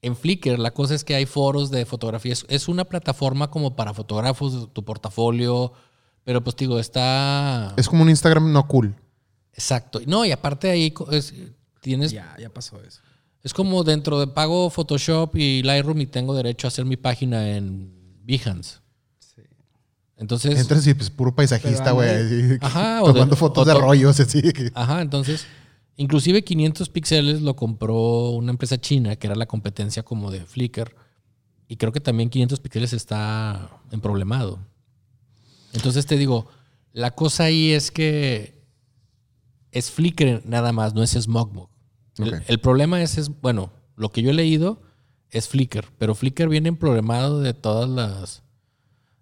En 0.00 0.16
Flickr 0.16 0.58
la 0.58 0.70
cosa 0.72 0.94
es 0.94 1.04
que 1.04 1.14
hay 1.14 1.26
foros 1.26 1.70
de 1.70 1.84
fotografías. 1.84 2.46
Es 2.48 2.66
una 2.66 2.86
plataforma 2.86 3.50
como 3.50 3.76
para 3.76 3.92
fotógrafos, 3.92 4.72
tu 4.72 4.84
portafolio. 4.86 5.72
Pero 6.24 6.42
pues 6.44 6.54
digo, 6.56 6.78
está... 6.78 7.74
Es 7.76 7.88
como 7.88 8.02
un 8.02 8.10
Instagram 8.10 8.52
no 8.52 8.66
cool. 8.68 8.94
Exacto. 9.52 10.00
No, 10.06 10.24
y 10.24 10.30
aparte 10.32 10.70
ahí 10.70 10.92
es- 11.10 11.34
tienes... 11.80 12.12
Ya, 12.12 12.36
ya 12.38 12.48
pasó 12.48 12.80
eso. 12.82 13.00
Es 13.42 13.52
como 13.52 13.82
dentro 13.82 14.20
de 14.20 14.28
pago 14.28 14.70
Photoshop 14.70 15.34
y 15.36 15.62
Lightroom 15.62 16.00
y 16.00 16.06
tengo 16.06 16.34
derecho 16.34 16.66
a 16.66 16.68
hacer 16.68 16.84
mi 16.84 16.96
página 16.96 17.56
en 17.56 17.92
Behance. 18.24 18.76
Entonces... 20.16 20.58
Entras 20.60 20.86
y 20.86 20.94
pues 20.94 21.10
puro 21.10 21.34
paisajista, 21.34 21.90
güey. 21.90 22.58
Ajá, 22.60 23.02
o 23.02 23.06
de- 23.08 23.12
Tomando 23.14 23.34
fotos 23.36 23.62
o 23.66 23.68
de 23.68 23.74
rollos, 23.74 24.20
así. 24.20 24.40
que- 24.52 24.70
Ajá, 24.74 25.00
entonces, 25.02 25.46
inclusive 25.96 26.44
500 26.44 26.88
píxeles 26.90 27.42
lo 27.42 27.56
compró 27.56 28.30
una 28.30 28.52
empresa 28.52 28.80
china 28.80 29.16
que 29.16 29.26
era 29.26 29.34
la 29.34 29.46
competencia 29.46 30.04
como 30.04 30.30
de 30.30 30.44
Flickr. 30.46 30.94
Y 31.66 31.76
creo 31.76 31.90
que 31.90 32.00
también 32.00 32.28
500 32.30 32.60
píxeles 32.60 32.92
está 32.92 33.70
emproblemado. 33.90 34.60
Entonces 35.72 36.06
te 36.06 36.16
digo, 36.16 36.46
la 36.92 37.12
cosa 37.12 37.44
ahí 37.44 37.72
es 37.72 37.90
que 37.90 38.62
es 39.70 39.90
Flickr 39.90 40.42
nada 40.44 40.72
más, 40.72 40.94
no 40.94 41.02
es 41.02 41.12
Smogmog. 41.12 41.68
El, 42.18 42.34
Ok. 42.34 42.42
el 42.46 42.60
problema 42.60 43.02
es, 43.02 43.16
es, 43.18 43.40
bueno, 43.40 43.72
lo 43.96 44.10
que 44.10 44.22
yo 44.22 44.30
he 44.30 44.34
leído 44.34 44.82
es 45.30 45.48
Flickr, 45.48 45.86
pero 45.98 46.14
Flickr 46.14 46.48
viene 46.48 46.68
emproblemado 46.68 47.40
de 47.40 47.54
todas 47.54 47.88
las... 47.88 48.42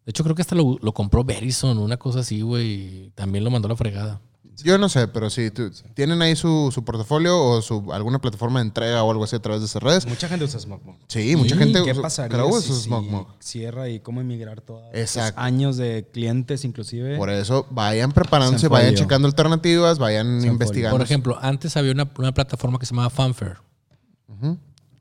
De 0.04 0.10
hecho, 0.10 0.24
creo 0.24 0.34
que 0.34 0.42
hasta 0.42 0.56
lo, 0.56 0.76
lo 0.82 0.92
compró 0.92 1.22
Verizon, 1.22 1.78
una 1.78 1.96
cosa 1.96 2.20
así, 2.20 2.40
güey, 2.40 2.66
y 3.06 3.10
también 3.14 3.44
lo 3.44 3.50
mandó 3.50 3.66
a 3.66 3.70
la 3.70 3.76
fregada. 3.76 4.20
Yo 4.62 4.76
no 4.78 4.88
sé, 4.88 5.08
pero 5.08 5.30
si 5.30 5.50
tú- 5.50 5.70
tienen 5.94 6.20
ahí 6.22 6.36
su, 6.36 6.70
su 6.72 6.84
portafolio 6.84 7.42
o 7.42 7.62
su, 7.62 7.92
alguna 7.92 8.20
plataforma 8.20 8.60
de 8.60 8.66
entrega 8.66 9.02
o 9.02 9.10
algo 9.10 9.24
así 9.24 9.36
a 9.36 9.40
través 9.40 9.60
de 9.62 9.66
esas 9.66 9.82
redes. 9.82 10.06
Mucha 10.06 10.28
gente 10.28 10.44
usa 10.44 10.60
SmokeMog. 10.60 10.96
Sí, 11.08 11.34
mucha 11.36 11.54
¿Y 11.54 11.58
gente 11.58 11.82
¿Qué 11.82 11.92
usa- 11.92 12.02
pasaría 12.02 12.36
claro, 12.36 12.60
si, 12.60 12.70
usa 12.72 13.26
si 13.38 13.58
cierra 13.58 13.88
y 13.88 14.00
cómo 14.00 14.20
emigrar 14.20 14.60
todos 14.60 14.82
esos 14.92 15.16
Exacto. 15.16 15.40
años 15.40 15.76
de 15.78 16.06
clientes 16.12 16.64
inclusive? 16.64 17.16
Por 17.16 17.30
eso 17.30 17.66
vayan 17.70 18.12
preparándose, 18.12 18.60
Se 18.62 18.68
vayan 18.68 18.94
checando 18.94 19.26
alternativas, 19.28 19.98
vayan 19.98 20.44
investigando. 20.44 20.96
Por 20.98 21.04
ejemplo, 21.04 21.38
antes 21.40 21.76
había 21.76 21.92
una, 21.92 22.10
una 22.18 22.32
plataforma 22.32 22.78
que 22.78 22.86
se 22.86 22.90
llamaba 22.94 23.10
Fanfare. 23.10 23.56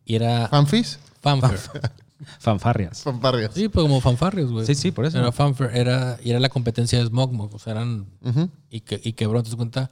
Y 0.05 0.15
era 0.15 0.47
¿Fanfis? 0.47 0.99
Fanfare. 1.21 1.59
Fanfarrias. 2.39 3.01
Fanfarrias. 3.03 3.53
sí, 3.53 3.69
pues 3.69 3.83
como 3.83 4.01
fanfarrios, 4.01 4.51
güey. 4.51 4.65
Sí, 4.65 4.75
sí, 4.75 4.91
por 4.91 5.05
eso. 5.05 5.17
Era 5.19 5.31
Fanfare, 5.31 5.77
era, 5.79 6.17
y 6.23 6.29
era 6.31 6.39
la 6.39 6.49
competencia 6.49 6.99
de 6.99 7.05
Smogmog. 7.05 7.53
O 7.55 7.59
sea, 7.59 7.71
eran. 7.73 8.07
Ujú. 8.21 8.49
Y, 8.69 8.81
que, 8.81 8.99
y 9.03 9.13
quebró, 9.13 9.39
entonces 9.39 9.55
cuenta. 9.55 9.91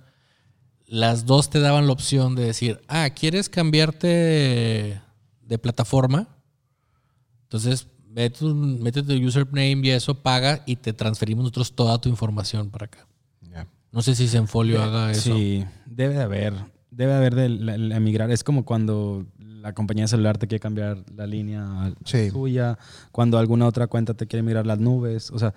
Las 0.87 1.25
dos 1.25 1.49
te 1.49 1.59
daban 1.59 1.85
la 1.87 1.93
opción 1.93 2.35
de 2.35 2.45
decir, 2.45 2.79
ah, 2.87 3.09
¿quieres 3.09 3.49
cambiarte 3.49 4.07
de 5.41 5.57
plataforma? 5.61 6.27
Entonces, 7.43 7.87
mete 8.09 8.39
tu, 8.39 8.53
mete 8.55 9.03
tu 9.03 9.13
username 9.13 9.81
y 9.83 9.89
eso, 9.91 10.21
paga 10.21 10.63
y 10.65 10.77
te 10.77 10.93
transferimos 10.93 11.43
nosotros 11.43 11.73
toda 11.75 11.99
tu 11.99 12.09
información 12.09 12.69
para 12.69 12.85
acá. 12.85 13.07
Ya. 13.41 13.67
No 13.91 14.01
sé 14.01 14.15
si 14.15 14.27
Zenfolio 14.27 14.81
haga 14.81 15.11
eso. 15.11 15.35
Sí, 15.35 15.65
debe 15.85 16.15
de 16.15 16.21
haber. 16.23 16.53
Debe 16.89 17.11
de 17.11 17.17
haber 17.17 17.35
de 17.35 17.49
la- 17.49 17.77
la 17.77 17.97
emigrar. 17.97 18.31
Es 18.31 18.43
como 18.43 18.65
cuando 18.65 19.25
la 19.67 19.73
compañía 19.73 20.05
de 20.05 20.07
celular 20.07 20.37
te 20.37 20.47
quiere 20.47 20.61
cambiar 20.61 21.03
la 21.13 21.27
línea 21.27 21.61
a 21.65 21.93
Sí. 22.05 22.29
suya, 22.29 22.77
cuando 23.11 23.37
alguna 23.37 23.67
otra 23.67 23.87
cuenta 23.87 24.13
te 24.13 24.25
quiere 24.25 24.41
migrar 24.41 24.65
las 24.65 24.79
nubes. 24.79 25.29
O 25.31 25.39
sea, 25.39 25.53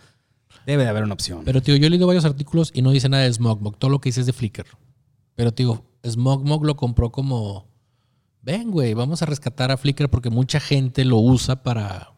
debe 0.66 0.82
de 0.82 0.88
haber 0.88 1.04
una 1.04 1.14
opción. 1.14 1.42
Pero, 1.44 1.62
tío, 1.62 1.76
yo 1.76 1.86
he 1.86 1.90
leído 1.90 2.08
varios 2.08 2.24
artículos 2.24 2.72
y 2.74 2.82
no 2.82 2.90
dice 2.90 3.08
nada 3.08 3.22
de 3.22 3.32
Smogmog. 3.32 3.76
Todo 3.78 3.88
lo 3.88 4.00
que 4.00 4.08
dice 4.08 4.20
es 4.20 4.26
de 4.26 4.32
Flickr. 4.32 4.66
Pero, 5.36 5.54
tío, 5.54 5.84
Smogmog 6.04 6.64
lo 6.66 6.76
compró 6.76 7.12
como... 7.12 7.68
Ven, 8.42 8.72
güey, 8.72 8.94
vamos 8.94 9.22
a 9.22 9.26
rescatar 9.26 9.70
a 9.70 9.76
Flickr 9.76 10.08
porque 10.08 10.28
mucha 10.28 10.58
gente 10.58 11.04
lo 11.04 11.18
usa 11.18 11.62
para... 11.62 12.10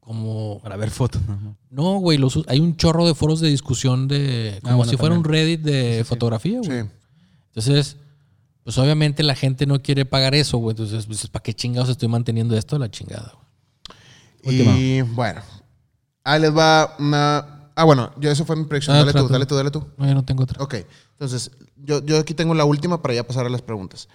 como... 0.00 0.58
Para 0.60 0.76
ver 0.76 0.90
fotos. 0.90 1.22
¿no? 1.70 1.98
Güey, 2.00 2.18
los, 2.18 2.42
hay 2.48 2.58
un 2.58 2.76
chorro 2.76 3.06
de 3.06 3.14
foros 3.14 3.38
de 3.40 3.48
discusión 3.48 4.08
de... 4.08 4.58
Como 4.64 4.78
bueno, 4.78 4.90
si 4.90 4.96
fuera 4.96 5.14
un. 5.14 5.22
Reddit 5.22 5.60
de 5.60 6.02
fotografía, 6.04 6.58
güey. 6.58 6.82
Sí. 6.82 6.88
Entonces, 7.48 7.96
pues 8.68 8.76
obviamente 8.76 9.22
la 9.22 9.34
gente 9.34 9.64
no 9.64 9.80
quiere 9.80 10.04
pagar 10.04 10.34
eso, 10.34 10.58
güey. 10.58 10.72
Entonces, 10.72 11.06
pues, 11.06 11.26
¿para 11.28 11.42
qué 11.42 11.54
chingados 11.54 11.88
estoy 11.88 12.06
manteniendo 12.06 12.54
esto? 12.54 12.78
La 12.78 12.90
chingada, 12.90 13.32
güey. 14.44 14.60
Y 14.60 15.00
bueno, 15.00 15.40
ahí 16.22 16.38
les 16.38 16.54
va 16.54 16.94
una... 16.98 17.70
Ah, 17.74 17.84
bueno, 17.84 18.12
yo 18.20 18.30
eso 18.30 18.44
fue 18.44 18.56
mi 18.56 18.64
predicción. 18.64 18.94
Ah, 18.94 18.98
dale 18.98 19.14
tú, 19.14 19.26
dale 19.26 19.46
tú, 19.46 19.54
dale 19.54 19.70
tú. 19.70 19.86
No, 19.96 20.06
yo 20.06 20.12
no 20.12 20.22
tengo 20.22 20.42
otra. 20.42 20.62
Ok, 20.62 20.84
entonces 21.12 21.50
yo, 21.76 22.04
yo 22.04 22.18
aquí 22.18 22.34
tengo 22.34 22.52
la 22.52 22.66
última 22.66 23.00
para 23.00 23.14
ya 23.14 23.26
pasar 23.26 23.46
a 23.46 23.48
las 23.48 23.62
preguntas. 23.62 24.06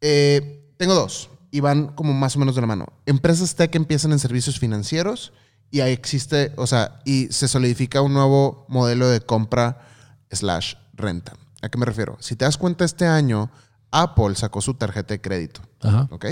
Eh, 0.00 0.72
tengo 0.76 0.94
dos 0.94 1.28
y 1.50 1.58
van 1.58 1.88
como 1.96 2.12
más 2.12 2.36
o 2.36 2.38
menos 2.38 2.54
de 2.54 2.60
la 2.60 2.68
mano. 2.68 2.92
Empresas 3.06 3.56
tech 3.56 3.74
empiezan 3.74 4.12
en 4.12 4.20
servicios 4.20 4.60
financieros 4.60 5.32
y 5.72 5.80
ahí 5.80 5.92
existe, 5.92 6.52
o 6.54 6.68
sea, 6.68 7.00
y 7.04 7.26
se 7.32 7.48
solidifica 7.48 8.02
un 8.02 8.14
nuevo 8.14 8.66
modelo 8.68 9.08
de 9.08 9.18
compra 9.18 9.84
slash 10.30 10.74
renta. 10.94 11.32
¿A 11.62 11.68
qué 11.68 11.78
me 11.78 11.86
refiero? 11.86 12.16
Si 12.20 12.36
te 12.36 12.44
das 12.44 12.56
cuenta, 12.56 12.84
este 12.84 13.06
año 13.06 13.50
Apple 13.90 14.34
sacó 14.34 14.60
su 14.60 14.74
tarjeta 14.74 15.14
de 15.14 15.20
crédito. 15.20 15.60
Ajá. 15.82 16.08
¿Ok? 16.10 16.26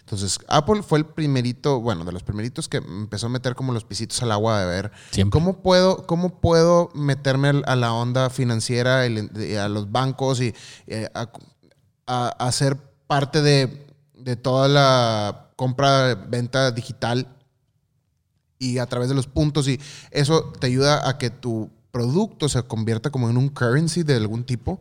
Entonces, 0.00 0.38
Apple 0.48 0.82
fue 0.82 0.98
el 1.00 1.04
primerito, 1.04 1.78
bueno, 1.80 2.04
de 2.06 2.12
los 2.12 2.22
primeritos 2.22 2.68
que 2.68 2.78
empezó 2.78 3.26
a 3.26 3.28
meter 3.30 3.54
como 3.54 3.72
los 3.74 3.84
pisitos 3.84 4.22
al 4.22 4.32
agua 4.32 4.60
de 4.60 4.66
ver 4.66 4.92
Siempre. 5.10 5.38
cómo 5.38 5.60
puedo, 5.62 6.06
cómo 6.06 6.40
puedo 6.40 6.90
meterme 6.94 7.62
a 7.66 7.76
la 7.76 7.92
onda 7.92 8.30
financiera, 8.30 9.02
a 9.02 9.68
los 9.68 9.92
bancos 9.92 10.40
y 10.40 10.54
eh, 10.86 11.10
a, 11.14 11.28
a- 12.06 12.28
a 12.28 12.52
ser 12.52 12.78
parte 13.06 13.42
de, 13.42 13.86
de 14.14 14.36
toda 14.36 14.68
la 14.68 15.50
compra, 15.56 16.14
venta 16.14 16.70
digital 16.70 17.28
y 18.58 18.78
a 18.78 18.86
través 18.86 19.08
de 19.10 19.14
los 19.14 19.26
puntos 19.26 19.68
y 19.68 19.78
eso 20.10 20.50
te 20.58 20.68
ayuda 20.68 21.06
a 21.08 21.18
que 21.18 21.28
tu 21.28 21.70
producto 21.94 22.48
se 22.48 22.60
convierta 22.64 23.10
como 23.10 23.30
en 23.30 23.36
un 23.36 23.48
currency 23.48 24.02
de 24.02 24.16
algún 24.16 24.42
tipo. 24.42 24.80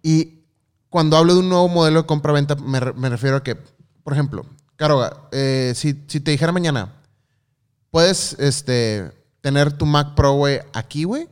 Y 0.00 0.44
cuando 0.88 1.16
hablo 1.16 1.34
de 1.34 1.40
un 1.40 1.48
nuevo 1.48 1.68
modelo 1.68 2.02
de 2.02 2.06
compra-venta, 2.06 2.54
me, 2.54 2.80
me 2.92 3.08
refiero 3.08 3.36
a 3.36 3.42
que, 3.42 3.56
por 4.04 4.12
ejemplo, 4.12 4.46
Caroga, 4.76 5.28
eh, 5.32 5.72
si, 5.74 6.04
si 6.06 6.20
te 6.20 6.30
dijera 6.30 6.52
mañana, 6.52 6.92
puedes 7.90 8.34
este, 8.34 9.10
tener 9.40 9.72
tu 9.72 9.86
Mac 9.86 10.14
Pro, 10.14 10.34
güey, 10.34 10.60
aquí, 10.72 11.02
güey, 11.04 11.28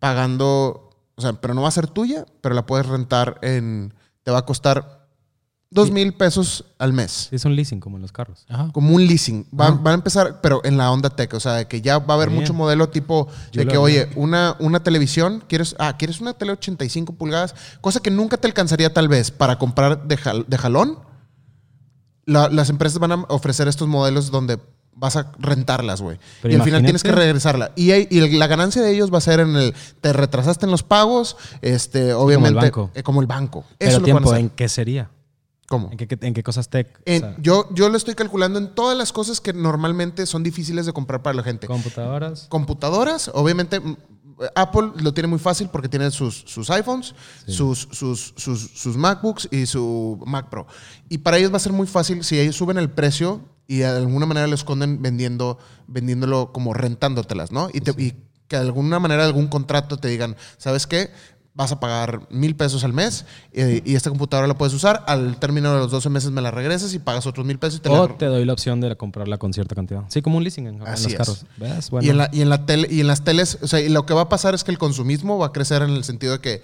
pagando, 0.00 0.90
o 1.14 1.20
sea, 1.20 1.34
pero 1.34 1.54
no 1.54 1.62
va 1.62 1.68
a 1.68 1.72
ser 1.72 1.86
tuya, 1.86 2.26
pero 2.40 2.54
la 2.54 2.66
puedes 2.66 2.86
rentar 2.86 3.38
en, 3.42 3.94
te 4.24 4.32
va 4.32 4.38
a 4.38 4.46
costar 4.46 4.95
dos 5.70 5.90
mil 5.90 6.14
pesos 6.14 6.64
al 6.78 6.92
mes. 6.92 7.28
Es 7.32 7.44
un 7.44 7.54
leasing 7.56 7.80
como 7.80 7.96
en 7.96 8.02
los 8.02 8.12
carros. 8.12 8.46
Ajá. 8.48 8.70
Como 8.72 8.94
un 8.94 9.04
leasing. 9.06 9.46
Va-. 9.58 9.70
Van 9.72 9.92
a 9.92 9.94
empezar, 9.94 10.40
pero 10.40 10.60
en 10.64 10.76
la 10.78 10.90
onda 10.90 11.10
tech. 11.10 11.34
O 11.34 11.40
sea, 11.40 11.54
de 11.54 11.66
que 11.68 11.80
ya 11.82 11.98
va 11.98 12.14
a 12.14 12.16
haber 12.16 12.28
Bien. 12.30 12.40
mucho 12.40 12.54
modelo 12.54 12.88
tipo 12.88 13.28
Yo 13.52 13.62
de 13.62 13.68
que, 13.68 13.76
oye, 13.76 14.08
una, 14.16 14.56
una 14.60 14.82
televisión, 14.82 15.42
¿quieres, 15.48 15.74
ah, 15.78 15.96
¿quieres 15.98 16.20
una 16.20 16.32
tele 16.34 16.52
85 16.52 17.14
pulgadas? 17.14 17.54
Cosa 17.80 18.00
que 18.00 18.10
nunca 18.10 18.36
te 18.36 18.46
alcanzaría 18.46 18.92
tal 18.94 19.08
vez 19.08 19.30
para 19.30 19.58
comprar 19.58 20.06
de, 20.06 20.16
jal- 20.16 20.46
de 20.46 20.56
jalón. 20.58 20.98
La- 22.24 22.48
las 22.48 22.70
empresas 22.70 22.98
van 22.98 23.12
a 23.12 23.24
ofrecer 23.28 23.68
estos 23.68 23.86
modelos 23.88 24.30
donde 24.30 24.58
vas 24.98 25.14
a 25.16 25.30
rentarlas, 25.38 26.00
güey. 26.00 26.18
Y 26.44 26.54
al 26.54 26.62
final 26.62 26.82
tienes 26.82 27.02
que 27.02 27.12
regresarla. 27.12 27.72
Y, 27.76 27.90
hay- 27.90 28.08
y 28.10 28.20
la 28.38 28.46
ganancia 28.46 28.80
de 28.82 28.92
ellos 28.94 29.12
va 29.12 29.18
a 29.18 29.20
ser 29.20 29.40
en 29.40 29.54
el, 29.54 29.74
te 30.00 30.12
retrasaste 30.12 30.64
en 30.64 30.70
los 30.72 30.82
pagos, 30.82 31.36
este, 31.60 32.14
obviamente. 32.14 32.54
banco. 32.60 32.90
eh, 32.94 33.02
como 33.02 33.20
el 33.20 33.26
banco. 33.26 33.60
Eso 33.60 33.76
Pero 33.78 33.90
es 33.90 33.98
lo 33.98 34.04
que 34.06 34.12
van 34.12 34.22
a 34.22 34.24
tiempo, 34.24 34.30
hacer. 34.32 34.40
¿en 34.40 34.50
qué 34.50 34.68
sería? 34.68 35.10
¿Cómo? 35.68 35.90
¿En 35.90 35.96
qué, 35.98 36.06
en 36.20 36.32
qué 36.34 36.42
cosas 36.42 36.68
tech? 36.70 36.86
O 36.98 37.02
En- 37.06 37.20
sea, 37.22 37.36
yo, 37.40 37.68
yo 37.74 37.88
lo 37.88 37.96
estoy 37.96 38.14
calculando 38.14 38.58
en 38.58 38.74
todas 38.74 38.96
las 38.96 39.12
cosas 39.12 39.40
que 39.40 39.52
normalmente 39.52 40.24
son 40.26 40.42
difíciles 40.42 40.86
de 40.86 40.92
comprar 40.92 41.22
para 41.22 41.34
la 41.36 41.42
gente. 41.42 41.66
computadoras. 41.66 42.46
Computadoras, 42.48 43.30
obviamente, 43.34 43.80
Apple 44.54 44.92
lo 45.02 45.14
tiene 45.14 45.28
muy 45.28 45.38
fácil 45.38 45.68
porque 45.70 45.88
tiene 45.88 46.10
sus, 46.10 46.44
sus 46.46 46.68
iPhones, 46.70 47.14
sus, 47.46 47.88
sus, 47.90 48.34
sus, 48.36 48.70
sus 48.74 48.96
MacBooks 48.96 49.48
y 49.50 49.64
su 49.66 50.22
Mac 50.26 50.50
Pro. 50.50 50.66
Y 51.08 51.18
para 51.18 51.38
ellos 51.38 51.50
va 51.52 51.56
a 51.56 51.60
ser 51.60 51.72
muy 51.72 51.86
fácil 51.86 52.22
si 52.22 52.38
ellos 52.38 52.54
suben 52.54 52.76
el 52.76 52.90
precio 52.90 53.40
y 53.66 53.78
de 53.78 53.86
alguna 53.86 54.26
manera 54.26 54.46
lo 54.46 54.54
esconden 54.54 55.00
vendiendo, 55.02 55.58
vendiéndolo 55.86 56.52
como 56.52 56.74
rentándotelas, 56.74 57.50
¿no? 57.50 57.70
Y, 57.72 57.80
te- 57.80 57.94
y 58.00 58.12
que 58.46 58.56
de 58.56 58.62
alguna 58.62 59.00
manera 59.00 59.24
algún 59.24 59.48
contrato 59.48 59.96
te 59.96 60.08
digan, 60.08 60.36
¿sabes 60.58 60.86
qué? 60.86 61.10
Vas 61.58 61.72
a 61.72 61.80
pagar 61.80 62.20
mil 62.30 62.54
pesos 62.54 62.84
al 62.84 62.92
mes 62.92 63.24
eh, 63.52 63.80
y 63.82 63.94
esta 63.94 64.10
computadora 64.10 64.46
la 64.46 64.58
puedes 64.58 64.74
usar. 64.74 65.02
Al 65.06 65.38
término 65.38 65.72
de 65.72 65.78
los 65.78 65.90
12 65.90 66.10
meses 66.10 66.30
me 66.30 66.42
la 66.42 66.50
regresas 66.50 66.92
y 66.92 66.98
pagas 66.98 67.26
otros 67.26 67.46
mil 67.46 67.58
pesos 67.58 67.78
y 67.78 67.82
te 67.82 67.88
O 67.88 68.06
la 68.08 68.18
te 68.18 68.26
doy 68.26 68.44
la 68.44 68.52
opción 68.52 68.78
de 68.82 68.94
comprarla 68.96 69.38
con 69.38 69.54
cierta 69.54 69.74
cantidad. 69.74 70.02
Sí, 70.08 70.20
como 70.20 70.36
un 70.36 70.44
leasing 70.44 70.66
en, 70.66 70.74
en 70.76 70.86
Así 70.86 71.04
los 71.04 71.12
es. 71.12 71.18
carros. 71.18 71.46
¿Ves? 71.56 71.88
Bueno, 71.90 72.06
Y, 72.06 72.10
en 72.10 72.18
la, 72.18 72.28
y, 72.30 72.42
en 72.42 72.50
la 72.50 72.66
tele, 72.66 72.88
y 72.90 73.00
en 73.00 73.06
las 73.06 73.24
teles, 73.24 73.58
o 73.62 73.66
sea, 73.68 73.80
y 73.80 73.88
lo 73.88 74.04
que 74.04 74.12
va 74.12 74.20
a 74.22 74.28
pasar 74.28 74.54
es 74.54 74.64
que 74.64 74.70
el 74.70 74.76
consumismo 74.76 75.38
va 75.38 75.46
a 75.46 75.52
crecer 75.52 75.80
en 75.80 75.90
el 75.92 76.04
sentido 76.04 76.34
de 76.34 76.40
que 76.40 76.62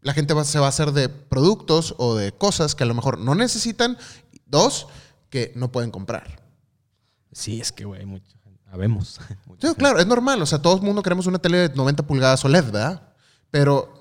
la 0.00 0.14
gente 0.14 0.32
va- 0.32 0.44
se 0.44 0.58
va 0.58 0.64
a 0.64 0.70
hacer 0.70 0.92
de 0.92 1.10
productos 1.10 1.94
o 1.98 2.14
de 2.16 2.32
cosas 2.32 2.74
que 2.74 2.84
a 2.84 2.86
lo 2.86 2.94
mejor 2.94 3.18
no 3.18 3.34
necesitan. 3.34 3.98
Dos, 4.46 4.86
que 5.28 5.52
no 5.56 5.70
pueden 5.70 5.90
comprar. 5.90 6.40
Sí, 7.32 7.60
es 7.60 7.70
que, 7.70 7.84
güey, 7.84 8.00
gente. 8.00 8.22
Habemos. 8.70 9.20
Sí, 9.60 9.68
claro, 9.76 9.98
es 9.98 10.06
normal. 10.06 10.40
O 10.40 10.46
sea, 10.46 10.60
todo 10.60 10.76
el 10.76 10.80
mundo 10.82 11.02
queremos 11.02 11.26
una 11.26 11.38
tele 11.38 11.68
de 11.68 11.74
90 11.76 12.06
pulgadas 12.06 12.42
OLED, 12.46 12.64
¿verdad? 12.64 13.02
Pero... 13.50 14.00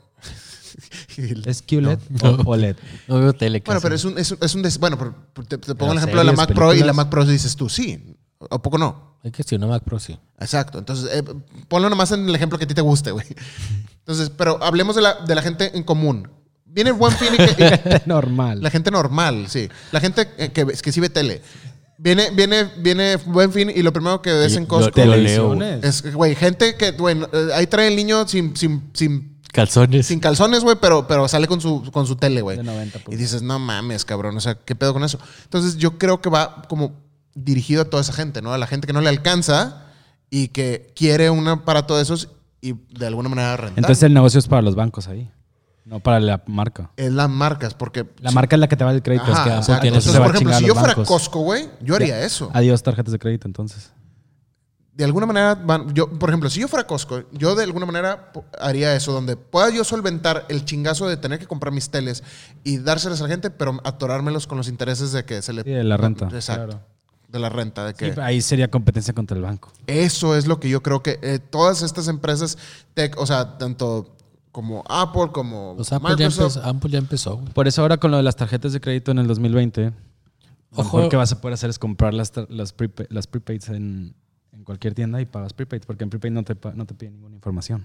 ¿Es 1.45 1.61
QLED 1.61 1.99
No. 2.23 2.29
o 2.45 2.51
OLED? 2.51 2.75
No 3.07 3.19
veo 3.19 3.33
tele 3.33 3.61
Bueno, 3.65 3.81
pero 3.81 3.95
es 3.95 4.03
un... 4.05 4.17
Es 4.17 4.31
un, 4.31 4.37
es 4.41 4.55
un 4.55 4.61
des- 4.61 4.77
bueno, 4.79 4.97
pero 4.97 5.15
te, 5.47 5.57
te 5.57 5.75
pongo 5.75 5.91
el 5.93 5.97
ejemplo 5.99 6.19
de 6.19 6.25
la 6.25 6.33
Mac 6.33 6.53
Pro 6.53 6.73
y 6.73 6.79
la. 6.79 6.93
Mac 6.93 7.09
Pro 7.09 7.25
dices 7.25 7.55
tú, 7.55 7.69
sí. 7.69 8.15
¿O 8.39 8.61
poco 8.61 8.77
no? 8.77 9.17
Hay 9.23 9.31
que 9.31 9.55
una 9.55 9.67
Mac 9.67 9.83
Pro, 9.83 9.99
sí. 9.99 10.17
Exacto. 10.39 10.79
Entonces, 10.79 11.09
eh, 11.13 11.23
ponlo 11.67 11.89
nomás 11.89 12.11
en 12.11 12.27
el 12.27 12.33
ejemplo 12.35 12.57
que 12.57 12.65
a 12.65 12.67
ti 12.67 12.73
te 12.73 12.81
guste, 12.81 13.11
güey. 13.11 13.25
Entonces, 13.99 14.31
pero 14.31 14.61
hablemos 14.63 14.95
de 14.95 15.01
la, 15.03 15.15
de 15.25 15.35
la 15.35 15.41
gente 15.43 15.77
en 15.77 15.83
común. 15.83 16.27
Viene 16.65 16.89
el 16.89 16.95
buen 16.95 17.13
fin 17.13 17.27
y 17.33 17.37
que... 17.37 17.81
y- 17.85 18.01
Normal. 18.09 18.61
la 18.63 18.69
gente 18.71 18.89
normal, 18.91 19.45
sí. 19.47 19.69
La 19.91 19.99
gente 19.99 20.27
eh, 20.37 20.49
que, 20.51 20.65
que 20.65 20.91
sí 20.91 20.99
ve 20.99 21.09
tele. 21.09 21.41
Viene, 21.97 22.31
viene, 22.31 22.63
viene 22.79 23.17
buen 23.17 23.51
fin 23.53 23.69
y 23.69 23.83
lo 23.83 23.93
primero 23.93 24.23
que 24.23 24.31
ves 24.33 24.55
en 24.55 24.63
yo 24.63 24.69
Costco 24.69 24.91
te 24.91 25.05
lo 25.05 25.15
leo. 25.15 25.51
Televisiones. 25.53 25.83
es, 26.05 26.13
güey, 26.15 26.33
gente 26.33 26.75
que, 26.75 26.93
bueno, 26.93 27.27
eh, 27.31 27.49
ahí 27.53 27.67
trae 27.67 27.89
el 27.89 27.95
niño 27.95 28.27
sin, 28.27 28.57
sin, 28.57 28.89
sin, 28.93 29.30
Calzones. 29.51 30.05
sin 30.07 30.19
calzones, 30.19 30.63
güey, 30.63 30.77
pero, 30.81 31.07
pero 31.07 31.27
sale 31.27 31.47
con 31.47 31.59
su, 31.61 31.89
con 31.91 32.07
su 32.07 32.15
tele, 32.15 32.41
güey. 32.41 32.57
De 32.57 32.63
90 32.63 32.97
Y 32.97 33.01
pulgadas. 33.01 33.19
dices, 33.19 33.41
no 33.41 33.59
mames, 33.59 34.05
cabrón, 34.05 34.37
o 34.37 34.41
sea, 34.41 34.55
¿qué 34.55 34.75
pedo 34.75 34.93
con 34.93 35.03
eso? 35.03 35.19
Entonces, 35.43 35.77
yo 35.77 35.97
creo 35.97 36.21
que 36.21 36.29
va 36.29 36.63
como 36.69 36.93
dirigido 37.35 37.81
a 37.81 37.85
toda 37.85 38.01
esa 38.01 38.13
gente, 38.13 38.41
¿no? 38.41 38.53
A 38.53 38.57
la 38.57 38.67
gente 38.67 38.87
que 38.87 38.93
no 38.93 39.01
le 39.01 39.09
alcanza 39.09 39.85
y 40.29 40.49
que 40.49 40.91
quiere 40.95 41.29
un 41.29 41.47
aparato 41.47 41.95
de 41.97 42.03
esos 42.03 42.29
y 42.61 42.73
de 42.97 43.07
alguna 43.07 43.27
manera 43.29 43.57
rentar. 43.57 43.79
Entonces 43.79 44.03
el 44.03 44.13
negocio 44.13 44.39
es 44.39 44.47
para 44.47 44.61
los 44.61 44.75
bancos 44.75 45.07
ahí. 45.07 45.29
No 45.83 45.99
para 45.99 46.19
la 46.19 46.43
marca. 46.45 46.91
es 46.95 47.11
las 47.11 47.27
marcas, 47.29 47.73
porque... 47.73 48.05
La 48.19 48.29
si- 48.29 48.35
marca 48.35 48.55
es 48.55 48.59
la 48.59 48.67
que 48.69 48.77
te 48.77 48.83
va 48.83 48.91
el 48.91 49.01
crédito. 49.01 49.25
Ajá, 49.31 49.59
es 49.59 49.65
que 49.79 49.87
Entonces, 49.87 50.15
por 50.15 50.35
ejemplo, 50.35 50.57
si 50.57 50.65
yo 50.67 50.73
fuera 50.75 50.89
bancos. 50.89 51.07
Costco, 51.07 51.39
güey, 51.41 51.67
yo 51.81 51.95
haría 51.95 52.23
eso. 52.23 52.51
Adiós 52.53 52.83
tarjetas 52.83 53.11
de 53.11 53.19
crédito, 53.19 53.47
entonces. 53.47 53.91
De 55.01 55.05
alguna 55.05 55.25
manera, 55.25 55.55
van- 55.55 55.91
yo, 55.95 56.07
por 56.07 56.29
ejemplo, 56.29 56.47
si 56.47 56.59
yo 56.59 56.67
fuera 56.67 56.85
Costco, 56.85 57.23
yo 57.31 57.55
de 57.55 57.63
alguna 57.63 57.87
manera 57.87 58.31
haría 58.59 58.95
eso, 58.95 59.11
donde 59.11 59.35
pueda 59.35 59.71
yo 59.71 59.83
solventar 59.83 60.45
el 60.47 60.63
chingazo 60.63 61.07
de 61.07 61.17
tener 61.17 61.39
que 61.39 61.47
comprar 61.47 61.73
mis 61.73 61.89
teles 61.89 62.23
y 62.63 62.77
dárselas 62.77 63.19
a 63.19 63.23
la 63.23 63.29
gente, 63.29 63.49
pero 63.49 63.79
atorármelos 63.83 64.45
con 64.45 64.59
los 64.59 64.67
intereses 64.67 65.11
de 65.11 65.25
que 65.25 65.41
se 65.41 65.53
le... 65.53 65.63
Sí, 65.63 65.71
de 65.71 65.83
la 65.83 65.97
renta, 65.97 66.25
Exacto. 66.31 66.65
claro. 66.67 66.81
De 67.29 67.39
la 67.39 67.49
renta. 67.49 67.83
De 67.85 67.95
que 67.95 68.13
Sí, 68.13 68.19
ahí 68.19 68.41
sería 68.41 68.69
competencia 68.69 69.11
contra 69.15 69.35
el 69.35 69.41
banco. 69.41 69.73
Eso 69.87 70.35
es 70.35 70.45
lo 70.45 70.59
que 70.59 70.69
yo 70.69 70.83
creo 70.83 71.01
que 71.01 71.17
eh, 71.23 71.39
todas 71.39 71.81
estas 71.81 72.07
empresas 72.07 72.59
tech, 72.93 73.17
o 73.17 73.25
sea, 73.25 73.57
tanto 73.57 74.15
como 74.51 74.83
Apple, 74.87 75.29
como 75.31 75.73
Pues 75.77 75.91
Apple 75.91 76.09
ya, 76.11 76.27
Microsoft, 76.27 76.57
empezó, 76.57 76.69
Apple 76.69 76.89
ya 76.91 76.97
empezó, 76.99 77.37
güey. 77.37 77.53
Por 77.53 77.67
eso 77.67 77.81
ahora 77.81 77.97
con 77.97 78.11
lo 78.11 78.17
de 78.17 78.23
las 78.23 78.35
tarjetas 78.35 78.71
de 78.73 78.81
crédito 78.81 79.09
en 79.09 79.17
el 79.17 79.25
2020, 79.25 79.81
lo 79.85 79.91
Ojo. 80.73 80.83
mejor 80.83 81.09
que 81.09 81.15
vas 81.17 81.31
a 81.31 81.41
poder 81.41 81.53
hacer 81.55 81.71
es 81.71 81.79
comprar 81.79 82.13
las, 82.13 82.33
las, 82.49 82.77
prepa- 82.77 83.07
las 83.09 83.25
prepaids 83.25 83.69
en 83.69 84.13
cualquier 84.71 84.93
tienda 84.93 85.19
y 85.21 85.25
pagas 85.25 85.51
prepaid, 85.53 85.81
porque 85.85 86.03
en 86.05 86.09
prepaid 86.09 86.31
no 86.31 86.43
te, 86.43 86.55
no 86.75 86.85
te 86.85 86.93
piden 86.93 87.15
ninguna 87.15 87.35
información. 87.35 87.83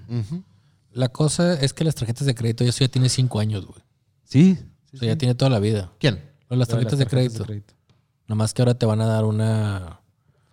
La 0.92 1.08
cosa 1.08 1.54
es 1.54 1.72
que 1.72 1.82
las 1.84 1.96
tarjetas 1.96 2.26
de 2.26 2.34
crédito 2.34 2.62
ya 2.64 2.70
eso 2.70 2.80
ya 2.84 2.88
tiene 2.88 3.08
cinco 3.08 3.40
años, 3.40 3.66
güey. 3.66 3.80
Sí. 4.24 4.56
O 4.94 4.96
sea, 4.96 5.08
ya 5.08 5.18
tiene 5.18 5.34
toda 5.34 5.50
la 5.50 5.58
vida. 5.58 5.92
¿Quién? 5.98 6.22
Las 6.48 6.58
Lo 6.58 6.64
de 6.64 6.66
tarjetas 6.66 6.98
de 6.98 7.06
crédito. 7.06 7.44
Nada 7.44 8.34
más 8.36 8.54
que 8.54 8.62
ahora 8.62 8.74
te 8.74 8.86
van 8.86 9.00
a 9.00 9.06
dar 9.06 9.24
una... 9.24 10.00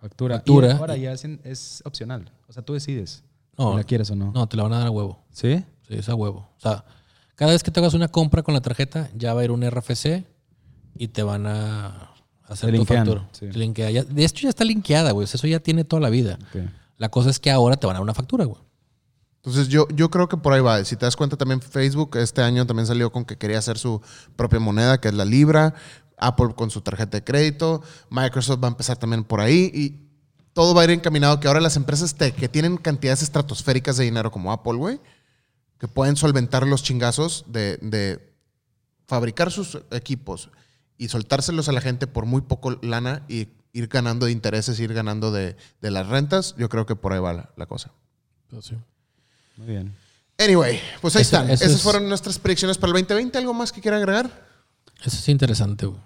Factura. 0.00 0.36
Factura. 0.36 0.68
Y 0.68 0.76
ahora 0.76 0.96
ya 0.96 1.12
es, 1.12 1.24
es 1.24 1.82
opcional. 1.84 2.30
O 2.48 2.52
sea, 2.52 2.62
tú 2.62 2.74
decides 2.74 3.22
No, 3.56 3.70
si 3.72 3.76
la 3.78 3.84
quieres 3.84 4.10
o 4.10 4.16
no. 4.16 4.32
no, 4.32 4.46
te 4.48 4.56
la 4.56 4.64
van 4.64 4.72
a 4.74 4.78
dar 4.78 4.88
a 4.88 4.90
huevo. 4.90 5.22
¿Sí? 5.30 5.64
Sí, 5.88 5.94
es 5.94 6.08
a 6.08 6.14
huevo. 6.14 6.48
O 6.56 6.60
sea, 6.60 6.84
cada 7.36 7.52
vez 7.52 7.62
que 7.62 7.70
te 7.70 7.80
hagas 7.80 7.94
una 7.94 8.08
compra 8.08 8.42
con 8.42 8.54
la 8.54 8.60
tarjeta, 8.60 9.08
ya 9.16 9.32
va 9.34 9.40
a 9.40 9.44
ir 9.44 9.50
un 9.50 9.62
RFC 9.68 10.24
y 10.96 11.08
te 11.08 11.22
van 11.22 11.46
a 11.46 12.10
hacer 12.46 12.70
Te 12.70 12.72
tu 12.72 12.78
linkean, 12.78 13.06
factura. 13.06 13.28
sí. 13.32 13.46
Linkea. 13.50 13.90
Ya- 13.90 14.04
de 14.04 14.24
esto 14.24 14.40
ya 14.40 14.48
está 14.48 14.64
linkeada, 14.64 15.12
güey. 15.12 15.24
O 15.24 15.26
sea, 15.26 15.38
Eso 15.38 15.46
ya 15.46 15.60
tiene 15.60 15.84
toda 15.84 16.00
la 16.00 16.10
vida. 16.10 16.38
La 16.96 17.08
cosa 17.10 17.30
es 17.30 17.38
que 17.40 17.50
ahora 17.50 17.76
te 17.76 17.86
van 17.86 17.96
a 17.96 17.98
dar 17.98 18.02
una 18.02 18.14
factura, 18.14 18.44
güey. 18.44 18.60
Entonces 19.36 19.68
yo, 19.68 19.86
yo 19.94 20.10
creo 20.10 20.28
que 20.28 20.36
por 20.38 20.52
ahí 20.54 20.60
va. 20.60 20.82
Si 20.84 20.96
te 20.96 21.04
das 21.04 21.16
cuenta 21.16 21.36
también 21.36 21.60
Facebook 21.60 22.16
este 22.16 22.40
año 22.40 22.66
también 22.66 22.86
salió 22.86 23.12
con 23.12 23.24
que 23.26 23.36
quería 23.36 23.58
hacer 23.58 23.76
su 23.78 24.00
propia 24.36 24.58
moneda, 24.60 25.00
que 25.00 25.08
es 25.08 25.14
la 25.14 25.24
Libra. 25.24 25.74
Apple 26.16 26.54
con 26.56 26.70
su 26.70 26.80
tarjeta 26.80 27.18
de 27.18 27.24
crédito. 27.24 27.82
Microsoft 28.08 28.62
va 28.62 28.68
a 28.68 28.70
empezar 28.70 28.96
también 28.96 29.24
por 29.24 29.40
ahí. 29.40 29.70
Y 29.74 30.00
todo 30.54 30.72
va 30.74 30.82
a 30.82 30.84
ir 30.84 30.90
encaminado 30.90 31.40
que 31.40 31.48
ahora 31.48 31.60
las 31.60 31.76
empresas 31.76 32.14
tech 32.14 32.34
que 32.36 32.48
tienen 32.48 32.76
cantidades 32.76 33.20
estratosféricas 33.22 33.96
de 33.96 34.04
dinero 34.04 34.30
como 34.30 34.52
Apple, 34.52 34.74
güey, 34.74 35.00
que 35.78 35.88
pueden 35.88 36.14
solventar 36.16 36.66
los 36.66 36.82
chingazos 36.84 37.44
de, 37.48 37.76
de 37.78 38.32
fabricar 39.06 39.50
sus 39.50 39.78
equipos 39.90 40.48
y 40.98 41.08
soltárselos 41.08 41.68
a 41.68 41.72
la 41.72 41.80
gente 41.80 42.06
por 42.06 42.26
muy 42.26 42.40
poco 42.42 42.78
lana 42.82 43.22
y 43.28 43.48
ir 43.72 43.88
ganando 43.88 44.26
de 44.26 44.32
intereses, 44.32 44.78
ir 44.80 44.94
ganando 44.94 45.32
de, 45.32 45.56
de 45.80 45.90
las 45.90 46.06
rentas, 46.08 46.54
yo 46.56 46.68
creo 46.68 46.86
que 46.86 46.94
por 46.96 47.12
ahí 47.12 47.20
va 47.20 47.32
la, 47.32 47.50
la 47.56 47.66
cosa. 47.66 47.90
Pues 48.48 48.66
sí. 48.66 48.76
Muy 49.56 49.66
bien. 49.66 49.94
Anyway, 50.38 50.80
pues 51.00 51.16
ahí 51.16 51.22
Eso- 51.22 51.36
están. 51.36 51.50
eso 51.50 51.64
Esas 51.64 51.76
es- 51.76 51.82
fueron 51.82 52.08
nuestras 52.08 52.38
predicciones 52.38 52.78
para 52.78 52.88
el 52.88 52.94
2020. 52.94 53.38
¿Algo 53.38 53.54
más 53.54 53.72
que 53.72 53.80
quiera 53.80 53.96
agregar? 53.96 54.46
Eso 55.04 55.16
es 55.16 55.28
interesante, 55.28 55.86
güey. 55.86 56.00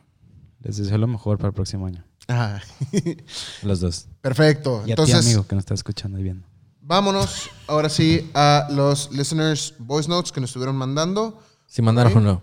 Les 0.61 0.77
deseo 0.77 0.99
lo 0.99 1.07
mejor 1.07 1.37
para 1.39 1.49
el 1.49 1.55
próximo 1.55 1.87
año. 1.87 2.05
Ah, 2.27 2.61
Los 3.63 3.81
dos. 3.81 4.07
perfecto. 4.21 4.83
Y 4.87 4.91
a 4.91 4.93
Entonces, 4.93 5.21
ti, 5.21 5.27
amigo, 5.27 5.47
que 5.47 5.55
nos 5.55 5.63
está 5.63 5.75
escuchando 5.75 6.19
y 6.19 6.23
viendo. 6.23 6.47
vámonos 6.81 7.49
ahora 7.67 7.89
sí 7.89 8.31
a 8.35 8.67
los 8.71 9.11
listeners 9.13 9.75
voice 9.79 10.09
notes 10.09 10.33
que 10.33 10.41
nos 10.41 10.51
estuvieron 10.51 10.77
mandando. 10.77 11.43
Si 11.67 11.81
mandaron 11.83 12.17
o 12.17 12.21
no. 12.21 12.43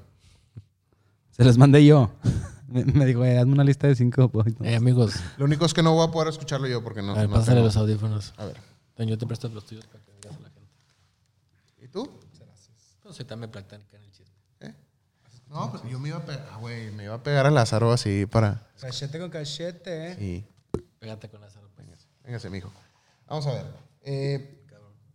Se 1.35 1.43
los 1.43 1.57
mandé 1.57 1.85
yo. 1.85 2.11
Me, 2.67 3.05
dijo, 3.05 3.23
eh, 3.23 3.37
hazme 3.37 3.53
una 3.53 3.63
lista 3.63 3.87
de 3.87 3.95
cinco. 3.95 4.27
pues, 4.29 4.59
no. 4.59 4.65
Eh, 4.65 4.75
amigos, 4.75 5.13
Lo 5.37 5.45
único 5.45 5.65
es 5.65 5.73
que 5.73 5.83
no 5.83 5.93
voy 5.93 6.07
a 6.07 6.11
poder 6.11 6.29
escucharlo 6.29 6.67
yo 6.67 6.83
porque 6.83 7.01
no. 7.01 7.11
a 7.13 7.15
ver, 7.19 7.29
no 7.29 7.35
pásale 7.35 7.57
tengo- 7.57 7.65
los 7.67 7.77
audífonos. 7.77 8.33
A 8.37 8.45
ver. 8.45 8.57
Yo 9.07 9.17
te 9.17 9.25
presto 9.27 9.47
los 9.49 9.65
tuyos 9.65 9.85
para 9.87 10.03
que 10.03 10.11
digas 10.13 10.35
a 10.37 10.39
la 10.41 10.49
gente. 10.49 10.71
¿Y 11.81 11.87
tú? 11.89 12.09
Pues 13.03 13.15
ahorita 13.17 13.35
me 13.35 13.47
platican 13.47 13.81
el 14.01 14.11
chisme. 14.11 14.25
No, 15.49 15.69
pues 15.71 15.83
yo 15.89 15.99
me 15.99 16.09
iba 16.09 16.17
a 16.17 16.25
pegar, 16.25 16.49
ah, 16.51 16.57
güey, 16.57 16.89
me 16.91 17.03
iba 17.03 17.13
a 17.13 17.21
pegar 17.23 17.45
a 17.45 17.51
Lázaro 17.51 17.91
así 17.91 18.25
para. 18.25 18.67
Cachete 18.81 19.19
con 19.19 19.29
cachete, 19.29 20.11
eh. 20.13 20.17
Y 20.19 20.79
Pégate 20.99 21.29
con 21.29 21.39
Lázaro. 21.39 21.69
pues. 21.75 21.87
Véngase, 22.23 22.49
mijo. 22.49 22.71
Vamos 23.27 23.45
a 23.45 23.53
ver. 23.53 23.65
Eh, 24.01 24.64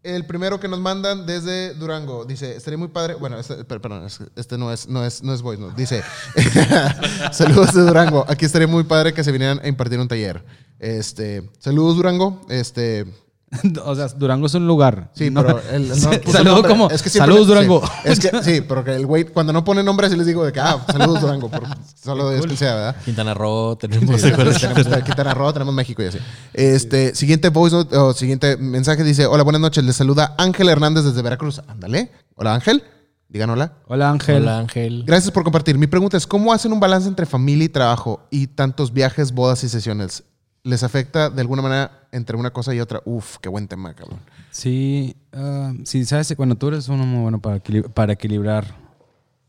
el 0.03 0.25
primero 0.27 0.59
que 0.61 0.69
nos 0.69 0.81
mandan 0.81 1.27
desde 1.27 1.75
Durango 1.75 2.25
dice, 2.25 2.57
estaría 2.57 2.79
muy 2.79 2.89
padre. 2.89 3.15
Bueno, 3.15 3.39
este, 3.39 3.65
per- 3.65 3.81
perdón, 3.81 4.07
es- 4.07 4.21
este 4.37 4.57
no 4.59 4.73
es, 4.73 4.89
no 4.89 5.05
es, 5.05 5.23
no 5.23 5.35
es 5.35 5.43
voice, 5.43 5.61
no. 5.61 5.71
Dice, 5.71 6.03
saludos 7.33 7.75
de 7.75 7.83
Durango. 7.83 8.25
Aquí 8.29 8.45
estaría 8.45 8.67
muy 8.69 8.85
padre 8.85 9.13
que 9.13 9.25
se 9.25 9.33
vinieran 9.33 9.61
a 9.63 9.69
impartir 9.69 9.99
un 9.99 10.09
taller. 10.09 10.45
Este, 10.79 11.51
saludos 11.59 11.97
Durango. 11.97 12.41
Este, 12.49 13.07
o 13.85 13.95
sea, 13.97 14.07
Durango 14.09 14.47
es 14.47 14.55
un 14.55 14.67
lugar. 14.67 15.11
sí, 15.13 15.29
No- 15.31 15.43
pero 15.45 15.61
el, 15.73 15.89
no 15.89 15.95
saludo 15.97 16.63
como, 16.63 16.89
siempre- 16.89 17.11
saludos 17.11 17.47
Durango. 17.49 17.83
sí, 17.85 17.91
es 18.05 18.21
que, 18.21 18.31
sí, 18.45 18.61
pero 18.61 18.85
que 18.85 18.95
el 18.95 19.07
güey, 19.07 19.25
cuando 19.25 19.53
no 19.53 19.65
pone 19.65 19.83
nombre, 19.83 20.07
así 20.07 20.17
les 20.17 20.27
digo 20.27 20.45
de 20.45 20.53
que, 20.53 20.61
ah, 20.61 20.85
saludos 20.91 21.21
Durango. 21.21 21.51
por- 21.51 21.63
solo 22.01 22.31
Dios 22.31 22.47
que 22.47 22.57
sea, 22.57 22.75
¿verdad? 22.77 22.97
Quintana 23.05 23.35
Roo, 23.35 23.77
tenemos. 23.77 24.21
tenemos 24.21 24.59
Quintana 25.05 25.35
Roo, 25.35 25.53
tenemos 25.53 25.75
México 25.75 26.03
y 26.03 26.07
así. 26.07 26.19
Este, 26.53 27.15
siguiente 27.15 27.49
voice 27.49 27.75
note, 27.75 27.97
o 27.97 28.13
siguiente 28.13 28.57
mensaje 28.57 29.03
dice: 29.03 29.27
Hola, 29.27 29.43
buenas 29.43 29.61
noches. 29.61 29.83
Les 29.85 29.97
saluda 29.97 30.35
Ángel 30.39 30.69
Hernández 30.69 31.05
desde 31.05 31.21
Veracruz. 31.23 31.61
Ándale. 31.67 32.13
Hola, 32.37 32.55
Ángel. 32.55 32.85
Digan 33.29 33.51
hola. 33.51 33.75
Hola, 33.87 34.11
Ángel. 34.11 34.43
Hola, 34.43 34.59
Ángel. 34.59 35.05
Gracias 35.07 35.31
por 35.31 35.45
compartir. 35.45 35.77
Mi 35.79 35.87
pregunta 35.87 36.17
es: 36.17 36.27
¿Cómo 36.27 36.53
hacen 36.53 36.73
un 36.73 36.81
balance 36.81 37.09
entre 37.09 37.27
familia 37.27 37.65
y 37.65 37.69
trabajo 37.69 38.27
y 38.31 38.47
tantos 38.49 38.93
viajes, 38.93 39.33
bodas 39.33 39.63
y 39.65 39.69
sesiones? 39.69 40.25
¿Les 40.63 40.83
afecta 40.83 41.31
de 41.31 41.41
alguna 41.41 41.63
manera 41.63 42.07
entre 42.13 42.37
una 42.37 42.51
cosa 42.51 42.75
y 42.75 42.81
otra? 42.81 43.01
Uf, 43.07 43.39
qué 43.39 43.49
buen 43.49 43.67
tema, 43.67 43.95
cabrón. 43.95 44.19
Sí, 44.51 45.17
ah, 45.33 45.73
sí, 45.85 46.05
sabes, 46.05 46.33
cuando 46.37 46.55
tú 46.57 46.69
eres 46.69 46.89
uno 46.89 47.07
muy 47.07 47.23
bueno 47.23 47.41
para, 47.41 47.57
equili- 47.63 47.89
para 47.91 48.13
equilibrar 48.13 48.75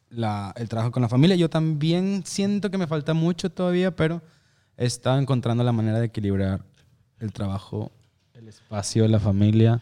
la- 0.10 0.54
el 0.56 0.70
trabajo 0.70 0.92
con 0.92 1.02
la 1.02 1.10
familia, 1.10 1.36
yo 1.36 1.50
también 1.50 2.24
siento 2.26 2.72
que 2.72 2.78
me 2.78 2.88
falta 2.88 3.14
mucho 3.14 3.50
todavía, 3.50 3.94
pero 3.96 4.22
he 4.78 4.86
estado 4.86 5.20
encontrando 5.20 5.64
la 5.64 5.72
manera 5.74 6.00
de 6.00 6.06
equilibrar 6.06 6.64
el 7.20 7.34
trabajo, 7.34 7.92
el 8.34 8.48
espacio, 8.48 9.08
la 9.08 9.20
familia. 9.20 9.82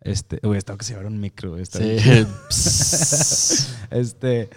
Este, 0.00 0.40
uy, 0.42 0.56
estaba 0.56 0.78
que 0.78 0.84
se 0.84 0.92
llevar 0.94 1.06
un 1.06 1.20
micro. 1.20 1.56
Sí. 1.64 1.98
Este, 3.90 4.48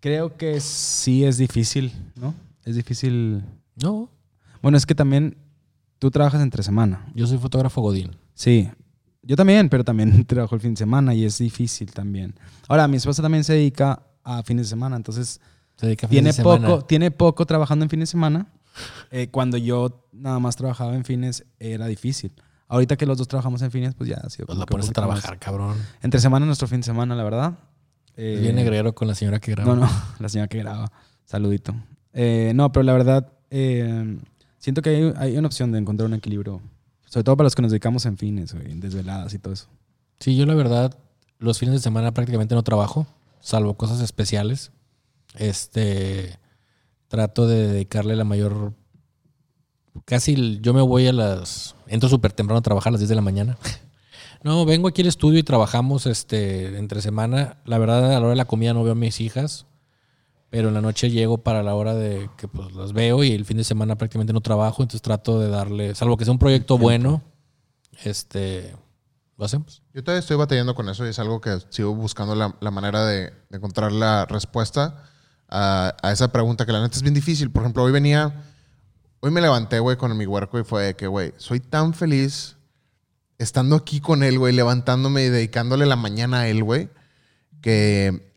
creo 0.00 0.36
que 0.36 0.60
sí 0.60 1.24
es 1.24 1.36
difícil, 1.38 1.92
¿no? 2.16 2.34
Es 2.64 2.74
difícil. 2.76 3.42
no, 3.76 4.08
Bueno, 4.60 4.76
es 4.76 4.86
que 4.86 4.94
también 4.94 5.36
tú 6.02 6.10
trabajas 6.10 6.42
entre 6.42 6.64
semana. 6.64 7.06
yo 7.14 7.28
soy 7.28 7.38
fotógrafo 7.38 7.80
Godín. 7.80 8.16
Sí, 8.34 8.68
yo 9.22 9.36
también, 9.36 9.68
pero 9.68 9.84
también 9.84 10.24
trabajo 10.26 10.56
el 10.56 10.60
fin 10.60 10.74
de 10.74 10.78
semana 10.78 11.14
y 11.14 11.24
es 11.24 11.38
difícil 11.38 11.92
también. 11.92 12.34
Ahora, 12.66 12.88
mi 12.88 12.96
esposa 12.96 13.22
también 13.22 13.44
se 13.44 13.52
dedica 13.52 14.02
a 14.24 14.42
fines 14.42 14.66
de 14.66 14.70
semana, 14.70 14.96
entonces 14.96 15.40
Se 15.76 15.86
dedica 15.86 16.08
a 16.08 16.10
tiene 16.10 16.32
fines 16.32 16.36
de 16.38 16.42
semana. 16.42 16.66
poco, 16.68 16.84
tiene 16.86 17.10
poco 17.12 17.46
trabajando 17.46 17.84
en 17.84 17.88
fines 17.88 18.08
de 18.08 18.10
semana. 18.10 18.46
Eh, 19.12 19.28
cuando 19.30 19.56
yo 19.58 20.08
nada 20.10 20.40
más 20.40 20.56
trabajaba 20.56 20.96
en 20.96 21.04
fines 21.04 21.44
era 21.60 21.86
difícil. 21.86 22.32
Ahorita 22.66 22.96
que 22.96 23.06
los 23.06 23.16
dos 23.16 23.28
trabajamos 23.28 23.62
en 23.62 23.70
fines, 23.70 23.94
pues 23.94 24.10
ya 24.10 24.16
ha 24.16 24.28
sido 24.28 24.46
Pues 24.46 24.58
la 24.58 24.66
pones 24.66 24.86
a 24.86 24.88
más. 24.88 24.94
trabajar, 24.94 25.38
cabrón. 25.38 25.76
Entre 26.02 26.18
semana 26.18 26.46
nuestro 26.46 26.66
fin 26.66 26.80
de 26.80 26.84
semana, 26.86 27.14
la 27.14 27.22
verdad. 27.22 27.52
Eh, 28.16 28.38
bien 28.40 28.56
negrero 28.56 28.92
con 28.92 29.06
la 29.06 29.14
señora 29.14 29.38
que 29.38 29.52
graba. 29.52 29.72
no, 29.72 29.82
no, 29.86 29.90
la 30.18 30.28
señora 30.28 30.48
que 30.48 30.58
graba. 30.58 30.90
Saludito. 31.26 31.76
Eh, 32.12 32.50
no, 32.56 32.72
pero 32.72 32.82
la 32.82 32.92
verdad, 32.92 33.32
eh, 33.50 34.18
siento 34.62 34.80
que 34.80 34.90
hay, 34.90 35.12
hay 35.16 35.36
una 35.36 35.48
opción 35.48 35.72
de 35.72 35.78
encontrar 35.78 36.06
un 36.06 36.14
equilibrio. 36.14 36.62
Sobre 37.06 37.24
todo 37.24 37.36
para 37.36 37.46
los 37.46 37.54
que 37.54 37.62
nos 37.62 37.72
dedicamos 37.72 38.06
en 38.06 38.16
fines, 38.16 38.54
en 38.54 38.80
desveladas 38.80 39.34
y 39.34 39.38
todo 39.38 39.52
eso. 39.52 39.66
Sí, 40.20 40.36
yo 40.36 40.46
la 40.46 40.54
verdad, 40.54 40.96
los 41.38 41.58
fines 41.58 41.74
de 41.74 41.80
semana 41.80 42.14
prácticamente 42.14 42.54
no 42.54 42.62
trabajo, 42.62 43.06
salvo 43.40 43.74
cosas 43.74 44.00
especiales. 44.00 44.70
Este, 45.34 46.38
trato 47.08 47.46
de 47.46 47.68
dedicarle 47.68 48.16
la 48.16 48.24
mayor... 48.24 48.72
Casi 50.06 50.60
yo 50.62 50.72
me 50.72 50.80
voy 50.80 51.08
a 51.08 51.12
las... 51.12 51.74
Entro 51.86 52.08
súper 52.08 52.32
temprano 52.32 52.58
a 52.58 52.62
trabajar 52.62 52.90
a 52.90 52.92
las 52.92 53.00
10 53.00 53.10
de 53.10 53.16
la 53.16 53.22
mañana. 53.22 53.58
No, 54.44 54.64
vengo 54.64 54.88
aquí 54.88 55.02
al 55.02 55.06
estudio 55.06 55.38
y 55.38 55.44
trabajamos 55.44 56.06
este, 56.06 56.76
entre 56.76 57.00
semana. 57.00 57.58
La 57.64 57.78
verdad, 57.78 58.06
a 58.06 58.14
la 58.14 58.18
hora 58.18 58.30
de 58.30 58.34
la 58.34 58.44
comida 58.44 58.74
no 58.74 58.82
veo 58.82 58.90
a 58.90 58.96
mis 58.96 59.20
hijas, 59.20 59.66
pero 60.52 60.68
en 60.68 60.74
la 60.74 60.82
noche 60.82 61.10
llego 61.10 61.38
para 61.38 61.62
la 61.62 61.74
hora 61.74 61.94
de 61.94 62.28
que 62.36 62.46
pues 62.46 62.72
las 62.74 62.92
veo 62.92 63.24
y 63.24 63.32
el 63.32 63.46
fin 63.46 63.56
de 63.56 63.64
semana 63.64 63.96
prácticamente 63.96 64.34
no 64.34 64.42
trabajo, 64.42 64.82
entonces 64.82 65.00
trato 65.00 65.40
de 65.40 65.48
darle, 65.48 65.94
salvo 65.94 66.18
que 66.18 66.26
sea 66.26 66.32
un 66.32 66.38
proyecto 66.38 66.76
bueno, 66.76 67.22
este, 68.04 68.76
lo 69.38 69.46
hacemos. 69.46 69.82
Yo 69.94 70.04
todavía 70.04 70.20
estoy 70.20 70.36
batallando 70.36 70.74
con 70.74 70.90
eso 70.90 71.06
y 71.06 71.08
es 71.08 71.18
algo 71.18 71.40
que 71.40 71.56
sigo 71.70 71.94
buscando 71.94 72.34
la, 72.34 72.54
la 72.60 72.70
manera 72.70 73.06
de, 73.06 73.32
de 73.48 73.56
encontrar 73.56 73.92
la 73.92 74.26
respuesta 74.26 75.04
a, 75.48 75.96
a 76.02 76.12
esa 76.12 76.30
pregunta 76.30 76.66
que 76.66 76.72
la 76.72 76.82
neta 76.82 76.96
es 76.96 77.02
bien 77.02 77.14
difícil. 77.14 77.50
Por 77.50 77.62
ejemplo, 77.62 77.82
hoy 77.84 77.92
venía, 77.92 78.44
hoy 79.20 79.30
me 79.30 79.40
levanté, 79.40 79.78
güey, 79.78 79.96
con 79.96 80.14
mi 80.14 80.26
huerco 80.26 80.60
y 80.60 80.64
fue 80.64 80.82
de 80.82 80.96
que, 80.96 81.06
güey, 81.06 81.32
soy 81.38 81.60
tan 81.60 81.94
feliz 81.94 82.56
estando 83.38 83.74
aquí 83.74 84.00
con 84.00 84.22
él, 84.22 84.38
güey, 84.38 84.54
levantándome 84.54 85.24
y 85.24 85.28
dedicándole 85.30 85.86
la 85.86 85.96
mañana 85.96 86.40
a 86.40 86.48
él, 86.48 86.62
güey, 86.62 86.90
que 87.62 88.31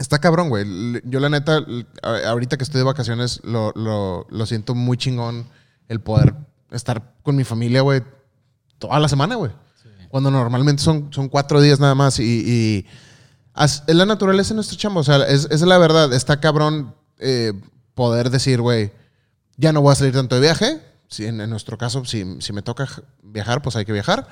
está 0.00 0.18
cabrón, 0.18 0.48
güey. 0.48 0.64
Yo 1.04 1.20
la 1.20 1.28
neta, 1.28 1.60
ahorita 2.26 2.56
que 2.56 2.64
estoy 2.64 2.78
de 2.80 2.84
vacaciones, 2.84 3.40
lo, 3.44 3.72
lo- 3.76 4.26
lo 4.28 4.46
siento 4.46 4.74
muy 4.74 4.96
chingón 4.96 5.46
el 5.88 6.00
poder 6.00 6.34
estar 6.72 7.14
con 7.22 7.36
mi 7.36 7.44
familia, 7.44 7.82
güey, 7.82 8.02
toda 8.78 8.98
la 8.98 9.08
semana, 9.08 9.36
güey. 9.36 9.52
Cuando 10.08 10.30
normalmente 10.30 10.82
son, 10.82 11.12
son 11.12 11.28
cuatro 11.28 11.60
días 11.60 11.78
nada 11.78 11.94
más 11.94 12.18
y, 12.18 12.24
y 12.24 12.86
as- 13.54 13.84
es 13.86 13.94
la 13.94 14.06
naturaleza 14.06 14.48
de 14.50 14.56
nuestro 14.56 14.76
chamba. 14.76 15.00
O 15.00 15.04
sea, 15.04 15.18
es, 15.26 15.46
es 15.50 15.60
la 15.62 15.78
verdad. 15.78 16.12
Está 16.12 16.40
cabrón 16.40 16.94
eh, 17.18 17.52
poder 17.94 18.30
decir, 18.30 18.60
güey, 18.60 18.92
ya 19.56 19.72
no 19.72 19.82
voy 19.82 19.92
a 19.92 19.96
salir 19.96 20.12
tanto 20.14 20.34
de 20.34 20.40
viaje. 20.40 20.80
Si 21.08 21.26
en, 21.26 21.40
en 21.40 21.50
nuestro 21.50 21.76
caso, 21.78 22.04
si, 22.04 22.40
si 22.40 22.52
me 22.52 22.62
toca 22.62 22.88
viajar, 23.22 23.62
pues 23.62 23.76
hay 23.76 23.84
que 23.84 23.92
viajar. 23.92 24.26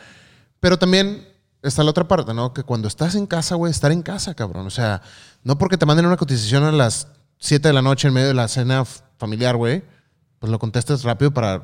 Pero 0.61 0.79
también 0.79 1.29
está 1.63 1.83
la 1.83 1.91
otra 1.91 2.07
parte, 2.07 2.35
¿no? 2.35 2.53
Que 2.53 2.63
cuando 2.63 2.89
estás 2.89 3.15
en 3.15 3.27
casa, 3.27 3.55
güey, 3.55 3.71
estar 3.71 3.93
en 3.93 4.03
casa, 4.03 4.35
cabrón. 4.35 4.67
O 4.67 4.71
sea, 4.71 5.03
no 5.43 5.59
porque 5.59 5.79
te 5.79 5.87
manden 5.87 6.07
una 6.07 6.17
cotización 6.17 6.65
a 6.65 6.73
las 6.73 7.09
7 7.39 7.69
de 7.69 7.75
la 7.75 7.83
noche 7.83 8.09
en 8.09 8.15
medio 8.15 8.29
de 8.29 8.35
la 8.35 8.49
cena 8.49 8.85
familiar, 9.19 9.57
güey, 9.57 9.83
pues 10.39 10.51
lo 10.51 10.59
contestes 10.59 11.03
rápido 11.03 11.33
para 11.33 11.63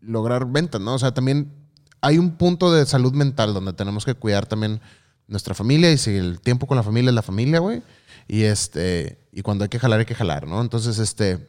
lograr 0.00 0.46
ventas, 0.46 0.80
¿no? 0.80 0.94
O 0.94 0.98
sea, 0.98 1.12
también 1.12 1.52
hay 2.00 2.18
un 2.18 2.32
punto 2.36 2.72
de 2.72 2.86
salud 2.86 3.12
mental 3.12 3.54
donde 3.54 3.72
tenemos 3.72 4.04
que 4.04 4.14
cuidar 4.14 4.46
también 4.46 4.80
nuestra 5.26 5.54
familia 5.54 5.90
y 5.90 5.98
si 5.98 6.16
el 6.16 6.40
tiempo 6.40 6.66
con 6.66 6.76
la 6.76 6.82
familia 6.82 7.10
es 7.10 7.14
la 7.14 7.22
familia, 7.22 7.58
güey. 7.58 7.82
Y 8.28 8.42
este, 8.42 9.18
y 9.32 9.42
cuando 9.42 9.64
hay 9.64 9.68
que 9.68 9.78
jalar, 9.78 10.00
hay 10.00 10.06
que 10.06 10.14
jalar, 10.14 10.46
¿no? 10.46 10.60
Entonces, 10.60 10.98
este, 10.98 11.46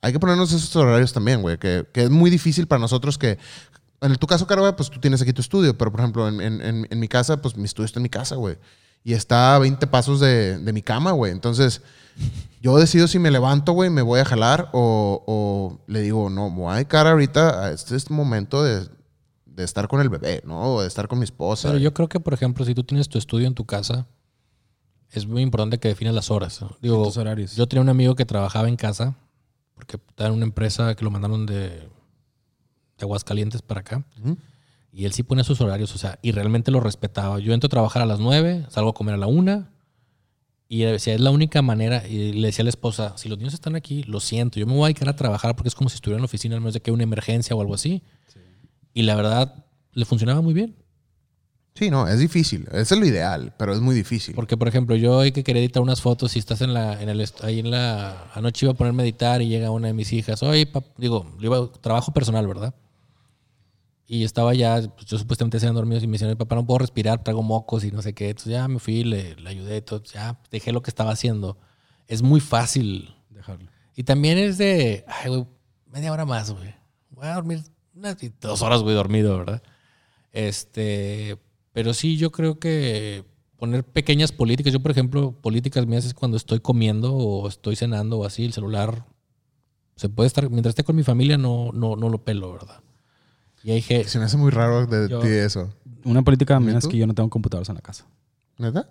hay 0.00 0.12
que 0.12 0.20
ponernos 0.20 0.52
esos 0.52 0.74
horarios 0.76 1.12
también, 1.12 1.42
güey, 1.42 1.58
que 1.58 1.86
es 1.92 2.10
muy 2.10 2.30
difícil 2.30 2.66
para 2.66 2.78
nosotros 2.78 3.18
que, 3.18 3.38
en 4.02 4.16
tu 4.16 4.26
caso, 4.26 4.46
Caro, 4.46 4.74
pues 4.76 4.90
tú 4.90 5.00
tienes 5.00 5.22
aquí 5.22 5.32
tu 5.32 5.40
estudio, 5.40 5.76
pero 5.78 5.90
por 5.90 6.00
ejemplo, 6.00 6.28
en, 6.28 6.40
en- 6.40 6.60
en- 6.60 6.86
en 6.90 6.98
mi 7.00 7.08
casa, 7.08 7.40
pues 7.40 7.56
mi 7.56 7.64
estudio 7.64 7.86
está 7.86 7.98
en 7.98 8.02
mi 8.04 8.08
casa, 8.08 8.36
güey. 8.36 8.56
Y 9.04 9.14
está 9.14 9.56
a 9.56 9.58
20 9.58 9.86
pasos 9.88 10.20
de, 10.20 10.58
de 10.58 10.72
mi 10.72 10.82
cama, 10.82 11.10
güey. 11.12 11.32
Entonces, 11.32 11.82
yo 12.60 12.76
decido 12.76 13.08
si 13.08 13.18
me 13.18 13.30
levanto, 13.30 13.72
güey, 13.72 13.90
me 13.90 14.02
voy 14.02 14.20
a 14.20 14.24
jalar 14.24 14.68
o, 14.72 15.24
o 15.26 15.80
le 15.88 16.02
digo, 16.02 16.30
no, 16.30 16.50
me 16.50 16.56
voy 16.56 16.72
a 16.72 16.74
dedicar 16.76 17.06
ahorita 17.06 17.64
a 17.64 17.72
este, 17.72 17.96
este 17.96 18.12
momento 18.14 18.62
de, 18.62 18.86
de 19.46 19.64
estar 19.64 19.88
con 19.88 20.00
el 20.00 20.08
bebé, 20.08 20.42
¿no? 20.46 20.74
O 20.74 20.82
de 20.82 20.88
estar 20.88 21.08
con 21.08 21.18
mi 21.18 21.24
esposa. 21.24 21.68
Pero 21.68 21.78
yo 21.80 21.92
creo 21.92 22.08
que, 22.08 22.20
por 22.20 22.32
ejemplo, 22.34 22.64
si 22.64 22.74
tú 22.74 22.84
tienes 22.84 23.08
tu 23.08 23.18
estudio 23.18 23.46
en 23.48 23.54
tu 23.54 23.64
casa, 23.66 24.06
es 25.10 25.26
muy 25.26 25.42
importante 25.42 25.78
que 25.78 25.88
definas 25.88 26.14
las 26.14 26.30
horas. 26.30 26.60
¿no? 26.62 26.76
Digo, 26.80 27.02
horarios. 27.16 27.56
yo 27.56 27.66
tenía 27.66 27.82
un 27.82 27.88
amigo 27.88 28.14
que 28.14 28.24
trabajaba 28.24 28.68
en 28.68 28.76
casa, 28.76 29.16
porque 29.74 29.96
estaba 30.08 30.28
en 30.28 30.36
una 30.36 30.44
empresa 30.44 30.94
que 30.94 31.04
lo 31.04 31.10
mandaron 31.10 31.44
de, 31.44 31.88
de 33.02 33.06
Aguascalientes 33.06 33.62
para 33.62 33.80
acá. 33.80 34.04
Y 34.92 35.06
él 35.06 35.12
sí 35.12 35.22
pone 35.22 35.42
sus 35.42 35.60
horarios, 35.60 35.94
o 35.94 35.98
sea, 35.98 36.18
y 36.22 36.32
realmente 36.32 36.70
lo 36.70 36.80
respetaba. 36.80 37.38
Yo 37.38 37.54
entro 37.54 37.66
a 37.66 37.70
trabajar 37.70 38.02
a 38.02 38.06
las 38.06 38.20
9, 38.20 38.66
salgo 38.68 38.90
a 38.90 38.94
comer 38.94 39.14
a 39.14 39.18
la 39.18 39.26
1. 39.26 39.68
Y 40.68 40.80
decía, 40.82 41.14
es 41.14 41.20
la 41.20 41.30
única 41.30 41.60
manera. 41.60 42.06
Y 42.06 42.32
le 42.32 42.48
decía 42.48 42.62
a 42.62 42.64
la 42.64 42.70
esposa, 42.70 43.14
si 43.16 43.28
los 43.28 43.38
niños 43.38 43.54
están 43.54 43.76
aquí, 43.76 44.04
lo 44.04 44.20
siento, 44.20 44.58
yo 44.58 44.66
me 44.66 44.74
voy 44.74 44.90
a 44.90 44.94
quedar 44.94 45.10
a 45.10 45.16
trabajar 45.16 45.54
porque 45.54 45.68
es 45.68 45.74
como 45.74 45.90
si 45.90 45.96
estuviera 45.96 46.16
en 46.16 46.22
la 46.22 46.26
oficina, 46.26 46.56
a 46.56 46.60
menos 46.60 46.74
de 46.74 46.80
que 46.80 46.90
haya 46.90 46.94
una 46.94 47.02
emergencia 47.02 47.54
o 47.54 47.60
algo 47.60 47.74
así. 47.74 48.02
Y 48.94 49.02
la 49.02 49.14
verdad, 49.16 49.66
le 49.92 50.04
funcionaba 50.04 50.40
muy 50.40 50.54
bien. 50.54 50.76
Sí, 51.74 51.90
no, 51.90 52.06
es 52.06 52.18
difícil. 52.18 52.68
Eso 52.72 52.94
es 52.94 53.00
lo 53.00 53.06
ideal, 53.06 53.54
pero 53.56 53.72
es 53.72 53.80
muy 53.80 53.94
difícil. 53.94 54.34
Porque, 54.34 54.58
por 54.58 54.68
ejemplo, 54.68 54.94
yo 54.94 55.16
hoy 55.16 55.32
que 55.32 55.42
quería 55.42 55.62
editar 55.62 55.82
unas 55.82 56.02
fotos 56.02 56.36
y 56.36 56.38
estás 56.38 56.60
en 56.60 56.74
la, 56.74 57.00
en 57.02 57.08
el, 57.08 57.26
ahí 57.42 57.60
en 57.60 57.70
la, 57.70 58.30
anoche 58.34 58.66
iba 58.66 58.72
a 58.72 58.76
ponerme 58.76 59.02
a 59.02 59.06
editar 59.06 59.40
y 59.40 59.48
llega 59.48 59.70
una 59.70 59.86
de 59.88 59.94
mis 59.94 60.12
hijas, 60.12 60.42
oye, 60.42 60.70
pap-", 60.70 60.94
digo, 60.98 61.26
trabajo 61.80 62.12
personal, 62.12 62.46
¿verdad? 62.46 62.74
Y 64.12 64.24
estaba 64.24 64.52
ya, 64.52 64.78
pues, 64.94 65.06
yo 65.06 65.16
supuestamente 65.16 65.58
se 65.58 65.66
dormido 65.68 65.98
y 66.04 66.06
me 66.06 66.18
decían, 66.18 66.36
papá, 66.36 66.54
no 66.54 66.66
puedo 66.66 66.80
respirar, 66.80 67.24
traigo 67.24 67.42
mocos 67.42 67.82
y 67.82 67.90
no 67.92 68.02
sé 68.02 68.12
qué. 68.12 68.28
Entonces 68.28 68.52
ya 68.52 68.68
me 68.68 68.78
fui, 68.78 69.04
le, 69.04 69.36
le 69.36 69.48
ayudé, 69.48 69.80
todo, 69.80 70.02
ya 70.02 70.38
dejé 70.50 70.70
lo 70.70 70.82
que 70.82 70.90
estaba 70.90 71.12
haciendo. 71.12 71.56
Es 72.08 72.20
muy 72.20 72.40
fácil. 72.40 73.14
Dejarlo. 73.30 73.70
Y 73.96 74.02
también 74.02 74.36
es 74.36 74.58
de, 74.58 75.06
ay, 75.08 75.30
güey, 75.30 75.46
media 75.86 76.12
hora 76.12 76.26
más, 76.26 76.50
güey. 76.50 76.74
Voy 77.08 77.26
a 77.26 77.36
dormir 77.36 77.62
unas 77.94 78.18
dos 78.38 78.60
horas, 78.60 78.82
güey, 78.82 78.94
dormido, 78.94 79.38
¿verdad? 79.38 79.62
Este, 80.30 81.38
pero 81.72 81.94
sí, 81.94 82.18
yo 82.18 82.30
creo 82.32 82.58
que 82.58 83.24
poner 83.56 83.82
pequeñas 83.82 84.30
políticas. 84.30 84.74
Yo, 84.74 84.80
por 84.80 84.90
ejemplo, 84.90 85.32
políticas 85.32 85.86
mías 85.86 86.04
es 86.04 86.12
cuando 86.12 86.36
estoy 86.36 86.60
comiendo 86.60 87.14
o 87.14 87.48
estoy 87.48 87.76
cenando 87.76 88.18
o 88.18 88.26
así, 88.26 88.44
el 88.44 88.52
celular 88.52 89.06
se 89.96 90.10
puede 90.10 90.26
estar, 90.26 90.50
mientras 90.50 90.72
esté 90.72 90.84
con 90.84 90.96
mi 90.96 91.02
familia, 91.02 91.38
no, 91.38 91.70
no, 91.72 91.96
no 91.96 92.10
lo 92.10 92.22
pelo, 92.22 92.52
¿verdad? 92.52 92.82
Y 93.64 93.70
hay 93.72 93.82
que, 93.82 94.04
Se 94.04 94.18
me 94.18 94.24
hace 94.24 94.36
muy 94.36 94.50
raro 94.50 94.86
de 94.86 95.08
Yo- 95.08 95.20
ti 95.20 95.28
eso. 95.28 95.70
Una 96.04 96.22
política 96.22 96.58
mía 96.58 96.78
es 96.78 96.86
que 96.88 96.96
yo 96.96 97.06
no 97.06 97.14
tengo 97.14 97.30
computadoras 97.30 97.68
en 97.68 97.76
la 97.76 97.80
casa. 97.80 98.04
¿Neta? 98.58 98.88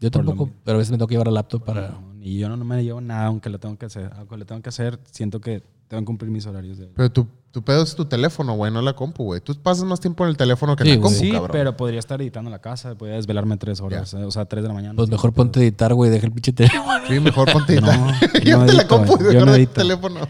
yo 0.00 0.10
por 0.10 0.24
lo 0.24 0.30
tampoco, 0.30 0.50
pero 0.64 0.76
a 0.76 0.78
veces 0.78 0.90
me 0.90 0.96
tengo 0.98 1.06
que 1.06 1.14
llevar 1.14 1.28
el 1.28 1.34
laptop 1.34 1.64
para. 1.64 1.90
No, 1.90 2.12
ni 2.14 2.36
yo 2.38 2.48
no, 2.48 2.56
no 2.56 2.64
me 2.64 2.82
llevo 2.82 3.00
nada, 3.00 3.26
aunque 3.26 3.48
lo 3.50 3.60
tengo 3.60 3.76
que 3.78 3.86
hacer. 3.86 4.10
Aunque 4.16 4.36
lo 4.36 4.44
tengo 4.46 4.60
que 4.62 4.68
hacer, 4.70 4.98
siento 5.10 5.40
que 5.40 5.62
tengo 5.86 6.00
que 6.00 6.06
cumplir 6.06 6.30
mis 6.30 6.44
horarios. 6.46 6.78
De... 6.78 6.86
Pero 6.88 7.12
tu, 7.12 7.28
tu 7.52 7.62
pedo 7.62 7.82
es 7.84 7.94
tu 7.94 8.04
teléfono, 8.06 8.54
güey, 8.54 8.72
no 8.72 8.82
la 8.82 8.94
compu, 8.94 9.22
güey. 9.24 9.40
Tú 9.40 9.54
pasas 9.54 9.84
más 9.84 10.00
tiempo 10.00 10.24
en 10.24 10.30
el 10.30 10.36
teléfono 10.36 10.74
que 10.74 10.82
en 10.82 10.88
Sí, 10.88 10.96
la 10.96 11.02
compu, 11.02 11.18
sí, 11.18 11.30
cabrón. 11.30 11.50
pero 11.52 11.76
podría 11.76 11.98
estar 12.00 12.20
editando 12.20 12.48
en 12.48 12.52
la 12.52 12.60
casa, 12.60 12.94
podría 12.96 13.16
desvelarme 13.16 13.56
tres 13.58 13.80
horas, 13.80 14.12
eh, 14.14 14.24
o 14.24 14.30
sea, 14.32 14.44
tres 14.46 14.62
de 14.62 14.68
la 14.68 14.74
mañana. 14.74 14.94
Pues 14.96 15.08
mejor 15.10 15.32
ponte 15.34 15.60
a 15.60 15.62
editar, 15.62 15.94
güey, 15.94 16.10
deja 16.10 16.26
el 16.26 16.32
pinche 16.32 16.52
teléfono. 16.52 16.82
Sí, 17.06 17.20
mejor 17.20 17.52
ponte 17.52 17.74
a 17.74 17.76
editar. 17.76 17.98
No, 17.98 18.10
Llévate 18.42 18.50
no 18.50 18.64
la 18.66 18.72
edito, 18.82 18.88
compu 18.88 19.12
y 19.20 19.22
güey. 19.24 19.34
Yo 19.36 19.46
no 19.46 19.54
edito. 19.54 19.72
teléfono. 19.74 20.20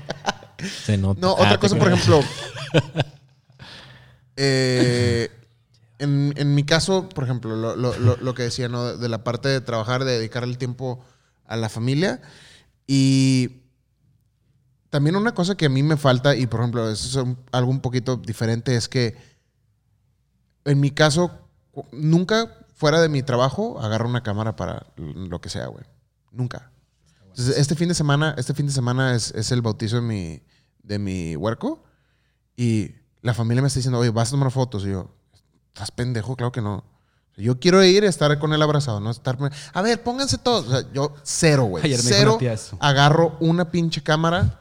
Se 0.85 0.97
nota. 0.97 1.21
No, 1.21 1.31
Ah, 1.31 1.41
otra 1.41 1.51
te 1.53 1.59
cosa, 1.59 1.77
por 1.77 1.93
ejemplo. 1.93 2.21
eh, 4.37 5.31
en, 5.99 6.33
en 6.37 6.55
mi 6.55 6.65
caso, 6.65 7.09
por 7.09 7.25
ejemplo, 7.25 7.55
lo, 7.57 7.77
lo- 7.77 7.97
lo- 7.99 8.17
lo 8.17 8.35
que 8.35 8.43
decía, 8.45 8.69
¿no? 8.69 8.97
De 8.97 9.09
la 9.09 9.23
parte 9.25 9.49
de 9.49 9.61
trabajar, 9.61 10.05
de 10.05 10.13
dedicar 10.19 10.43
el 10.45 10.59
tiempo 10.59 11.05
a 11.47 11.57
la 11.57 11.69
familia. 11.69 12.21
Y 12.87 13.63
también 14.91 15.17
una 15.17 15.33
cosa 15.35 15.55
que 15.57 15.67
a 15.67 15.71
mí 15.71 15.83
me 15.83 15.97
falta, 15.97 16.35
y 16.35 16.47
por 16.47 16.61
ejemplo, 16.61 16.91
eso 16.91 17.07
es 17.21 17.27
un- 17.27 17.39
algo 17.53 17.71
un 17.71 17.81
poquito 17.81 18.17
diferente, 18.17 18.75
es 18.77 18.89
que 18.89 19.17
en 20.65 20.81
mi 20.81 20.91
caso, 20.91 21.31
nunca 21.93 22.59
fuera 22.75 23.01
de 23.01 23.09
mi 23.09 23.23
trabajo 23.23 23.81
agarro 23.81 24.09
una 24.09 24.23
cámara 24.23 24.57
para 24.57 24.87
lo 24.97 25.41
que 25.41 25.49
sea, 25.49 25.67
güey. 25.67 25.85
Nunca. 26.33 26.71
Entonces, 27.29 27.57
este 27.59 27.75
fin 27.75 27.89
de 27.89 27.95
semana, 27.95 28.35
este 28.39 28.55
fin 28.55 28.67
de 28.67 28.73
semana 28.73 29.15
es, 29.15 29.31
es 29.33 29.53
el 29.53 29.63
bautizo 29.63 29.97
de 29.97 30.03
mi, 30.03 30.43
de 30.83 30.99
mi 30.99 31.37
huerco. 31.37 31.83
Y 32.57 32.95
la 33.23 33.35
familia 33.35 33.63
me 33.63 33.69
está 33.69 33.79
diciendo, 33.79 33.99
oye, 33.99 34.11
vas 34.11 34.29
a 34.29 34.33
tomar 34.33 34.51
fotos. 34.51 34.85
Y 34.85 34.91
yo, 34.91 35.11
¿estás 35.73 35.91
pendejo? 35.91 36.37
Claro 36.37 36.53
que 36.53 36.61
no. 36.61 36.85
Yo 37.37 37.59
quiero 37.59 37.83
ir 37.83 38.05
y 38.05 38.07
estar 38.07 38.39
con 38.39 38.53
él 38.53 38.61
abrazado, 38.61 39.01
no 39.01 39.11
estarme. 39.11 39.49
A 39.73 39.81
ver, 39.81 40.03
pónganse 40.03 40.37
todos. 40.39 40.67
O 40.67 40.71
sea, 40.71 40.93
yo 40.93 41.15
cero, 41.23 41.65
güey. 41.65 41.83
Cero. 42.19 42.33
Agarro 42.81 43.37
una 43.41 43.71
pinche 43.71 44.03
cámara. 44.03 44.61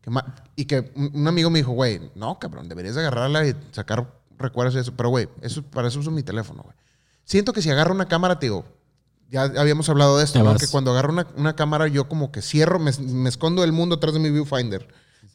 que 0.00 0.10
ma- 0.10 0.34
y 0.56 0.64
que 0.64 0.90
un 0.96 1.28
amigo 1.28 1.50
me 1.50 1.58
dijo, 1.58 1.72
güey, 1.72 2.10
no, 2.14 2.38
cabrón, 2.38 2.68
deberías 2.68 2.94
de 2.94 3.02
agarrarla 3.02 3.46
y 3.46 3.54
sacar 3.72 4.10
recuerdos 4.38 4.74
y 4.74 4.78
eso. 4.78 4.92
Pero, 4.96 5.10
güey, 5.10 5.28
eso, 5.42 5.62
para 5.62 5.88
eso 5.88 6.00
uso 6.00 6.10
mi 6.10 6.22
teléfono, 6.22 6.62
güey. 6.62 6.74
Siento 7.24 7.52
que 7.52 7.60
si 7.60 7.68
agarro 7.70 7.92
una 7.94 8.08
cámara, 8.08 8.38
te 8.38 8.46
digo, 8.46 8.64
ya 9.28 9.42
habíamos 9.42 9.86
hablado 9.90 10.16
de 10.16 10.24
esto, 10.24 10.38
¿no? 10.38 10.44
Que 10.66 10.66
cuando 10.72 10.92
agarro 10.92 11.12
una, 11.12 11.26
una 11.36 11.54
cámara, 11.56 11.88
yo 11.88 12.08
como 12.08 12.32
que 12.32 12.40
cierro, 12.40 12.78
me, 12.78 12.90
me 13.00 13.28
escondo 13.28 13.60
del 13.60 13.72
mundo 13.72 13.96
atrás 13.96 14.14
de 14.14 14.20
mi 14.20 14.30
viewfinder. 14.30 14.88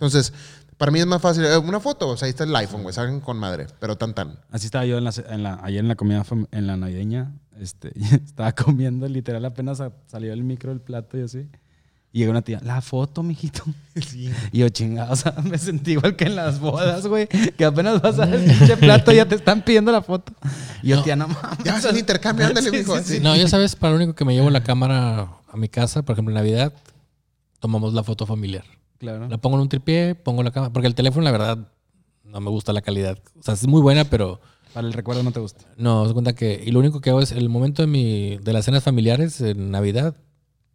Entonces, 0.06 0.34
para 0.78 0.92
mí 0.92 1.00
es 1.00 1.06
más 1.06 1.22
fácil. 1.22 1.46
eh, 1.46 1.58
una 1.58 1.80
foto, 1.80 2.10
o 2.10 2.18
sea, 2.18 2.26
ahí 2.26 2.32
está 2.32 2.44
el 2.44 2.56
iPhone, 2.56 2.84
güey, 2.84 2.94
salgan 2.94 3.20
con 3.22 3.38
madre, 3.38 3.68
pero 3.80 3.96
tan 3.98 4.14
tan. 4.14 4.40
Así 4.52 4.66
estaba 4.66 4.86
yo 4.86 4.98
en 4.98 5.04
la, 5.06 5.14
en 5.30 5.44
la- 5.44 5.60
ayer 5.64 5.80
en 5.80 5.88
la 5.88 5.96
comida 5.96 6.26
en 6.52 6.68
la 6.68 6.76
navideña. 6.78 7.34
Este, 7.60 7.92
estaba 8.26 8.52
comiendo, 8.54 9.08
literal, 9.08 9.46
apenas 9.46 9.78
sa- 9.78 9.92
salió 10.08 10.34
el 10.34 10.44
micro 10.44 10.72
del 10.72 10.82
plato 10.82 11.18
y 11.18 11.22
así. 11.22 11.48
Y 12.16 12.20
llegó 12.20 12.30
una 12.32 12.44
tía, 12.44 12.60
la 12.64 12.80
foto, 12.82 13.24
mijito. 13.24 13.64
Y 14.52 14.60
yo, 14.60 14.70
chingada, 14.70 15.12
o 15.12 15.16
sea, 15.16 15.32
me 15.44 15.58
sentí 15.58 15.94
igual 15.94 16.16
que 16.16 16.26
en 16.26 16.36
las 16.36 16.60
bodas, 16.60 17.08
güey. 17.08 17.28
Que 17.28 17.66
apenas 17.66 18.02
vas 18.02 18.20
a 18.20 18.26
ver 18.26 18.36
el 18.42 18.46
pinche 18.58 18.78
plato 18.78 19.12
y 19.12 19.16
ya 19.16 19.28
te 19.28 19.36
están 19.36 19.64
pidiendo 19.64 19.92
la 19.92 20.02
foto. 20.04 20.32
Y 20.84 20.90
yo, 20.90 20.98
No. 20.98 21.04
tía, 21.04 21.16
no 21.16 21.28
mames. 21.28 21.64
Ya 21.64 21.78
es 21.78 21.86
el 21.86 21.98
intercambio, 21.98 22.46
ándale, 22.48 22.70
Sí, 22.70 22.78
mijo. 22.78 22.98
sí, 23.00 23.16
sí. 23.16 23.20
No, 23.20 23.36
ya 23.36 23.48
sabes, 23.48 23.76
para 23.76 23.92
lo 23.92 23.98
único 23.98 24.14
que 24.14 24.26
me 24.26 24.34
llevo 24.36 24.50
la 24.52 24.64
cámara 24.64 25.28
a 25.52 25.58
mi 25.58 25.70
casa, 25.70 26.04
por 26.04 26.14
ejemplo, 26.14 26.32
en 26.32 26.36
Navidad, 26.36 26.74
tomamos 27.60 27.94
la 27.94 28.04
foto 28.04 28.26
familiar. 28.28 28.64
Claro. 29.00 29.28
La 29.28 29.38
pongo 29.38 29.58
en 29.58 29.64
un 29.64 29.70
tripié, 29.70 30.16
pongo 30.16 30.44
la 30.44 30.52
cámara, 30.52 30.72
porque 30.74 30.88
el 30.88 30.96
teléfono, 30.96 31.24
la 31.24 31.32
verdad, 31.32 31.58
no 32.24 32.40
me 32.40 32.50
gusta 32.50 32.72
la 32.74 32.82
calidad. 32.82 33.20
O 33.40 33.44
sea, 33.44 33.54
es 33.54 33.68
muy 33.68 33.82
buena, 33.82 34.06
pero 34.06 34.40
Para 34.74 34.88
el 34.88 34.94
recuerdo 34.94 35.24
no 35.24 35.32
te 35.32 35.40
gusta. 35.40 35.66
no, 35.78 36.08
se 36.08 36.14
cuenta 36.14 36.34
que. 36.34 36.64
Y 36.66 36.72
lo 36.72 36.80
único 36.80 37.02
que 37.02 37.10
hago 37.10 37.20
es 37.22 37.32
el 37.32 37.50
momento 37.50 37.82
de, 37.82 37.88
mi, 37.88 38.38
de 38.38 38.54
las 38.54 38.66
cenas 38.66 38.84
familiares 38.84 39.42
en 39.42 39.72
Navidad, 39.72 40.16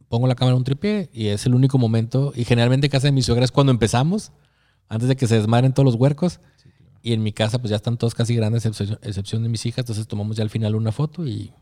pongo 0.09 0.27
la 0.27 0.35
cámara 0.35 0.53
en 0.55 0.59
un 0.59 0.65
tripié 0.65 1.11
y 1.13 1.29
es 1.29 1.47
el 1.47 1.55
único 1.55 1.79
momento. 1.79 2.33
Y 2.37 2.45
generalmente 2.45 2.87
en 2.87 2.91
casa 2.91 3.07
de 3.09 3.13
mi 3.13 3.23
suegra 3.23 3.45
es 3.45 3.51
cuando 3.53 3.73
empezamos, 3.73 4.33
antes 4.89 5.09
de 5.09 5.17
que 5.17 5.27
se 5.27 5.37
desmadren 5.37 5.73
todos 5.73 5.85
los 5.87 5.95
huercos. 5.95 6.41
Y 7.01 7.13
en 7.13 7.23
mi 7.23 7.33
casa, 7.33 7.59
pues 7.61 7.71
ya 7.71 7.77
están 7.77 7.97
todos 7.97 8.15
casi 8.15 8.35
grandes, 8.35 8.67
excepción, 8.67 8.99
excepción 9.03 9.43
de 9.43 9.49
mis 9.49 9.65
hijas. 9.67 9.79
Entonces 9.81 10.07
tomamos 10.09 10.37
ya 10.37 10.43
al 10.43 10.51
final 10.51 10.75
una 10.75 10.93
foto 10.93 11.25
y 11.27 11.53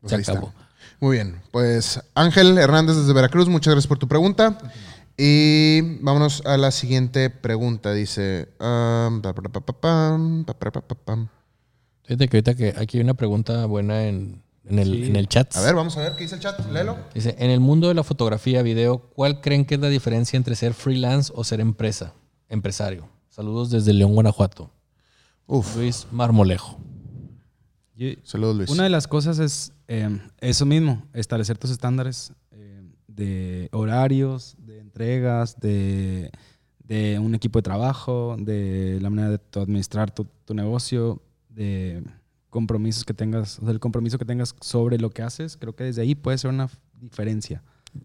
Pues 0.00 0.10
se 0.10 0.16
ahí 0.16 0.20
está. 0.22 0.32
acabó. 0.32 0.52
Muy 1.00 1.16
bien. 1.16 1.40
Pues 1.52 2.00
Ángel 2.14 2.56
Hernández 2.56 2.96
desde 2.96 3.12
Veracruz, 3.12 3.48
muchas 3.48 3.72
gracias 3.74 3.86
por 3.86 3.98
tu 3.98 4.08
pregunta. 4.08 4.58
Y 5.20 5.80
vámonos 6.00 6.42
a 6.46 6.56
la 6.56 6.70
siguiente 6.70 7.28
pregunta. 7.28 7.92
Dice. 7.92 8.48
um, 8.60 9.20
pa, 9.20 9.34
pa, 9.34 9.42
pa, 9.42 9.60
pa, 9.60 9.72
pam, 9.80 10.44
pa, 10.44 10.54
pa, 10.54 10.70
pa, 10.70 10.80
pa, 10.80 10.94
pam. 10.94 11.28
Fíjate 12.04 12.28
que 12.28 12.36
ahorita 12.36 12.54
que 12.54 12.68
aquí 12.78 12.98
hay 12.98 13.02
una 13.04 13.14
pregunta 13.14 13.66
buena 13.66 14.04
en, 14.06 14.42
en 14.64 14.78
el, 14.78 14.92
Sí. 14.92 15.04
en 15.10 15.16
el 15.16 15.26
chat. 15.28 15.56
A 15.56 15.60
ver, 15.62 15.74
vamos 15.74 15.96
a 15.96 16.00
ver 16.02 16.14
qué 16.14 16.22
dice 16.22 16.36
el 16.36 16.40
chat. 16.40 16.64
Léelo. 16.70 16.96
Dice, 17.14 17.34
en 17.38 17.50
el 17.50 17.58
mundo 17.60 17.88
de 17.88 17.94
la 17.94 18.04
fotografía, 18.04 18.62
video, 18.62 18.98
¿cuál 19.14 19.40
creen 19.40 19.64
que 19.64 19.74
es 19.74 19.80
la 19.80 19.88
diferencia 19.88 20.36
entre 20.36 20.54
ser 20.54 20.72
freelance 20.72 21.32
o 21.34 21.42
ser 21.42 21.60
empresa, 21.60 22.14
empresario? 22.48 23.08
Saludos 23.28 23.70
desde 23.70 23.92
León, 23.92 24.14
Guanajuato. 24.14 24.70
Uf. 25.46 25.76
Luis 25.76 26.06
Marmolejo. 26.12 26.78
Yo- 27.96 28.10
Saludos, 28.22 28.56
Luis. 28.56 28.70
Una 28.70 28.84
de 28.84 28.90
las 28.90 29.08
cosas 29.08 29.38
es 29.40 29.72
eh, 29.88 30.08
eso 30.40 30.64
mismo, 30.64 31.02
establecer 31.12 31.58
tus 31.58 31.70
estándares 31.70 32.32
eh, 32.52 32.82
de 33.08 33.68
horarios, 33.72 34.54
de 34.60 34.80
entregas, 34.88 35.60
de, 35.60 36.30
de 36.84 37.18
un 37.18 37.34
equipo 37.34 37.58
de 37.58 37.62
trabajo, 37.62 38.36
de 38.38 38.98
la 39.00 39.10
manera 39.10 39.30
de 39.30 39.38
tu 39.38 39.60
administrar 39.60 40.10
tu, 40.10 40.26
tu 40.44 40.54
negocio, 40.54 41.22
de 41.50 42.02
compromisos 42.50 43.04
que 43.04 43.12
tengas, 43.14 43.58
o 43.58 43.62
sea, 43.62 43.70
el 43.72 43.80
compromiso 43.80 44.18
que 44.18 44.24
tengas 44.24 44.54
sobre 44.60 44.98
lo 44.98 45.10
que 45.10 45.22
haces, 45.22 45.56
creo 45.56 45.74
que 45.76 45.84
desde 45.84 46.02
ahí 46.02 46.14
puede 46.14 46.38
ser 46.38 46.50
una 46.50 46.68
diferencia 47.00 47.62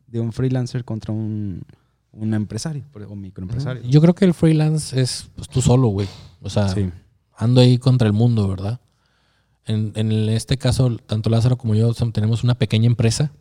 de 0.07 0.19
un 0.19 0.31
freelancer 0.33 0.83
contra 0.83 1.13
un, 1.13 1.63
un 2.11 2.33
empresario 2.33 2.83
o 3.09 3.15
microempresario. 3.15 3.81
Yo 3.83 4.01
creo 4.01 4.13
que 4.13 4.25
el 4.25 4.33
freelance 4.33 4.99
es 4.99 5.29
pues, 5.35 5.47
tú 5.47 5.61
solo, 5.61 5.87
güey. 5.87 6.07
O 6.41 6.49
sea, 6.49 6.67
Sí. 6.69 6.89
ando 7.37 7.61
ahí 7.61 7.77
contra 7.77 8.05
el 8.07 8.13
mundo, 8.13 8.47
¿verdad? 8.47 8.79
En, 9.65 9.93
en 9.95 10.11
este 10.29 10.57
caso, 10.57 10.97
tanto 10.97 11.29
Lázaro 11.29 11.57
como 11.57 11.73
yo 11.73 11.93
tenemos 12.11 12.43
una 12.43 12.55
pequeña 12.55 12.87
empresa, 12.87 13.31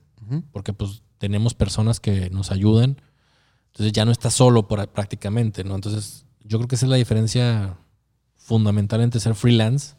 porque 0.52 0.72
pues 0.72 1.02
tenemos 1.18 1.52
personas 1.54 1.98
que 2.00 2.30
nos 2.30 2.50
ayudan. 2.52 2.96
Entonces 3.72 3.92
ya 3.92 4.04
no 4.04 4.12
estás 4.12 4.34
solo 4.34 4.68
por, 4.68 4.86
prácticamente, 4.88 5.64
¿no? 5.64 5.74
Entonces 5.74 6.24
yo 6.44 6.58
creo 6.58 6.68
que 6.68 6.74
esa 6.76 6.86
es 6.86 6.90
la 6.90 6.96
diferencia 6.96 7.76
fundamental 8.36 9.00
entre 9.00 9.20
ser 9.20 9.34
freelance 9.34 9.94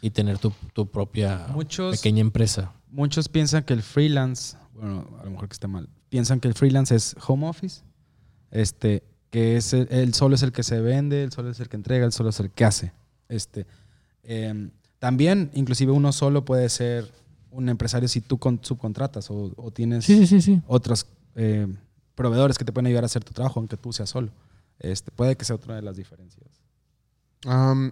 y 0.00 0.10
tener 0.10 0.38
tu, 0.38 0.52
tu 0.72 0.86
propia 0.90 1.46
Muchos- 1.52 1.96
pequeña 1.96 2.20
empresa. 2.20 2.72
Muchos 2.90 3.28
piensan 3.28 3.64
que 3.64 3.72
el 3.72 3.82
freelance, 3.82 4.56
bueno, 4.74 5.08
a 5.20 5.24
lo 5.24 5.30
mejor 5.30 5.48
que 5.48 5.54
esté 5.54 5.66
mal, 5.66 5.88
piensan 6.10 6.40
que 6.40 6.48
el 6.48 6.54
freelance 6.54 6.94
es 6.94 7.16
home 7.26 7.46
office, 7.48 7.82
este, 8.50 9.02
que 9.30 9.56
es 9.56 9.72
el, 9.72 10.12
solo 10.14 10.34
es 10.34 10.42
el 10.42 10.52
que 10.52 10.62
se 10.62 10.80
vende, 10.80 11.22
él 11.24 11.32
solo 11.32 11.50
es 11.50 11.58
el 11.60 11.68
que 11.70 11.76
entrega, 11.76 12.04
él 12.04 12.12
solo 12.12 12.28
es 12.28 12.38
el 12.40 12.50
que 12.50 12.64
hace. 12.66 12.92
Este, 13.28 13.66
em, 14.22 14.70
también, 14.98 15.50
inclusive 15.54 15.90
uno 15.90 16.12
solo 16.12 16.44
puede 16.44 16.68
ser 16.68 17.10
un 17.50 17.68
empresario 17.70 18.08
si 18.08 18.20
tú 18.20 18.38
con, 18.38 18.60
subcontratas 18.62 19.30
o, 19.30 19.52
o 19.56 19.70
tienes 19.70 20.04
Sí, 20.04 20.18
sí, 20.18 20.26
sí, 20.26 20.42
sí. 20.42 20.60
otros 20.66 21.06
eh, 21.34 21.66
proveedores 22.14 22.58
que 22.58 22.64
te 22.64 22.72
pueden 22.72 22.86
ayudar 22.86 23.04
a 23.04 23.06
hacer 23.06 23.24
tu 23.24 23.32
trabajo, 23.32 23.60
aunque 23.60 23.76
tú 23.76 23.92
seas 23.92 24.10
solo. 24.10 24.30
Este, 24.78 25.10
puede 25.10 25.36
que 25.36 25.44
sea 25.44 25.56
otra 25.56 25.76
de 25.76 25.82
las 25.82 25.96
diferencias. 25.96 26.62
Um, 27.46 27.90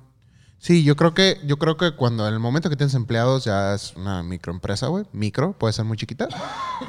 sí, 0.59 0.83
yo 0.85 0.97
creo 0.97 1.15
que 1.15 1.41
yo 1.45 1.57
creo 1.59 1.77
que 1.77 1.95
cuando 1.97 2.27
en 2.27 2.35
el 2.35 2.41
momento 2.41 2.71
que 2.71 2.77
tienes 2.77 2.95
empleados 2.95 3.45
ya 3.45 3.75
es 3.75 3.95
una 3.97 4.23
microempresa, 4.23 4.89
güey. 4.89 5.05
Micro, 5.13 5.53
puede 5.53 5.73
ser 5.73 5.85
muy 5.85 5.97
chiquita. 5.97 6.29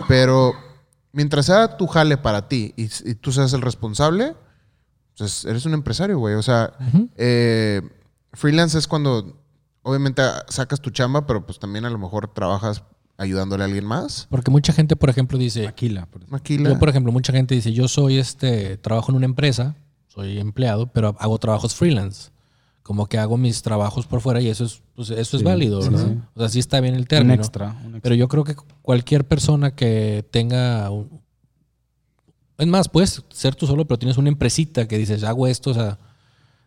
Pero 0.08 0.54
mientras 1.12 1.46
sea 1.46 1.78
tu 1.78 1.88
jale 1.88 2.18
para 2.18 2.48
ti 2.48 2.74
y, 2.78 2.90
y 3.10 3.16
tú 3.16 3.32
seas 3.32 3.54
el 3.54 3.62
responsable, 3.62 4.36
pues 5.22 5.46
eres 5.46 5.66
un 5.66 5.74
empresario, 5.74 6.18
güey. 6.18 6.36
O 6.36 6.42
sea, 6.42 6.74
eh, 7.16 7.82
freelance 8.34 8.78
es 8.78 8.88
cuando 8.88 9.40
obviamente 9.84 10.24
sacas 10.48 10.82
tu 10.82 10.90
chamba, 10.90 11.28
pero 11.28 11.46
pues 11.46 11.60
también 11.60 11.86
a 11.86 11.90
lo 11.92 12.00
mejor 12.00 12.34
trabajas 12.34 12.84
ayudándole 13.22 13.64
a 13.64 13.66
alguien 13.68 13.86
más. 13.86 14.28
Porque 14.30 14.52
mucha 14.52 14.74
gente, 14.74 14.96
por 14.96 15.10
ejemplo, 15.10 15.38
dice, 15.38 15.66
Maquila. 15.66 16.06
por 16.08 16.22
ejemplo. 16.22 16.38
Maquila. 16.38 16.70
yo 16.70 16.80
por 16.80 16.90
ejemplo, 16.90 17.12
mucha 17.12 17.32
gente 17.34 17.56
dice, 17.56 17.72
yo 17.74 17.88
soy 17.88 18.18
este, 18.18 18.78
trabajo 18.78 19.12
en 19.12 19.18
una 19.18 19.26
empresa, 19.26 19.76
soy 20.08 20.40
empleado, 20.40 20.88
pero 20.88 21.16
hago 21.20 21.38
trabajos 21.38 21.76
freelance. 21.76 22.32
Como 22.84 23.06
que 23.06 23.20
hago 23.20 23.38
mis 23.38 23.62
trabajos 23.62 24.08
por 24.08 24.22
fuera 24.22 24.42
y 24.42 24.48
eso 24.50 24.66
es, 24.66 24.82
pues, 24.96 25.12
eso 25.12 25.38
es 25.38 25.44
válido, 25.44 25.82
sí, 25.82 25.90
¿verdad? 25.90 26.08
sí. 26.08 26.18
O 26.34 26.40
sea, 26.40 26.50
sí 26.50 26.60
está 26.60 26.80
bien 26.82 26.96
el 26.96 27.02
un 27.02 27.08
término. 27.08 27.34
extra. 27.36 27.68
un 27.68 27.76
extra. 27.96 28.00
Pero 28.02 28.16
yo 28.16 28.28
creo 28.28 28.44
que 28.44 28.56
cualquier 28.82 29.26
persona 29.28 29.76
que 29.76 30.26
tenga 30.32 30.90
un- 30.90 31.22
es 32.58 32.68
más, 32.68 32.90
puedes 32.90 33.24
ser 33.30 33.56
tú 33.56 33.66
solo, 33.68 33.86
pero 33.86 33.98
tienes 34.00 34.18
una 34.18 34.30
empresita 34.30 34.88
que 34.88 34.98
dices, 34.98 35.24
hago 35.24 35.48
esto, 35.48 35.70
o 35.72 35.74
sea, 35.74 35.98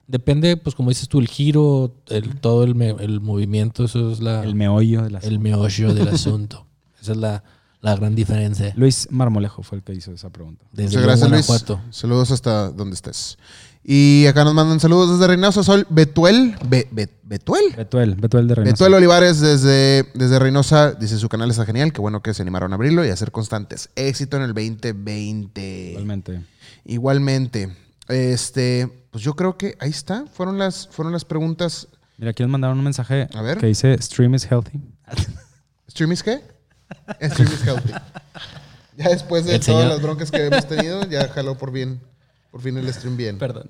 depende, 0.07 0.57
pues 0.57 0.75
como 0.75 0.91
dices 0.91 1.09
tú, 1.09 1.19
el 1.21 1.29
giro, 1.29 1.95
el, 2.09 2.37
todo 2.41 2.65
el, 2.65 2.75
me- 2.75 2.91
el 2.91 3.21
movimiento, 3.21 3.85
eso 3.85 4.11
es 4.13 4.21
la, 4.21 4.43
el 4.43 4.55
meollo 4.55 5.05
el 5.07 5.95
del 5.95 6.09
asunto. 6.15 6.67
Esa 7.01 7.13
es 7.13 7.19
la, 7.19 7.45
la 7.81 7.97
gran 7.97 8.15
diferencia. 8.15 8.73
Luis 8.77 9.09
Marmolejo 9.11 9.63
fue 9.63 9.79
el 9.79 9.85
que 9.85 9.93
hizo 9.95 10.13
esa 10.13 10.31
pregunta. 10.31 10.65
Desde 10.73 10.89
Muchas 10.97 11.03
gracias, 11.03 11.31
Luis. 11.31 11.47
Guanajuato. 11.47 11.81
Saludos 11.91 12.31
hasta 12.31 12.71
donde 12.71 12.95
estés. 12.95 13.37
Y 13.87 14.25
acá 14.25 14.45
nos 14.45 14.55
mandan 14.55 14.81
saludos 14.81 15.11
desde 15.19 15.27
Reynosa 15.27 15.63
Sol. 15.63 15.87
Betuel. 15.91 16.57
Be- 16.67 16.89
Be- 16.91 17.11
¿Betuel? 17.23 17.65
Betuel, 17.77 18.15
Betuel 18.15 18.49
de 18.49 18.55
Reynosa. 18.55 18.73
Betuel 18.73 18.95
Olivares 18.95 19.41
desde, 19.41 20.05
desde 20.15 20.39
Reynosa 20.39 20.93
dice 20.93 21.19
su 21.19 21.29
canal 21.29 21.51
está 21.51 21.67
genial. 21.67 21.93
Qué 21.93 22.01
bueno 22.01 22.23
que 22.23 22.33
se 22.33 22.41
animaron 22.41 22.73
a 22.73 22.77
abrirlo 22.77 23.05
y 23.05 23.11
a 23.11 23.17
ser 23.17 23.31
constantes. 23.31 23.91
Éxito 23.95 24.39
en 24.39 24.45
el 24.45 24.55
2020. 24.55 25.91
Igualmente. 25.91 26.41
Igualmente. 26.87 27.77
Este, 28.09 28.89
pues 29.11 29.23
yo 29.25 29.35
creo 29.35 29.57
que 29.57 29.77
ahí 29.81 29.91
está. 29.91 30.27
Fueron 30.27 30.59
las, 30.59 30.89
fueron 30.89 31.13
las 31.13 31.25
preguntas. 31.25 31.89
Mira, 32.19 32.31
aquí 32.31 32.43
nos 32.43 32.51
mandaron 32.53 32.79
un 32.79 32.85
mensaje 32.85 33.29
A 33.35 33.43
ver. 33.43 33.59
que 33.59 33.67
dice 33.67 33.97
Stream 34.01 34.35
is 34.35 34.45
healthy. 34.51 34.81
¿Stream 35.89 36.13
is 36.13 36.23
qué? 36.23 36.43
Stream 37.21 37.53
is 37.53 37.63
healthy. 37.67 37.93
Ya 38.97 39.09
después 39.09 39.45
de 39.45 39.57
El 39.57 39.61
todas 39.61 39.81
señor- 39.83 39.89
las 39.89 40.01
broncas 40.03 40.31
que 40.31 40.47
hemos 40.47 40.69
tenido, 40.69 41.05
ya 41.09 41.27
jaló 41.29 41.59
por 41.59 41.73
bien. 41.73 42.01
Por 42.53 42.61
fin 42.61 42.77
el 42.79 42.93
stream 42.95 43.17
bien. 43.17 43.39
Perdón. 43.39 43.69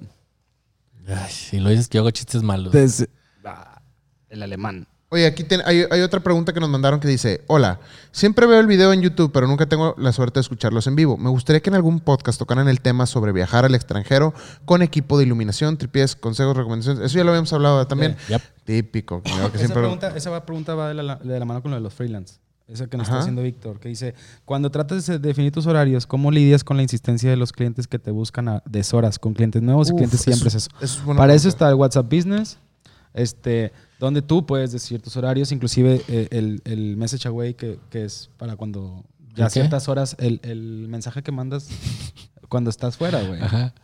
Ay, 1.09 1.33
si 1.33 1.59
lo 1.61 1.71
dices 1.71 1.89
que 1.89 1.97
yo 1.97 2.03
hago 2.03 2.11
chistes 2.11 2.43
malos. 2.43 2.75
Desde 2.75 3.09
ah, 3.43 3.81
el 4.29 4.43
alemán. 4.43 4.87
Oye, 5.15 5.27
aquí 5.27 5.45
ten- 5.45 5.63
hay, 5.65 5.85
hay 5.91 6.01
otra 6.01 6.19
pregunta 6.19 6.53
que 6.53 6.59
nos 6.59 6.69
mandaron 6.69 6.99
que 6.99 7.07
dice, 7.07 7.43
hola, 7.47 7.79
siempre 8.11 8.47
veo 8.47 8.59
el 8.59 8.67
video 8.67 8.93
en 8.93 9.01
YouTube, 9.01 9.31
pero 9.33 9.47
nunca 9.47 9.67
tengo 9.67 9.95
la 9.97 10.11
suerte 10.13 10.39
de 10.39 10.43
escucharlos 10.43 10.89
en 10.89 10.97
vivo. 10.97 11.17
Me 11.17 11.31
gustaría 11.31 11.61
que 11.61 11.71
en 11.71 11.77
algún 11.77 12.01
podcast 12.01 12.37
tocaran 12.37 12.67
el 12.67 12.81
tema 12.81 13.07
sobre 13.07 13.31
viajar 13.31 13.65
al 13.65 13.77
extranjero 13.77 14.35
con 14.65 14.83
equipo 14.83 15.17
de 15.17 15.25
iluminación, 15.25 15.77
tripies, 15.77 16.17
consejos, 16.17 16.57
recomendaciones. 16.57 17.01
Eso 17.05 17.17
ya 17.17 17.23
lo 17.23 17.31
habíamos 17.31 17.53
hablado 17.53 17.87
también. 17.87 18.17
Yep. 18.29 18.43
Típico. 18.65 19.23
que 19.23 19.29
esa, 19.31 19.51
siempre- 19.57 19.81
pregunta, 19.83 20.13
esa 20.17 20.31
va- 20.31 20.45
pregunta 20.45 20.75
va 20.75 20.89
de 20.89 20.95
la, 20.95 21.15
de 21.17 21.39
la 21.39 21.45
mano 21.45 21.63
con 21.63 21.71
lo 21.71 21.77
de 21.77 21.81
los 21.83 21.95
freelance. 21.95 22.39
Esa 22.67 22.87
que 22.89 22.97
nos 22.97 23.07
Ajá. 23.07 23.17
está 23.19 23.21
haciendo 23.25 23.43
Víctor, 23.43 23.79
que 23.79 23.91
dice, 23.91 24.15
cuando 24.47 24.71
tratas 24.71 25.07
de 25.07 25.19
definir 25.21 25.53
tus 25.53 25.67
horarios, 25.67 26.07
¿cómo 26.07 26.31
lidias 26.33 26.65
con 26.65 26.77
la 26.79 26.83
insistencia 26.83 27.29
de 27.31 27.37
los 27.37 27.53
clientes 27.53 27.87
que 27.87 27.99
te 28.01 28.11
buscan 28.11 28.49
a 28.49 28.63
deshoras? 28.65 29.19
Con 29.21 29.35
clientes 29.35 29.61
nuevos 29.63 29.91
y 29.91 29.93
clientes 29.95 30.21
siempre 30.23 30.49
eso- 30.49 30.71
es 30.81 30.97
Para 31.17 31.35
eso 31.35 31.49
está 31.49 31.69
el 31.69 31.75
WhatsApp 31.77 32.07
Business, 32.11 32.57
este, 33.13 33.71
donde 34.05 34.23
tú 34.23 34.47
puedes 34.47 34.71
decir 34.73 35.01
tus 35.03 35.17
horarios, 35.17 35.51
inclusive 35.53 36.03
eh, 36.09 36.29
el, 36.31 36.63
el 36.65 36.97
message 36.97 37.27
away, 37.29 37.55
que, 37.55 37.79
que 37.91 38.05
es 38.05 38.31
para 38.37 38.57
cuando 38.57 39.05
ya 39.35 39.45
¿El 39.47 39.51
qué? 39.51 39.55
ciertas 39.61 39.89
horas, 39.89 40.17
el, 40.19 40.41
el 40.45 40.87
mensaje 40.89 41.23
que 41.23 41.33
mandas 41.33 41.69
cuando 42.49 42.71
estás 42.71 42.97
fuera, 42.97 43.23
güey. 43.23 43.41
Ajá. 43.43 43.75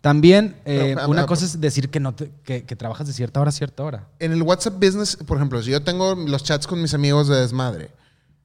También, 0.00 0.56
eh, 0.64 0.92
Pero, 0.96 1.08
una 1.08 1.26
cosa 1.26 1.44
es 1.46 1.60
decir 1.60 1.88
que, 1.90 2.00
no 2.00 2.14
te- 2.14 2.30
que, 2.44 2.64
que 2.64 2.76
trabajas 2.76 3.06
de 3.06 3.12
cierta 3.12 3.40
hora 3.40 3.48
a 3.48 3.52
cierta 3.52 3.82
hora. 3.82 4.08
En 4.18 4.32
el 4.32 4.42
WhatsApp 4.42 4.74
Business, 4.82 5.16
por 5.16 5.36
ejemplo, 5.38 5.60
si 5.62 5.70
yo 5.70 5.82
tengo 5.82 6.14
los 6.14 6.44
chats 6.44 6.66
con 6.66 6.80
mis 6.80 6.94
amigos 6.94 7.28
de 7.28 7.36
desmadre, 7.36 7.90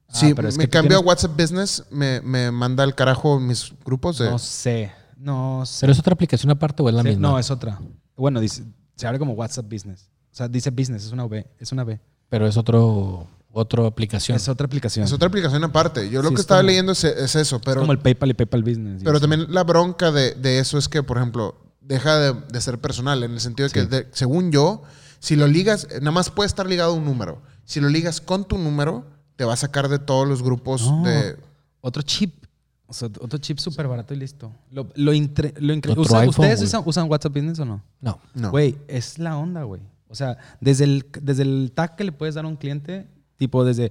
Ah, 0.08 0.14
si 0.14 0.34
pero 0.34 0.48
es 0.48 0.58
me 0.58 0.68
cambio 0.68 0.98
tienes- 0.98 1.04
a 1.04 1.06
WhatsApp 1.06 1.40
Business, 1.40 1.84
me, 1.90 2.20
me 2.20 2.50
manda 2.50 2.84
al 2.84 2.94
carajo 2.94 3.40
mis 3.40 3.72
grupos 3.84 4.18
de... 4.18 4.28
No 4.30 4.38
sé, 4.38 4.92
no 5.16 5.64
sé. 5.64 5.78
¿Pero 5.82 5.92
es 5.92 5.98
otra 5.98 6.12
aplicación 6.14 6.50
aparte 6.50 6.82
o 6.82 6.88
es 6.88 6.94
la 6.94 7.02
Sí, 7.02 7.08
misma? 7.10 7.28
No, 7.30 7.38
es 7.38 7.50
otra. 7.50 7.80
Bueno, 8.16 8.38
dice, 8.40 8.62
se 8.96 9.06
abre 9.06 9.18
como 9.18 9.32
WhatsApp 9.32 9.66
Business. 9.72 10.10
O 10.32 10.34
sea, 10.34 10.48
dice 10.48 10.70
Business, 10.70 11.04
es 11.04 11.12
una 11.12 11.24
V. 11.26 11.46
Es 11.58 11.72
una 11.72 11.84
V. 11.84 12.00
Pero 12.30 12.46
es 12.46 12.56
otro, 12.56 13.26
otra 13.52 13.86
aplicación. 13.86 14.36
Es 14.36 14.48
otra 14.48 14.64
aplicación. 14.66 15.04
Es 15.04 15.12
otra 15.12 15.28
aplicación 15.28 15.62
aparte. 15.64 16.08
Yo 16.08 16.22
lo 16.22 16.30
que 16.30 16.36
es 16.36 16.40
estaba 16.40 16.60
como- 16.60 16.68
leyendo 16.68 16.92
es, 16.92 17.04
es 17.04 17.34
eso, 17.36 17.60
pero... 17.60 17.80
como 17.82 17.92
el 17.92 17.98
PayPal 17.98 18.30
y 18.30 18.34
PayPal 18.34 18.62
Business. 18.62 19.02
y 19.02 19.04
Pero 19.04 19.18
eso. 19.18 19.28
también 19.28 19.52
la 19.52 19.62
bronca 19.64 20.10
de, 20.10 20.34
de 20.34 20.58
eso 20.58 20.78
es 20.78 20.88
que, 20.88 21.02
por 21.02 21.18
ejemplo, 21.18 21.56
deja 21.82 22.16
de, 22.18 22.32
de 22.50 22.60
ser 22.62 22.78
personal, 22.78 23.22
en 23.22 23.32
el 23.32 23.40
sentido 23.40 23.68
de 23.68 23.72
que, 23.74 23.80
Sí. 23.82 23.86
de- 23.88 24.08
según 24.12 24.50
yo, 24.52 24.82
si 25.18 25.36
lo 25.36 25.46
ligas, 25.46 25.86
nada 26.00 26.12
más 26.12 26.30
puede 26.30 26.46
estar 26.46 26.66
ligado 26.66 26.92
a 26.92 26.94
un 26.96 27.04
número. 27.04 27.42
Si 27.64 27.80
lo 27.80 27.88
ligas 27.90 28.20
con 28.22 28.44
tu 28.46 28.56
número, 28.56 29.04
te 29.36 29.44
va 29.44 29.52
a 29.52 29.56
sacar 29.56 29.88
de 29.88 29.98
todos 29.98 30.26
los 30.26 30.42
grupos 30.42 30.82
No. 30.90 31.02
de... 31.04 31.36
Otro 31.82 32.00
chip. 32.02 32.44
O 32.86 32.94
sea, 32.94 33.08
otro 33.20 33.38
chip 33.38 33.58
súper 33.58 33.86
barato 33.88 34.14
y 34.14 34.16
listo. 34.18 34.52
Lo, 34.70 34.88
lo, 34.94 35.12
intre- 35.12 35.54
lo 35.58 35.74
incre- 35.74 35.90
Otro 35.90 36.02
¿Usan- 36.02 36.20
iPhone, 36.22 36.44
¿Ustedes 36.46 36.62
usan, 36.62 36.82
usan 36.86 37.10
WhatsApp 37.10 37.32
Business 37.34 37.58
o 37.58 37.64
no? 37.64 37.82
No. 38.00 38.18
No. 38.34 38.50
Güey, 38.50 38.76
es 38.88 39.18
la 39.18 39.36
onda, 39.36 39.62
güey. 39.64 39.80
O 40.12 40.14
sea, 40.14 40.36
desde 40.60 40.84
el, 40.84 41.06
desde 41.22 41.42
el 41.42 41.72
tag 41.74 41.96
que 41.96 42.04
le 42.04 42.12
puedes 42.12 42.34
dar 42.34 42.44
a 42.44 42.48
un 42.48 42.56
cliente, 42.56 43.06
tipo 43.38 43.64
desde 43.64 43.90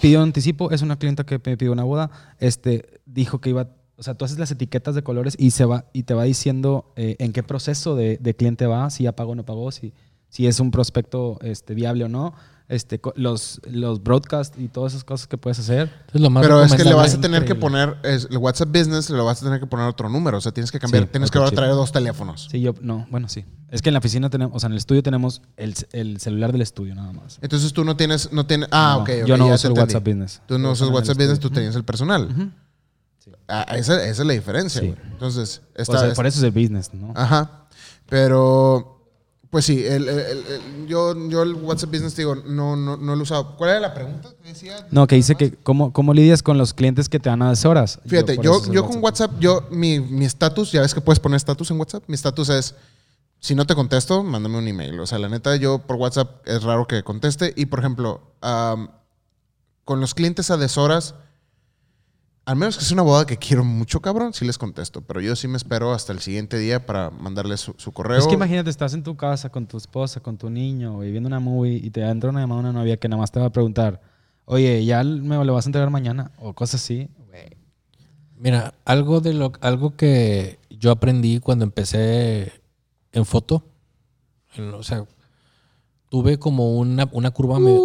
pidió 0.00 0.22
anticipo, 0.22 0.70
es 0.70 0.80
una 0.80 0.98
clienta 0.98 1.24
que 1.24 1.38
me 1.44 1.56
pidió 1.58 1.70
una 1.70 1.84
boda, 1.84 2.10
este, 2.38 3.00
dijo 3.04 3.42
que 3.42 3.50
iba, 3.50 3.68
o 3.96 4.02
sea, 4.02 4.14
tú 4.14 4.24
haces 4.24 4.38
las 4.38 4.50
etiquetas 4.50 4.94
de 4.94 5.02
colores 5.02 5.36
y 5.38 5.50
se 5.50 5.66
va 5.66 5.84
y 5.92 6.04
te 6.04 6.14
va 6.14 6.24
diciendo 6.24 6.94
eh, 6.96 7.16
en 7.18 7.34
qué 7.34 7.42
proceso 7.42 7.94
de, 7.94 8.16
de 8.16 8.34
cliente 8.34 8.66
va, 8.66 8.88
si 8.88 9.04
ya 9.04 9.12
pagó 9.12 9.32
o 9.32 9.34
no 9.34 9.44
pagó, 9.44 9.70
si, 9.70 9.92
si 10.30 10.46
es 10.46 10.60
un 10.60 10.70
prospecto 10.70 11.38
este, 11.42 11.74
viable 11.74 12.04
o 12.04 12.08
no, 12.08 12.34
este, 12.70 13.00
los, 13.16 13.60
los 13.68 14.02
broadcasts 14.02 14.56
y 14.58 14.68
todas 14.68 14.92
esas 14.92 15.04
cosas 15.04 15.26
que 15.26 15.36
puedes 15.36 15.58
hacer. 15.58 15.90
Entonces, 15.92 16.20
lo 16.20 16.30
más 16.30 16.42
Pero 16.42 16.62
es 16.62 16.72
que 16.72 16.84
le 16.84 16.94
vas 16.94 17.12
a 17.12 17.20
tener 17.20 17.44
que 17.44 17.54
poner, 17.54 17.96
es- 18.04 18.28
el 18.30 18.38
WhatsApp 18.38 18.68
Business 18.68 19.10
le 19.10 19.20
vas 19.20 19.42
a 19.42 19.44
tener 19.44 19.60
que 19.60 19.66
poner 19.66 19.86
otro 19.86 20.08
número. 20.08 20.38
O 20.38 20.40
sea, 20.40 20.52
tienes 20.52 20.70
que 20.70 20.78
cambiar, 20.78 21.02
Sí, 21.04 21.08
tienes 21.10 21.30
que 21.30 21.38
traer 21.50 21.72
dos 21.72 21.92
teléfonos. 21.92 22.48
Sí, 22.50 22.60
yo, 22.60 22.74
no, 22.80 23.06
bueno, 23.10 23.28
sí. 23.28 23.44
Es 23.70 23.82
que 23.82 23.88
en 23.90 23.94
la 23.94 23.98
oficina 23.98 24.30
tenemos, 24.30 24.56
o 24.56 24.60
sea, 24.60 24.68
en 24.68 24.72
el 24.72 24.78
estudio 24.78 25.02
tenemos 25.02 25.42
el, 25.56 25.74
el 25.92 26.20
celular 26.20 26.52
del 26.52 26.62
estudio 26.62 26.94
nada 26.94 27.12
más. 27.12 27.38
Entonces 27.42 27.72
tú 27.72 27.84
no 27.84 27.96
tienes, 27.96 28.32
no 28.32 28.46
tienes, 28.46 28.68
ah, 28.72 28.94
No, 28.96 29.02
ok, 29.02 29.10
ok, 29.22 29.26
yo 29.28 29.36
no 29.36 29.46
uso 29.46 29.66
el 29.66 29.72
entendí. 29.72 29.80
WhatsApp 29.80 30.04
Business. 30.06 30.42
Tú 30.46 30.58
no 30.58 30.70
usas 30.72 30.88
WhatsApp 30.88 31.16
Business, 31.16 31.34
estudio. 31.34 31.50
tú 31.50 31.54
tenías 31.54 31.74
el 31.76 31.84
personal. 31.84 32.52
Ah, 33.48 33.66
esa, 33.76 33.96
esa 34.04 34.22
es 34.22 34.26
la 34.26 34.32
diferencia, 34.32 34.80
Sí. 34.80 34.94
Entonces, 35.10 35.62
O 35.76 35.82
está, 35.82 35.98
sea, 36.00 36.14
por 36.14 36.26
eso 36.26 36.38
es 36.38 36.44
el 36.44 36.52
business, 36.52 36.94
¿no? 36.94 37.12
Ajá. 37.16 37.66
Pero, 38.08 38.99
pues 39.50 39.64
sí, 39.64 39.84
el- 39.84 40.08
el- 40.08 40.86
yo, 40.86 41.14
yo 41.28 41.42
el 41.42 41.54
WhatsApp 41.54 41.90
Business, 41.90 42.14
digo, 42.16 42.36
no, 42.36 42.76
no, 42.76 42.96
no 42.96 43.14
lo 43.14 43.20
he 43.20 43.22
usado. 43.22 43.56
¿Cuál 43.56 43.70
era 43.70 43.80
la 43.80 43.94
pregunta 43.94 44.30
que 44.42 44.48
decía? 44.48 44.86
No, 44.92 45.06
que 45.06 45.16
dice 45.16 45.34
que 45.34 45.52
cómo, 45.54 45.92
cómo 45.92 46.14
lidias 46.14 46.42
con 46.42 46.56
los 46.56 46.72
clientes 46.72 47.08
que 47.08 47.18
te 47.18 47.28
dan 47.30 47.42
a 47.42 47.50
deshoras. 47.50 47.98
Fíjate, 48.06 48.36
yo, 48.42 48.72
yo 48.72 48.86
con 48.86 49.02
WhatsApp, 49.02 49.32
yo, 49.40 49.66
mi 49.70 49.98
mi 50.00 50.24
estatus, 50.24 50.70
ya 50.72 50.80
ves 50.82 50.94
que 50.94 51.00
puedes 51.00 51.18
poner 51.20 51.36
estatus 51.36 51.70
en 51.72 51.78
WhatsApp. 51.78 52.04
Mi 52.06 52.14
estatus 52.14 52.48
es, 52.50 52.74
si 53.40 53.54
no 53.54 53.66
te 53.66 53.74
contesto, 53.74 54.22
mándame 54.22 54.58
un 54.58 54.68
email. 54.68 55.00
O 55.00 55.06
sea, 55.06 55.18
la 55.18 55.28
neta, 55.28 55.56
yo 55.56 55.78
por 55.80 55.96
WhatsApp 55.96 56.46
es 56.46 56.62
raro 56.62 56.86
que 56.86 57.02
conteste. 57.02 57.52
Y, 57.56 57.66
por 57.66 57.80
ejemplo, 57.80 58.20
am, 58.42 58.90
con 59.84 60.00
los 60.00 60.14
clientes 60.14 60.50
a 60.52 60.56
deshoras, 60.58 61.14
al 62.46 62.56
menos 62.56 62.76
que 62.78 62.84
sea 62.84 62.94
una 62.94 63.02
boda 63.02 63.26
que 63.26 63.36
quiero 63.36 63.64
mucho, 63.64 64.00
cabrón, 64.00 64.32
sí 64.32 64.44
les 64.44 64.58
contesto. 64.58 65.02
Pero 65.02 65.20
yo 65.20 65.36
sí 65.36 65.46
me 65.48 65.56
espero 65.56 65.92
hasta 65.92 66.12
el 66.12 66.20
siguiente 66.20 66.58
día 66.58 66.84
para 66.86 67.10
mandarles 67.10 67.60
su, 67.60 67.74
su 67.76 67.92
correo. 67.92 68.18
Es 68.18 68.26
que 68.26 68.34
imagínate, 68.34 68.70
estás 68.70 68.94
en 68.94 69.02
tu 69.02 69.16
casa 69.16 69.50
con 69.50 69.66
tu 69.66 69.76
esposa, 69.76 70.20
con 70.20 70.36
tu 70.36 70.50
niño, 70.50 70.94
güey, 70.94 71.10
viendo 71.12 71.26
una 71.28 71.38
movie 71.40 71.76
y 71.76 71.90
te 71.90 72.00
entra 72.02 72.30
una 72.30 72.40
llamada 72.40 72.60
una 72.60 72.72
novia 72.72 72.96
que 72.96 73.08
nada 73.08 73.20
más 73.20 73.30
te 73.30 73.38
va 73.40 73.46
a 73.46 73.50
preguntar, 73.52 74.00
oye, 74.46 74.84
¿ya 74.84 75.04
me 75.04 75.42
lo 75.44 75.54
vas 75.54 75.66
a 75.66 75.68
entregar 75.68 75.90
mañana? 75.90 76.32
O 76.38 76.52
cosas 76.54 76.82
así. 76.82 77.08
Mira, 78.42 78.72
algo 78.86 79.20
de 79.20 79.34
lo 79.34 79.52
algo 79.60 79.94
que 79.96 80.58
yo 80.70 80.90
aprendí 80.92 81.40
cuando 81.40 81.62
empecé 81.64 82.50
en 83.12 83.26
foto, 83.26 83.62
en- 84.56 84.72
o 84.72 84.82
sea, 84.82 85.04
tuve 86.08 86.38
como 86.38 86.78
una, 86.78 87.06
una 87.12 87.32
curva 87.32 87.58
medio- 87.60 87.82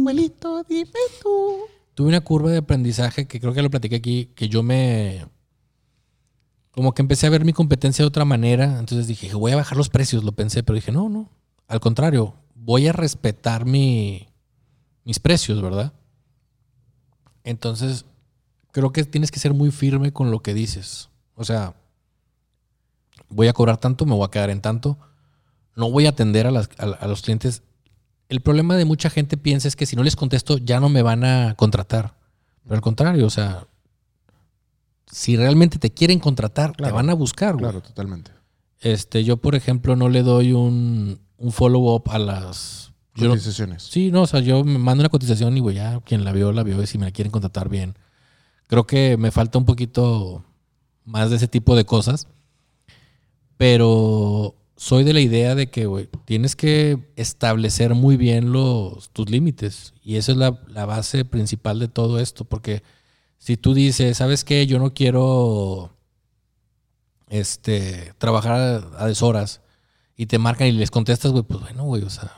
Abuelito, 0.00 0.64
dime 0.66 0.90
tú. 1.22 1.58
Tuve 1.98 2.10
una 2.10 2.20
curva 2.20 2.52
de 2.52 2.58
aprendizaje 2.58 3.26
que 3.26 3.40
creo 3.40 3.52
que 3.52 3.60
lo 3.60 3.70
platiqué 3.70 3.96
aquí, 3.96 4.26
que 4.36 4.48
yo 4.48 4.62
me 4.62 5.26
como 6.70 6.94
que 6.94 7.02
empecé 7.02 7.26
a 7.26 7.30
ver 7.30 7.44
mi 7.44 7.52
competencia 7.52 8.04
de 8.04 8.06
otra 8.06 8.24
manera, 8.24 8.78
entonces 8.78 9.08
dije, 9.08 9.34
voy 9.34 9.50
a 9.50 9.56
bajar 9.56 9.76
los 9.76 9.88
precios, 9.88 10.22
lo 10.22 10.30
pensé, 10.30 10.62
pero 10.62 10.76
dije, 10.76 10.92
no, 10.92 11.08
no, 11.08 11.28
al 11.66 11.80
contrario, 11.80 12.36
voy 12.54 12.86
a 12.86 12.92
respetar 12.92 13.64
mi, 13.64 14.28
mis 15.02 15.18
precios, 15.18 15.60
¿verdad? 15.60 15.92
Entonces, 17.42 18.04
creo 18.70 18.92
que 18.92 19.02
tienes 19.02 19.32
que 19.32 19.40
ser 19.40 19.52
muy 19.52 19.72
firme 19.72 20.12
con 20.12 20.30
lo 20.30 20.38
que 20.40 20.54
dices. 20.54 21.08
O 21.34 21.42
sea, 21.42 21.74
voy 23.28 23.48
a 23.48 23.52
cobrar 23.52 23.78
tanto, 23.78 24.06
me 24.06 24.14
voy 24.14 24.24
a 24.24 24.30
quedar 24.30 24.50
en 24.50 24.60
tanto, 24.60 24.98
no 25.74 25.90
voy 25.90 26.06
a 26.06 26.10
atender 26.10 26.46
a, 26.46 26.52
las- 26.52 26.70
a- 26.78 26.84
a 26.84 27.08
los 27.08 27.22
clientes. 27.22 27.64
El 28.28 28.40
problema 28.40 28.76
de 28.76 28.84
mucha 28.84 29.08
gente 29.10 29.36
piensa 29.36 29.68
es 29.68 29.76
que 29.76 29.86
si 29.86 29.96
no 29.96 30.02
les 30.02 30.16
contesto 30.16 30.58
ya 30.58 30.80
no 30.80 30.88
me 30.88 31.02
van 31.02 31.24
a 31.24 31.54
contratar. 31.56 32.14
Pero 32.64 32.74
al 32.76 32.80
contrario, 32.82 33.26
o 33.26 33.30
sea, 33.30 33.66
si 35.10 35.36
realmente 35.36 35.78
te 35.78 35.90
quieren 35.90 36.18
contratar, 36.18 36.72
te 36.72 36.76
Claro, 36.78 36.94
van 36.96 37.08
a 37.10 37.14
buscar, 37.14 37.54
güey. 37.54 37.64
Claro, 37.64 37.80
totalmente. 37.80 38.30
Este, 38.80 39.24
yo, 39.24 39.38
por 39.38 39.54
ejemplo, 39.54 39.96
no 39.96 40.08
le 40.10 40.22
doy 40.22 40.52
un, 40.52 41.18
un 41.38 41.52
follow-up 41.52 42.10
a 42.10 42.18
las... 42.18 42.92
no- 43.16 43.30
Cotizaciones. 43.30 43.82
sí, 43.82 44.10
no, 44.10 44.22
o 44.22 44.26
sea, 44.26 44.40
yo 44.40 44.62
me 44.64 44.78
mando 44.78 45.00
una 45.02 45.08
cotización 45.08 45.56
y, 45.56 45.60
güey, 45.60 45.76
ya 45.76 45.98
quien 46.00 46.24
la 46.24 46.32
vio, 46.32 46.52
la 46.52 46.62
vio 46.62 46.82
y 46.82 46.86
si 46.86 46.98
me 46.98 47.06
la 47.06 47.10
quieren 47.12 47.32
contratar 47.32 47.68
bien. 47.70 47.96
Creo 48.66 48.86
que 48.86 49.16
me 49.16 49.30
falta 49.30 49.56
un 49.58 49.64
poquito 49.64 50.44
más 51.06 51.30
de 51.30 51.36
ese 51.36 51.48
tipo 51.48 51.74
de 51.74 51.86
cosas. 51.86 52.28
Pero 53.56 54.54
soy 54.78 55.02
de 55.02 55.12
la 55.12 55.20
idea 55.20 55.56
de 55.56 55.70
que, 55.70 55.86
güey, 55.86 56.08
tienes 56.24 56.54
que 56.54 57.12
establecer 57.16 57.94
muy 57.94 58.16
bien 58.16 58.52
los, 58.52 59.10
tus 59.10 59.28
límites. 59.28 59.92
Y 60.04 60.16
esa 60.16 60.30
es 60.32 60.38
la, 60.38 60.62
la 60.68 60.86
base 60.86 61.24
principal 61.24 61.80
de 61.80 61.88
todo 61.88 62.20
esto. 62.20 62.44
Porque 62.44 62.84
si 63.38 63.56
tú 63.56 63.74
dices, 63.74 64.16
¿sabes 64.16 64.44
qué? 64.44 64.68
Yo 64.68 64.78
no 64.78 64.94
quiero 64.94 65.96
este, 67.28 68.14
trabajar 68.18 68.52
a, 68.52 69.02
a 69.02 69.06
deshoras 69.08 69.62
y 70.16 70.26
te 70.26 70.38
marcan 70.38 70.68
y 70.68 70.72
les 70.72 70.92
contestas, 70.92 71.32
güey, 71.32 71.42
pues 71.42 71.60
bueno, 71.60 71.82
güey, 71.82 72.04
o 72.04 72.10
sea, 72.10 72.32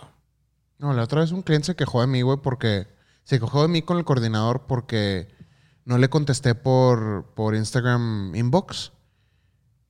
No, 0.79 0.95
la 0.95 1.03
otra 1.03 1.21
vez 1.21 1.33
un 1.33 1.43
cliente 1.43 1.67
se 1.67 1.77
quejó 1.77 2.01
de 2.01 2.07
mí, 2.07 2.23
güey, 2.23 2.39
porque 2.43 2.87
se 3.25 3.39
quejó 3.39 3.61
de 3.61 3.69
mí 3.69 3.83
con 3.83 3.99
el 3.99 4.07
coordinador 4.07 4.65
porque 4.67 5.29
no 5.85 5.99
le 5.99 6.09
contesté 6.09 6.55
por, 6.55 7.35
por 7.35 7.55
Instagram 7.55 8.35
inbox. 8.35 8.93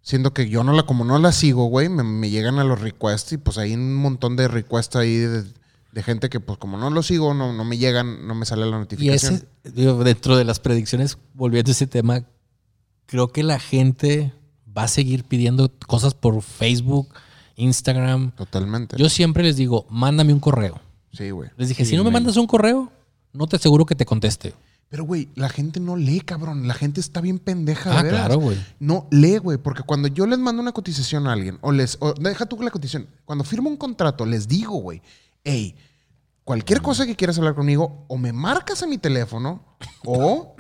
Siendo 0.03 0.33
que 0.33 0.49
yo 0.49 0.65
no 0.65 0.73
la, 0.73 0.85
como 0.85 1.05
no 1.05 1.19
la 1.19 1.31
sigo, 1.33 1.67
güey, 1.67 1.89
me, 1.89 2.03
me 2.03 2.31
llegan 2.31 2.59
a 2.59 2.65
los 2.65 2.81
requests 2.81 3.33
y 3.33 3.37
pues 3.39 3.59
hay 3.59 3.75
un 3.75 3.95
montón 3.97 4.35
de 4.37 4.49
requests 4.49 4.97
ahí 4.97 5.15
de, 5.17 5.45
de 5.93 6.03
gente 6.03 6.29
que 6.31 6.41
pues 6.41 6.59
como 6.59 6.79
no 6.79 6.89
lo 6.91 7.03
sigo, 7.03 7.35
no, 7.35 7.53
no 7.53 7.65
me 7.65 7.77
llegan, 7.79 8.27
no 8.27 8.35
me 8.35 8.47
sale 8.47 8.63
la 8.63 8.77
Y 8.77 8.81
notificación. 8.81 9.35
ese, 9.35 9.71
digo, 9.73 10.03
dentro 10.03 10.37
de 10.37 10.45
las 10.45 10.59
predicciones, 10.59 11.19
volviendo 11.35 11.71
a 11.71 11.73
ese 11.73 11.87
tema, 11.87 12.25
creo 13.07 13.29
que 13.29 13.43
la 13.43 13.59
gente 13.59 14.33
va 14.77 14.85
a 14.85 14.89
seguir 14.89 15.25
pidiendo 15.25 15.71
cosas 15.87 16.15
por 16.15 16.41
Facebook, 16.43 17.09
Instagram. 17.57 18.31
Totalmente. 18.33 18.97
Yo 18.97 19.09
siempre 19.11 19.43
les 19.43 19.57
digo, 19.57 19.87
mándame 19.91 20.33
un 20.33 20.41
correo. 20.41 20.81
sí, 21.13 21.31
güey. 21.31 21.51
Les 21.57 21.69
dije, 21.69 21.85
Sí, 21.85 21.91
si 21.91 21.97
no 21.97 22.05
me 22.05 22.11
mandas 22.11 22.37
un 22.39 22.47
correo, 22.47 22.91
no 23.33 23.47
te 23.47 23.57
aseguro 23.57 23.85
que 23.85 23.95
te 23.95 24.07
conteste. 24.07 24.55
Pero, 24.91 25.05
güey, 25.05 25.29
la 25.37 25.49
gente 25.49 25.79
no 25.81 25.97
lee, 25.97 26.21
cabrón. 26.21 26.67
La 26.67 26.75
gente 26.75 27.01
está 27.01 27.21
bien 27.21 27.39
pendeja, 27.39 27.91
de 27.91 27.97
Ah, 27.97 28.03
veras. 28.03 28.21
claro, 28.27 28.41
güey. 28.41 28.59
No, 28.81 29.07
lee, 29.13 29.39
güey, 29.39 29.57
porque 29.57 29.85
cuando 29.85 30.09
yo 30.09 30.27
les 30.27 30.39
mando 30.41 30.61
una 30.61 30.73
cotización 30.73 31.29
a 31.29 31.33
alguien, 31.33 31.59
o 31.63 31.71
les, 31.71 31.97
o 32.01 32.13
deja 32.13 32.45
tú 32.45 32.61
la 32.61 32.71
cotización, 32.73 33.09
cuando 33.25 33.45
firmo 33.45 33.71
un 33.71 33.77
contrato, 33.77 34.27
les 34.27 34.49
digo, 34.49 34.75
güey, 34.79 35.01
hey, 35.45 35.77
cualquier 36.43 36.83
cosa 36.83 37.07
que 37.07 37.15
quieras 37.15 37.39
hablar 37.39 37.55
conmigo, 37.55 38.05
o 38.09 38.19
me 38.19 38.33
marcas 38.33 38.83
a 38.83 38.87
mi 38.89 38.99
teléfono, 38.99 39.63
o 40.05 40.57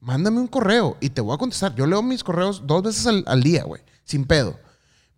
mándame 0.00 0.38
un 0.38 0.48
correo 0.48 0.98
y 1.00 1.08
te 1.08 1.22
voy 1.22 1.34
a 1.34 1.38
contestar. 1.38 1.74
Yo 1.74 1.86
leo 1.86 2.02
mis 2.02 2.22
correos 2.22 2.62
dos 2.66 2.82
veces 2.82 3.06
al, 3.06 3.24
al 3.26 3.42
día, 3.42 3.64
güey, 3.64 3.80
sin 4.04 4.26
pedo. 4.26 4.58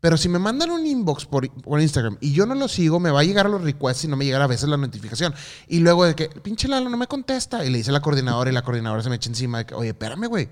Pero 0.04 0.18
si 0.18 0.28
me 0.28 0.38
mandan 0.38 0.70
un 0.70 0.86
inbox 0.86 1.24
por, 1.24 1.50
por 1.62 1.80
Instagram 1.80 2.18
y 2.20 2.32
yo 2.32 2.44
no 2.44 2.54
lo 2.54 2.68
sigo, 2.68 3.00
me 3.00 3.10
va 3.10 3.20
a 3.20 3.24
llegar 3.24 3.46
a 3.46 3.48
los 3.48 3.62
requests 3.62 4.04
y 4.04 4.08
no 4.08 4.16
me 4.18 4.26
llegará 4.26 4.44
a 4.44 4.48
veces 4.48 4.68
la 4.68 4.76
notificación. 4.76 5.32
Y 5.66 5.78
luego 5.78 6.04
de 6.04 6.14
que, 6.14 6.28
pinche 6.28 6.68
Lalo, 6.68 6.90
no 6.90 6.98
me 6.98 7.06
contesta. 7.06 7.64
Y 7.64 7.70
le 7.70 7.78
dice 7.78 7.88
a 7.88 7.94
la 7.94 8.00
coordinadora 8.00 8.50
y 8.50 8.52
la 8.52 8.60
coordinadora 8.60 9.02
se 9.02 9.08
me 9.08 9.16
echa 9.16 9.30
encima 9.30 9.56
de 9.56 9.64
que, 9.64 9.74
oye, 9.74 9.88
espérame, 9.88 10.26
güey. 10.28 10.50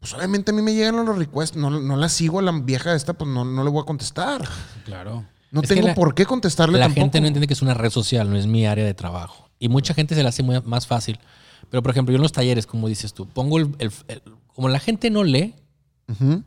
Pues 0.00 0.14
obviamente 0.14 0.50
a 0.50 0.54
mí 0.54 0.62
me 0.62 0.72
llegan 0.72 0.96
los 1.04 1.18
requests, 1.18 1.58
no, 1.58 1.68
no 1.68 1.96
la 1.98 2.08
sigo 2.08 2.38
a 2.38 2.42
la 2.42 2.52
vieja 2.52 2.94
esta, 2.94 3.12
pues 3.12 3.30
no, 3.30 3.44
no 3.44 3.64
le 3.64 3.68
voy 3.68 3.82
a 3.82 3.84
contestar. 3.84 4.48
Claro. 4.86 5.26
No 5.50 5.60
Es 5.60 5.68
tengo 5.68 5.88
la- 5.88 5.94
por 5.94 6.14
qué 6.14 6.24
contestarle 6.24 6.78
La 6.78 6.86
tampoco. 6.86 7.02
gente 7.04 7.20
no 7.20 7.26
entiende 7.26 7.46
que 7.46 7.52
es 7.52 7.60
una 7.60 7.74
red 7.74 7.90
social, 7.90 8.30
no 8.30 8.36
es 8.38 8.46
mi 8.46 8.64
área 8.64 8.86
de 8.86 8.94
trabajo. 8.94 9.50
Y 9.58 9.68
mucha 9.68 9.92
gente 9.92 10.14
se 10.14 10.22
la 10.22 10.30
hace 10.30 10.42
muy- 10.42 10.62
más 10.62 10.86
fácil. 10.86 11.18
Pero, 11.68 11.82
por 11.82 11.90
ejemplo, 11.90 12.12
yo 12.12 12.16
en 12.16 12.22
los 12.22 12.32
talleres, 12.32 12.66
como 12.66 12.88
dices 12.88 13.12
tú, 13.12 13.26
pongo 13.28 13.58
el, 13.58 13.74
el- 13.78 13.92
el- 14.08 14.22
como 14.54 14.70
la 14.70 14.80
gente 14.80 15.10
no 15.10 15.22
lee, 15.22 15.54
Ujú. 16.08 16.42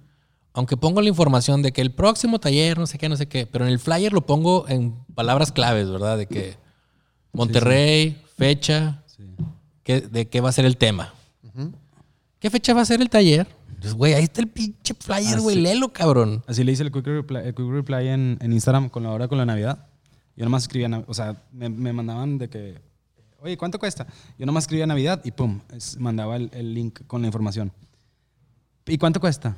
Aunque 0.53 0.77
pongo 0.77 1.01
la 1.01 1.09
información 1.09 1.61
de 1.61 1.71
que 1.71 1.81
el 1.81 1.91
próximo 1.91 2.39
taller, 2.39 2.77
no 2.77 2.87
sé 2.87 2.97
qué, 2.97 3.07
no 3.09 3.15
sé 3.17 3.27
qué, 3.27 3.45
pero 3.45 3.65
en 3.65 3.71
el 3.71 3.79
flyer 3.79 4.11
lo 4.13 4.25
pongo 4.25 4.67
en 4.67 4.95
palabras 5.15 5.51
claves, 5.51 5.89
¿verdad? 5.89 6.17
De 6.17 6.25
que 6.27 6.57
Monterrey, 7.33 8.21
fecha, 8.37 9.03
qué- 9.83 10.01
de 10.01 10.27
qué 10.27 10.41
va 10.41 10.49
a 10.49 10.53
ser 10.53 10.65
el 10.65 10.77
tema. 10.77 11.13
¿Qué 12.39 12.49
fecha 12.49 12.73
va 12.73 12.81
a 12.81 12.85
ser 12.85 13.01
el 13.01 13.09
taller? 13.09 13.47
Pues, 13.81 13.93
güey, 13.93 14.13
ahí 14.13 14.23
está 14.23 14.41
el 14.41 14.47
pinche 14.47 14.93
flyer, 14.97 15.39
güey, 15.41 15.55
sí. 15.57 15.61
léelo, 15.61 15.89
cabrón. 15.93 16.43
Así 16.47 16.63
le 16.63 16.71
hice 16.71 16.83
el 16.83 16.91
quick 16.91 17.05
reply, 17.05 17.37
el 17.45 17.53
quick 17.53 17.69
reply 17.69 18.07
en, 18.07 18.37
en 18.41 18.53
Instagram 18.53 18.89
con 18.89 19.03
la 19.03 19.11
hora 19.11 19.27
con 19.27 19.37
la 19.37 19.45
Navidad. 19.45 19.87
Yo 20.35 20.45
nomás 20.45 20.63
escribía, 20.63 21.03
o 21.07 21.13
sea, 21.13 21.41
me, 21.51 21.67
me 21.69 21.91
mandaban 21.93 22.37
de 22.37 22.49
que, 22.49 22.81
oye, 23.41 23.57
¿cuánto 23.57 23.77
cuesta? 23.77 24.07
Yo 24.37 24.45
nomás 24.45 24.63
escribía 24.63 24.87
Navidad 24.87 25.21
y 25.25 25.31
pum, 25.31 25.59
es- 25.73 25.97
mandaba 25.97 26.37
el, 26.37 26.49
el 26.53 26.73
link 26.73 27.01
con 27.07 27.21
la 27.21 27.27
información. 27.27 27.71
¿Y 28.85 28.97
cuánto 28.97 29.19
cuesta? 29.19 29.55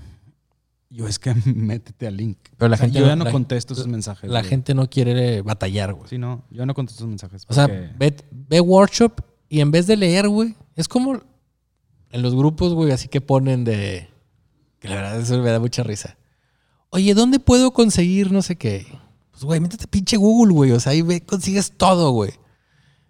Yo 0.94 1.08
es 1.08 1.20
que 1.20 1.34
métete 1.46 2.06
al 2.08 2.18
link. 2.18 2.38
Pero 2.58 2.68
la 2.70 2.76
O 2.76 2.78
sea, 2.78 2.86
gente 2.88 3.00
yo 3.00 3.06
ya 3.08 3.16
no 3.16 3.24
la- 3.26 3.32
contesto 3.32 3.74
esos 3.74 3.88
mensajes. 3.88 4.30
La 4.30 4.40
güey. 4.42 4.50
gente 4.50 4.74
no 4.76 4.90
quiere 4.90 5.42
batallar, 5.42 5.94
güey. 5.94 6.10
Sí, 6.10 6.18
no, 6.18 6.44
yo 6.52 6.66
no 6.66 6.74
contesto 6.74 7.00
esos 7.04 7.10
mensajes. 7.10 7.46
O 7.48 7.54
sea, 7.54 7.68
ve, 7.68 8.16
ve 8.32 8.60
workshop 8.60 9.22
y 9.50 9.62
en 9.62 9.72
vez 9.72 9.88
de 9.88 9.96
leer, 9.98 10.28
güey, 10.28 10.56
es 10.76 10.88
como 10.88 11.22
en 12.12 12.22
los 12.22 12.36
grupos, 12.36 12.74
güey, 12.74 12.92
así 12.92 13.08
que 13.08 13.22
ponen 13.22 13.64
de... 13.64 14.10
Que 14.80 14.90
la 14.90 14.96
verdad 14.96 15.20
eso 15.22 15.38
me 15.38 15.50
da 15.50 15.60
mucha 15.60 15.84
risa. 15.84 16.18
Oye, 16.90 17.14
¿dónde 17.14 17.40
puedo 17.40 17.72
conseguir 17.72 18.32
no 18.32 18.42
sé 18.42 18.58
qué? 18.58 18.86
Pues, 19.32 19.44
güey, 19.44 19.60
métete 19.62 19.88
pinche 19.88 20.18
Google, 20.18 20.54
güey. 20.54 20.72
O 20.72 20.80
sea, 20.82 20.92
ahí 20.92 21.02
ve, 21.04 21.22
consigues 21.22 21.72
todo, 21.78 22.12
güey. 22.12 22.32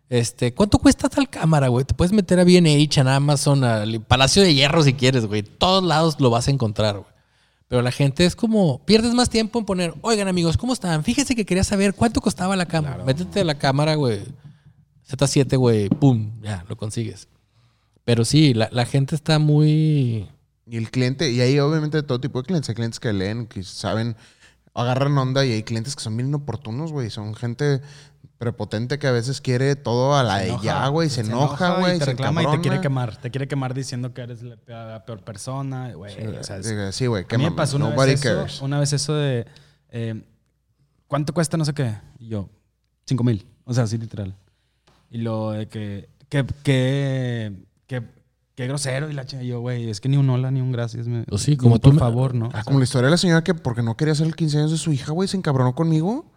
Este, 0.10 0.54
¿cuánto 0.54 0.78
cuesta 0.78 1.08
tal 1.10 1.30
cámara, 1.30 1.70
güey? 1.70 1.86
Te 1.86 1.94
puedes 1.94 2.12
meter 2.12 2.40
a 2.40 2.44
B&H, 2.44 3.00
en 3.00 3.08
Amazon, 3.08 3.64
al 3.64 4.02
Palacio 4.02 4.44
de 4.44 4.54
Hierro 4.54 4.84
si 4.84 4.94
quieres, 4.94 5.26
güey. 5.26 5.42
Todos 5.42 5.84
lados 5.84 6.20
lo 6.20 6.30
vas 6.30 6.48
a 6.48 6.52
encontrar, 6.52 6.98
güey. 7.00 7.11
Pero 7.72 7.84
la 7.84 7.94
gente 7.94 8.26
es 8.26 8.36
como, 8.36 8.84
pierdes 8.84 9.14
más 9.14 9.30
tiempo 9.30 9.58
en 9.58 9.64
poner, 9.64 9.94
oigan 10.02 10.28
amigos, 10.28 10.58
¿cómo 10.58 10.74
están? 10.74 11.06
Fíjense 11.06 11.38
que 11.38 11.46
quería 11.46 11.64
saber 11.64 11.94
cuánto 11.94 12.20
costaba 12.20 12.58
la 12.58 12.66
cámara. 12.66 13.02
Métete 13.06 13.40
a 13.40 13.44
la 13.46 13.58
cámara, 13.58 13.96
güey. 13.96 14.20
Z7, 15.10 15.58
güey, 15.58 15.88
pum, 15.88 16.34
ya, 16.42 16.66
lo 16.68 16.76
consigues. 16.76 17.30
Pero 18.04 18.26
sí, 18.26 18.54
la, 18.54 18.68
la 18.74 18.86
gente 18.86 19.16
está 19.16 19.40
muy... 19.40 20.28
Y 20.66 20.76
el 20.76 20.92
cliente, 20.92 21.32
y 21.32 21.40
hay 21.40 21.60
obviamente 21.60 22.04
todo 22.04 22.20
tipo 22.20 22.42
de 22.42 22.48
clientes. 22.48 22.68
Hay 22.68 22.76
clientes 22.76 23.00
que 23.00 23.14
leen, 23.14 23.48
que 23.48 23.64
saben, 23.64 24.18
agarran 24.74 25.18
onda, 25.18 25.46
y 25.46 25.54
hay 25.54 25.64
clientes 25.64 25.96
que 25.96 26.04
son 26.04 26.18
bien 26.18 26.28
inoportunos, 26.28 26.92
güey. 26.92 27.10
Son 27.10 27.36
gente 27.36 27.80
prepotente 28.42 28.98
que 29.00 29.06
a 29.08 29.12
veces 29.12 29.40
quiere 29.40 29.76
todo 29.76 30.16
a 30.18 30.24
la 30.24 30.40
de 30.40 30.48
enoja, 30.50 30.64
ya, 30.64 30.88
güey. 30.88 31.10
Se, 31.10 31.22
enoja, 31.22 31.80
güey. 31.80 32.00
se 32.00 32.06
reclama 32.06 32.42
y 32.44 32.48
te 32.48 32.60
quiere 32.60 32.82
quemar. 32.82 33.16
Te 33.16 33.30
quiere 33.30 33.48
quemar 33.48 33.74
diciendo 33.74 34.14
que 34.14 34.22
eres 34.22 34.42
la 34.42 34.56
peor, 34.58 34.88
la 34.92 35.06
peor 35.06 35.24
persona, 35.24 35.94
güey. 35.94 36.14
o 36.28 36.44
sea, 36.44 36.58
es- 36.58 36.68
Diga, 36.68 36.92
Sí, 36.92 37.06
güey. 37.06 37.26
A 37.32 37.38
mí 37.38 37.44
me 37.44 37.52
pasó 37.52 37.78
una 37.78 37.90
Nobody 37.92 38.12
vez, 38.12 38.22
cares. 38.22 38.54
eso, 38.56 38.66
una 38.66 38.80
vez 38.80 38.92
eso 38.94 39.14
de 39.14 39.46
eh, 39.92 40.24
¿cuánto 41.08 41.34
cuesta 41.34 41.56
no 41.56 41.66
sé 41.66 41.74
qué? 41.74 41.96
Y 42.20 42.30
yo, 42.30 42.50
cinco 43.06 43.24
mil. 43.24 43.46
O 43.64 43.74
sea, 43.74 43.84
así 43.84 43.98
literal. 43.98 44.36
Y 45.12 45.20
lo 45.20 45.52
de 45.52 45.68
que, 45.68 46.10
que, 46.28 46.46
que, 46.64 47.54
que, 47.86 48.02
que 48.56 48.68
grosero 48.68 49.08
y 49.10 49.14
la 49.14 49.26
chinga. 49.26 49.44
Y 49.44 49.48
yo, 49.50 49.60
güey, 49.60 49.88
es 49.90 50.02
que 50.02 50.10
ni 50.10 50.18
un 50.18 50.28
hola 50.32 50.50
ni 50.50 50.62
un 50.62 50.72
gracias. 50.72 51.06
me- 51.08 51.26
Pues 51.26 51.44
sí, 51.44 51.58
como 51.58 51.78
tú 51.78 51.90
por 51.90 51.94
me- 51.94 52.00
favor, 52.00 52.34
¿no? 52.34 52.50
Ah, 52.54 52.64
como 52.64 52.80
la 52.80 52.86
historia 52.86 53.06
de 53.06 53.12
la 53.12 53.18
señora 53.18 53.44
que 53.44 53.54
porque 53.54 53.84
no 53.84 53.96
quería 53.96 54.14
hacer 54.14 54.26
el 54.26 54.36
15 54.36 54.58
años 54.58 54.72
de 54.72 54.78
su 54.78 54.92
hija, 54.92 55.12
güey, 55.12 55.28
se 55.28 55.38
encabronó 55.38 55.76
conmigo. 55.76 56.31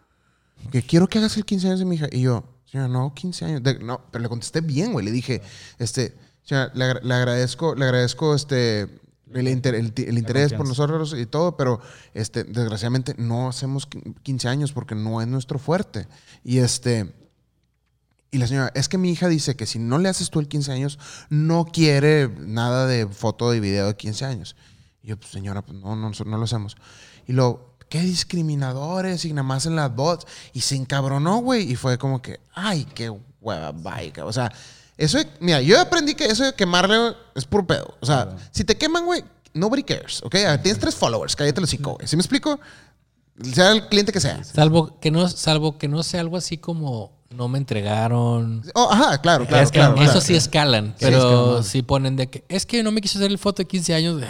Que 0.71 0.83
quiero 0.83 1.09
que 1.09 1.19
hagas 1.19 1.37
el 1.37 1.45
15 1.45 1.67
años 1.69 1.79
de 1.79 1.85
mi 1.85 1.97
hija. 1.97 2.09
Y 2.11 2.21
yo, 2.23 2.45
señora, 2.67 2.89
no, 2.89 3.15
15 3.15 3.45
años. 3.45 3.63
De- 3.63 3.79
no, 3.79 4.01
pero 4.11 4.23
le 4.23 4.29
contesté 4.29 4.61
bien, 4.61 4.93
güey. 4.93 5.05
Le 5.05 5.13
dije, 5.13 5.43
este, 5.79 6.17
señora, 6.43 6.71
le, 6.75 6.85
agra- 6.85 7.01
le 7.03 7.15
agradezco, 7.15 7.75
le 7.75 7.85
agradezco 7.85 8.35
este. 8.35 9.01
El, 9.33 9.49
inter- 9.49 9.75
el 9.75 9.93
ti- 9.93 10.05
el 10.07 10.17
interés 10.17 10.53
por 10.59 10.69
nosotros 10.69 11.15
y 11.19 11.27
todo, 11.27 11.57
pero 11.57 11.81
este, 12.13 12.45
desgraciadamente 12.45 13.15
no 13.19 13.49
hacemos 13.49 13.89
qui- 13.91 14.15
15 14.23 14.47
años 14.49 14.73
porque 14.73 14.95
no 14.95 15.21
es 15.21 15.27
nuestro 15.27 15.59
fuerte. 15.59 16.07
Y 16.45 16.59
este, 16.59 17.13
y 18.31 18.39
la 18.39 18.47
señora, 18.47 18.71
es 18.77 18.89
que 18.89 18.97
mi 18.99 19.11
hija 19.11 19.29
dice 19.29 19.57
que 19.57 19.67
si 19.67 19.79
no 19.81 19.99
le 19.99 20.09
haces 20.09 20.31
tú 20.31 20.39
el 20.39 20.47
15 20.47 20.71
años, 20.73 20.99
no 21.31 21.65
quiere 21.67 22.29
nada 22.29 22.87
de 22.87 23.07
foto 23.09 23.53
y 23.55 23.61
video 23.61 23.87
de 23.89 23.97
15 23.97 24.25
años. 24.25 24.55
Y 25.03 25.09
yo, 25.09 25.17
pues 25.17 25.31
señora, 25.33 25.63
pues 25.63 25.79
no, 25.81 25.97
no, 25.97 26.11
no 26.11 26.39
lo 26.39 26.45
hacemos. 26.45 26.77
Y 27.27 27.33
luego, 27.33 27.74
qué 27.95 28.01
discriminadores 28.01 29.25
y 29.25 29.33
nada 29.33 29.45
más 29.45 29.67
en 29.67 29.77
las 29.77 29.95
bots. 29.95 30.27
Y 30.53 30.63
se 30.63 30.75
encabronó, 30.75 31.39
güey. 31.39 31.71
Y 31.71 31.77
fue 31.77 31.97
como 31.97 32.21
que, 32.21 32.41
ay, 32.53 32.85
qué 32.93 33.09
hueva, 33.41 33.71
bye. 33.71 34.11
cabrón". 34.11 34.31
O 34.31 34.33
sea, 34.33 34.53
eso, 34.97 35.19
de- 35.19 35.29
mira, 35.39 35.61
yo 35.61 35.81
aprendí 35.81 36.17
que 36.17 36.25
eso 36.27 36.43
de 36.45 36.55
quemarle 36.55 37.15
es 37.37 37.45
puro 37.45 37.65
pedo. 37.65 37.97
O 38.01 38.07
sea, 38.07 38.37
si 38.51 38.65
te 38.65 38.77
queman, 38.77 39.05
güey, 39.05 39.23
nobody 39.53 39.85
cares, 39.85 40.21
¿ok? 40.25 40.35
A 40.35 40.51
ver, 40.51 40.63
Tienes 40.63 40.81
tres 40.81 40.97
followers, 40.97 41.37
cállate 41.37 41.61
los 41.61 41.71
cinco, 41.71 41.95
güey. 41.95 42.09
¿Sí 42.09 42.17
me 42.17 42.21
explico? 42.23 42.59
Sea 43.53 43.71
el 43.71 43.87
cliente 43.89 44.11
que 44.13 44.21
sea. 44.21 44.43
Salvo 44.43 44.99
que 44.99 45.13
no, 45.13 45.29
salvo 45.29 45.79
que 45.79 45.87
no 45.87 46.03
sea 46.03 46.21
algo 46.21 46.37
así 46.37 46.59
como 46.59 47.13
no 47.31 47.47
me 47.47 47.59
entregaron. 47.59 48.63
Oh, 48.75 48.89
ajá, 48.91 49.21
claro, 49.21 49.47
claro. 49.47 49.63
Es 49.63 49.71
que 49.71 49.79
claro, 49.79 49.95
eso 49.95 50.05
claro. 50.05 50.21
sí 50.21 50.35
escalan, 50.35 50.87
Sí, 50.99 51.05
pero 51.07 51.19
escalan. 51.19 51.65
si 51.65 51.83
ponen 51.83 52.17
de 52.17 52.29
que 52.29 52.45
es 52.49 52.67
que 52.67 52.83
no 52.83 52.91
me 52.91 53.01
quiso 53.01 53.19
hacer 53.19 53.31
el 53.31 53.39
foto 53.39 53.63
de 53.63 53.67
15 53.69 53.95
años, 53.95 54.21
eh, 54.23 54.27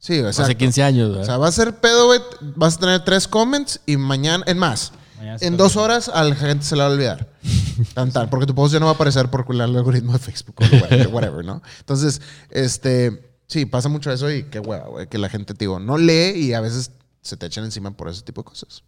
Sí, 0.00 0.14
exacto. 0.14 0.42
Hace 0.42 0.56
15 0.56 0.82
años, 0.82 1.08
O 1.08 1.12
¿verdad? 1.12 1.26
sea, 1.26 1.36
va 1.36 1.46
a 1.48 1.52
ser 1.52 1.76
pedo, 1.76 2.06
güey. 2.06 2.20
Vas 2.56 2.76
a 2.78 2.80
tener 2.80 3.04
tres 3.04 3.28
comments 3.28 3.80
y 3.86 3.96
mañana, 3.98 4.42
en 4.46 4.58
más, 4.58 4.92
Mañana 5.18 5.38
en 5.42 5.56
dos 5.58 5.76
horas 5.76 6.08
a 6.08 6.24
la 6.24 6.34
gente 6.34 6.64
se 6.64 6.74
la 6.74 6.84
va 6.84 6.90
a 6.90 6.92
olvidar. 6.94 7.28
tan, 7.94 8.10
tan, 8.10 8.28
porque 8.30 8.46
tu 8.46 8.54
post 8.54 8.72
ya 8.72 8.80
no 8.80 8.86
va 8.86 8.92
a 8.92 8.94
aparecer 8.94 9.30
por 9.30 9.44
el 9.50 9.60
algoritmo 9.60 10.14
de 10.14 10.18
Facebook 10.18 10.56
o 10.58 10.64
whatever, 10.76 11.08
whatever, 11.12 11.44
¿no? 11.44 11.62
Entonces, 11.80 12.20
este, 12.50 13.34
sí, 13.46 13.66
pasa 13.66 13.88
mucho 13.90 14.10
eso 14.10 14.30
y 14.30 14.44
qué 14.44 14.58
hueva, 14.58 14.88
güey, 14.88 15.06
que 15.06 15.18
la 15.18 15.28
gente, 15.28 15.52
te 15.52 15.58
digo, 15.66 15.78
no 15.78 15.98
lee 15.98 16.32
y 16.34 16.54
a 16.54 16.60
veces 16.62 16.92
se 17.20 17.36
te 17.36 17.44
echan 17.46 17.64
encima 17.64 17.90
por 17.90 18.08
ese 18.08 18.22
tipo 18.22 18.40
de 18.40 18.46
cosas. 18.46 18.82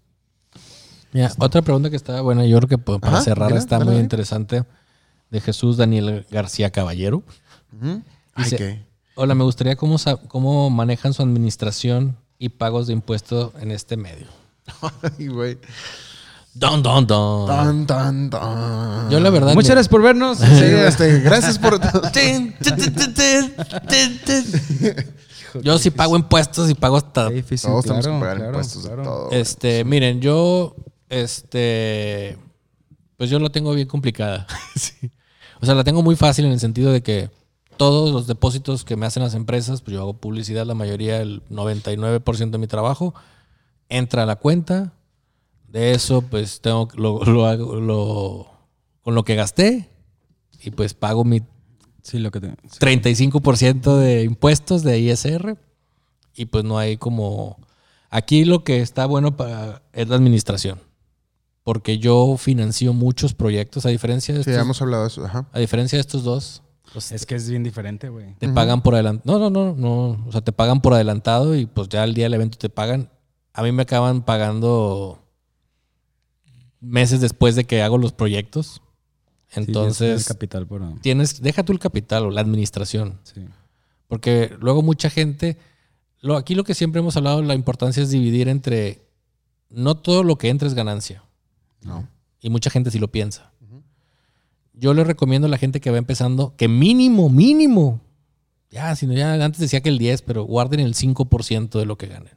Mira, 1.12 1.30
otra 1.39 1.60
pregunta 1.60 1.90
que 1.90 1.97
está 1.97 2.22
buena, 2.22 2.47
yo 2.47 2.56
creo 2.56 2.68
que 2.70 2.78
para 2.78 2.98
Ajá, 3.16 3.20
cerrar 3.20 3.52
está 3.52 3.76
dale, 3.76 3.84
muy 3.84 3.94
dale. 3.97 4.02
interesante, 4.05 4.64
de 5.30 5.40
Jesús 5.43 5.76
Daniel 5.76 6.26
García 6.30 6.70
Caballero. 6.70 7.22
Ay, 7.82 8.44
Dice, 8.44 8.56
qué. 8.56 8.86
Hola, 9.14 9.34
me 9.34 9.44
gustaría 9.44 9.76
cómo, 9.76 9.97
cómo 10.28 10.70
manejan 10.70 11.12
su 11.12 11.22
administración 11.22 12.16
y 12.39 12.48
pagos 12.48 12.86
de 12.86 12.94
impuestos 12.94 13.52
en 13.60 13.70
este 13.70 13.97
medio. 13.97 14.26
Ay, 15.18 15.28
güey. 15.28 15.59
Don, 16.55 16.82
don, 16.82 17.06
don. 17.06 17.47
Tan, 17.47 17.86
tan, 17.86 18.30
tan. 18.30 19.10
Yo 19.10 19.20
la 19.20 19.30
verdad... 19.30 19.55
Muchas 19.55 19.70
me- 19.70 19.74
gracias 19.74 19.89
por 19.89 20.02
vernos. 20.02 20.39
Sí, 20.39 20.44
este, 20.64 21.20
gracias 21.20 21.59
por. 21.59 21.78
Tin. 22.10 22.55
Yo 25.62 25.78
sí 25.78 25.90
pago 25.90 26.16
impuestos 26.16 26.70
y 26.70 26.74
pago 26.74 26.97
hasta... 26.97 27.28
Difícil, 27.28 27.68
Todos 27.68 27.84
tenemos 27.84 28.06
claro, 28.06 28.16
que 28.16 28.20
pagar 28.20 28.36
claro, 28.36 28.52
impuestos 28.52 28.84
de 28.84 28.90
todo. 28.90 29.30
Este, 29.30 29.84
miren, 29.84 30.20
yo, 30.22 30.74
este, 31.10 32.39
pues 33.18 33.28
yo 33.28 33.39
lo 33.39 33.51
tengo 33.51 33.74
bien 33.74 33.89
complicada. 33.89 34.47
Sí. 34.74 35.10
O 35.60 35.66
sea, 35.66 35.74
la 35.74 35.84
tengo 35.84 36.02
muy 36.02 36.16
fácil 36.16 36.47
en 36.47 36.52
el 36.52 36.60
sentido 36.60 36.90
de 36.90 37.02
que 37.02 37.30
todos 37.76 38.12
los 38.12 38.26
depósitos 38.26 38.84
que 38.84 38.96
me 38.96 39.06
hacen 39.06 39.22
las 39.22 39.34
empresas, 39.34 39.82
pues 39.82 39.94
yo 39.94 40.00
hago 40.00 40.14
publicidad, 40.14 40.66
la 40.66 40.74
mayoría, 40.74 41.20
el 41.20 41.42
99% 41.48 42.50
de 42.50 42.58
mi 42.58 42.66
trabajo, 42.66 43.14
entra 43.88 44.22
a 44.22 44.26
la 44.26 44.36
cuenta. 44.36 44.92
De 45.68 45.92
eso, 45.92 46.20
pues 46.22 46.60
tengo 46.60 46.88
lo, 46.96 47.24
lo 47.24 47.46
hago 47.46 47.76
lo, 47.76 48.46
con 49.02 49.14
lo 49.14 49.24
que 49.24 49.34
gasté 49.36 49.88
y 50.62 50.70
pues 50.70 50.92
pago 50.94 51.24
mi 51.24 51.40
Sí, 52.02 52.18
lo 52.18 52.30
que 52.30 52.40
te. 52.40 52.48
sí. 52.48 52.78
35% 52.80 53.96
de 53.96 54.24
impuestos 54.24 54.82
de 54.82 54.98
ISR 54.98 55.56
y 56.34 56.46
pues 56.46 56.64
no 56.64 56.78
hay 56.78 56.96
como... 56.96 57.58
Aquí 58.10 58.44
lo 58.44 58.64
que 58.64 58.80
está 58.80 59.06
bueno 59.06 59.36
para, 59.36 59.82
es 59.92 60.08
la 60.08 60.16
administración, 60.16 60.80
porque 61.62 61.98
yo 61.98 62.36
financio 62.36 62.92
muchos 62.92 63.32
proyectos, 63.34 63.86
a 63.86 63.88
diferencia 63.88 64.34
de 64.34 64.42
Sí, 64.44 64.50
estos, 64.50 64.64
hemos 64.64 64.82
hablado 64.82 65.04
de 65.04 65.08
eso. 65.08 65.24
Ajá. 65.24 65.46
a 65.52 65.58
diferencia 65.60 65.96
de 65.96 66.00
estos 66.00 66.22
dos, 66.24 66.62
pues, 66.93 67.12
Es 67.12 67.27
que 67.27 67.35
es 67.35 67.48
bien 67.48 67.62
diferente, 67.62 68.09
güey. 68.09 68.35
te 68.39 68.48
pagan 68.48 68.82
por 68.82 68.94
adelantado. 68.94 69.39
No, 69.39 69.51
no, 69.51 69.74
no, 69.74 69.74
no, 69.77 70.27
o 70.27 70.32
sea, 70.32 70.40
te 70.40 70.52
pagan 70.52 70.81
por 70.81 70.94
adelantado 70.94 71.56
y 71.56 71.66
pues 71.66 71.89
ya 71.89 72.02
al 72.02 72.14
día 72.14 72.24
del 72.27 72.35
evento 72.35 72.59
te 72.59 72.69
pagan. 72.69 73.09
A 73.55 73.62
mí 73.62 73.73
me 73.73 73.82
acaban 73.82 74.23
pagando 74.23 75.23
meses 76.81 77.20
después 77.20 77.55
de 77.55 77.64
que 77.64 77.82
hago 77.82 77.98
los 77.98 78.12
proyectos. 78.12 78.82
Entonces, 79.55 80.20
es 80.20 80.27
el 80.27 80.35
capital 80.35 80.66
por. 80.66 81.01
tienes, 81.01 81.40
deja 81.43 81.62
tú 81.62 81.73
el 81.73 81.78
capital 81.78 82.27
o 82.27 82.31
la 82.31 82.40
administración. 82.40 83.19
Sí. 83.23 83.43
Porque 84.09 84.55
luego 84.60 84.82
mucha 84.82 85.10
gente, 85.10 85.59
lo, 86.20 86.36
aquí 86.36 86.55
lo 86.55 86.64
que 86.64 86.74
siempre 86.74 87.01
hemos 87.01 87.16
hablado, 87.16 87.43
la 87.43 87.55
importancia 87.55 88.02
es 88.02 88.10
dividir 88.10 88.48
entre, 88.48 89.06
no 89.70 89.94
todo 89.97 90.24
lo 90.24 90.36
que 90.36 90.48
entra 90.48 90.69
es 90.69 90.74
ganancia. 90.74 91.23
No. 91.82 92.09
Y 92.40 92.51
mucha 92.51 92.70
gente 92.70 92.90
sí 92.90 92.98
lo 92.98 93.09
piensa. 93.09 93.51
Yo 94.82 94.94
le 94.94 95.04
recomiendo 95.04 95.46
a 95.46 95.48
la 95.48 95.59
gente 95.59 95.80
que 95.80 95.92
va 95.92 95.98
empezando 95.98 96.56
que 96.56 96.66
mínimo, 96.66 97.28
mínimo, 97.28 98.00
ya, 98.68 98.96
sino 98.96 99.12
ya 99.12 99.34
antes 99.34 99.60
decía 99.60 99.80
que 99.80 99.90
el 99.90 99.96
10, 99.96 100.22
pero 100.22 100.42
guarden 100.42 100.80
el 100.80 100.94
5% 100.94 101.78
de 101.78 101.86
lo 101.86 101.96
que 101.96 102.09
ganen. 102.09 102.32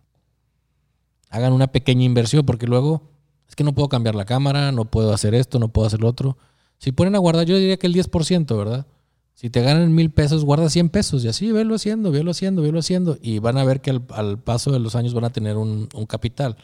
Hagan 1.31 1.53
una 1.53 1.72
pequeña 1.72 2.03
inversión 2.03 2.45
porque 2.45 2.67
luego 2.67 3.01
es 3.49 3.55
que 3.55 3.63
no 3.63 3.73
puedo 3.73 3.89
cambiar 3.89 4.13
la 4.13 4.26
cámara, 4.26 4.72
no 4.72 4.85
puedo 4.85 5.11
hacer 5.11 5.34
esto, 5.34 5.57
no 5.57 5.69
puedo 5.69 5.88
hacer 5.88 6.01
lo 6.01 6.07
otro. 6.07 6.38
Si 6.77 6.91
ponen 6.91 7.15
a 7.15 7.17
guardar, 7.17 7.47
yo 7.47 7.57
diría 7.57 7.77
que 7.77 7.88
el 7.88 7.95
10%, 7.95 8.55
¿verdad? 8.55 8.85
Si 9.34 9.49
te 9.49 9.63
ganan 9.63 9.95
mil 9.95 10.11
pesos, 10.11 10.45
guarda 10.45 10.69
100 10.69 10.89
pesos 10.89 11.26
y 11.26 11.30
así, 11.30 11.51
velo 11.51 11.73
haciendo, 11.73 12.11
velo 12.11 12.30
haciendo, 12.30 12.61
velo 12.61 12.77
haciendo. 12.77 13.17
Y 13.23 13.39
van 13.39 13.57
a 13.57 13.63
ver 13.63 13.81
que 13.81 13.89
al, 13.89 14.38
paso 14.38 14.72
de 14.72 14.77
los 14.77 14.95
años 14.95 15.15
van 15.15 15.26
a 15.26 15.31
tener 15.31 15.57
un 15.57 15.88
capital. 16.07 16.57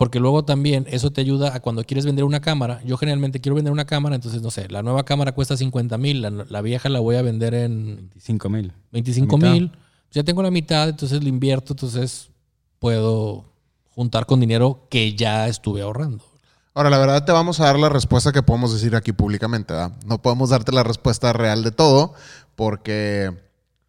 Porque 0.00 0.18
luego 0.18 0.46
también 0.46 0.86
eso 0.88 1.10
te 1.10 1.20
ayuda 1.20 1.54
a 1.54 1.60
cuando 1.60 1.84
quieres 1.84 2.06
vender 2.06 2.24
una 2.24 2.40
cámara. 2.40 2.80
Yo 2.86 2.96
generalmente 2.96 3.38
quiero 3.42 3.54
vender 3.56 3.70
una 3.70 3.84
cámara, 3.84 4.14
entonces 4.14 4.40
no 4.40 4.50
sé, 4.50 4.66
la 4.70 4.82
nueva 4.82 5.04
cámara 5.04 5.32
cuesta 5.32 5.58
50 5.58 5.98
mil, 5.98 6.22
la, 6.22 6.30
la 6.30 6.62
vieja 6.62 6.88
la 6.88 7.00
voy 7.00 7.16
a 7.16 7.22
vender 7.22 7.52
en 7.52 7.96
25 7.96 8.48
mil. 8.48 8.72
25 8.92 9.36
La 9.36 9.42
mitad. 9.42 9.52
mil. 9.52 9.72
Ya 10.10 10.22
tengo 10.24 10.42
la 10.42 10.50
mitad, 10.50 10.88
entonces 10.88 11.22
le 11.22 11.28
invierto, 11.28 11.74
entonces 11.74 12.30
puedo 12.78 13.44
juntar 13.94 14.24
con 14.24 14.40
dinero 14.40 14.86
que 14.88 15.14
ya 15.14 15.48
estuve 15.48 15.82
ahorrando. 15.82 16.24
Ahora, 16.72 16.88
la 16.88 16.96
verdad 16.98 17.24
te 17.26 17.32
vamos 17.32 17.60
a 17.60 17.64
dar 17.66 17.78
la 17.78 17.90
respuesta 17.90 18.32
que 18.32 18.42
podemos 18.42 18.72
decir 18.72 18.96
aquí 18.96 19.12
públicamente, 19.12 19.74
¿verdad? 19.74 19.92
No 20.06 20.22
podemos 20.22 20.48
darte 20.48 20.72
la 20.72 20.82
respuesta 20.82 21.34
real 21.34 21.62
de 21.62 21.72
todo 21.72 22.14
porque 22.54 23.32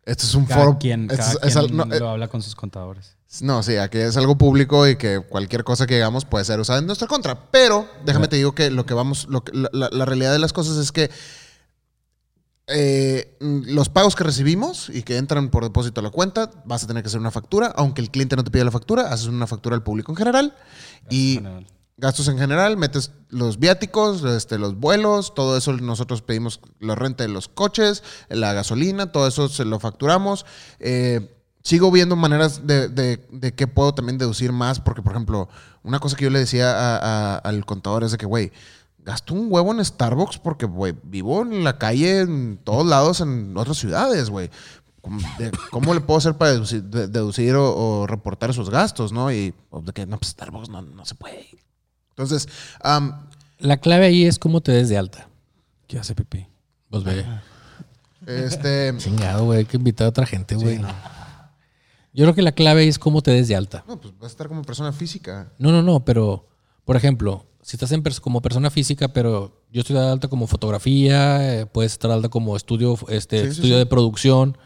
esto 0.04 0.26
es 0.26 0.36
un 0.36 0.46
Cada 0.46 0.62
foro... 0.66 0.78
quien, 0.78 1.08
cada 1.08 1.32
es- 1.32 1.40
es 1.42 1.58
quien 1.58 1.78
no, 1.78 1.84
eh, 1.86 2.00
lo 2.00 2.10
habla 2.10 2.28
con 2.28 2.42
sus 2.42 2.54
contadores. 2.56 3.16
No, 3.40 3.64
sí, 3.64 3.78
aquí 3.78 3.98
es 4.00 4.18
algo 4.18 4.38
público 4.38 4.88
y 4.88 4.98
que 4.98 5.20
cualquier 5.22 5.64
cosa 5.64 5.88
que 5.88 5.96
digamos 5.96 6.26
puede 6.26 6.44
ser 6.44 6.60
usada 6.60 6.80
en 6.80 6.86
nuestra 6.86 7.08
contra. 7.08 7.50
Pero 7.52 7.88
déjame 8.06 8.28
te 8.28 8.36
digo 8.36 8.54
que 8.54 8.70
lo 8.70 8.86
que 8.86 8.94
vamos, 8.94 9.28
lo 9.30 9.44
que- 9.44 9.54
la, 9.54 10.06
realidad 10.06 10.34
de 10.34 10.40
las 10.40 10.52
cosas 10.52 10.76
es 10.78 10.92
que 10.92 11.10
eh, 12.68 13.38
mm, 13.40 13.74
los 13.74 13.90
pagos 13.90 14.16
que 14.16 14.24
recibimos 14.24 14.90
y 14.90 15.04
que 15.04 15.18
entran 15.18 15.50
por 15.50 15.64
depósito 15.64 16.00
a 16.00 16.04
la 16.04 16.10
cuenta, 16.10 16.52
vas 16.66 16.84
a 16.84 16.88
tener 16.88 17.04
que 17.04 17.08
hacer 17.08 17.20
una 17.20 17.32
factura, 17.32 17.68
aunque 17.76 18.02
el 18.02 18.12
cliente 18.12 18.36
no 18.36 18.44
te 18.44 18.52
pida 18.52 18.64
la 18.64 18.72
factura, 18.72 19.12
haces 19.12 19.28
una 19.28 19.48
factura 19.48 19.76
al 19.76 19.84
público 19.84 20.12
en 20.12 20.16
general 20.18 20.56
y 21.10 21.36
General. 21.36 21.68
gastos 21.98 22.28
en 22.28 22.38
general, 22.38 22.78
metes 22.78 23.12
los 23.30 23.60
viáticos, 23.60 24.24
este, 24.24 24.58
los 24.58 24.76
vuelos, 24.76 25.34
todo 25.36 25.58
eso 25.58 25.74
nosotros 25.74 26.22
pedimos 26.22 26.60
la 26.80 26.96
renta 26.96 27.24
de 27.24 27.30
los 27.30 27.48
coches, 27.48 28.04
la 28.30 28.54
gasolina, 28.54 29.12
todo 29.12 29.28
eso 29.28 29.50
se 29.50 29.66
lo 29.66 29.80
facturamos. 29.80 30.46
Eh, 30.80 31.38
sigo 31.64 31.92
viendo 31.92 32.16
maneras 32.16 32.66
de, 32.66 32.88
de, 32.90 33.26
de 33.32 33.54
que 33.54 33.68
puedo 33.68 33.94
también 33.94 34.18
deducir 34.18 34.52
más, 34.52 34.80
porque 34.80 35.02
por 35.02 35.14
ejemplo, 35.14 35.50
una 35.84 36.00
cosa 36.00 36.16
que 36.16 36.24
yo 36.26 36.30
le 36.30 36.40
decía 36.40 36.72
a- 36.72 36.98
a- 36.98 37.38
al 37.38 37.66
contador 37.66 38.04
es 38.04 38.12
de 38.12 38.18
que, 38.18 38.26
güey, 38.26 38.52
gasto 39.04 39.34
un 39.34 39.48
huevo 39.50 39.72
en 39.74 39.84
Starbucks 39.84 40.38
porque, 40.38 40.66
güey, 40.66 40.94
vivo 41.04 41.42
en 41.42 41.64
la 41.64 41.78
calle, 41.78 42.22
en 42.22 42.60
todos 42.64 42.86
lados, 42.86 43.20
en 43.22 43.56
otras 43.58 43.78
ciudades, 43.78 44.30
güey. 44.30 44.50
¿Cómo, 45.02 45.20
de- 45.40 45.52
cómo 45.72 45.94
le 45.96 46.02
puedo 46.02 46.20
hacer 46.20 46.36
para 46.36 46.52
deducir, 46.52 46.84
de- 46.84 47.08
deducir 47.08 47.56
o, 47.56 47.74
o 48.02 48.06
reportar 48.08 48.52
esos 48.52 48.70
gastos, 48.70 49.12
no? 49.12 49.32
Y 49.32 49.54
o 49.72 49.82
de 49.82 49.92
que, 49.94 50.06
no, 50.06 50.18
pues 50.20 50.30
Starbucks 50.32 50.70
no, 50.70 50.82
no 50.84 51.06
se 51.06 51.16
puede. 51.16 51.48
Entonces, 52.12 52.48
am, 52.82 53.28
La 53.58 53.78
clave 53.78 54.06
ahí 54.06 54.26
es 54.26 54.38
cómo 54.38 54.62
te 54.62 54.72
des 54.72 54.90
de 54.90 54.98
alta. 55.00 55.28
¿Qué 55.88 55.98
hace 55.98 56.14
pipí? 56.14 56.46
Pues 56.92 57.04
ve. 57.04 57.26
este... 58.28 58.94
Chingado, 58.98 59.46
güey. 59.46 59.60
Hay 59.60 59.66
que 59.66 59.78
invitar 59.78 60.06
a 60.06 60.10
otra 60.10 60.26
gente, 60.28 60.56
güey. 60.56 60.80
Yo 62.14 62.26
creo 62.26 62.36
que 62.36 62.42
la 62.42 62.52
clave 62.52 62.88
es 62.88 63.00
cómo 63.00 63.22
te 63.22 63.32
des 63.32 63.48
de 63.48 63.56
alta. 63.56 63.84
No, 63.88 64.00
pues 64.00 64.14
vas 64.18 64.26
a 64.26 64.28
estar 64.34 64.48
como 64.48 64.64
persona 64.64 64.92
física. 64.92 65.54
No, 65.58 65.72
no, 65.72 65.82
no, 65.82 66.04
pero, 66.04 66.48
por 66.86 66.96
ejemplo, 66.98 67.46
si 67.62 67.76
estás 67.78 67.92
en 67.94 68.04
pers- 68.04 68.20
como 68.20 68.42
persona 68.42 68.70
física, 68.70 69.08
pero 69.10 69.62
yo 69.72 69.82
estoy 69.82 69.96
de 69.96 70.02
alta 70.10 70.28
como 70.28 70.48
fotografía, 70.48 71.60
eh, 71.62 71.66
puedes 71.68 71.94
estar 71.94 72.10
de 72.10 72.16
alta 72.16 72.30
como 72.30 72.58
estudio, 72.58 72.98
este, 73.10 73.44
Sí, 73.44 73.48
estudio 73.50 73.74
sí. 73.76 73.80
de 73.80 73.86
producción. 73.86 74.58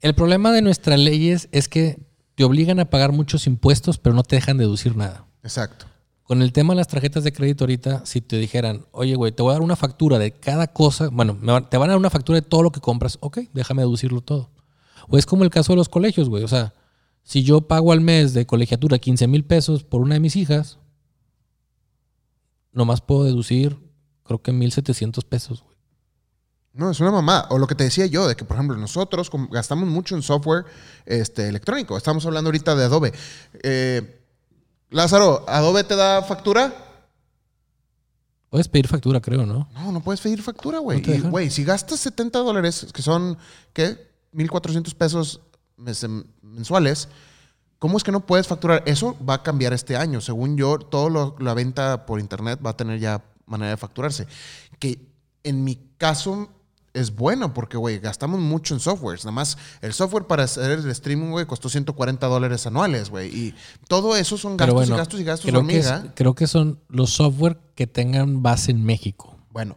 El 0.00 0.14
problema 0.14 0.52
de 0.52 0.62
nuestras 0.62 0.98
leyes 0.98 1.48
es 1.52 1.68
que 1.68 1.98
te 2.36 2.44
obligan 2.44 2.78
a 2.80 2.88
pagar 2.88 3.12
muchos 3.12 3.46
impuestos, 3.46 3.98
pero 3.98 4.14
no 4.14 4.22
te 4.22 4.36
dejan 4.36 4.56
deducir 4.58 4.96
nada. 4.96 5.26
Exacto. 5.42 5.86
Con 6.22 6.40
el 6.42 6.52
tema 6.52 6.72
de 6.72 6.76
las 6.76 6.88
tarjetas 6.88 7.24
de 7.24 7.32
crédito 7.32 7.64
ahorita, 7.64 8.06
si 8.06 8.20
te 8.20 8.36
dijeran, 8.36 8.86
oye, 8.92 9.14
güey, 9.16 9.32
te 9.32 9.42
voy 9.42 9.50
a 9.50 9.54
dar 9.54 9.62
una 9.62 9.76
factura 9.76 10.18
de 10.18 10.30
cada 10.32 10.68
cosa, 10.68 11.08
bueno, 11.10 11.34
me 11.40 11.52
van- 11.52 11.68
te 11.68 11.76
van 11.78 11.88
a 11.90 11.92
dar 11.92 11.98
una 11.98 12.10
factura 12.10 12.36
de 12.40 12.46
todo 12.46 12.62
lo 12.62 12.70
que 12.70 12.80
compras, 12.80 13.16
ok, 13.20 13.38
déjame 13.52 13.82
deducirlo 13.82 14.20
todo. 14.20 14.50
O 15.08 15.16
es 15.18 15.26
como 15.26 15.42
el 15.44 15.50
caso 15.50 15.72
de 15.72 15.76
los 15.78 15.88
colegios, 15.88 16.28
güey. 16.28 16.44
O 16.44 16.48
sea, 16.48 16.74
si 17.28 17.42
yo 17.42 17.60
pago 17.60 17.92
al 17.92 18.00
mes 18.00 18.32
de 18.32 18.46
colegiatura 18.46 18.98
15 18.98 19.26
mil 19.26 19.44
pesos 19.44 19.84
por 19.84 20.00
una 20.00 20.14
de 20.14 20.20
mis 20.20 20.34
hijas, 20.34 20.78
nomás 22.72 23.02
puedo 23.02 23.24
deducir, 23.24 23.76
creo 24.24 24.40
que 24.40 24.50
1.700 24.50 25.26
pesos, 25.26 25.62
güey. 25.62 25.76
No, 26.72 26.90
es 26.90 27.00
una 27.00 27.10
mamá. 27.10 27.46
O 27.50 27.58
lo 27.58 27.66
que 27.66 27.74
te 27.74 27.84
decía 27.84 28.06
yo, 28.06 28.26
de 28.26 28.34
que, 28.34 28.46
por 28.46 28.56
ejemplo, 28.56 28.78
nosotros 28.78 29.30
gastamos 29.50 29.90
mucho 29.90 30.16
en 30.16 30.22
software 30.22 30.64
este, 31.04 31.50
electrónico. 31.50 31.98
Estamos 31.98 32.24
hablando 32.24 32.48
ahorita 32.48 32.74
de 32.74 32.84
Adobe. 32.84 33.12
Eh, 33.62 34.22
Lázaro, 34.88 35.44
¿Adobe 35.48 35.84
te 35.84 35.96
da 35.96 36.22
factura? 36.22 36.72
Puedes 38.48 38.68
pedir 38.68 38.88
factura, 38.88 39.20
creo, 39.20 39.44
¿no? 39.44 39.68
No, 39.74 39.92
no 39.92 40.00
puedes 40.00 40.22
pedir 40.22 40.40
factura, 40.40 40.78
güey. 40.78 41.02
Güey, 41.02 41.50
si 41.50 41.62
gastas 41.62 42.00
70 42.00 42.38
dólares, 42.38 42.86
que 42.94 43.02
son, 43.02 43.36
¿qué? 43.74 44.08
1.400 44.32 44.94
pesos 44.94 45.42
mensuales, 46.42 47.08
¿cómo 47.78 47.96
es 47.96 48.04
que 48.04 48.12
no 48.12 48.26
puedes 48.26 48.46
facturar? 48.46 48.82
Eso 48.86 49.16
va 49.28 49.34
a 49.34 49.42
cambiar 49.42 49.72
este 49.72 49.96
año. 49.96 50.20
Según 50.20 50.56
yo, 50.56 50.78
todo 50.78 51.08
lo- 51.08 51.36
la 51.38 51.54
venta 51.54 52.04
por 52.06 52.20
internet 52.20 52.60
va 52.64 52.70
a 52.70 52.76
tener 52.76 52.98
ya 53.00 53.24
manera 53.46 53.70
de 53.70 53.76
facturarse. 53.76 54.26
Que 54.78 55.00
en 55.44 55.64
mi 55.64 55.78
caso, 55.96 56.50
es 56.94 57.14
bueno 57.14 57.54
porque, 57.54 57.76
güey, 57.76 58.00
gastamos 58.00 58.40
mucho 58.40 58.74
en 58.74 58.80
softwares. 58.80 59.24
Nada 59.24 59.32
más 59.32 59.56
el 59.82 59.92
software 59.92 60.24
para 60.26 60.42
hacer 60.44 60.70
el 60.72 60.90
streaming, 60.90 61.30
güey, 61.30 61.46
costó 61.46 61.68
140 61.68 62.26
dólares 62.26 62.66
anuales, 62.66 63.10
güey. 63.10 63.28
Y 63.28 63.54
todo 63.86 64.16
eso 64.16 64.36
son 64.36 64.56
gastos 64.56 64.74
bueno, 64.74 64.94
y 64.94 64.98
gastos 64.98 65.20
y 65.20 65.24
gastos 65.24 65.50
creo 65.50 65.66
que, 65.66 65.78
es- 65.78 65.92
creo 66.14 66.34
que 66.34 66.46
son 66.48 66.80
los 66.88 67.10
software 67.10 67.58
que 67.76 67.86
tengan 67.86 68.42
base 68.42 68.72
en 68.72 68.84
México. 68.84 69.36
Bueno, 69.50 69.76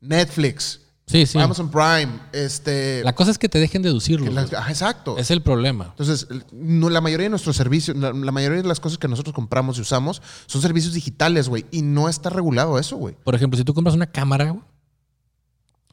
Netflix, 0.00 0.80
Sí, 1.08 1.24
sí. 1.24 1.38
Amazon 1.38 1.70
Prime, 1.70 2.08
este... 2.32 3.02
La 3.04 3.14
cosa 3.14 3.30
es 3.30 3.38
que 3.38 3.48
te 3.48 3.60
dejen 3.60 3.80
deducirlo. 3.80 4.28
ajá, 4.40 4.70
exacto. 4.70 5.16
Es 5.18 5.30
el 5.30 5.40
problema. 5.40 5.86
Entonces, 5.90 6.26
el- 6.30 6.44
no, 6.50 6.90
la 6.90 7.00
mayoría 7.00 7.26
de 7.26 7.30
nuestros 7.30 7.54
servicios, 7.54 7.96
la, 7.96 8.12
la 8.12 8.32
mayoría 8.32 8.60
de 8.60 8.66
las 8.66 8.80
cosas 8.80 8.98
que 8.98 9.06
nosotros 9.06 9.32
compramos 9.32 9.78
y 9.78 9.82
usamos 9.82 10.20
son 10.46 10.60
servicios 10.62 10.94
digitales, 10.94 11.48
güey. 11.48 11.64
Y 11.70 11.82
no 11.82 12.08
está 12.08 12.28
regulado 12.28 12.76
eso, 12.80 12.96
güey. 12.96 13.14
Por 13.22 13.36
ejemplo, 13.36 13.56
si 13.56 13.62
tú 13.62 13.72
compras 13.72 13.94
una 13.94 14.06
cámara, 14.10 14.50
güey, 14.50 14.64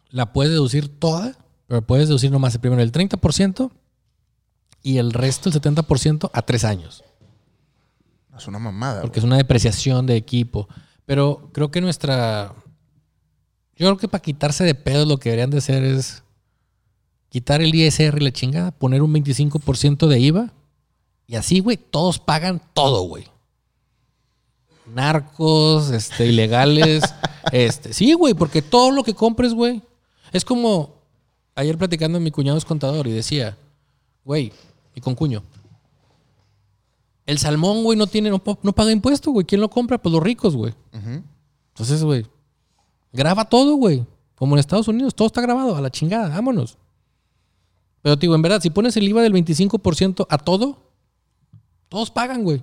la 0.09 0.33
puedes 0.33 0.51
deducir 0.51 0.87
toda, 0.87 1.37
pero 1.67 1.83
puedes 1.85 2.07
deducir 2.07 2.31
nomás 2.31 2.57
primero 2.57 2.81
el 2.81 2.91
30% 2.91 3.71
y 4.81 4.97
el 4.97 5.13
resto, 5.13 5.47
el 5.49 5.55
70%, 5.61 6.31
a 6.33 6.41
tres 6.41 6.63
años. 6.63 7.03
Es 8.35 8.47
una 8.47 8.57
mamada. 8.57 9.01
Porque 9.01 9.19
es 9.19 9.25
una 9.25 9.37
depreciación 9.37 10.07
de 10.07 10.15
equipo. 10.15 10.67
Pero 11.05 11.51
creo 11.53 11.69
que 11.69 11.81
nuestra. 11.81 12.55
Yo 13.77 13.87
creo 13.87 13.97
que 13.97 14.07
para 14.07 14.21
quitarse 14.21 14.63
de 14.63 14.75
pedos 14.75 15.07
lo 15.07 15.17
que 15.17 15.29
deberían 15.29 15.49
de 15.49 15.57
hacer 15.57 15.83
es 15.83 16.23
quitar 17.29 17.61
el 17.61 17.73
ISR 17.73 18.17
y 18.21 18.23
la 18.25 18.31
chingada, 18.31 18.71
poner 18.71 19.01
un 19.01 19.11
25% 19.13 20.07
de 20.07 20.19
IVA 20.19 20.53
y 21.27 21.35
así, 21.35 21.59
güey, 21.59 21.77
todos 21.77 22.19
pagan 22.19 22.61
todo, 22.73 23.01
güey. 23.03 23.25
Narcos, 24.93 25.89
este, 25.91 26.27
ilegales. 26.27 27.03
este, 27.51 27.93
sí, 27.93 28.13
güey, 28.13 28.33
porque 28.33 28.61
todo 28.61 28.91
lo 28.91 29.03
que 29.03 29.13
compres, 29.13 29.53
güey, 29.53 29.81
es 30.31 30.43
como 30.45 30.95
ayer 31.55 31.77
platicando 31.77 32.19
mi 32.19 32.31
cuñado 32.31 32.57
es 32.57 32.65
contador 32.65 33.07
y 33.07 33.11
decía, 33.11 33.57
güey, 34.25 34.51
y 34.95 35.01
con 35.01 35.15
cuño, 35.15 35.43
el 37.25 37.39
salmón, 37.39 37.83
güey, 37.83 37.97
no 37.97 38.07
tiene, 38.07 38.29
no, 38.29 38.43
pa- 38.43 38.57
no 38.61 38.73
paga 38.73 38.91
impuesto, 38.91 39.31
güey. 39.31 39.45
¿Quién 39.45 39.61
lo 39.61 39.69
compra? 39.69 39.97
Pues 39.97 40.11
los 40.13 40.21
ricos, 40.21 40.55
güey. 40.55 40.73
Entonces, 41.69 42.03
güey, 42.03 42.25
graba 43.13 43.45
todo, 43.45 43.75
güey. 43.75 44.05
Como 44.35 44.55
en 44.55 44.59
Estados 44.59 44.87
Unidos, 44.87 45.15
todo 45.15 45.27
está 45.27 45.41
grabado, 45.41 45.75
a 45.75 45.81
la 45.81 45.89
chingada, 45.89 46.27
vámonos. 46.29 46.77
Pero, 48.01 48.17
digo, 48.17 48.35
en 48.35 48.41
verdad, 48.41 48.61
si 48.61 48.69
pones 48.69 48.97
el 48.97 49.07
IVA 49.07 49.21
del 49.21 49.33
25% 49.33 50.25
a 50.29 50.37
todo, 50.37 50.91
todos 51.87 52.11
pagan, 52.11 52.43
güey. 52.43 52.61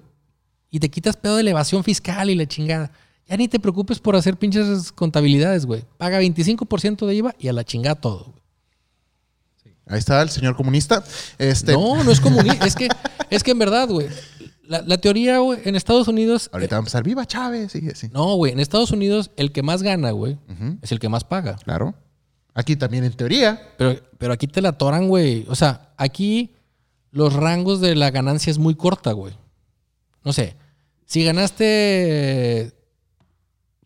Y 0.70 0.80
te 0.80 0.90
quitas 0.90 1.16
pedo 1.16 1.36
de 1.36 1.40
elevación 1.40 1.82
fiscal 1.82 2.28
y 2.28 2.34
la 2.34 2.46
chingada. 2.46 2.92
Ya 3.26 3.36
ni 3.36 3.48
te 3.48 3.58
preocupes 3.58 3.98
por 4.00 4.16
hacer 4.16 4.36
pinches 4.36 4.92
contabilidades, 4.92 5.64
güey. 5.64 5.84
Paga 5.96 6.20
25% 6.20 7.06
de 7.06 7.14
IVA 7.14 7.34
y 7.38 7.48
a 7.48 7.52
la 7.52 7.64
chingada 7.64 7.94
todo. 7.94 8.24
güey. 8.24 8.40
Ahí 9.86 9.98
está 9.98 10.20
el 10.22 10.28
señor 10.30 10.56
comunista. 10.56 11.02
Este, 11.38 11.72
No, 11.72 12.04
no 12.04 12.10
es 12.10 12.20
comunista. 12.20 12.66
es, 12.66 12.74
que, 12.76 12.88
es 13.30 13.42
que 13.42 13.50
en 13.52 13.58
verdad, 13.58 13.88
güey. 13.88 14.08
La, 14.70 14.82
la 14.82 14.98
teoría, 14.98 15.38
güey, 15.38 15.58
en 15.64 15.74
Estados 15.74 16.06
Unidos. 16.06 16.48
Ahorita 16.52 16.76
vamos 16.76 16.94
a 16.94 16.98
empezar. 16.98 17.02
¡Viva 17.02 17.26
Chávez! 17.26 17.72
Sí, 17.72 17.88
sí. 17.92 18.08
No, 18.12 18.36
güey. 18.36 18.52
En 18.52 18.60
Estados 18.60 18.92
Unidos, 18.92 19.32
el 19.34 19.50
que 19.50 19.64
más 19.64 19.82
gana, 19.82 20.12
güey, 20.12 20.38
es 20.80 20.92
el 20.92 21.00
que 21.00 21.08
más 21.08 21.24
paga. 21.24 21.56
Claro. 21.56 21.96
Aquí 22.54 22.76
también, 22.76 23.02
en 23.02 23.12
teoría. 23.12 23.60
Pero, 23.76 24.00
pero 24.16 24.32
aquí 24.32 24.46
te 24.46 24.62
la 24.62 24.68
atoran, 24.68 25.08
güey. 25.08 25.44
O 25.48 25.56
sea, 25.56 25.92
aquí 25.96 26.54
los 27.10 27.32
rangos 27.32 27.80
de 27.80 27.96
la 27.96 28.12
ganancia 28.12 28.52
es 28.52 28.58
muy 28.58 28.76
corta, 28.76 29.10
güey. 29.10 29.34
No 30.22 30.32
sé. 30.32 30.54
Si 31.04 31.24
ganaste. 31.24 32.72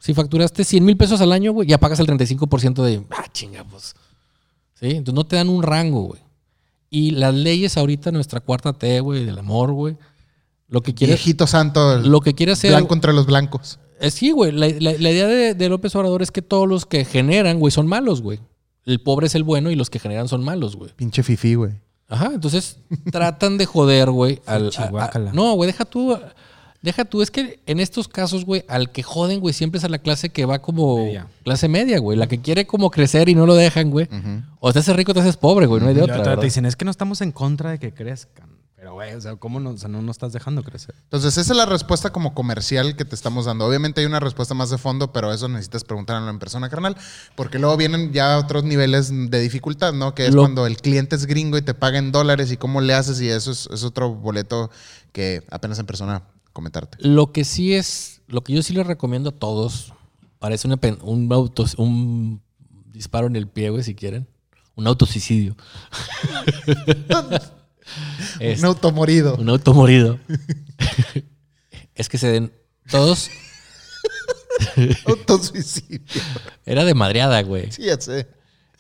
Si 0.01 0.13
facturaste 0.13 0.65
100 0.65 0.85
mil 0.85 0.99
pesos 0.99 1.19
al 1.23 1.33
año, 1.33 1.53
güey, 1.55 1.67
ya 1.67 1.79
pagas 1.79 1.99
el 1.99 2.07
35% 2.07 2.83
de. 2.83 3.07
Ah, 3.09 3.25
chinga, 3.33 3.65
pues. 3.65 3.95
¿Sí? 4.75 4.91
Entonces 4.91 5.15
no 5.15 5.25
te 5.25 5.37
dan 5.37 5.49
un 5.49 5.63
rango, 5.63 6.03
güey. 6.03 6.21
Y 6.91 7.13
las 7.13 7.35
leyes 7.35 7.79
ahorita, 7.79 8.13
nuestra 8.13 8.41
cuarta 8.41 8.75
T, 8.75 9.01
güey, 9.01 9.25
del 9.25 9.39
amor, 9.39 9.73
güey. 9.73 9.97
Lo 10.69 10.81
que 10.83 10.95
quiere, 10.95 11.13
Viejito 11.15 11.47
santo. 11.47 11.99
lo 11.99 12.21
que 12.21 12.35
quiere 12.35 12.53
hacer. 12.53 12.71
blanco 12.71 12.89
contra 12.89 13.13
los 13.13 13.27
blancos. 13.27 13.79
Eh, 14.01 14.11
sí, 14.11 14.31
güey. 14.33 14.51
La, 14.53 14.69
la- 14.69 14.99
la 14.99 15.11
idea 15.11 15.27
de, 15.27 15.55
de 15.55 15.69
López 15.69 15.95
Obrador 15.97 16.23
es 16.23 16.31
que 16.31 16.43
todos 16.43 16.69
los 16.69 16.85
que 16.87 17.05
generan, 17.05 17.59
güey, 17.61 17.71
son 17.71 17.87
malos, 17.87 18.23
güey. 18.23 18.41
El 18.85 19.01
pobre 19.01 19.27
es 19.29 19.35
el 19.35 19.45
bueno 19.45 19.71
y 19.71 19.77
los 19.77 19.89
que 19.91 19.99
generan 19.99 20.29
son 20.29 20.43
malos, 20.45 20.77
güey. 20.77 20.91
Pinche 20.97 21.23
fifí, 21.23 21.55
güey. 21.55 21.73
Ajá, 22.09 22.33
entonces 22.35 22.79
tratan 23.13 23.57
de 23.57 23.67
joder, 23.67 24.11
güey. 24.11 24.41
al- 24.47 24.65
a- 24.65 24.67
a- 24.67 24.71
Chihuácala. 24.71 25.33
No, 25.33 25.53
güey, 25.55 25.69
deja 25.71 25.85
tú. 25.85 26.17
Deja 26.83 27.07
tú, 27.07 27.23
es 27.23 27.31
que 27.31 27.61
en 27.65 27.81
estos 27.81 28.09
casos, 28.09 28.45
güey, 28.45 28.63
al 28.69 28.93
que 28.93 29.03
joden, 29.03 29.41
güey, 29.41 29.55
siempre 29.55 29.79
es 29.79 29.85
a 29.85 29.89
la 29.89 29.99
clase 30.01 30.29
que 30.29 30.45
va 30.45 30.61
como 30.61 30.99
Media. 30.99 31.29
clase 31.43 31.67
media, 31.67 31.99
güey. 31.99 32.19
La 32.19 32.27
que 32.27 32.43
quiere 32.43 32.67
como 32.67 32.91
crecer 32.91 33.31
y 33.31 33.35
no 33.35 33.47
lo 33.47 33.55
dejan, 33.55 33.91
güey. 33.91 34.07
O 34.61 34.71
te 34.71 34.81
haces 34.81 34.95
rico 34.95 35.13
o 35.13 35.15
te 35.15 35.21
haces 35.21 35.39
pobre, 35.39 35.65
güey. 35.65 35.81
No 35.81 35.89
hay 35.89 35.95
de 35.95 36.03
otra. 36.03 36.37
te- 36.39 36.45
dicen, 36.45 36.67
es 36.67 36.77
que 36.77 36.85
no 36.85 36.91
estamos 36.91 37.23
en 37.23 37.33
contra 37.33 37.71
de 37.71 37.79
que 37.79 37.95
crezcan. 37.95 38.51
Pero, 38.85 38.93
güey, 38.93 39.15
o 39.15 39.21
sea, 39.23 39.35
¿cómo 39.37 39.61
no, 39.61 39.71
o 39.71 39.79
sea, 39.79 39.89
no 39.89 40.03
nos 40.03 40.17
estás 40.17 40.35
dejando 40.35 40.63
crecer? 40.63 40.95
Entonces, 41.05 41.39
esa 41.39 41.53
es 41.55 41.57
la 41.57 41.65
respuesta 41.65 42.13
como 42.13 42.35
comercial 42.35 42.97
que 42.97 43.07
te 43.07 43.15
estamos 43.15 43.47
dando. 43.47 43.65
Obviamente 43.65 44.03
hay 44.03 44.07
una 44.07 44.21
respuesta 44.21 44.53
más 44.53 44.69
de 44.69 44.77
fondo, 44.77 45.11
pero 45.11 45.33
eso 45.33 45.49
necesitas 45.49 45.85
preguntarlo 45.85 46.29
en 46.29 46.39
persona, 46.39 46.69
carnal. 46.69 46.95
Porque 47.35 47.59
luego 47.59 47.79
vienen 47.79 48.13
ya 48.13 48.37
otros 48.37 48.63
niveles 48.63 49.09
de 49.11 49.41
dificultad, 49.41 49.95
¿no? 49.95 50.15
Que 50.15 50.27
es 50.27 50.35
Lo- 50.35 50.43
cuando 50.43 50.67
el 50.67 50.77
cliente 50.77 51.17
es 51.17 51.25
gringo 51.25 51.57
y 51.57 51.63
te 51.63 51.73
paga 51.73 51.97
en 51.97 52.13
dólares 52.13 52.53
y 52.53 52.59
cómo 52.59 52.83
le 52.83 52.93
haces 52.93 53.23
y 53.23 53.31
eso 53.31 53.53
es, 53.53 53.71
es 53.73 53.85
otro 53.85 54.15
boleto 54.15 54.71
que 55.13 55.43
apenas 55.51 55.79
en 55.79 55.87
persona 55.87 56.25
comentarte. 56.53 56.99
Lo 57.01 57.33
que 57.33 57.45
sí 57.47 57.73
es, 57.73 58.21
lo 58.27 58.45
que 58.45 58.53
yo 58.53 58.63
sí 58.63 58.75
les 58.75 58.87
recomiendo 58.87 59.31
a 59.31 59.33
todos, 59.33 59.95
parece 60.39 60.67
una 60.67 60.77
pen- 60.77 60.99
un, 61.01 61.33
auto, 61.33 61.65
un 61.79 62.43
disparo 62.93 63.29
en 63.29 63.37
el 63.37 63.49
pie, 63.49 63.71
güey, 63.71 63.83
si 63.83 63.95
quieren. 63.95 64.29
Un 64.77 64.87
autosuicidio. 64.89 65.57
Es- 68.41 68.61
Un 68.61 68.67
automorido. 68.67 69.37
un 69.37 69.49
auto 69.49 69.75
morido. 69.75 70.19
es 71.95 72.09
que 72.09 72.19
se 72.19 72.29
den 72.29 72.53
todos. 72.91 73.31
Autosuicidio. 75.07 76.01
Era 76.65 76.85
de 76.85 76.95
madreada, 76.95 77.43
güey. 77.43 77.71
Sí, 77.73 77.83
ya 77.85 78.01
sé. 78.01 78.29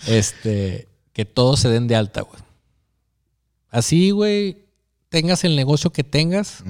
Este, 0.06 0.88
que 1.12 1.24
todos 1.24 1.60
se 1.60 1.68
den 1.68 1.86
de 1.88 1.96
alta, 1.96 2.22
güey. 2.22 2.40
Así, 3.70 4.10
güey, 4.10 4.66
tengas 5.08 5.44
el 5.44 5.56
negocio 5.56 5.92
que 5.92 6.04
tengas. 6.04 6.62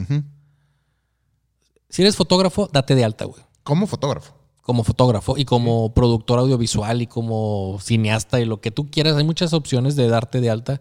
Si 1.89 2.03
eres 2.03 2.17
fotógrafo, 2.17 2.69
date 2.73 2.95
de 2.95 3.05
alta, 3.05 3.25
güey. 3.27 3.43
Como 3.63 3.87
fotógrafo. 3.87 4.35
como 4.63 4.83
fotógrafo 4.85 5.37
y 5.37 5.45
como 5.45 5.93
productor 5.93 6.39
audiovisual 6.39 7.03
y 7.03 7.07
como 7.07 7.79
cineasta 7.83 8.41
y 8.41 8.47
lo 8.47 8.61
que 8.63 8.71
tú 8.71 8.91
quieras. 8.91 9.17
Hay 9.17 9.25
muchas 9.25 9.53
opciones 9.53 9.95
de 9.97 10.09
darte 10.09 10.41
de 10.41 10.49
alta, 10.51 10.81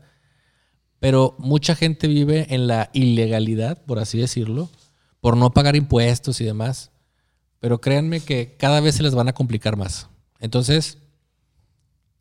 pero 1.03 1.35
mucha 1.37 1.75
gente 1.75 2.07
vive 2.07 2.47
en 2.55 2.65
la 2.65 2.89
ilegalidad, 2.93 3.83
por 3.83 3.99
así 3.99 4.17
decirlo, 4.17 4.69
por 5.19 5.35
no 5.35 5.51
pagar 5.51 5.75
impuestos 5.75 6.39
y 6.39 6.45
demás. 6.45 6.91
Pero 7.59 7.81
créanme 7.81 8.21
que 8.21 8.55
cada 8.55 8.79
vez 8.79 8.95
se 8.95 9.03
les 9.03 9.13
van 9.13 9.27
a 9.27 9.33
complicar 9.33 9.75
más. 9.75 10.07
Entonces, 10.39 10.99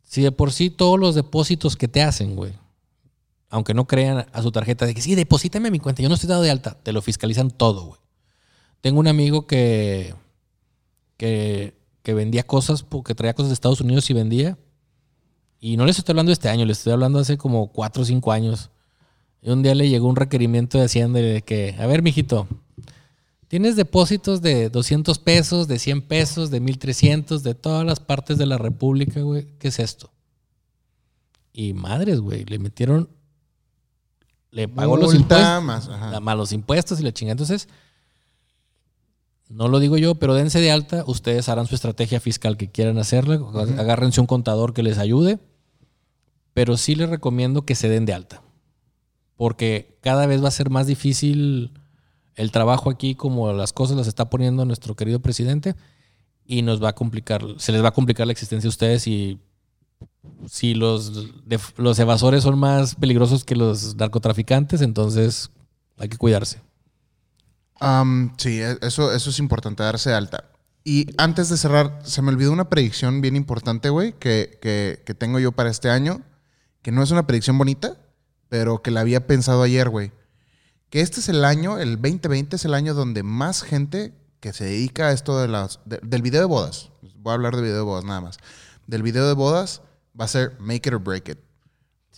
si 0.02 0.22
de 0.22 0.32
por 0.32 0.50
sí 0.50 0.68
todos 0.68 0.98
los 0.98 1.14
depósitos 1.14 1.76
que 1.76 1.86
te 1.86 2.02
hacen, 2.02 2.34
güey, 2.34 2.54
aunque 3.50 3.72
no 3.72 3.86
crean 3.86 4.26
a 4.32 4.42
su 4.42 4.50
tarjeta 4.50 4.84
de 4.84 4.96
que 4.96 5.00
sí, 5.00 5.14
deposítame 5.14 5.70
mi 5.70 5.78
cuenta, 5.78 6.02
yo 6.02 6.08
no 6.08 6.16
estoy 6.16 6.30
dado 6.30 6.42
de 6.42 6.50
alta, 6.50 6.76
te 6.82 6.92
lo 6.92 7.02
fiscalizan 7.02 7.52
todo, 7.52 7.84
güey. 7.84 8.00
Tengo 8.80 8.98
un 8.98 9.06
amigo 9.06 9.46
que 9.46 10.12
que, 11.16 11.78
que 12.02 12.14
vendía 12.14 12.42
cosas, 12.42 12.84
que 13.06 13.14
traía 13.14 13.34
cosas 13.34 13.50
de 13.50 13.54
Estados 13.54 13.80
Unidos 13.80 14.10
y 14.10 14.14
vendía. 14.14 14.58
Y 15.60 15.76
no 15.76 15.86
les 15.86 15.98
estoy 15.98 16.14
hablando 16.14 16.30
de 16.30 16.34
este 16.34 16.48
año, 16.48 16.64
les 16.64 16.78
estoy 16.78 16.92
hablando 16.92 17.20
hace 17.20 17.38
como 17.38 17.68
4 17.70 18.02
o 18.02 18.04
5 18.04 18.32
años. 18.32 18.71
Y 19.42 19.50
un 19.50 19.62
día 19.62 19.74
le 19.74 19.88
llegó 19.88 20.06
un 20.08 20.16
requerimiento 20.16 20.78
de 20.78 20.84
Hacienda 20.84 21.18
de 21.20 21.42
que, 21.42 21.74
a 21.78 21.86
ver, 21.86 22.02
mijito, 22.02 22.46
tienes 23.48 23.74
depósitos 23.76 24.40
de 24.40 24.70
200 24.70 25.18
pesos, 25.18 25.66
de 25.68 25.78
100 25.80 26.02
pesos, 26.02 26.50
de 26.50 26.60
1300, 26.60 27.42
de 27.42 27.54
todas 27.54 27.84
las 27.84 27.98
partes 28.00 28.38
de 28.38 28.46
la 28.46 28.56
República, 28.58 29.20
güey. 29.20 29.46
¿Qué 29.58 29.68
es 29.68 29.78
esto? 29.80 30.10
Y 31.52 31.72
madres, 31.74 32.20
güey, 32.20 32.44
le 32.44 32.58
metieron, 32.60 33.08
le 34.52 34.68
pagó 34.68 34.96
los 34.96 35.12
impuestos, 35.14 35.62
más, 35.64 35.88
ajá. 35.88 36.10
la- 36.12 36.20
más 36.20 36.36
los 36.36 36.52
impuestos 36.52 37.00
y 37.00 37.02
la 37.02 37.12
chingada. 37.12 37.32
Entonces, 37.32 37.68
no 39.48 39.68
lo 39.68 39.80
digo 39.80 39.98
yo, 39.98 40.14
pero 40.14 40.34
dense 40.34 40.60
de 40.60 40.70
alta. 40.70 41.04
Ustedes 41.06 41.48
harán 41.48 41.66
su 41.66 41.74
estrategia 41.74 42.20
fiscal 42.20 42.56
que 42.56 42.70
quieran 42.70 42.96
hacerla. 42.98 43.34
Agárrense 43.78 44.20
un 44.20 44.26
contador 44.26 44.72
que 44.72 44.82
les 44.82 44.98
ayude. 44.98 45.38
Pero 46.54 46.76
sí 46.76 46.94
les 46.94 47.08
recomiendo 47.10 47.62
que 47.66 47.74
se 47.74 47.88
den 47.88 48.04
de 48.06 48.12
alta. 48.14 48.41
Porque 49.36 49.98
cada 50.02 50.26
vez 50.26 50.42
va 50.42 50.48
a 50.48 50.52
ser 50.52 50.70
más 50.70 50.86
difícil 50.86 51.72
el 52.34 52.50
trabajo 52.50 52.90
aquí, 52.90 53.14
como 53.14 53.52
las 53.52 53.72
cosas 53.72 53.96
las 53.96 54.06
está 54.06 54.30
poniendo 54.30 54.64
nuestro 54.64 54.94
querido 54.96 55.20
presidente. 55.20 55.74
Y 56.44 56.62
nos 56.62 56.82
va 56.82 56.90
a 56.90 56.94
complicar, 56.94 57.42
se 57.58 57.72
les 57.72 57.82
va 57.84 57.88
a 57.88 57.92
complicar 57.94 58.26
la 58.26 58.32
existencia 58.32 58.68
a 58.68 58.70
ustedes 58.70 59.06
y 59.06 59.38
si 60.46 60.74
los, 60.74 61.30
los 61.76 61.98
evasores 61.98 62.42
son 62.42 62.58
más 62.58 62.96
peligrosos 62.96 63.44
que 63.44 63.54
los 63.56 63.94
narcotraficantes, 63.96 64.80
entonces 64.82 65.50
hay 65.98 66.08
que 66.08 66.16
cuidarse. 66.18 66.60
Am, 67.80 68.32
sí, 68.38 68.60
e- 68.60 68.78
eso, 68.82 69.12
eso 69.12 69.30
es 69.30 69.38
importante, 69.38 69.82
darse 69.82 70.12
alta. 70.12 70.50
Y 70.84 71.06
antes 71.16 71.48
de 71.48 71.56
cerrar, 71.56 72.00
se 72.04 72.22
me 72.22 72.30
olvidó 72.30 72.52
una 72.52 72.68
predicción 72.68 73.20
bien 73.20 73.36
importante, 73.36 73.88
güey, 73.88 74.12
que- 74.18 74.58
que 74.60 75.14
tengo 75.14 75.38
yo 75.38 75.52
para 75.52 75.70
este 75.70 75.90
año, 75.90 76.22
que 76.82 76.90
no 76.92 77.02
es 77.02 77.10
una 77.12 77.26
predicción 77.26 77.56
bonita, 77.56 77.96
pero 78.52 78.82
que 78.82 78.90
la 78.90 79.00
había 79.00 79.26
pensado 79.26 79.62
ayer, 79.62 79.88
güey. 79.88 80.12
Que 80.90 81.00
este 81.00 81.20
es 81.20 81.30
el 81.30 81.42
año, 81.42 81.78
el 81.78 81.92
2020 81.96 82.56
es 82.56 82.66
el 82.66 82.74
año 82.74 82.92
donde 82.92 83.22
más 83.22 83.62
gente 83.62 84.12
que 84.40 84.52
se 84.52 84.64
dedica 84.64 85.06
a 85.08 85.12
esto 85.12 85.40
de 85.40 85.48
las, 85.48 85.80
de- 85.86 86.00
del 86.02 86.20
video 86.20 86.40
de 86.40 86.46
bodas, 86.46 86.90
voy 87.16 87.30
a 87.30 87.34
hablar 87.34 87.56
de 87.56 87.62
video 87.62 87.76
de 87.78 87.82
bodas 87.82 88.04
nada 88.04 88.20
más, 88.20 88.36
del 88.86 89.02
video 89.02 89.26
de 89.26 89.32
bodas 89.32 89.80
va 90.20 90.26
a 90.26 90.28
ser 90.28 90.54
make 90.60 90.86
it 90.86 90.92
or 90.92 90.98
break 91.02 91.30
it. 91.30 91.38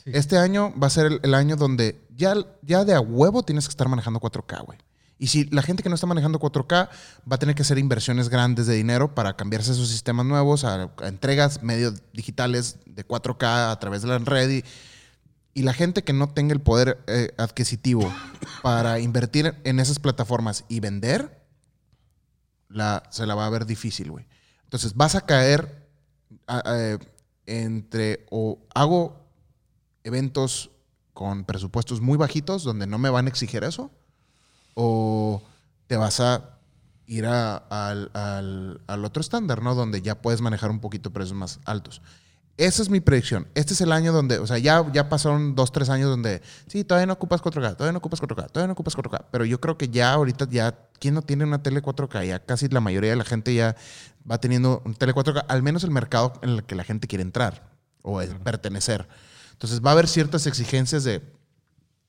Este 0.06 0.36
año 0.36 0.74
va 0.76 0.88
a 0.88 0.90
ser 0.90 1.06
el, 1.06 1.20
el 1.22 1.34
año 1.34 1.54
donde 1.54 2.00
ya, 2.16 2.34
ya 2.62 2.84
de 2.84 2.94
a 2.94 3.00
huevo 3.00 3.44
tienes 3.44 3.66
que 3.66 3.70
estar 3.70 3.86
manejando 3.88 4.18
4K, 4.18 4.64
güey. 4.66 4.78
Y 5.20 5.28
si 5.28 5.44
la 5.50 5.62
gente 5.62 5.84
que 5.84 5.88
no 5.88 5.94
está 5.94 6.08
manejando 6.08 6.40
4K 6.40 6.88
va 7.30 7.36
a 7.36 7.38
tener 7.38 7.54
que 7.54 7.62
hacer 7.62 7.78
inversiones 7.78 8.28
grandes 8.28 8.66
de 8.66 8.74
dinero 8.74 9.14
para 9.14 9.36
cambiarse 9.36 9.70
a 9.70 9.74
sus 9.74 9.88
sistemas 9.88 10.26
nuevos, 10.26 10.64
a, 10.64 10.90
a 11.00 11.06
entregas 11.06 11.62
medios 11.62 12.02
digitales 12.12 12.78
de 12.86 13.06
4K 13.06 13.70
a 13.70 13.78
través 13.78 14.02
de 14.02 14.08
la 14.08 14.18
red. 14.18 14.50
Y, 14.50 14.64
y 15.54 15.62
la 15.62 15.72
gente 15.72 16.02
que 16.02 16.12
no 16.12 16.28
tenga 16.28 16.52
el 16.52 16.60
poder 16.60 17.02
eh, 17.06 17.32
adquisitivo 17.38 18.12
para 18.62 18.98
invertir 18.98 19.54
en 19.64 19.78
esas 19.80 19.98
plataformas 19.98 20.64
y 20.68 20.80
vender, 20.80 21.40
la, 22.68 23.04
se 23.10 23.24
la 23.26 23.34
va 23.34 23.46
a 23.46 23.50
ver 23.50 23.64
difícil, 23.66 24.10
güey. 24.10 24.26
Entonces 24.64 24.94
vas 24.94 25.14
a 25.14 25.20
caer 25.22 25.86
entre 27.46 28.26
o 28.30 28.58
hago 28.74 29.20
eventos 30.02 30.70
con 31.12 31.44
presupuestos 31.44 32.00
muy 32.00 32.18
bajitos 32.18 32.64
donde 32.64 32.86
no 32.86 32.98
me 32.98 33.08
van 33.10 33.26
a 33.26 33.28
exigir 33.28 33.62
eso, 33.64 33.90
o 34.74 35.42
te 35.86 35.96
vas 35.96 36.18
a 36.20 36.58
ir 37.06 37.26
a- 37.26 37.56
al, 37.56 38.10
al- 38.14 38.80
al 38.86 39.04
otro 39.04 39.20
estándar, 39.20 39.62
¿no? 39.62 39.74
Donde 39.74 40.02
ya 40.02 40.20
puedes 40.20 40.40
manejar 40.40 40.70
un 40.70 40.80
poquito 40.80 41.12
precios 41.12 41.36
más 41.36 41.60
altos. 41.64 42.02
Esa 42.56 42.82
es 42.82 42.88
mi 42.88 43.00
predicción. 43.00 43.48
Este 43.54 43.72
es 43.74 43.80
el 43.80 43.90
año 43.90 44.12
donde, 44.12 44.38
o 44.38 44.46
sea, 44.46 44.58
ya, 44.58 44.84
ya 44.92 45.08
pasaron 45.08 45.56
dos, 45.56 45.72
tres 45.72 45.88
años 45.88 46.08
donde, 46.08 46.40
sí, 46.68 46.84
todavía 46.84 47.06
no 47.06 47.14
ocupas 47.14 47.42
4K, 47.42 47.74
todavía 47.76 47.92
no 47.92 47.98
ocupas 47.98 48.20
4K, 48.22 48.46
todavía 48.50 48.68
no 48.68 48.72
ocupas 48.74 48.96
4K. 48.96 49.24
Pero 49.32 49.44
yo 49.44 49.60
creo 49.60 49.76
que 49.76 49.88
ya 49.88 50.12
ahorita, 50.12 50.48
ya, 50.48 50.78
¿quién 51.00 51.14
no 51.14 51.22
tiene 51.22 51.44
una 51.44 51.62
tele 51.64 51.82
4K? 51.82 52.26
Ya 52.26 52.38
casi 52.38 52.68
la 52.68 52.80
mayoría 52.80 53.10
de 53.10 53.16
la 53.16 53.24
gente 53.24 53.52
ya 53.54 53.74
va 54.30 54.38
teniendo 54.38 54.82
un 54.84 54.94
tele 54.94 55.12
4K, 55.14 55.46
al 55.48 55.62
menos 55.64 55.82
el 55.82 55.90
mercado 55.90 56.34
en 56.42 56.50
el 56.50 56.64
que 56.64 56.76
la 56.76 56.84
gente 56.84 57.08
quiere 57.08 57.22
entrar 57.22 57.72
o 58.02 58.20
el 58.20 58.36
pertenecer. 58.36 59.08
Entonces 59.52 59.80
va 59.80 59.90
a 59.90 59.92
haber 59.94 60.06
ciertas 60.06 60.46
exigencias 60.46 61.02
de, 61.02 61.22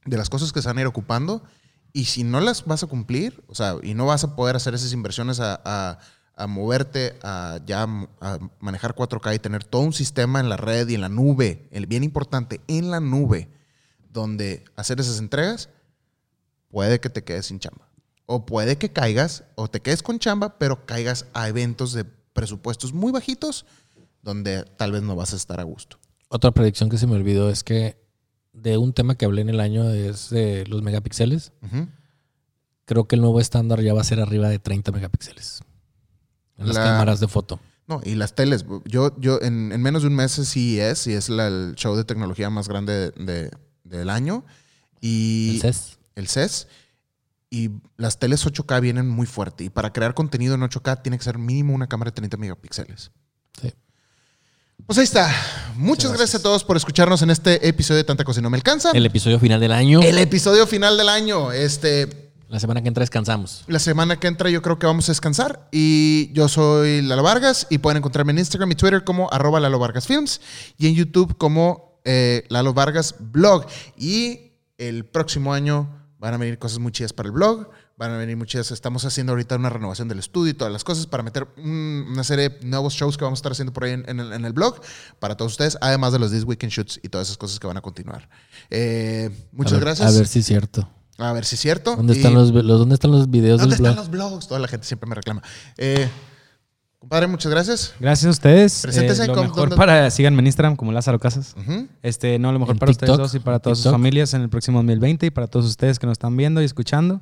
de 0.06 0.18
las 0.18 0.30
cosas 0.30 0.54
que 0.54 0.62
se 0.62 0.68
van 0.68 0.78
a 0.78 0.82
ir 0.82 0.88
ocupando 0.88 1.44
y 1.92 2.06
si 2.06 2.24
no 2.24 2.40
las 2.40 2.66
vas 2.66 2.84
a 2.84 2.88
cumplir, 2.88 3.44
o 3.48 3.56
sea, 3.56 3.76
y 3.82 3.96
no 3.96 4.06
vas 4.06 4.24
a 4.24 4.36
poder 4.36 4.56
hacer 4.56 4.76
esas 4.76 4.94
inversiones 4.94 5.40
a, 5.40 5.60
a- 5.66 5.98
a 6.36 6.48
moverte, 6.48 7.18
a 7.24 7.60
ya 7.66 7.84
a 7.84 8.40
manejar 8.60 8.96
4K 8.96 9.36
y 9.36 9.40
tener 9.40 9.64
todo 9.64 9.82
un 9.82 9.94
sistema 9.94 10.40
en 10.40 10.50
la 10.50 10.58
red 10.58 10.88
y 10.88 10.96
en 10.96 11.02
la 11.02 11.10
nube, 11.10 11.68
el 11.72 11.86
bien 11.86 12.04
importante, 12.04 12.62
en 12.68 12.92
la 12.92 13.00
nube, 13.00 13.50
donde 14.10 14.64
hacer 14.76 15.00
esas 15.00 15.20
entregas, 15.20 15.70
puede 16.70 17.00
que 17.00 17.10
te 17.10 17.24
quedes 17.24 17.48
sin 17.48 17.60
chamba. 17.60 17.90
O 18.26 18.46
puede 18.46 18.78
que 18.78 18.92
caigas, 18.92 19.44
o 19.56 19.68
te 19.68 19.82
quedes 19.82 20.02
con 20.02 20.20
chamba, 20.20 20.58
pero 20.58 20.86
caigas 20.86 21.28
a 21.34 21.48
eventos 21.48 21.94
de 21.94 22.06
presupuestos 22.06 22.92
muy 22.94 23.12
bajitos, 23.12 23.66
donde 24.22 24.64
tal 24.64 24.92
vez 24.92 25.04
no 25.04 25.16
vas 25.16 25.34
a 25.34 25.36
estar 25.36 25.60
a 25.60 25.64
gusto. 25.64 26.00
Otra 26.28 26.52
predicción 26.52 26.90
que 26.90 26.98
se 26.98 27.08
me 27.08 27.16
olvidó 27.16 27.50
es 27.50 27.64
que 27.64 28.04
de 28.52 28.78
un 28.78 28.94
tema 28.94 29.16
que 29.16 29.26
hablé 29.26 29.42
en 29.42 29.50
el 29.50 29.60
año 29.60 29.90
es 29.90 30.30
de 30.30 30.66
los 30.66 30.82
megapíxeles. 30.82 31.52
Creo 32.86 33.08
que 33.08 33.16
el 33.16 33.22
nuevo 33.22 33.40
estándar 33.40 33.82
ya 33.82 33.94
va 33.94 34.02
a 34.02 34.06
ser 34.06 34.20
arriba 34.20 34.50
de 34.50 34.60
30 34.60 34.92
megapíxeles. 34.92 35.62
En 36.58 36.68
las 36.68 36.76
La- 36.78 36.84
cámaras 36.84 37.20
de 37.20 37.28
foto. 37.28 37.60
No, 37.88 38.02
y 38.04 38.16
las 38.16 38.34
teles. 38.34 38.66
Yo, 38.86 39.14
yo 39.20 39.40
en, 39.42 39.72
en 39.72 39.82
menos 39.82 40.02
de 40.02 40.08
un 40.08 40.16
mes 40.16 40.40
es 40.40 40.50
CES 40.52 41.08
y 41.08 41.14
es 41.14 41.30
la- 41.30 41.48
el 41.48 41.74
show 41.76 41.96
de 41.96 42.04
tecnología 42.04 42.50
más 42.50 42.68
grande 42.68 43.12
de- 43.12 43.52
del 43.84 44.10
año. 44.10 44.44
Y 45.02 45.56
El 45.56 45.62
CES. 45.62 45.98
el 46.16 46.28
CES. 46.28 46.68
Y 47.52 47.70
las 47.98 48.18
teles 48.18 48.44
8K 48.46 48.80
vienen 48.82 49.08
muy 49.08 49.28
fuerte. 49.28 49.64
Y 49.66 49.70
para 49.70 49.94
crear 49.94 50.14
contenido 50.16 50.56
en 50.56 50.62
8K 50.64 51.04
tiene 51.04 51.18
que 51.18 51.24
ser 51.24 51.38
mínimo 51.38 51.74
una 51.76 51.88
cámara 51.88 52.10
de 52.12 52.16
30 52.16 52.38
megapíxeles. 52.38 53.12
Sí. 53.62 53.72
Pues 54.88 54.98
ahí 54.98 55.04
está. 55.06 55.32
Muchas 55.76 56.12
gracias. 56.12 56.36
a 56.36 56.44
todos 56.44 56.64
por 56.64 56.76
escucharnos 56.76 57.22
en 57.22 57.30
este 57.30 57.68
episodio 57.68 57.98
de 57.98 58.04
Tanta 58.04 58.24
Cosa 58.24 58.40
y 58.40 58.44
No 58.44 58.50
Me 58.50 58.58
Alcanza. 58.58 58.92
El 58.92 59.06
episodio 59.06 59.40
final 59.40 59.60
del 59.60 59.72
año. 59.72 60.02
El 60.02 60.18
episodio 60.18 60.66
final 60.68 60.98
del 60.98 61.08
año. 61.08 61.52
Este, 61.52 62.25
La 62.48 62.60
semana 62.60 62.82
que 62.82 62.88
entra 62.88 63.02
descansamos. 63.02 63.64
la 63.68 63.80
semana 63.80 64.20
que 64.20 64.28
entra 64.28 64.50
yo 64.50 64.62
creo 64.62 64.78
que 64.80 64.86
vamos 64.86 65.10
a 65.10 65.12
descansar. 65.12 65.68
Y 65.72 66.32
yo 66.34 66.48
soy 66.48 67.02
Lalo 67.02 67.24
Vargas 67.24 67.68
y 67.70 67.80
pueden 67.80 67.98
encontrarme 67.98 68.32
en 68.34 68.40
Instagram 68.40 68.72
y 68.72 68.76
Twitter 68.76 69.04
como 69.04 69.32
arroba 69.34 69.60
Lalo 69.60 69.80
Vargas 69.80 70.06
Films 70.08 70.42
y 70.78 70.88
en 70.88 70.96
YouTube 70.96 71.38
como 71.38 72.00
eh, 72.06 72.46
Lalo 72.50 72.74
Vargas 72.74 73.16
Blog. 73.20 73.66
Y 73.98 74.52
el 74.78 75.06
próximo 75.06 75.54
año 75.54 75.90
van 76.20 76.34
a 76.36 76.38
venir 76.38 76.60
cosas 76.60 76.80
muy 76.80 76.92
chidas 76.92 77.14
para 77.14 77.28
el 77.28 77.34
blog. 77.34 77.70
Van 77.98 78.12
a 78.12 78.18
venir 78.18 78.36
muchas. 78.38 78.72
Estamos 78.72 79.06
haciendo 79.06 79.32
ahorita 79.32 79.56
una 79.56 79.70
renovación 79.70 80.08
del 80.10 80.20
estudio 80.20 80.52
y 80.52 80.54
todas 80.54 80.72
las 80.72 80.84
cosas 80.84 81.08
para 81.08 81.24
meter 81.24 81.48
un- 81.58 82.06
una 82.12 82.24
serie 82.26 82.50
de 82.50 82.66
nuevos 82.66 82.94
shows 82.94 83.18
que 83.18 83.24
vamos 83.24 83.38
a 83.38 83.40
estar 83.40 83.54
haciendo 83.54 83.72
por 83.74 83.86
ahí 83.86 83.92
en, 83.94 84.04
en 84.10 84.20
el, 84.20 84.34
en 84.34 84.44
el 84.46 84.52
blog 84.54 84.82
para 85.20 85.36
todos 85.38 85.54
ustedes, 85.54 85.78
además 85.82 86.12
de 86.12 86.20
los 86.20 86.30
This 86.32 86.44
Weekend 86.44 86.72
Shoots 86.74 87.00
y 87.04 87.08
todas 87.10 87.28
esas 87.28 87.38
cosas 87.38 87.58
que 87.60 87.68
van 87.68 87.78
a 87.78 87.82
continuar. 87.82 88.30
Eh, 88.70 89.30
muchas 89.54 89.74
A 89.74 89.76
ver- 89.78 89.84
gracias. 89.86 90.14
A 90.14 90.18
ver 90.18 90.28
si 90.28 90.40
es 90.40 90.46
cierto. 90.46 90.90
A 91.18 91.32
ver 91.34 91.46
si 91.46 91.56
es 91.56 91.62
cierto. 91.62 91.96
¿Dónde 91.96 92.14
Y- 92.14 92.18
están 92.18 92.34
los, 92.34 92.52
los- 92.52 92.80
¿Dónde 92.80 92.96
están 92.96 93.12
los 93.12 93.30
videos 93.30 93.60
¿Dónde 93.62 93.76
del 93.78 93.86
están 93.86 93.96
blog? 94.06 94.06
los 94.22 94.32
blogs? 94.32 94.48
Toda 94.48 94.60
la 94.60 94.68
gente 94.68 94.86
siempre 94.86 95.08
me 95.08 95.16
reclama. 95.16 95.42
Eh, 95.78 96.10
compadre, 97.00 97.28
muchas 97.28 97.52
gracias. 97.52 97.94
Gracias 98.00 98.26
a 98.28 98.30
ustedes. 98.32 98.82
Preséntese 98.82 99.24
Eh, 99.24 99.28
lo 99.28 99.34
con- 99.36 99.44
mejor 99.44 99.60
¿dónde- 99.70 99.76
para 99.78 100.10
síganme 100.12 100.40
en 100.42 100.48
Instagram 100.48 100.76
como 100.76 100.92
Lázaro 100.92 101.20
Casas. 101.20 101.56
Este, 102.04 102.38
no, 102.40 102.52
lo 102.52 102.60
mejor 102.60 102.76
En 102.76 102.80
para 102.80 102.92
TikTok, 102.92 103.10
ustedes 103.10 103.18
dos 103.32 103.36
y 103.36 103.40
para 103.44 103.60
todas 103.60 103.80
sus 103.80 103.92
familias 103.92 104.34
en 104.34 104.42
el 104.42 104.50
próximo 104.50 104.80
2020 104.80 105.28
y 105.28 105.30
para 105.30 105.48
todos 105.48 105.66
ustedes 105.68 106.00
que 106.00 106.06
nos 106.08 106.14
están 106.14 106.36
viendo 106.36 106.62
y 106.62 106.66
escuchando. 106.66 107.20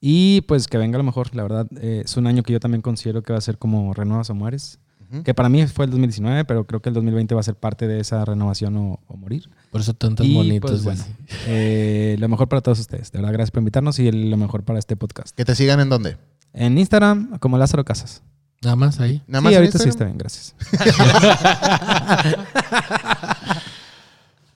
Y 0.00 0.42
pues 0.42 0.66
que 0.68 0.78
venga 0.78 0.98
lo 0.98 1.04
mejor, 1.04 1.34
la 1.34 1.42
verdad. 1.42 1.66
eh, 1.80 2.02
es 2.04 2.16
un 2.16 2.26
año 2.26 2.42
que 2.42 2.52
yo 2.52 2.60
también 2.60 2.82
considero 2.82 3.22
que 3.22 3.32
va 3.32 3.38
a 3.38 3.42
ser 3.42 3.58
como 3.58 3.92
renuevas 3.94 4.30
o 4.30 4.34
mueres. 4.34 4.78
Que 5.24 5.34
para 5.34 5.48
mí 5.48 5.64
fue 5.66 5.84
el 5.84 5.90
2019, 5.90 6.44
pero 6.44 6.66
creo 6.66 6.80
que 6.82 6.88
el 6.88 6.94
2020 6.94 7.34
va 7.34 7.40
a 7.40 7.44
ser 7.44 7.54
parte 7.54 7.86
de 7.86 8.00
esa 8.00 8.24
renovación 8.24 8.76
o, 8.76 9.00
o 9.06 9.16
morir. 9.16 9.48
Por 9.70 9.80
eso 9.80 9.94
tantos 9.94 10.26
y 10.26 10.34
bonitos. 10.34 10.70
pues 10.70 10.84
bueno, 10.84 11.04
eh, 11.46 12.16
lo 12.18 12.28
mejor 12.28 12.48
para 12.48 12.60
todos 12.62 12.80
ustedes. 12.80 13.12
De 13.12 13.18
verdad, 13.18 13.32
gracias 13.32 13.50
por 13.52 13.60
invitarnos 13.60 13.98
y 13.98 14.08
el- 14.08 14.30
lo 14.30 14.36
mejor 14.36 14.64
para 14.64 14.78
este 14.78 14.96
podcast. 14.96 15.36
Que 15.36 15.44
te 15.44 15.54
sigan 15.54 15.80
en 15.80 15.88
dónde. 15.88 16.16
En 16.52 16.78
Instagram, 16.78 17.38
como 17.38 17.58
Lázaro 17.58 17.84
Casas. 17.84 18.22
Nada 18.62 18.76
más 18.76 19.00
ahí. 19.00 19.22
Nada 19.26 19.40
sí, 19.40 19.44
más 19.44 19.52
en 19.52 19.58
ahorita 19.58 19.78
sí 19.78 19.88
está 19.88 20.04
bien, 20.06 20.18
gracias. 20.18 20.54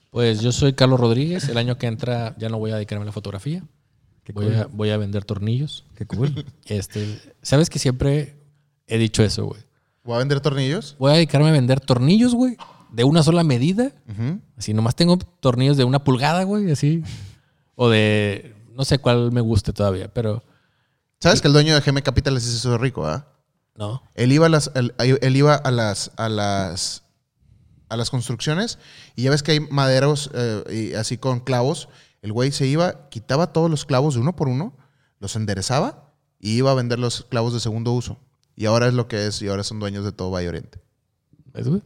Pues 0.09 0.41
yo 0.41 0.51
soy 0.51 0.73
Carlos 0.73 0.99
Rodríguez. 0.99 1.47
El 1.47 1.57
año 1.57 1.77
que 1.77 1.87
entra 1.87 2.35
ya 2.37 2.49
no 2.49 2.59
voy 2.59 2.71
a 2.71 2.75
dedicarme 2.75 3.03
a 3.03 3.05
la 3.05 3.11
fotografía. 3.13 3.63
Qué 4.23 4.33
Voy 4.33 4.45
cool. 4.47 4.55
a, 4.55 4.65
voy 4.67 4.89
a 4.89 4.97
vender 4.97 5.23
tornillos. 5.25 5.85
Qué 5.95 6.05
cool. 6.05 6.45
Este, 6.65 7.19
¿Sabes 7.41 7.69
que 7.69 7.79
siempre 7.79 8.35
he 8.87 8.97
dicho 8.97 9.23
eso, 9.23 9.45
güey? 9.45 9.61
Voy 10.03 10.15
a 10.15 10.19
vender 10.19 10.39
tornillos. 10.39 10.95
Voy 10.99 11.11
a 11.11 11.15
dedicarme 11.15 11.49
a 11.49 11.51
vender 11.51 11.79
tornillos, 11.79 12.33
güey, 12.33 12.57
de 12.91 13.03
una 13.03 13.23
sola 13.23 13.43
medida. 13.43 13.91
Ujú. 14.09 14.39
Así, 14.57 14.73
nomás 14.73 14.95
tengo 14.95 15.17
tornillos 15.17 15.77
de 15.77 15.83
una 15.83 16.03
pulgada, 16.03 16.43
güey, 16.43 16.71
así. 16.71 17.03
O 17.75 17.89
de, 17.89 18.55
no 18.73 18.85
sé 18.85 18.99
cuál 18.99 19.31
me 19.31 19.41
guste 19.41 19.73
todavía, 19.73 20.13
pero 20.13 20.43
¿Sabes 21.21 21.39
que 21.39 21.47
el 21.47 21.53
dueño 21.53 21.75
de 21.75 21.81
GM 21.81 22.01
Capital 22.01 22.41
se 22.41 22.49
hizo 22.49 22.79
rico, 22.79 23.05
ah? 23.05 23.27
no. 23.75 24.01
Él 24.15 24.31
iba 24.31 24.47
a 24.47 24.49
las, 24.49 24.71
él, 24.73 24.95
él 24.97 25.35
iba 25.35 25.53
a 25.53 25.69
las, 25.69 26.11
a 26.17 26.29
las, 26.29 27.03
a 27.89 27.95
las 27.95 28.09
construcciones 28.09 28.79
y 29.15 29.23
ya 29.23 29.29
ves 29.29 29.43
que 29.43 29.51
hay 29.51 29.59
maderos 29.59 30.31
eh, 30.33 30.63
y 30.91 30.93
así 30.95 31.19
con 31.19 31.39
clavos. 31.39 31.89
El 32.23 32.33
güey 32.33 32.51
se 32.51 32.65
iba, 32.65 33.07
quitaba 33.09 33.53
todos 33.53 33.69
los 33.69 33.85
clavos 33.85 34.15
de 34.15 34.19
uno 34.21 34.35
por 34.35 34.47
uno, 34.47 34.75
los 35.19 35.35
enderezaba 35.35 36.11
y 36.39 36.53
iba 36.57 36.71
a 36.71 36.75
vender 36.75 36.97
los 36.97 37.23
clavos 37.29 37.53
de 37.53 37.59
segundo 37.59 37.91
uso. 37.91 38.17
Y 38.55 38.65
ahora 38.65 38.87
es 38.87 38.93
lo 38.93 39.07
que 39.07 39.27
es 39.27 39.41
y 39.41 39.47
ahora 39.47 39.63
son 39.63 39.79
dueños 39.79 40.03
de 40.05 40.11
todo 40.11 40.31
Valle 40.31 40.49
Oriente. 40.49 40.79
¿Ves, 41.53 41.67
güey? 41.67 41.81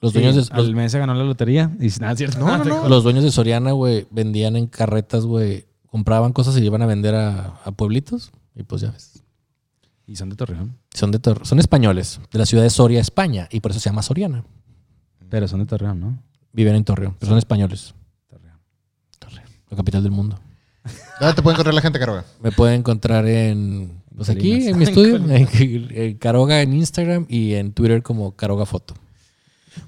Los, 0.00 0.12
Sí, 0.12 0.18
dueños 0.20 0.36
de, 0.48 0.54
al 0.54 0.66
los, 0.66 0.74
mes 0.74 0.92
se 0.92 0.98
ganó 0.98 1.14
la 1.14 1.24
lotería 1.24 1.74
y 1.80 1.88
nada, 2.00 2.12
es 2.12 2.18
cierto. 2.18 2.38
No, 2.38 2.58
no, 2.58 2.64
no. 2.64 2.88
los 2.88 3.02
dueños 3.02 3.24
de 3.24 3.30
Soriana, 3.32 3.72
güey, 3.72 4.06
vendían 4.10 4.56
en 4.56 4.66
carretas, 4.66 5.24
güey. 5.24 5.66
Compraban 5.86 6.32
cosas 6.32 6.56
y 6.58 6.64
iban 6.64 6.82
a 6.82 6.86
vender 6.86 7.14
a, 7.14 7.60
a 7.64 7.72
pueblitos. 7.72 8.30
Y 8.54 8.62
pues 8.62 8.82
ya 8.82 8.90
ves. 8.90 9.22
Y 10.06 10.16
son 10.16 10.28
de 10.28 10.36
Torreón. 10.36 10.76
Son, 10.92 11.10
de 11.10 11.18
Tor- 11.20 11.44
son 11.44 11.58
españoles, 11.58 12.20
de 12.30 12.38
la 12.38 12.46
ciudad 12.46 12.62
de 12.62 12.70
Soria, 12.70 13.00
España. 13.00 13.48
Y 13.50 13.60
por 13.60 13.70
eso 13.72 13.80
se 13.80 13.88
llama 13.88 14.02
Soriana. 14.02 14.44
Pero 15.30 15.48
son 15.48 15.60
de 15.60 15.66
Torreón, 15.66 15.98
¿no? 15.98 16.22
Viven 16.52 16.76
en 16.76 16.84
Torreón, 16.84 17.16
pero 17.18 17.30
son 17.30 17.38
españoles. 17.38 17.94
Torreón. 19.18 19.46
La 19.70 19.76
capital 19.76 20.02
del 20.02 20.12
mundo. 20.12 20.38
¿Dónde 21.18 21.34
te 21.34 21.42
puede 21.42 21.54
encontrar 21.54 21.74
la 21.74 21.80
gente, 21.80 21.98
Caroga? 21.98 22.24
Me 22.42 22.52
pueden 22.52 22.80
encontrar 22.80 23.26
en. 23.26 23.95
Pues 24.16 24.30
aquí, 24.30 24.66
en 24.66 24.78
mi 24.78 24.84
estudio, 24.84 25.16
en, 25.28 26.16
Caroga 26.18 26.62
en 26.62 26.72
Instagram 26.72 27.26
y 27.28 27.54
en 27.54 27.72
Twitter 27.72 28.02
como 28.02 28.34
Caroga 28.34 28.66
Foto. 28.66 28.94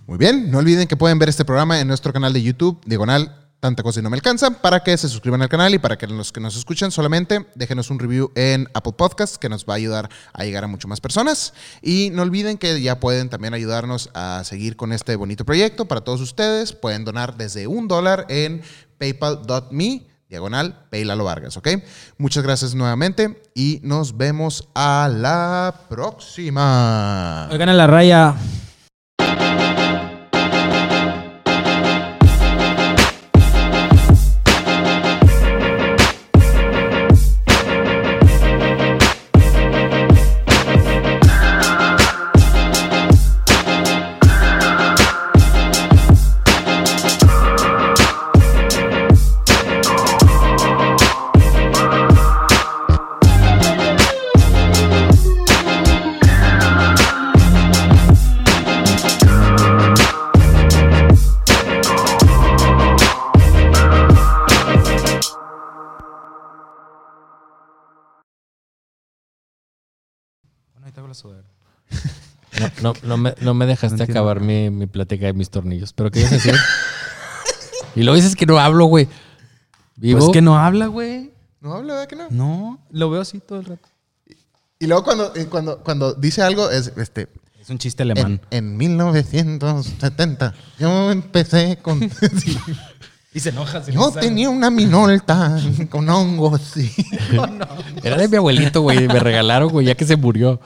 Muy 0.07 0.19
bien, 0.19 0.51
no 0.51 0.59
olviden 0.59 0.87
que 0.87 0.97
pueden 0.97 1.19
ver 1.19 1.31
este 1.31 1.45
programa 1.45 1.81
en 1.81 1.89
nuestro 1.89 2.13
canal 2.13 2.33
de 2.33 2.43
YouTube, 2.43 2.79
Diagonal 2.85 3.35
Tanta 3.61 3.83
cosa 3.83 3.99
y 3.99 4.05
no 4.05 4.11
me 4.11 4.17
alcanza, 4.17 4.51
para 4.51 4.85
que 4.85 4.97
se 4.97 5.09
suscriban 5.09 5.43
al 5.43 5.49
canal 5.49 5.75
y 5.75 5.79
para 5.81 5.99
que 5.99 6.07
los 6.07 6.31
que 6.31 6.39
nos 6.39 6.57
escuchan 6.57 6.93
solamente 6.93 7.45
déjenos 7.57 7.91
un 7.91 7.99
review 7.99 8.31
en 8.37 8.69
Apple 8.73 8.93
Podcasts 8.97 9.37
que 9.37 9.49
nos 9.49 9.65
va 9.65 9.73
a 9.73 9.77
ayudar 9.77 10.09
a 10.33 10.45
llegar 10.45 10.63
a 10.63 10.69
mucho 10.69 10.87
más 10.87 11.01
personas. 11.01 11.55
Y 11.83 12.11
no 12.11 12.23
olviden 12.23 12.57
que 12.57 12.81
ya 12.81 13.01
pueden 13.01 13.31
también 13.31 13.55
ayudarnos 13.55 14.11
a 14.15 14.45
seguir 14.45 14.77
con 14.77 14.93
este 14.93 15.17
bonito 15.17 15.45
proyecto 15.45 15.87
para 15.87 16.03
todos 16.03 16.21
ustedes. 16.21 16.73
Pueden 16.73 17.05
donar 17.05 17.37
desde 17.37 17.67
un 17.67 17.89
dólar 17.89 18.27
en 18.29 18.63
paypal.me 18.99 20.07
diagonal 20.29 20.87
Paylalo 20.91 21.25
Vargas, 21.25 21.57
¿ok? 21.57 21.69
Muchas 22.19 22.43
gracias 22.43 22.75
nuevamente 22.75 23.43
y 23.55 23.81
nos 23.83 24.17
vemos 24.17 24.69
a 24.75 25.11
la 25.13 25.75
próxima. 25.89 27.49
Oigan 27.51 27.69
a 27.71 27.75
la 27.75 27.87
raya. 27.87 28.35
Sudadera. 71.15 71.49
No, 72.83 72.93
no, 72.93 72.95
no 73.03 73.17
me, 73.17 73.35
no 73.41 73.55
me 73.55 73.67
dejaste 73.67 73.99
No 73.99 74.05
acabar 74.05 74.41
mi, 74.41 74.71
mi 74.71 74.87
plática 74.87 75.27
de 75.27 75.33
mis 75.33 75.51
tornillos. 75.51 75.93
¿Pero 75.93 76.11
qué 76.11 76.21
ibas 76.21 76.33
a 76.33 76.35
decir? 76.37 76.55
y 77.95 78.03
luego 78.03 78.17
dices 78.17 78.35
que 78.35 78.47
no 78.47 78.59
hablo, 78.59 78.87
güey. 78.87 79.09
Vivo. 79.97 80.19
Pues 80.19 80.33
que 80.33 80.43
no 80.43 80.59
habla, 80.59 80.87
güey. 80.87 81.33
No 81.61 81.75
habla, 81.75 81.95
¿verdad 81.95 82.09
que 82.09 82.17
no? 82.17 82.29
No, 82.31 82.87
lo 82.91 83.11
veo 83.11 83.21
así 83.21 83.41
todo 83.41 83.61
el 83.61 83.65
rato. 83.67 83.89
Y 84.79 84.87
luego 84.87 85.03
cuando, 85.03 85.35
eh, 85.35 85.47
cuando, 85.47 85.81
cuando 85.83 86.15
dice 86.15 86.43
algo 86.43 86.71
es 86.71 86.93
este. 86.97 87.29
Es 87.61 87.69
un 87.69 87.79
chiste 87.79 88.05
alemán. 88.05 88.41
En, 88.51 88.65
en 88.65 88.77
1970 88.77 90.55
yo 90.79 91.11
empecé 91.11 91.79
con... 91.83 92.01
Y 93.39 93.40
se 93.40 93.51
enoja. 93.51 93.85
yo 93.86 94.10
tenía 94.10 94.51
una 94.51 94.69
minolta 94.69 95.60
con 95.90 96.09
hongos. 96.10 96.60
sí. 96.60 96.90
Era 98.02 98.16
de 98.16 98.27
mi 98.27 98.36
abuelito, 98.36 98.82
güey. 98.82 99.06
Me 99.06 99.20
regalaron, 99.20 99.69
güey, 99.70 99.86
ya 99.86 99.94
que 99.94 100.05
se 100.05 100.16
murió. 100.16 100.60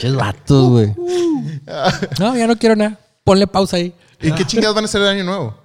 Ches 0.00 0.14
vatos, 0.16 0.70
güey. 0.70 0.94
No, 2.18 2.36
ya 2.36 2.48
no 2.48 2.56
quiero 2.56 2.74
nada. 2.74 2.98
Ponle 3.22 3.46
pausa 3.46 3.76
ahí. 3.76 3.94
¿Y 4.20 4.32
qué 4.32 4.44
chingados 4.44 4.74
van 4.74 4.82
a 4.82 4.86
hacer 4.86 5.00
el 5.02 5.08
año 5.08 5.22
nuevo? 5.22 5.56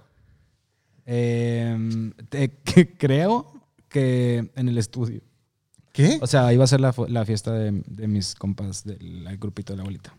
Eh, 1.07 2.11
te- 2.29 2.51
que 2.63 2.95
creo 2.95 3.51
que 3.89 4.51
en 4.55 4.69
el 4.69 4.77
estudio. 4.77 5.21
¿Qué? 5.93 6.19
O 6.21 6.27
sea, 6.27 6.53
iba 6.53 6.63
a 6.63 6.67
ser 6.67 6.79
la, 6.79 6.93
fu- 6.93 7.07
la 7.07 7.25
fiesta 7.25 7.51
de, 7.53 7.81
de 7.87 8.07
mis 8.07 8.35
compas 8.35 8.83
del 8.83 9.23
del 9.23 9.37
grupito 9.39 9.73
de 9.73 9.77
la 9.77 9.81
abuelita. 9.81 10.15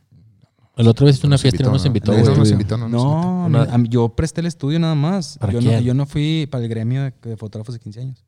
El 0.78 0.88
otro 0.88 1.06
vez 1.06 1.16
hizo 1.16 1.26
una 1.26 1.34
Nos 1.34 1.42
fiesta 1.42 1.62
y 1.62 1.66
no 1.66 1.72
nos 1.72 1.84
invitó, 1.84 2.12
No, 2.12 2.18
no 2.24 2.36
nos 2.36 2.50
invitó, 2.50 2.76
no 2.78 2.88
nos 2.88 3.02
invitó. 3.02 3.48
No, 3.78 3.84
yo 3.84 4.08
presté 4.10 4.40
el 4.40 4.46
estudio 4.46 4.78
nada 4.78 4.94
más. 4.94 5.36
¿Para 5.38 5.52
yo, 5.52 5.60
no, 5.60 5.80
yo 5.80 5.92
no 5.92 6.06
fui 6.06 6.48
para 6.50 6.62
el 6.64 6.70
gremio 6.70 7.02
de, 7.02 7.12
de 7.22 7.36
fotógrafos 7.36 7.74
de 7.74 7.80
15 7.80 8.00
años. 8.00 8.24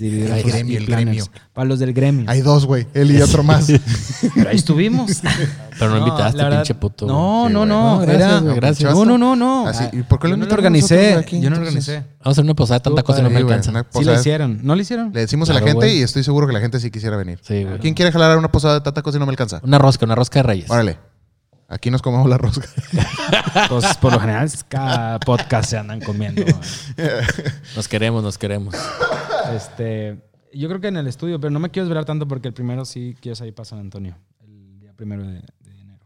El 0.00 0.42
gremio, 0.44 0.78
el 0.78 0.86
gremio. 0.86 1.26
Para 1.52 1.66
los 1.66 1.78
del 1.78 1.92
gremio. 1.92 2.24
Hay 2.28 2.40
dos, 2.40 2.64
güey. 2.64 2.86
Él 2.94 3.10
y 3.10 3.20
otro 3.20 3.42
más. 3.42 3.70
Pero 4.34 4.48
ahí 4.48 4.56
estuvimos. 4.56 5.20
Pero 5.78 5.90
no, 5.90 5.98
invitaste, 5.98 6.38
verdad- 6.42 6.58
pinche 6.60 6.74
puto. 6.74 7.06
No, 7.06 7.44
Sí, 7.48 7.52
no, 7.52 7.66
no. 7.66 7.96
No, 7.96 8.00
gracias, 8.00 8.42
era- 8.42 8.54
gracias. 8.54 8.94
No, 8.94 9.04
no, 9.04 9.18
no, 9.18 9.36
no. 9.36 9.66
Así, 9.66 9.84
Ah, 9.84 9.90
¿y 9.92 10.02
por 10.02 10.18
qué 10.18 10.28
lo 10.28 10.34
yo 10.36 10.38
no 10.38 10.46
lo 10.46 10.54
organicé. 10.54 11.14
aquí, 11.14 11.40
yo 11.40 11.50
no 11.50 11.56
lo 11.56 11.62
organicé. 11.62 11.96
Vamos 11.96 12.08
a 12.24 12.30
hacer 12.30 12.44
una 12.44 12.54
posada 12.54 12.78
de 12.78 12.84
tanta 12.84 13.02
cosa 13.02 13.20
y 13.20 13.22
no 13.22 13.28
me 13.30 13.36
alcanza. 13.36 13.70
Sí 13.90 14.02
lo 14.04 14.14
hicieron. 14.14 14.60
¿No 14.62 14.74
lo 14.74 14.80
hicieron? 14.80 15.12
Le 15.12 15.20
decimos 15.20 15.50
a 15.50 15.52
la 15.52 15.60
gente 15.60 15.94
y 15.94 16.00
estoy 16.00 16.24
seguro 16.24 16.46
que 16.46 16.54
la 16.54 16.60
gente 16.60 16.80
sí 16.80 16.90
quisiera 16.90 17.18
venir. 17.18 17.38
Sí, 17.42 17.64
güey. 17.64 17.78
¿Quién 17.80 17.92
quiere 17.92 18.10
jalar 18.10 18.30
a 18.32 18.38
una 18.38 18.50
posada 18.50 18.74
de 18.74 18.80
tanta 18.80 19.02
cosa 19.02 19.18
y 19.18 19.20
no 19.20 19.26
me 19.26 19.30
alcanza? 19.30 19.60
Una 19.62 19.76
rosca, 19.78 20.06
una 20.06 20.14
rosca 20.14 20.38
de 20.38 20.42
reyes. 20.44 20.70
Órale. 20.70 21.11
Aquí 21.72 21.90
nos 21.90 22.02
comemos 22.02 22.28
la 22.28 22.38
rosca. 22.38 22.68
Pues 23.68 23.96
por 23.96 24.12
lo 24.12 24.20
general 24.20 24.50
cada 24.68 25.18
podcast 25.20 25.70
se 25.70 25.78
andan 25.78 26.00
comiendo. 26.00 26.42
Nos 27.76 27.88
queremos, 27.88 28.22
nos 28.22 28.36
queremos. 28.38 28.74
Este, 29.54 30.18
yo 30.52 30.68
creo 30.68 30.80
que 30.80 30.88
en 30.88 30.96
el 30.96 31.06
estudio, 31.06 31.40
pero 31.40 31.50
no 31.50 31.58
me 31.60 31.70
quiero 31.70 31.86
desvelar 31.86 32.04
tanto 32.04 32.26
porque 32.28 32.48
el 32.48 32.54
primero 32.54 32.84
sí 32.84 33.16
quiero 33.20 33.36
salir 33.36 33.54
para 33.54 33.64
San 33.64 33.78
Antonio. 33.78 34.16
El 34.44 34.80
día 34.80 34.92
primero 34.94 35.22
de, 35.22 35.32
de 35.34 35.80
enero. 35.80 35.98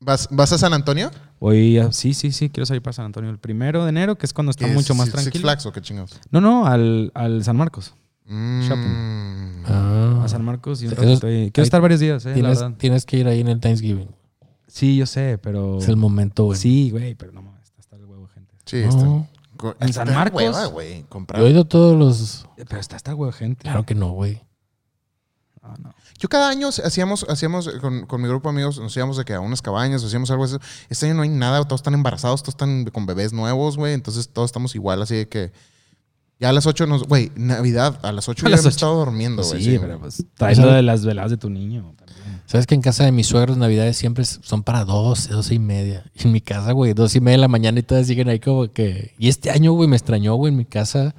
¿Vas, 0.00 0.28
¿Vas 0.30 0.52
a 0.52 0.58
San 0.58 0.72
Antonio? 0.74 1.10
Voy 1.40 1.78
a- 1.78 1.90
sí, 1.92 2.14
sí, 2.14 2.30
sí, 2.32 2.48
quiero 2.50 2.66
salir 2.66 2.82
para 2.82 2.92
San 2.92 3.06
Antonio 3.06 3.30
el 3.30 3.38
primero 3.38 3.82
de 3.84 3.88
enero, 3.90 4.16
que 4.16 4.26
es 4.26 4.32
cuando 4.32 4.50
está 4.50 4.66
mucho 4.68 4.94
más 4.94 5.06
Six- 5.08 5.12
Six 5.12 5.22
tranquilo. 5.24 5.42
Flags 5.42 5.66
o 5.66 5.72
qué 5.72 5.80
chingados? 5.80 6.20
No, 6.30 6.40
no, 6.40 6.66
al, 6.66 7.10
al 7.14 7.42
San 7.44 7.56
Marcos. 7.56 7.94
Mm. 8.26 8.60
Shopping. 8.62 9.64
Ah. 9.66 10.22
A 10.24 10.28
San 10.28 10.44
Marcos 10.44 10.82
y 10.82 10.86
un 10.86 10.92
ahí 11.24 11.50
Quiero 11.50 11.64
estar 11.64 11.80
varios 11.80 11.98
días, 12.00 12.24
eh, 12.26 12.28
la 12.28 12.34
Tienes, 12.34 12.60
verdad. 12.60 12.76
tienes 12.78 13.04
que 13.06 13.16
ir 13.16 13.26
ahí 13.26 13.40
en 13.40 13.48
el 13.48 13.58
Thanksgiving. 13.60 14.08
Sí, 14.72 14.96
yo 14.96 15.06
sé, 15.06 15.38
pero. 15.38 15.78
Es 15.78 15.88
el 15.88 15.96
momento, 15.96 16.44
güey. 16.44 16.58
Sí, 16.58 16.90
güey, 16.90 17.14
pero 17.14 17.32
no 17.32 17.42
mames, 17.42 17.64
está 17.64 17.80
hasta 17.80 17.96
el 17.96 18.04
huevo, 18.04 18.28
gente. 18.28 18.54
Sí, 18.64 18.82
No. 18.82 19.26
está. 19.58 19.84
¿En 19.84 19.92
San 19.92 20.08
Marcos? 20.14 20.40
hueva, 20.42 20.66
güey, 20.66 21.02
comprar. 21.08 21.40
Yo 21.40 21.46
he 21.46 21.50
ido 21.50 21.62
a 21.62 21.64
todos 21.68 21.98
los. 21.98 22.46
Eh, 22.56 22.64
Pero 22.68 22.80
está 22.80 22.96
hasta 22.96 23.10
el 23.10 23.16
huevo, 23.18 23.32
gente. 23.32 23.62
Claro 23.64 23.84
que 23.84 23.94
no, 23.94 24.12
güey. 24.12 24.40
Ah, 25.62 25.74
no. 25.78 25.92
Yo 26.18 26.28
cada 26.30 26.48
año 26.48 26.68
hacíamos, 26.68 27.26
hacíamos 27.28 27.66
eh, 27.66 27.78
con, 27.80 28.06
con 28.06 28.22
mi 28.22 28.28
grupo 28.28 28.48
de 28.48 28.54
amigos, 28.54 28.78
nos 28.78 28.96
íbamos 28.96 29.16
de 29.18 29.24
que 29.24 29.34
a 29.34 29.40
unas 29.40 29.60
cabañas, 29.60 30.02
hacíamos 30.02 30.30
algo 30.30 30.44
así. 30.44 30.56
Este 30.88 31.06
año 31.06 31.14
no 31.16 31.22
hay 31.22 31.28
nada, 31.28 31.62
todos 31.64 31.80
están 31.80 31.92
embarazados, 31.94 32.42
todos 32.42 32.54
están 32.54 32.84
con 32.86 33.04
bebés 33.06 33.32
nuevos, 33.34 33.76
güey. 33.76 33.92
Entonces 33.92 34.28
todos 34.30 34.48
estamos 34.48 34.74
igual, 34.74 35.02
así 35.02 35.16
de 35.16 35.28
que 35.28 35.52
ya 36.40 36.48
a 36.48 36.52
las 36.52 36.66
8 36.66 36.86
nos. 36.86 37.04
Güey, 37.04 37.30
Navidad, 37.36 38.00
a 38.02 38.10
las 38.12 38.28
8 38.28 38.46
A 38.46 38.48
ya 38.48 38.50
las 38.56 38.60
hemos 38.60 38.66
ocho. 38.74 38.76
estado 38.76 38.98
durmiendo, 39.04 39.42
güey. 39.44 39.62
sí, 39.62 39.70
sí, 39.72 39.78
pero 39.78 40.00
pues 40.00 40.24
traes 40.34 40.58
lo 40.58 40.72
de 40.72 40.82
las 40.82 41.04
veladas 41.04 41.30
de 41.30 41.36
tu 41.36 41.50
niño 41.50 41.94
también. 41.96 42.40
¿Sabes 42.46 42.66
que 42.66 42.74
en 42.74 42.80
casa 42.82 43.04
de 43.04 43.12
mis 43.12 43.28
suegros 43.28 43.56
navidades 43.58 43.96
siempre 43.96 44.24
son 44.24 44.64
para 44.64 44.84
12, 44.84 45.32
12 45.32 45.54
y 45.54 45.58
media? 45.60 46.04
Y 46.14 46.24
en 46.26 46.32
mi 46.32 46.40
casa, 46.40 46.72
güey, 46.72 46.94
12 46.94 47.18
y 47.18 47.20
media 47.20 47.36
de 47.36 47.40
la 47.42 47.48
mañana 47.48 47.78
y 47.78 47.84
todas 47.84 48.08
siguen 48.08 48.28
ahí 48.28 48.40
como 48.40 48.72
que... 48.72 49.14
Y 49.18 49.28
este 49.28 49.50
año, 49.52 49.72
güey, 49.72 49.88
me 49.88 49.94
extrañó, 49.94 50.34
güey, 50.34 50.50
en 50.52 50.56
mi 50.58 50.64
casa 50.64 51.14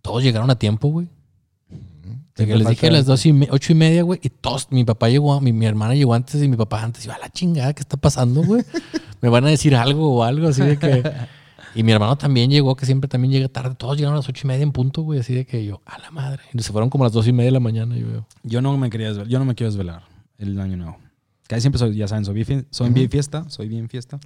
todos 0.00 0.24
llegaron 0.24 0.50
a 0.50 0.56
tiempo, 0.58 0.88
güey. 0.88 1.06
De 1.70 2.46
que 2.46 2.46
Siempre 2.46 2.58
les 2.58 2.68
dije 2.68 2.88
a 2.88 2.90
las 2.90 3.06
2 3.06 3.26
y 3.26 3.32
me- 3.32 3.48
8 3.50 3.72
y 3.72 3.74
media, 3.76 4.02
güey, 4.02 4.18
y 4.24 4.30
todos, 4.30 4.66
mi 4.70 4.84
papá 4.84 5.08
llegó, 5.08 5.40
mi, 5.40 5.52
mi 5.52 5.66
hermana 5.66 5.94
llegó 5.94 6.14
antes 6.14 6.42
y 6.42 6.48
mi 6.48 6.56
papá 6.56 6.82
antes. 6.82 7.04
Y 7.04 7.06
yo, 7.08 7.12
a 7.14 7.18
la 7.18 7.28
chingada, 7.30 7.74
¿qué 7.74 7.82
está 7.82 7.96
pasando, 7.96 8.42
güey? 8.42 8.64
Me 9.20 9.28
van 9.28 9.44
a 9.44 9.50
decir 9.50 9.76
algo 9.76 10.12
o 10.16 10.24
algo, 10.24 10.48
así 10.48 10.62
de 10.62 10.78
que... 10.78 11.02
Y 11.74 11.82
mi 11.82 11.92
hermano 11.92 12.16
también 12.16 12.50
llegó, 12.50 12.76
que 12.76 12.86
siempre 12.86 13.08
también 13.08 13.32
llega 13.32 13.48
tarde. 13.48 13.74
Todos 13.74 13.96
llegaron 13.96 14.14
a 14.14 14.18
las 14.18 14.28
8 14.28 14.42
y 14.44 14.48
media 14.48 14.62
en 14.62 14.72
punto, 14.72 15.02
güey, 15.02 15.20
así 15.20 15.34
de 15.34 15.46
que 15.46 15.64
yo, 15.64 15.80
a 15.86 15.98
la 15.98 16.10
madre. 16.10 16.42
Y 16.52 16.62
se 16.62 16.72
fueron 16.72 16.90
como 16.90 17.04
a 17.04 17.06
las 17.06 17.12
2 17.12 17.28
y 17.28 17.32
media 17.32 17.46
de 17.46 17.52
la 17.52 17.60
mañana, 17.60 17.96
yo 17.96 18.06
veo. 18.06 18.26
Yo 18.42 18.60
no 18.60 18.76
me 18.76 18.90
quería 18.90 19.08
desvelar, 19.08 19.28
yo 19.28 19.38
no 19.38 19.44
me 19.44 19.54
quiero 19.54 19.70
desvelar 19.70 20.04
el 20.38 20.58
año 20.60 20.76
nuevo. 20.76 20.98
Casi 21.48 21.62
siempre 21.62 21.78
soy, 21.78 21.94
ya 21.96 22.08
saben, 22.08 22.24
soy 22.24 22.34
bien, 22.34 22.66
soy 22.70 22.90
bien 22.90 23.10
fiesta, 23.10 23.48
soy 23.48 23.68
bien 23.68 23.88
fiesta. 23.88 24.18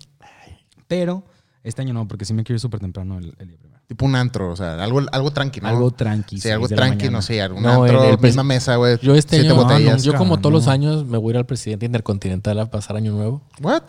Pero 0.87 1.25
este 1.63 1.83
año 1.83 1.95
no, 1.95 2.07
porque 2.07 2.25
sí 2.25 2.35
me 2.35 2.45
quiero 2.45 2.57
ir 2.57 2.61
súper 2.61 2.81
temprano 2.81 3.19
el, 3.19 3.35
el 3.39 3.49
día 3.49 3.59
primero. 3.59 3.76
Tipo 3.89 4.05
un 4.05 4.17
antro, 4.17 4.51
o 4.51 4.57
sea, 4.57 4.83
algo, 4.83 5.01
algo 5.13 5.31
tranqui, 5.31 5.61
¿no? 5.61 5.69
Algo 5.69 5.93
tranqui. 5.93 6.41
Sí, 6.41 6.51
algo 6.51 6.67
tranqui, 6.67 7.09
no 7.09 7.23
sé, 7.23 7.41
algún 7.41 7.63
No, 7.63 7.85
antro, 7.85 8.03
el- 8.03 8.11
el 8.15 8.19
misma 8.19 8.43
mesa, 8.43 8.75
güey. 8.75 8.99
Yo 9.01 9.15
este 9.15 9.37
siete 9.37 9.53
año, 9.53 9.63
botellas. 9.63 10.03
yo 10.03 10.15
como 10.15 10.41
todos 10.41 10.53
los 10.53 10.67
años 10.67 11.05
me 11.07 11.19
voy 11.19 11.31
a 11.31 11.35
ir 11.35 11.37
al 11.37 11.47
presidente 11.47 11.87
intercontinental 11.87 12.59
a 12.59 12.67
pasar 12.69 12.97
año 12.97 13.13
nuevo. 13.13 13.43
What? 13.61 13.83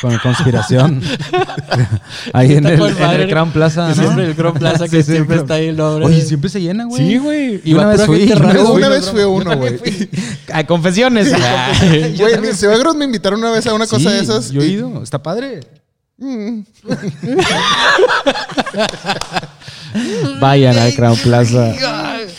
Con 0.00 0.16
conspiración. 0.20 1.02
Ahí 2.32 2.54
en 2.54 2.64
el, 2.66 2.80
en 2.80 3.20
el 3.20 3.28
Crown 3.28 3.50
Plaza. 3.52 3.88
¿no? 3.88 3.94
Siempre 3.94 4.26
el 4.28 4.34
Crown 4.34 4.54
Plaza 4.54 4.84
que 4.88 5.02
Sí, 5.02 5.02
sí, 5.02 5.12
siempre 5.12 5.36
está 5.36 5.54
ahí 5.54 5.66
el 5.68 5.76
nombre. 5.76 6.06
Oye, 6.06 6.22
siempre 6.22 6.48
se 6.48 6.60
llena, 6.62 6.84
güey. 6.86 7.06
Sí, 7.06 7.18
güey. 7.18 7.60
Y 7.62 7.74
una 7.74 7.88
vez 7.88 8.06
fui, 8.06 8.32
una 8.32 8.52
vez 8.54 8.62
una 8.64 8.88
vez 8.88 9.10
fui 9.10 9.20
uno, 9.22 9.54
güey. 9.58 9.78
A 10.50 10.64
confesiones. 10.64 11.30
Güey, 12.18 12.40
mis 12.40 12.56
suegros 12.56 12.96
me 12.96 13.04
invitaron 13.04 13.38
una 13.40 13.50
vez 13.50 13.66
a 13.66 13.74
una 13.74 13.86
cosa 13.86 14.10
de 14.12 14.20
esas. 14.20 14.50
Yo 14.50 14.62
he 14.62 14.66
ido. 14.68 15.02
Está 15.02 15.22
padre. 15.22 15.60
Mm. 16.18 16.60
Vayan 20.40 20.78
al 20.78 20.94
Crown 20.94 21.16
Plaza. 21.22 21.74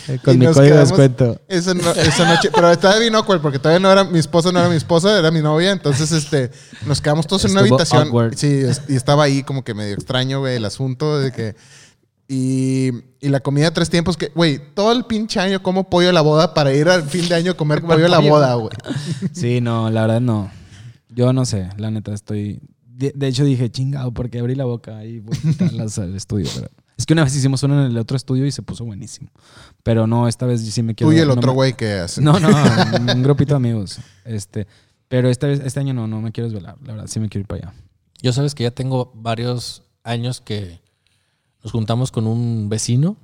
Eh, 0.08 0.18
Con 0.24 0.34
Y 0.34 0.38
mi 0.38 0.46
código 0.46 0.74
de 0.74 0.80
descuento. 0.80 1.40
Esa, 1.48 1.74
no- 1.74 1.90
esa 1.92 2.28
noche, 2.34 2.50
pero 2.54 2.70
estaba 2.70 2.98
bien 2.98 3.14
awkward 3.14 3.40
porque 3.40 3.58
todavía 3.58 3.80
no 3.80 3.90
era 3.92 4.04
mi 4.04 4.18
esposa, 4.18 4.50
no 4.52 4.58
era 4.58 4.68
mi 4.68 4.76
esposa, 4.76 5.18
era 5.18 5.30
mi 5.30 5.40
novia. 5.40 5.70
Entonces, 5.70 6.10
este, 6.12 6.50
nos 6.86 7.00
quedamos 7.00 7.26
todos 7.26 7.44
en 7.44 7.52
una 7.52 7.60
habitación. 7.60 8.08
awkward. 8.08 8.34
Sí, 8.36 8.62
y 8.88 8.96
estaba 8.96 9.24
ahí 9.24 9.42
como 9.42 9.62
que 9.64 9.74
medio 9.74 9.94
extraño, 9.94 10.40
güey, 10.40 10.56
el 10.56 10.64
asunto 10.64 11.18
de 11.18 11.32
que. 11.32 11.54
Y, 12.26 12.88
y 13.20 13.28
la 13.28 13.40
comida 13.40 13.66
de 13.66 13.70
tres 13.72 13.90
tiempos, 13.90 14.16
que, 14.16 14.32
güey, 14.34 14.58
todo 14.74 14.92
el 14.92 15.04
pinche 15.04 15.38
año 15.40 15.62
como 15.62 15.90
pollo 15.90 16.08
a 16.08 16.12
la 16.12 16.22
boda 16.22 16.54
para 16.54 16.72
ir 16.72 16.88
al 16.88 17.02
fin 17.02 17.28
de 17.28 17.34
año 17.34 17.52
a 17.52 17.56
comer 17.56 17.82
pollo 17.82 18.06
a 18.06 18.08
la 18.08 18.18
boda, 18.18 18.54
güey. 18.54 18.72
Sí, 19.32 19.60
no, 19.60 19.90
la 19.90 20.02
verdad 20.02 20.20
no. 20.22 20.50
Yo 21.10 21.32
no 21.34 21.44
sé, 21.44 21.68
la 21.76 21.90
neta 21.90 22.12
estoy. 22.14 22.60
De, 22.96 23.12
de 23.14 23.26
hecho 23.26 23.44
dije, 23.44 23.70
chingado, 23.70 24.12
porque 24.12 24.38
abrí 24.38 24.54
la 24.54 24.64
boca 24.64 25.04
y 25.04 25.18
voy 25.20 25.36
a 25.36 25.40
quitarlas 25.40 25.98
al 25.98 26.14
estudio. 26.14 26.48
Pero 26.54 26.68
Es 26.96 27.06
que 27.06 27.12
una 27.12 27.24
vez 27.24 27.34
hicimos 27.34 27.62
uno 27.64 27.84
en 27.84 27.90
el 27.90 27.98
otro 27.98 28.16
estudio 28.16 28.46
y 28.46 28.52
se 28.52 28.62
puso 28.62 28.84
buenísimo. 28.84 29.30
Pero 29.82 30.06
no, 30.06 30.28
esta 30.28 30.46
vez 30.46 30.60
sí 30.60 30.82
me 30.82 30.94
quiero. 30.94 31.10
Tú 31.10 31.16
y 31.16 31.20
el 31.20 31.26
no 31.26 31.34
otro 31.34 31.50
me- 31.52 31.54
güey 31.56 31.72
que 31.74 31.92
hace. 31.94 32.20
No, 32.22 32.38
no, 32.38 32.48
un 33.14 33.22
grupito 33.22 33.54
de 33.54 33.56
amigos. 33.56 33.98
Este, 34.24 34.66
pero 35.08 35.28
esta 35.28 35.46
vez, 35.48 35.60
este 35.64 35.80
año 35.80 35.92
no, 35.92 36.06
no 36.06 36.20
me 36.20 36.30
quiero 36.30 36.48
desvelar. 36.48 36.76
La 36.84 36.92
verdad, 36.92 37.06
sí 37.08 37.18
me 37.18 37.28
quiero 37.28 37.40
ir 37.42 37.46
para 37.48 37.68
allá. 37.70 37.78
Yo 38.22 38.32
sabes 38.32 38.54
que 38.54 38.62
ya 38.62 38.70
tengo 38.70 39.10
varios 39.16 39.82
años 40.04 40.40
que 40.40 40.80
nos 41.64 41.72
juntamos 41.72 42.12
con 42.12 42.26
un 42.28 42.68
vecino. 42.68 43.16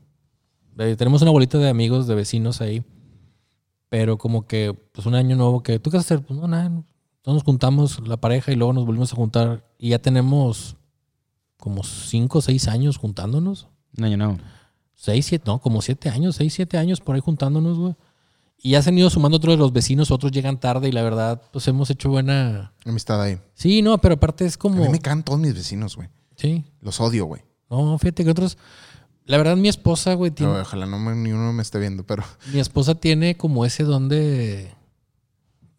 Eh, 0.78 0.96
tenemos 0.96 1.22
una 1.22 1.30
bolita 1.30 1.58
de 1.58 1.68
amigos, 1.68 2.06
de 2.08 2.14
vecinos 2.16 2.60
ahí. 2.60 2.82
Pero 3.88 4.18
como 4.18 4.46
que, 4.46 4.74
pues 4.92 5.06
un 5.06 5.14
año 5.14 5.36
nuevo 5.36 5.62
que, 5.62 5.78
¿tú 5.78 5.90
qué 5.90 5.96
vas 5.96 6.04
a 6.10 6.14
hacer? 6.14 6.24
Pues 6.26 6.38
no, 6.40 6.46
nada. 6.48 6.70
No. 7.26 7.32
Entonces 7.32 7.34
nos 7.34 7.42
juntamos 7.44 8.08
la 8.08 8.16
pareja 8.18 8.52
y 8.52 8.56
luego 8.56 8.72
nos 8.72 8.86
volvimos 8.86 9.12
a 9.12 9.16
juntar. 9.16 9.64
Y 9.78 9.90
ya 9.90 9.98
tenemos 9.98 10.76
como 11.58 11.82
cinco 11.84 12.38
o 12.38 12.42
seis 12.42 12.68
años 12.68 12.96
juntándonos. 12.96 13.68
Un 13.98 14.04
año 14.04 14.16
nuevo. 14.16 14.38
Seis, 14.94 15.26
siete, 15.26 15.44
no, 15.46 15.60
como 15.60 15.80
siete 15.82 16.08
años, 16.10 16.36
seis, 16.36 16.52
siete 16.54 16.76
años 16.78 17.00
por 17.00 17.14
ahí 17.14 17.20
juntándonos, 17.20 17.78
güey. 17.78 17.94
Y 18.62 18.72
ya 18.72 18.82
se 18.82 18.90
han 18.90 18.98
ido 18.98 19.08
sumando 19.08 19.38
otros 19.38 19.54
de 19.54 19.58
los 19.58 19.72
vecinos, 19.72 20.10
otros 20.10 20.32
llegan 20.32 20.60
tarde 20.60 20.88
y 20.88 20.92
la 20.92 21.02
verdad, 21.02 21.40
pues 21.50 21.66
hemos 21.68 21.88
hecho 21.88 22.10
buena... 22.10 22.74
Amistad 22.84 23.22
ahí. 23.22 23.38
Sí, 23.54 23.80
no, 23.80 23.96
pero 23.98 24.14
aparte 24.16 24.44
es 24.44 24.56
A 24.56 24.58
como... 24.58 24.82
mí 24.84 24.88
me 24.90 24.98
caen 25.00 25.22
todos 25.22 25.40
mis 25.40 25.54
vecinos, 25.54 25.96
güey. 25.96 26.08
Sí, 26.36 26.64
Los 26.82 27.00
odio, 27.00 27.24
güey. 27.24 27.42
no, 27.70 27.96
fíjate 27.98 28.24
que 28.24 28.30
otros... 28.30 28.58
La 29.24 29.36
verdad, 29.38 29.56
mi 29.56 29.68
esposa, 29.68 30.12
güey, 30.14 30.30
tiene, 30.32 30.52
No, 30.52 30.58
Ojalá 30.60 30.84
no 30.86 30.98
me- 30.98 31.14
ni 31.14 31.30
uno 31.32 31.52
me 31.52 31.62
esté 31.62 31.78
viendo, 31.78 32.04
pero 32.04 32.24
mi 32.52 32.58
esposa 32.60 32.94
tiene 32.96 33.36
como 33.36 33.64
ese 33.64 33.84
don 33.84 34.08
de... 34.10 34.74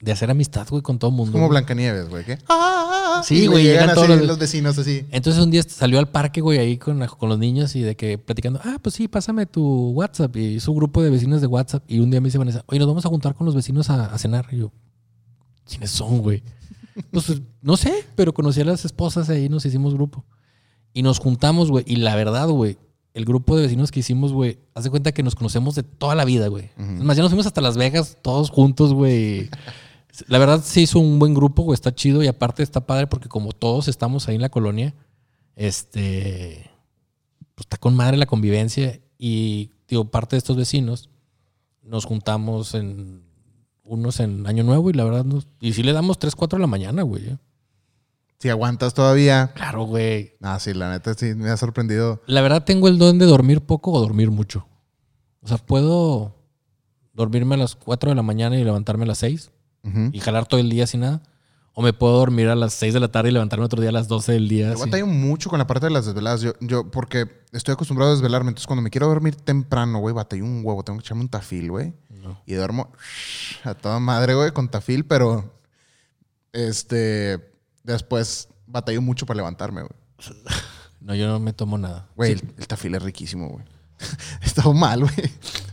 De 0.02 0.12
hacer 0.12 0.32
amistad, 0.32 0.68
güey, 0.70 0.82
con 0.82 0.98
todo 0.98 1.12
el 1.12 1.16
mundo. 1.18 1.32
como 1.32 1.46
güey. 1.46 1.52
Blancanieves, 1.52 2.10
güey. 2.10 2.26
¿qué? 2.26 2.38
Ah, 2.50 3.22
Sí, 3.24 3.46
güey, 3.46 3.64
Llegan 3.66 3.82
llegan 3.82 3.96
todos 3.96 4.10
así 4.10 4.18
los- 4.20 4.28
los 4.28 4.40
vecinos 4.40 4.78
así. 4.80 5.06
Entonces 5.12 5.44
un 5.44 5.52
día 5.52 5.62
salió 5.64 6.00
al 6.00 6.10
parque, 6.10 6.42
güey, 6.42 6.58
ahí 6.58 6.78
con, 6.78 7.06
con 7.06 7.30
los 7.30 7.38
niños 7.38 7.76
y 7.76 7.82
de 7.82 7.96
que 7.96 8.18
platicando, 8.18 8.60
ah, 8.64 8.78
pues 8.82 8.96
sí, 8.96 9.08
pásame 9.08 9.46
tu 9.46 9.92
WhatsApp. 9.92 10.36
Y 10.38 10.60
su 10.60 10.74
grupo 10.74 11.04
de 11.04 11.12
vecinos 11.12 11.40
de 11.42 11.48
WhatsApp. 11.48 11.84
Y 11.88 12.00
un 12.00 12.10
día 12.10 12.20
me 12.20 12.30
dice 12.30 12.38
Vanessa, 12.40 12.64
oye, 12.68 12.80
nos 12.80 12.88
vamos 12.88 13.06
a 13.06 13.10
juntar 13.10 13.36
con 13.36 13.46
los 13.46 13.54
vecinos 13.56 13.90
a, 13.92 14.06
a 14.06 14.18
cenar. 14.18 14.48
Y 14.52 14.58
yo, 14.58 14.72
¿quiénes 15.70 15.92
son, 15.92 16.20
güey? 16.22 16.42
Pues 17.12 17.32
no 17.62 17.78
sé, 17.78 18.06
pero 18.16 18.34
conocí 18.34 18.62
a 18.62 18.66
las 18.66 18.84
esposas 18.86 19.30
ahí, 19.30 19.50
nos 19.50 19.66
hicimos 19.66 19.94
grupo. 19.94 20.26
Y 20.94 21.04
nos 21.04 21.20
juntamos, 21.20 21.70
güey. 21.70 21.86
Y 21.88 21.98
la 21.98 22.16
verdad, 22.16 22.48
güey, 22.50 22.78
el 23.14 23.26
grupo 23.26 23.56
de 23.56 23.64
vecinos 23.64 23.92
que 23.92 24.00
hicimos, 24.02 24.34
güey, 24.34 24.58
haz 24.74 24.84
de 24.86 24.90
cuenta 24.90 25.12
que 25.12 25.22
nos 25.24 25.36
conocemos 25.36 25.76
de 25.76 25.84
toda 25.84 26.16
la 26.16 26.26
vida, 26.26 26.48
güey. 26.48 26.70
Es 26.78 27.04
más, 27.04 27.16
ya 27.18 27.24
nos 27.24 27.32
fuimos 27.32 27.46
hasta 27.46 27.62
Las 27.62 27.78
Vegas 27.78 28.18
todos 28.22 28.50
juntos, 28.50 28.94
güey. 28.94 29.50
La 30.28 30.40
verdad 30.40 30.62
se 30.64 30.82
hizo 30.82 31.00
un 31.00 31.20
buen 31.20 31.34
grupo, 31.34 31.64
güey, 31.64 31.74
está 31.74 31.94
chido 31.94 32.24
y 32.24 32.28
aparte 32.28 32.64
está 32.64 32.86
padre 32.86 33.08
porque 33.08 33.30
como 33.30 33.52
todos 33.52 33.88
estamos 33.88 34.28
ahí 34.28 34.36
en 34.36 34.42
la 34.42 34.50
colonia, 34.50 34.94
este, 35.56 36.70
pues 37.56 37.66
está 37.66 37.78
con 37.78 37.96
madre 37.96 38.18
la 38.18 38.26
convivencia 38.26 39.00
y, 39.18 39.72
digo, 39.88 40.06
parte 40.06 40.36
de 40.36 40.40
estos 40.40 40.58
vecinos 40.58 41.10
nos 41.84 42.06
juntamos 42.06 42.74
en 42.74 43.24
unos 43.84 44.20
en 44.20 44.48
Año 44.48 44.64
Nuevo 44.64 44.90
y 44.90 44.94
la 44.94 45.04
verdad, 45.04 45.26
nos, 45.26 45.48
y 45.60 45.74
sí 45.74 45.84
le 45.84 45.94
damos 45.94 46.20
3, 46.20 46.36
4 46.36 46.58
de 46.58 46.62
la 46.62 46.68
mañana, 46.68 47.04
güey. 47.04 47.28
¿eh? 47.28 47.38
Si 48.40 48.50
aguantas 48.50 48.94
todavía. 48.94 49.52
Claro, 49.54 49.84
güey. 49.84 50.34
Ah, 50.42 50.60
sí, 50.60 50.74
la 50.74 50.92
neta 50.92 51.14
sí 51.14 51.36
me 51.36 51.50
ha 51.50 51.58
sorprendido. 51.58 52.22
La 52.26 52.42
verdad 52.42 52.64
tengo 52.64 52.88
el 52.88 52.98
don 52.98 53.20
de 53.20 53.26
dormir 53.26 53.62
poco 53.62 53.92
o 53.92 54.00
dormir 54.00 54.32
mucho. 54.32 54.68
O 55.42 55.48
sea, 55.48 55.58
puedo 55.58 56.36
dormirme 57.14 57.56
a 57.56 57.60
las 57.60 57.76
4 57.76 58.12
de 58.12 58.16
la 58.16 58.24
mañana 58.24 58.58
y 58.58 58.64
levantarme 58.64 59.04
a 59.04 59.08
las 59.08 59.20
6 59.20 59.52
Y 59.84 60.20
jalar 60.20 60.46
todo 60.46 60.60
el 60.60 60.70
día 60.70 60.86
sin 60.88 61.02
nada. 61.02 61.22
O 61.74 61.82
me 61.82 61.94
puedo 61.94 62.18
dormir 62.18 62.50
a 62.50 62.56
las 62.56 62.74
6 62.74 62.94
de 62.94 63.00
la 63.00 63.08
tarde 63.08 63.30
y 63.30 63.34
levantarme 63.34 63.66
otro 63.66 63.80
día 63.80 63.90
a 63.90 63.94
las 63.94 64.08
12 64.10 64.34
del 64.34 64.50
día. 64.50 64.74
Yo 64.74 64.80
batallo 64.80 65.08
mucho 65.08 65.50
con 65.50 65.58
la 65.58 65.68
parte 65.68 65.86
de 65.86 65.92
las 65.92 66.06
desveladas. 66.06 66.42
Yo, 66.42 66.54
yo, 66.60 66.92
porque 66.92 67.30
estoy 67.54 67.74
acostumbrado 67.74 68.12
a 68.12 68.16
desvelarme. 68.16 68.50
Entonces, 68.50 68.68
cuando 68.68 68.82
me 68.82 68.90
quiero 68.90 69.08
dormir 69.08 69.36
temprano, 69.36 70.00
güey, 70.00 70.14
batallo 70.14 70.44
un 70.44 70.62
huevo. 70.66 70.84
Tengo 70.84 71.00
que 71.00 71.06
echarme 71.06 71.24
un 71.24 71.30
tafil, 71.30 71.72
güey. 71.72 71.94
No. 72.10 72.42
Y 72.46 72.54
duermo 72.54 72.92
a 73.64 73.74
toda 73.74 74.00
madre, 74.00 74.36
güey, 74.36 74.52
con 74.52 74.70
tafil, 74.70 75.06
pero 75.06 75.60
este 76.52 77.40
después 77.84 78.50
batallo 78.68 79.02
mucho 79.02 79.26
para 79.26 79.38
levantarme, 79.38 79.82
güey. 79.82 79.94
No, 81.02 81.16
yo 81.16 81.26
no 81.26 81.40
me 81.40 81.52
tomo 81.52 81.80
nada. 81.80 82.08
Güey, 82.16 82.34
el, 82.34 82.54
el 82.60 82.68
tafil 82.68 82.94
es 82.94 83.02
riquísimo, 83.02 83.50
güey. 83.50 83.66
está 84.44 84.72
mal, 84.72 85.00
güey. 85.00 85.32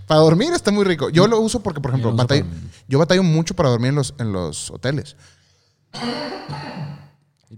Para 0.09 0.20
dormir 0.20 0.52
está 0.52 0.70
muy 0.72 0.85
rico. 0.85 1.10
Yo 1.10 1.26
lo 1.28 1.39
uso 1.39 1.60
porque, 1.62 1.80
por 1.80 1.90
ejemplo, 1.93 2.10
Yo 2.10 2.16
batallo- 2.16 2.47
yo 2.89 2.98
batallo 2.98 3.22
mucho 3.22 3.55
para 3.55 3.68
dormir 3.68 3.90
en 3.90 3.94
los, 3.94 4.14
en 4.18 4.32
los 4.32 4.70
hoteles. 4.70 5.14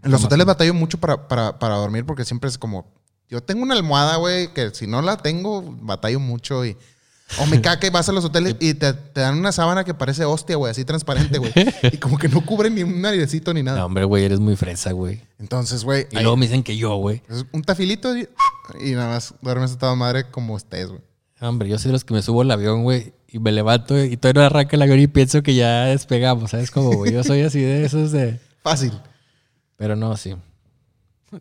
En 0.03 0.11
los 0.11 0.25
hoteles 0.25 0.47
batallo 0.47 0.75
mucho 0.75 0.99
para, 0.99 1.29
para, 1.29 1.59
para 1.59 1.77
dormir 1.77 2.05
porque 2.05 2.25
siempre 2.25 2.49
es 2.51 2.59
como... 2.59 2.87
Yo 3.29 3.41
tengo 3.43 3.63
una 3.63 3.75
almohada, 3.75 4.17
güey, 4.17 4.53
que 4.53 4.71
si 4.75 4.87
no 4.89 5.03
la 5.03 5.17
tengo, 5.17 5.63
batallo 5.81 6.19
mucho 6.21 6.65
y... 6.65 6.77
O 7.39 7.47
me 7.47 7.61
caca 7.63 7.87
y 7.87 7.91
vas 7.91 8.09
a 8.09 8.13
los 8.13 8.25
hoteles 8.25 8.57
y 8.59 8.75
te, 8.75 8.93
te 8.93 9.21
dan 9.21 9.39
una 9.39 9.53
sábana 9.53 9.85
que 9.85 9.95
parece 9.95 10.25
hostia, 10.25 10.57
güey, 10.57 10.73
así 10.73 10.85
transparente, 10.85 11.39
güey. 11.39 11.53
Y 11.93 11.99
como 11.99 12.19
que 12.19 12.29
no 12.29 12.45
cubre 12.45 12.71
ni 12.71 12.83
un 12.83 13.05
airecito 13.07 13.55
ni 13.55 13.63
nada. 13.63 13.79
No, 13.79 13.87
hombre, 13.87 14.03
güey, 14.05 14.25
eres 14.25 14.41
muy 14.41 14.57
fresa, 14.57 14.91
güey. 14.91 15.23
Entonces, 15.39 15.85
güey, 15.85 16.09
Y 16.11 16.17
ahí- 16.17 16.23
luego 16.25 16.37
me 16.37 16.47
dicen 16.47 16.65
que 16.65 16.77
yo, 16.77 16.97
güey. 16.97 17.23
un 17.53 17.63
tafilito 17.63 18.17
y, 18.17 18.29
y 18.85 18.93
nada 18.93 19.11
más 19.15 19.35
duermes 19.43 19.73
a 19.73 19.79
toda 19.79 19.95
madre 19.95 20.29
como 20.29 20.57
estés, 20.57 20.89
güey. 20.89 21.01
Hombre, 21.41 21.69
yo 21.69 21.79
soy 21.79 21.89
de 21.89 21.93
los 21.95 22.05
que 22.05 22.13
me 22.13 22.21
subo 22.21 22.43
al 22.43 22.51
avión, 22.51 22.83
güey, 22.83 23.15
y 23.27 23.39
me 23.39 23.51
levanto 23.51 24.03
y 24.03 24.17
todavía 24.17 24.43
no 24.43 24.47
arranca 24.47 24.77
el 24.77 24.83
avión 24.83 24.99
y 24.99 25.07
pienso 25.07 25.43
que 25.43 25.55
ya 25.55 25.87
despegamos, 25.87 26.51
¿sabes 26.51 26.71
cómo, 26.71 26.93
güey? 26.93 27.13
Yo 27.13 27.25
soy 27.25 27.41
así 27.41 27.61
de 27.61 27.85
esos 27.85 28.13
de... 28.13 28.39
Fácil. 28.63 28.93
Pero 29.77 29.97
no, 29.97 30.15
sí. 30.19 30.37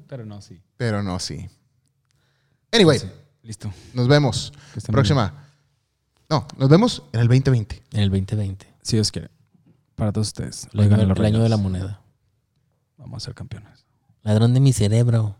Pero 0.07 0.25
no, 0.25 0.41
sí. 0.41 0.61
Pero 0.77 1.03
no, 1.03 1.19
sí. 1.19 1.49
Anyway, 2.71 2.99
Listo. 3.43 3.73
nos 3.93 4.07
vemos. 4.07 4.53
Próxima. 4.87 5.33
No, 6.29 6.47
nos 6.57 6.69
vemos 6.69 7.03
en 7.11 7.19
el 7.19 7.27
2020. 7.27 7.83
En 7.91 7.99
el 7.99 8.09
2020. 8.09 8.67
Si 8.81 8.95
Dios 8.95 9.11
quiere. 9.11 9.29
Para 9.95 10.13
todos 10.13 10.27
ustedes. 10.27 10.67
El 10.71 10.81
año, 10.81 11.13
el 11.13 11.25
año 11.25 11.43
de 11.43 11.49
la 11.49 11.57
moneda. 11.57 12.01
Vamos 12.95 13.23
a 13.23 13.25
ser 13.25 13.33
campeones. 13.33 13.85
Ladrón 14.21 14.53
de 14.53 14.59
mi 14.59 14.71
cerebro. 14.71 15.35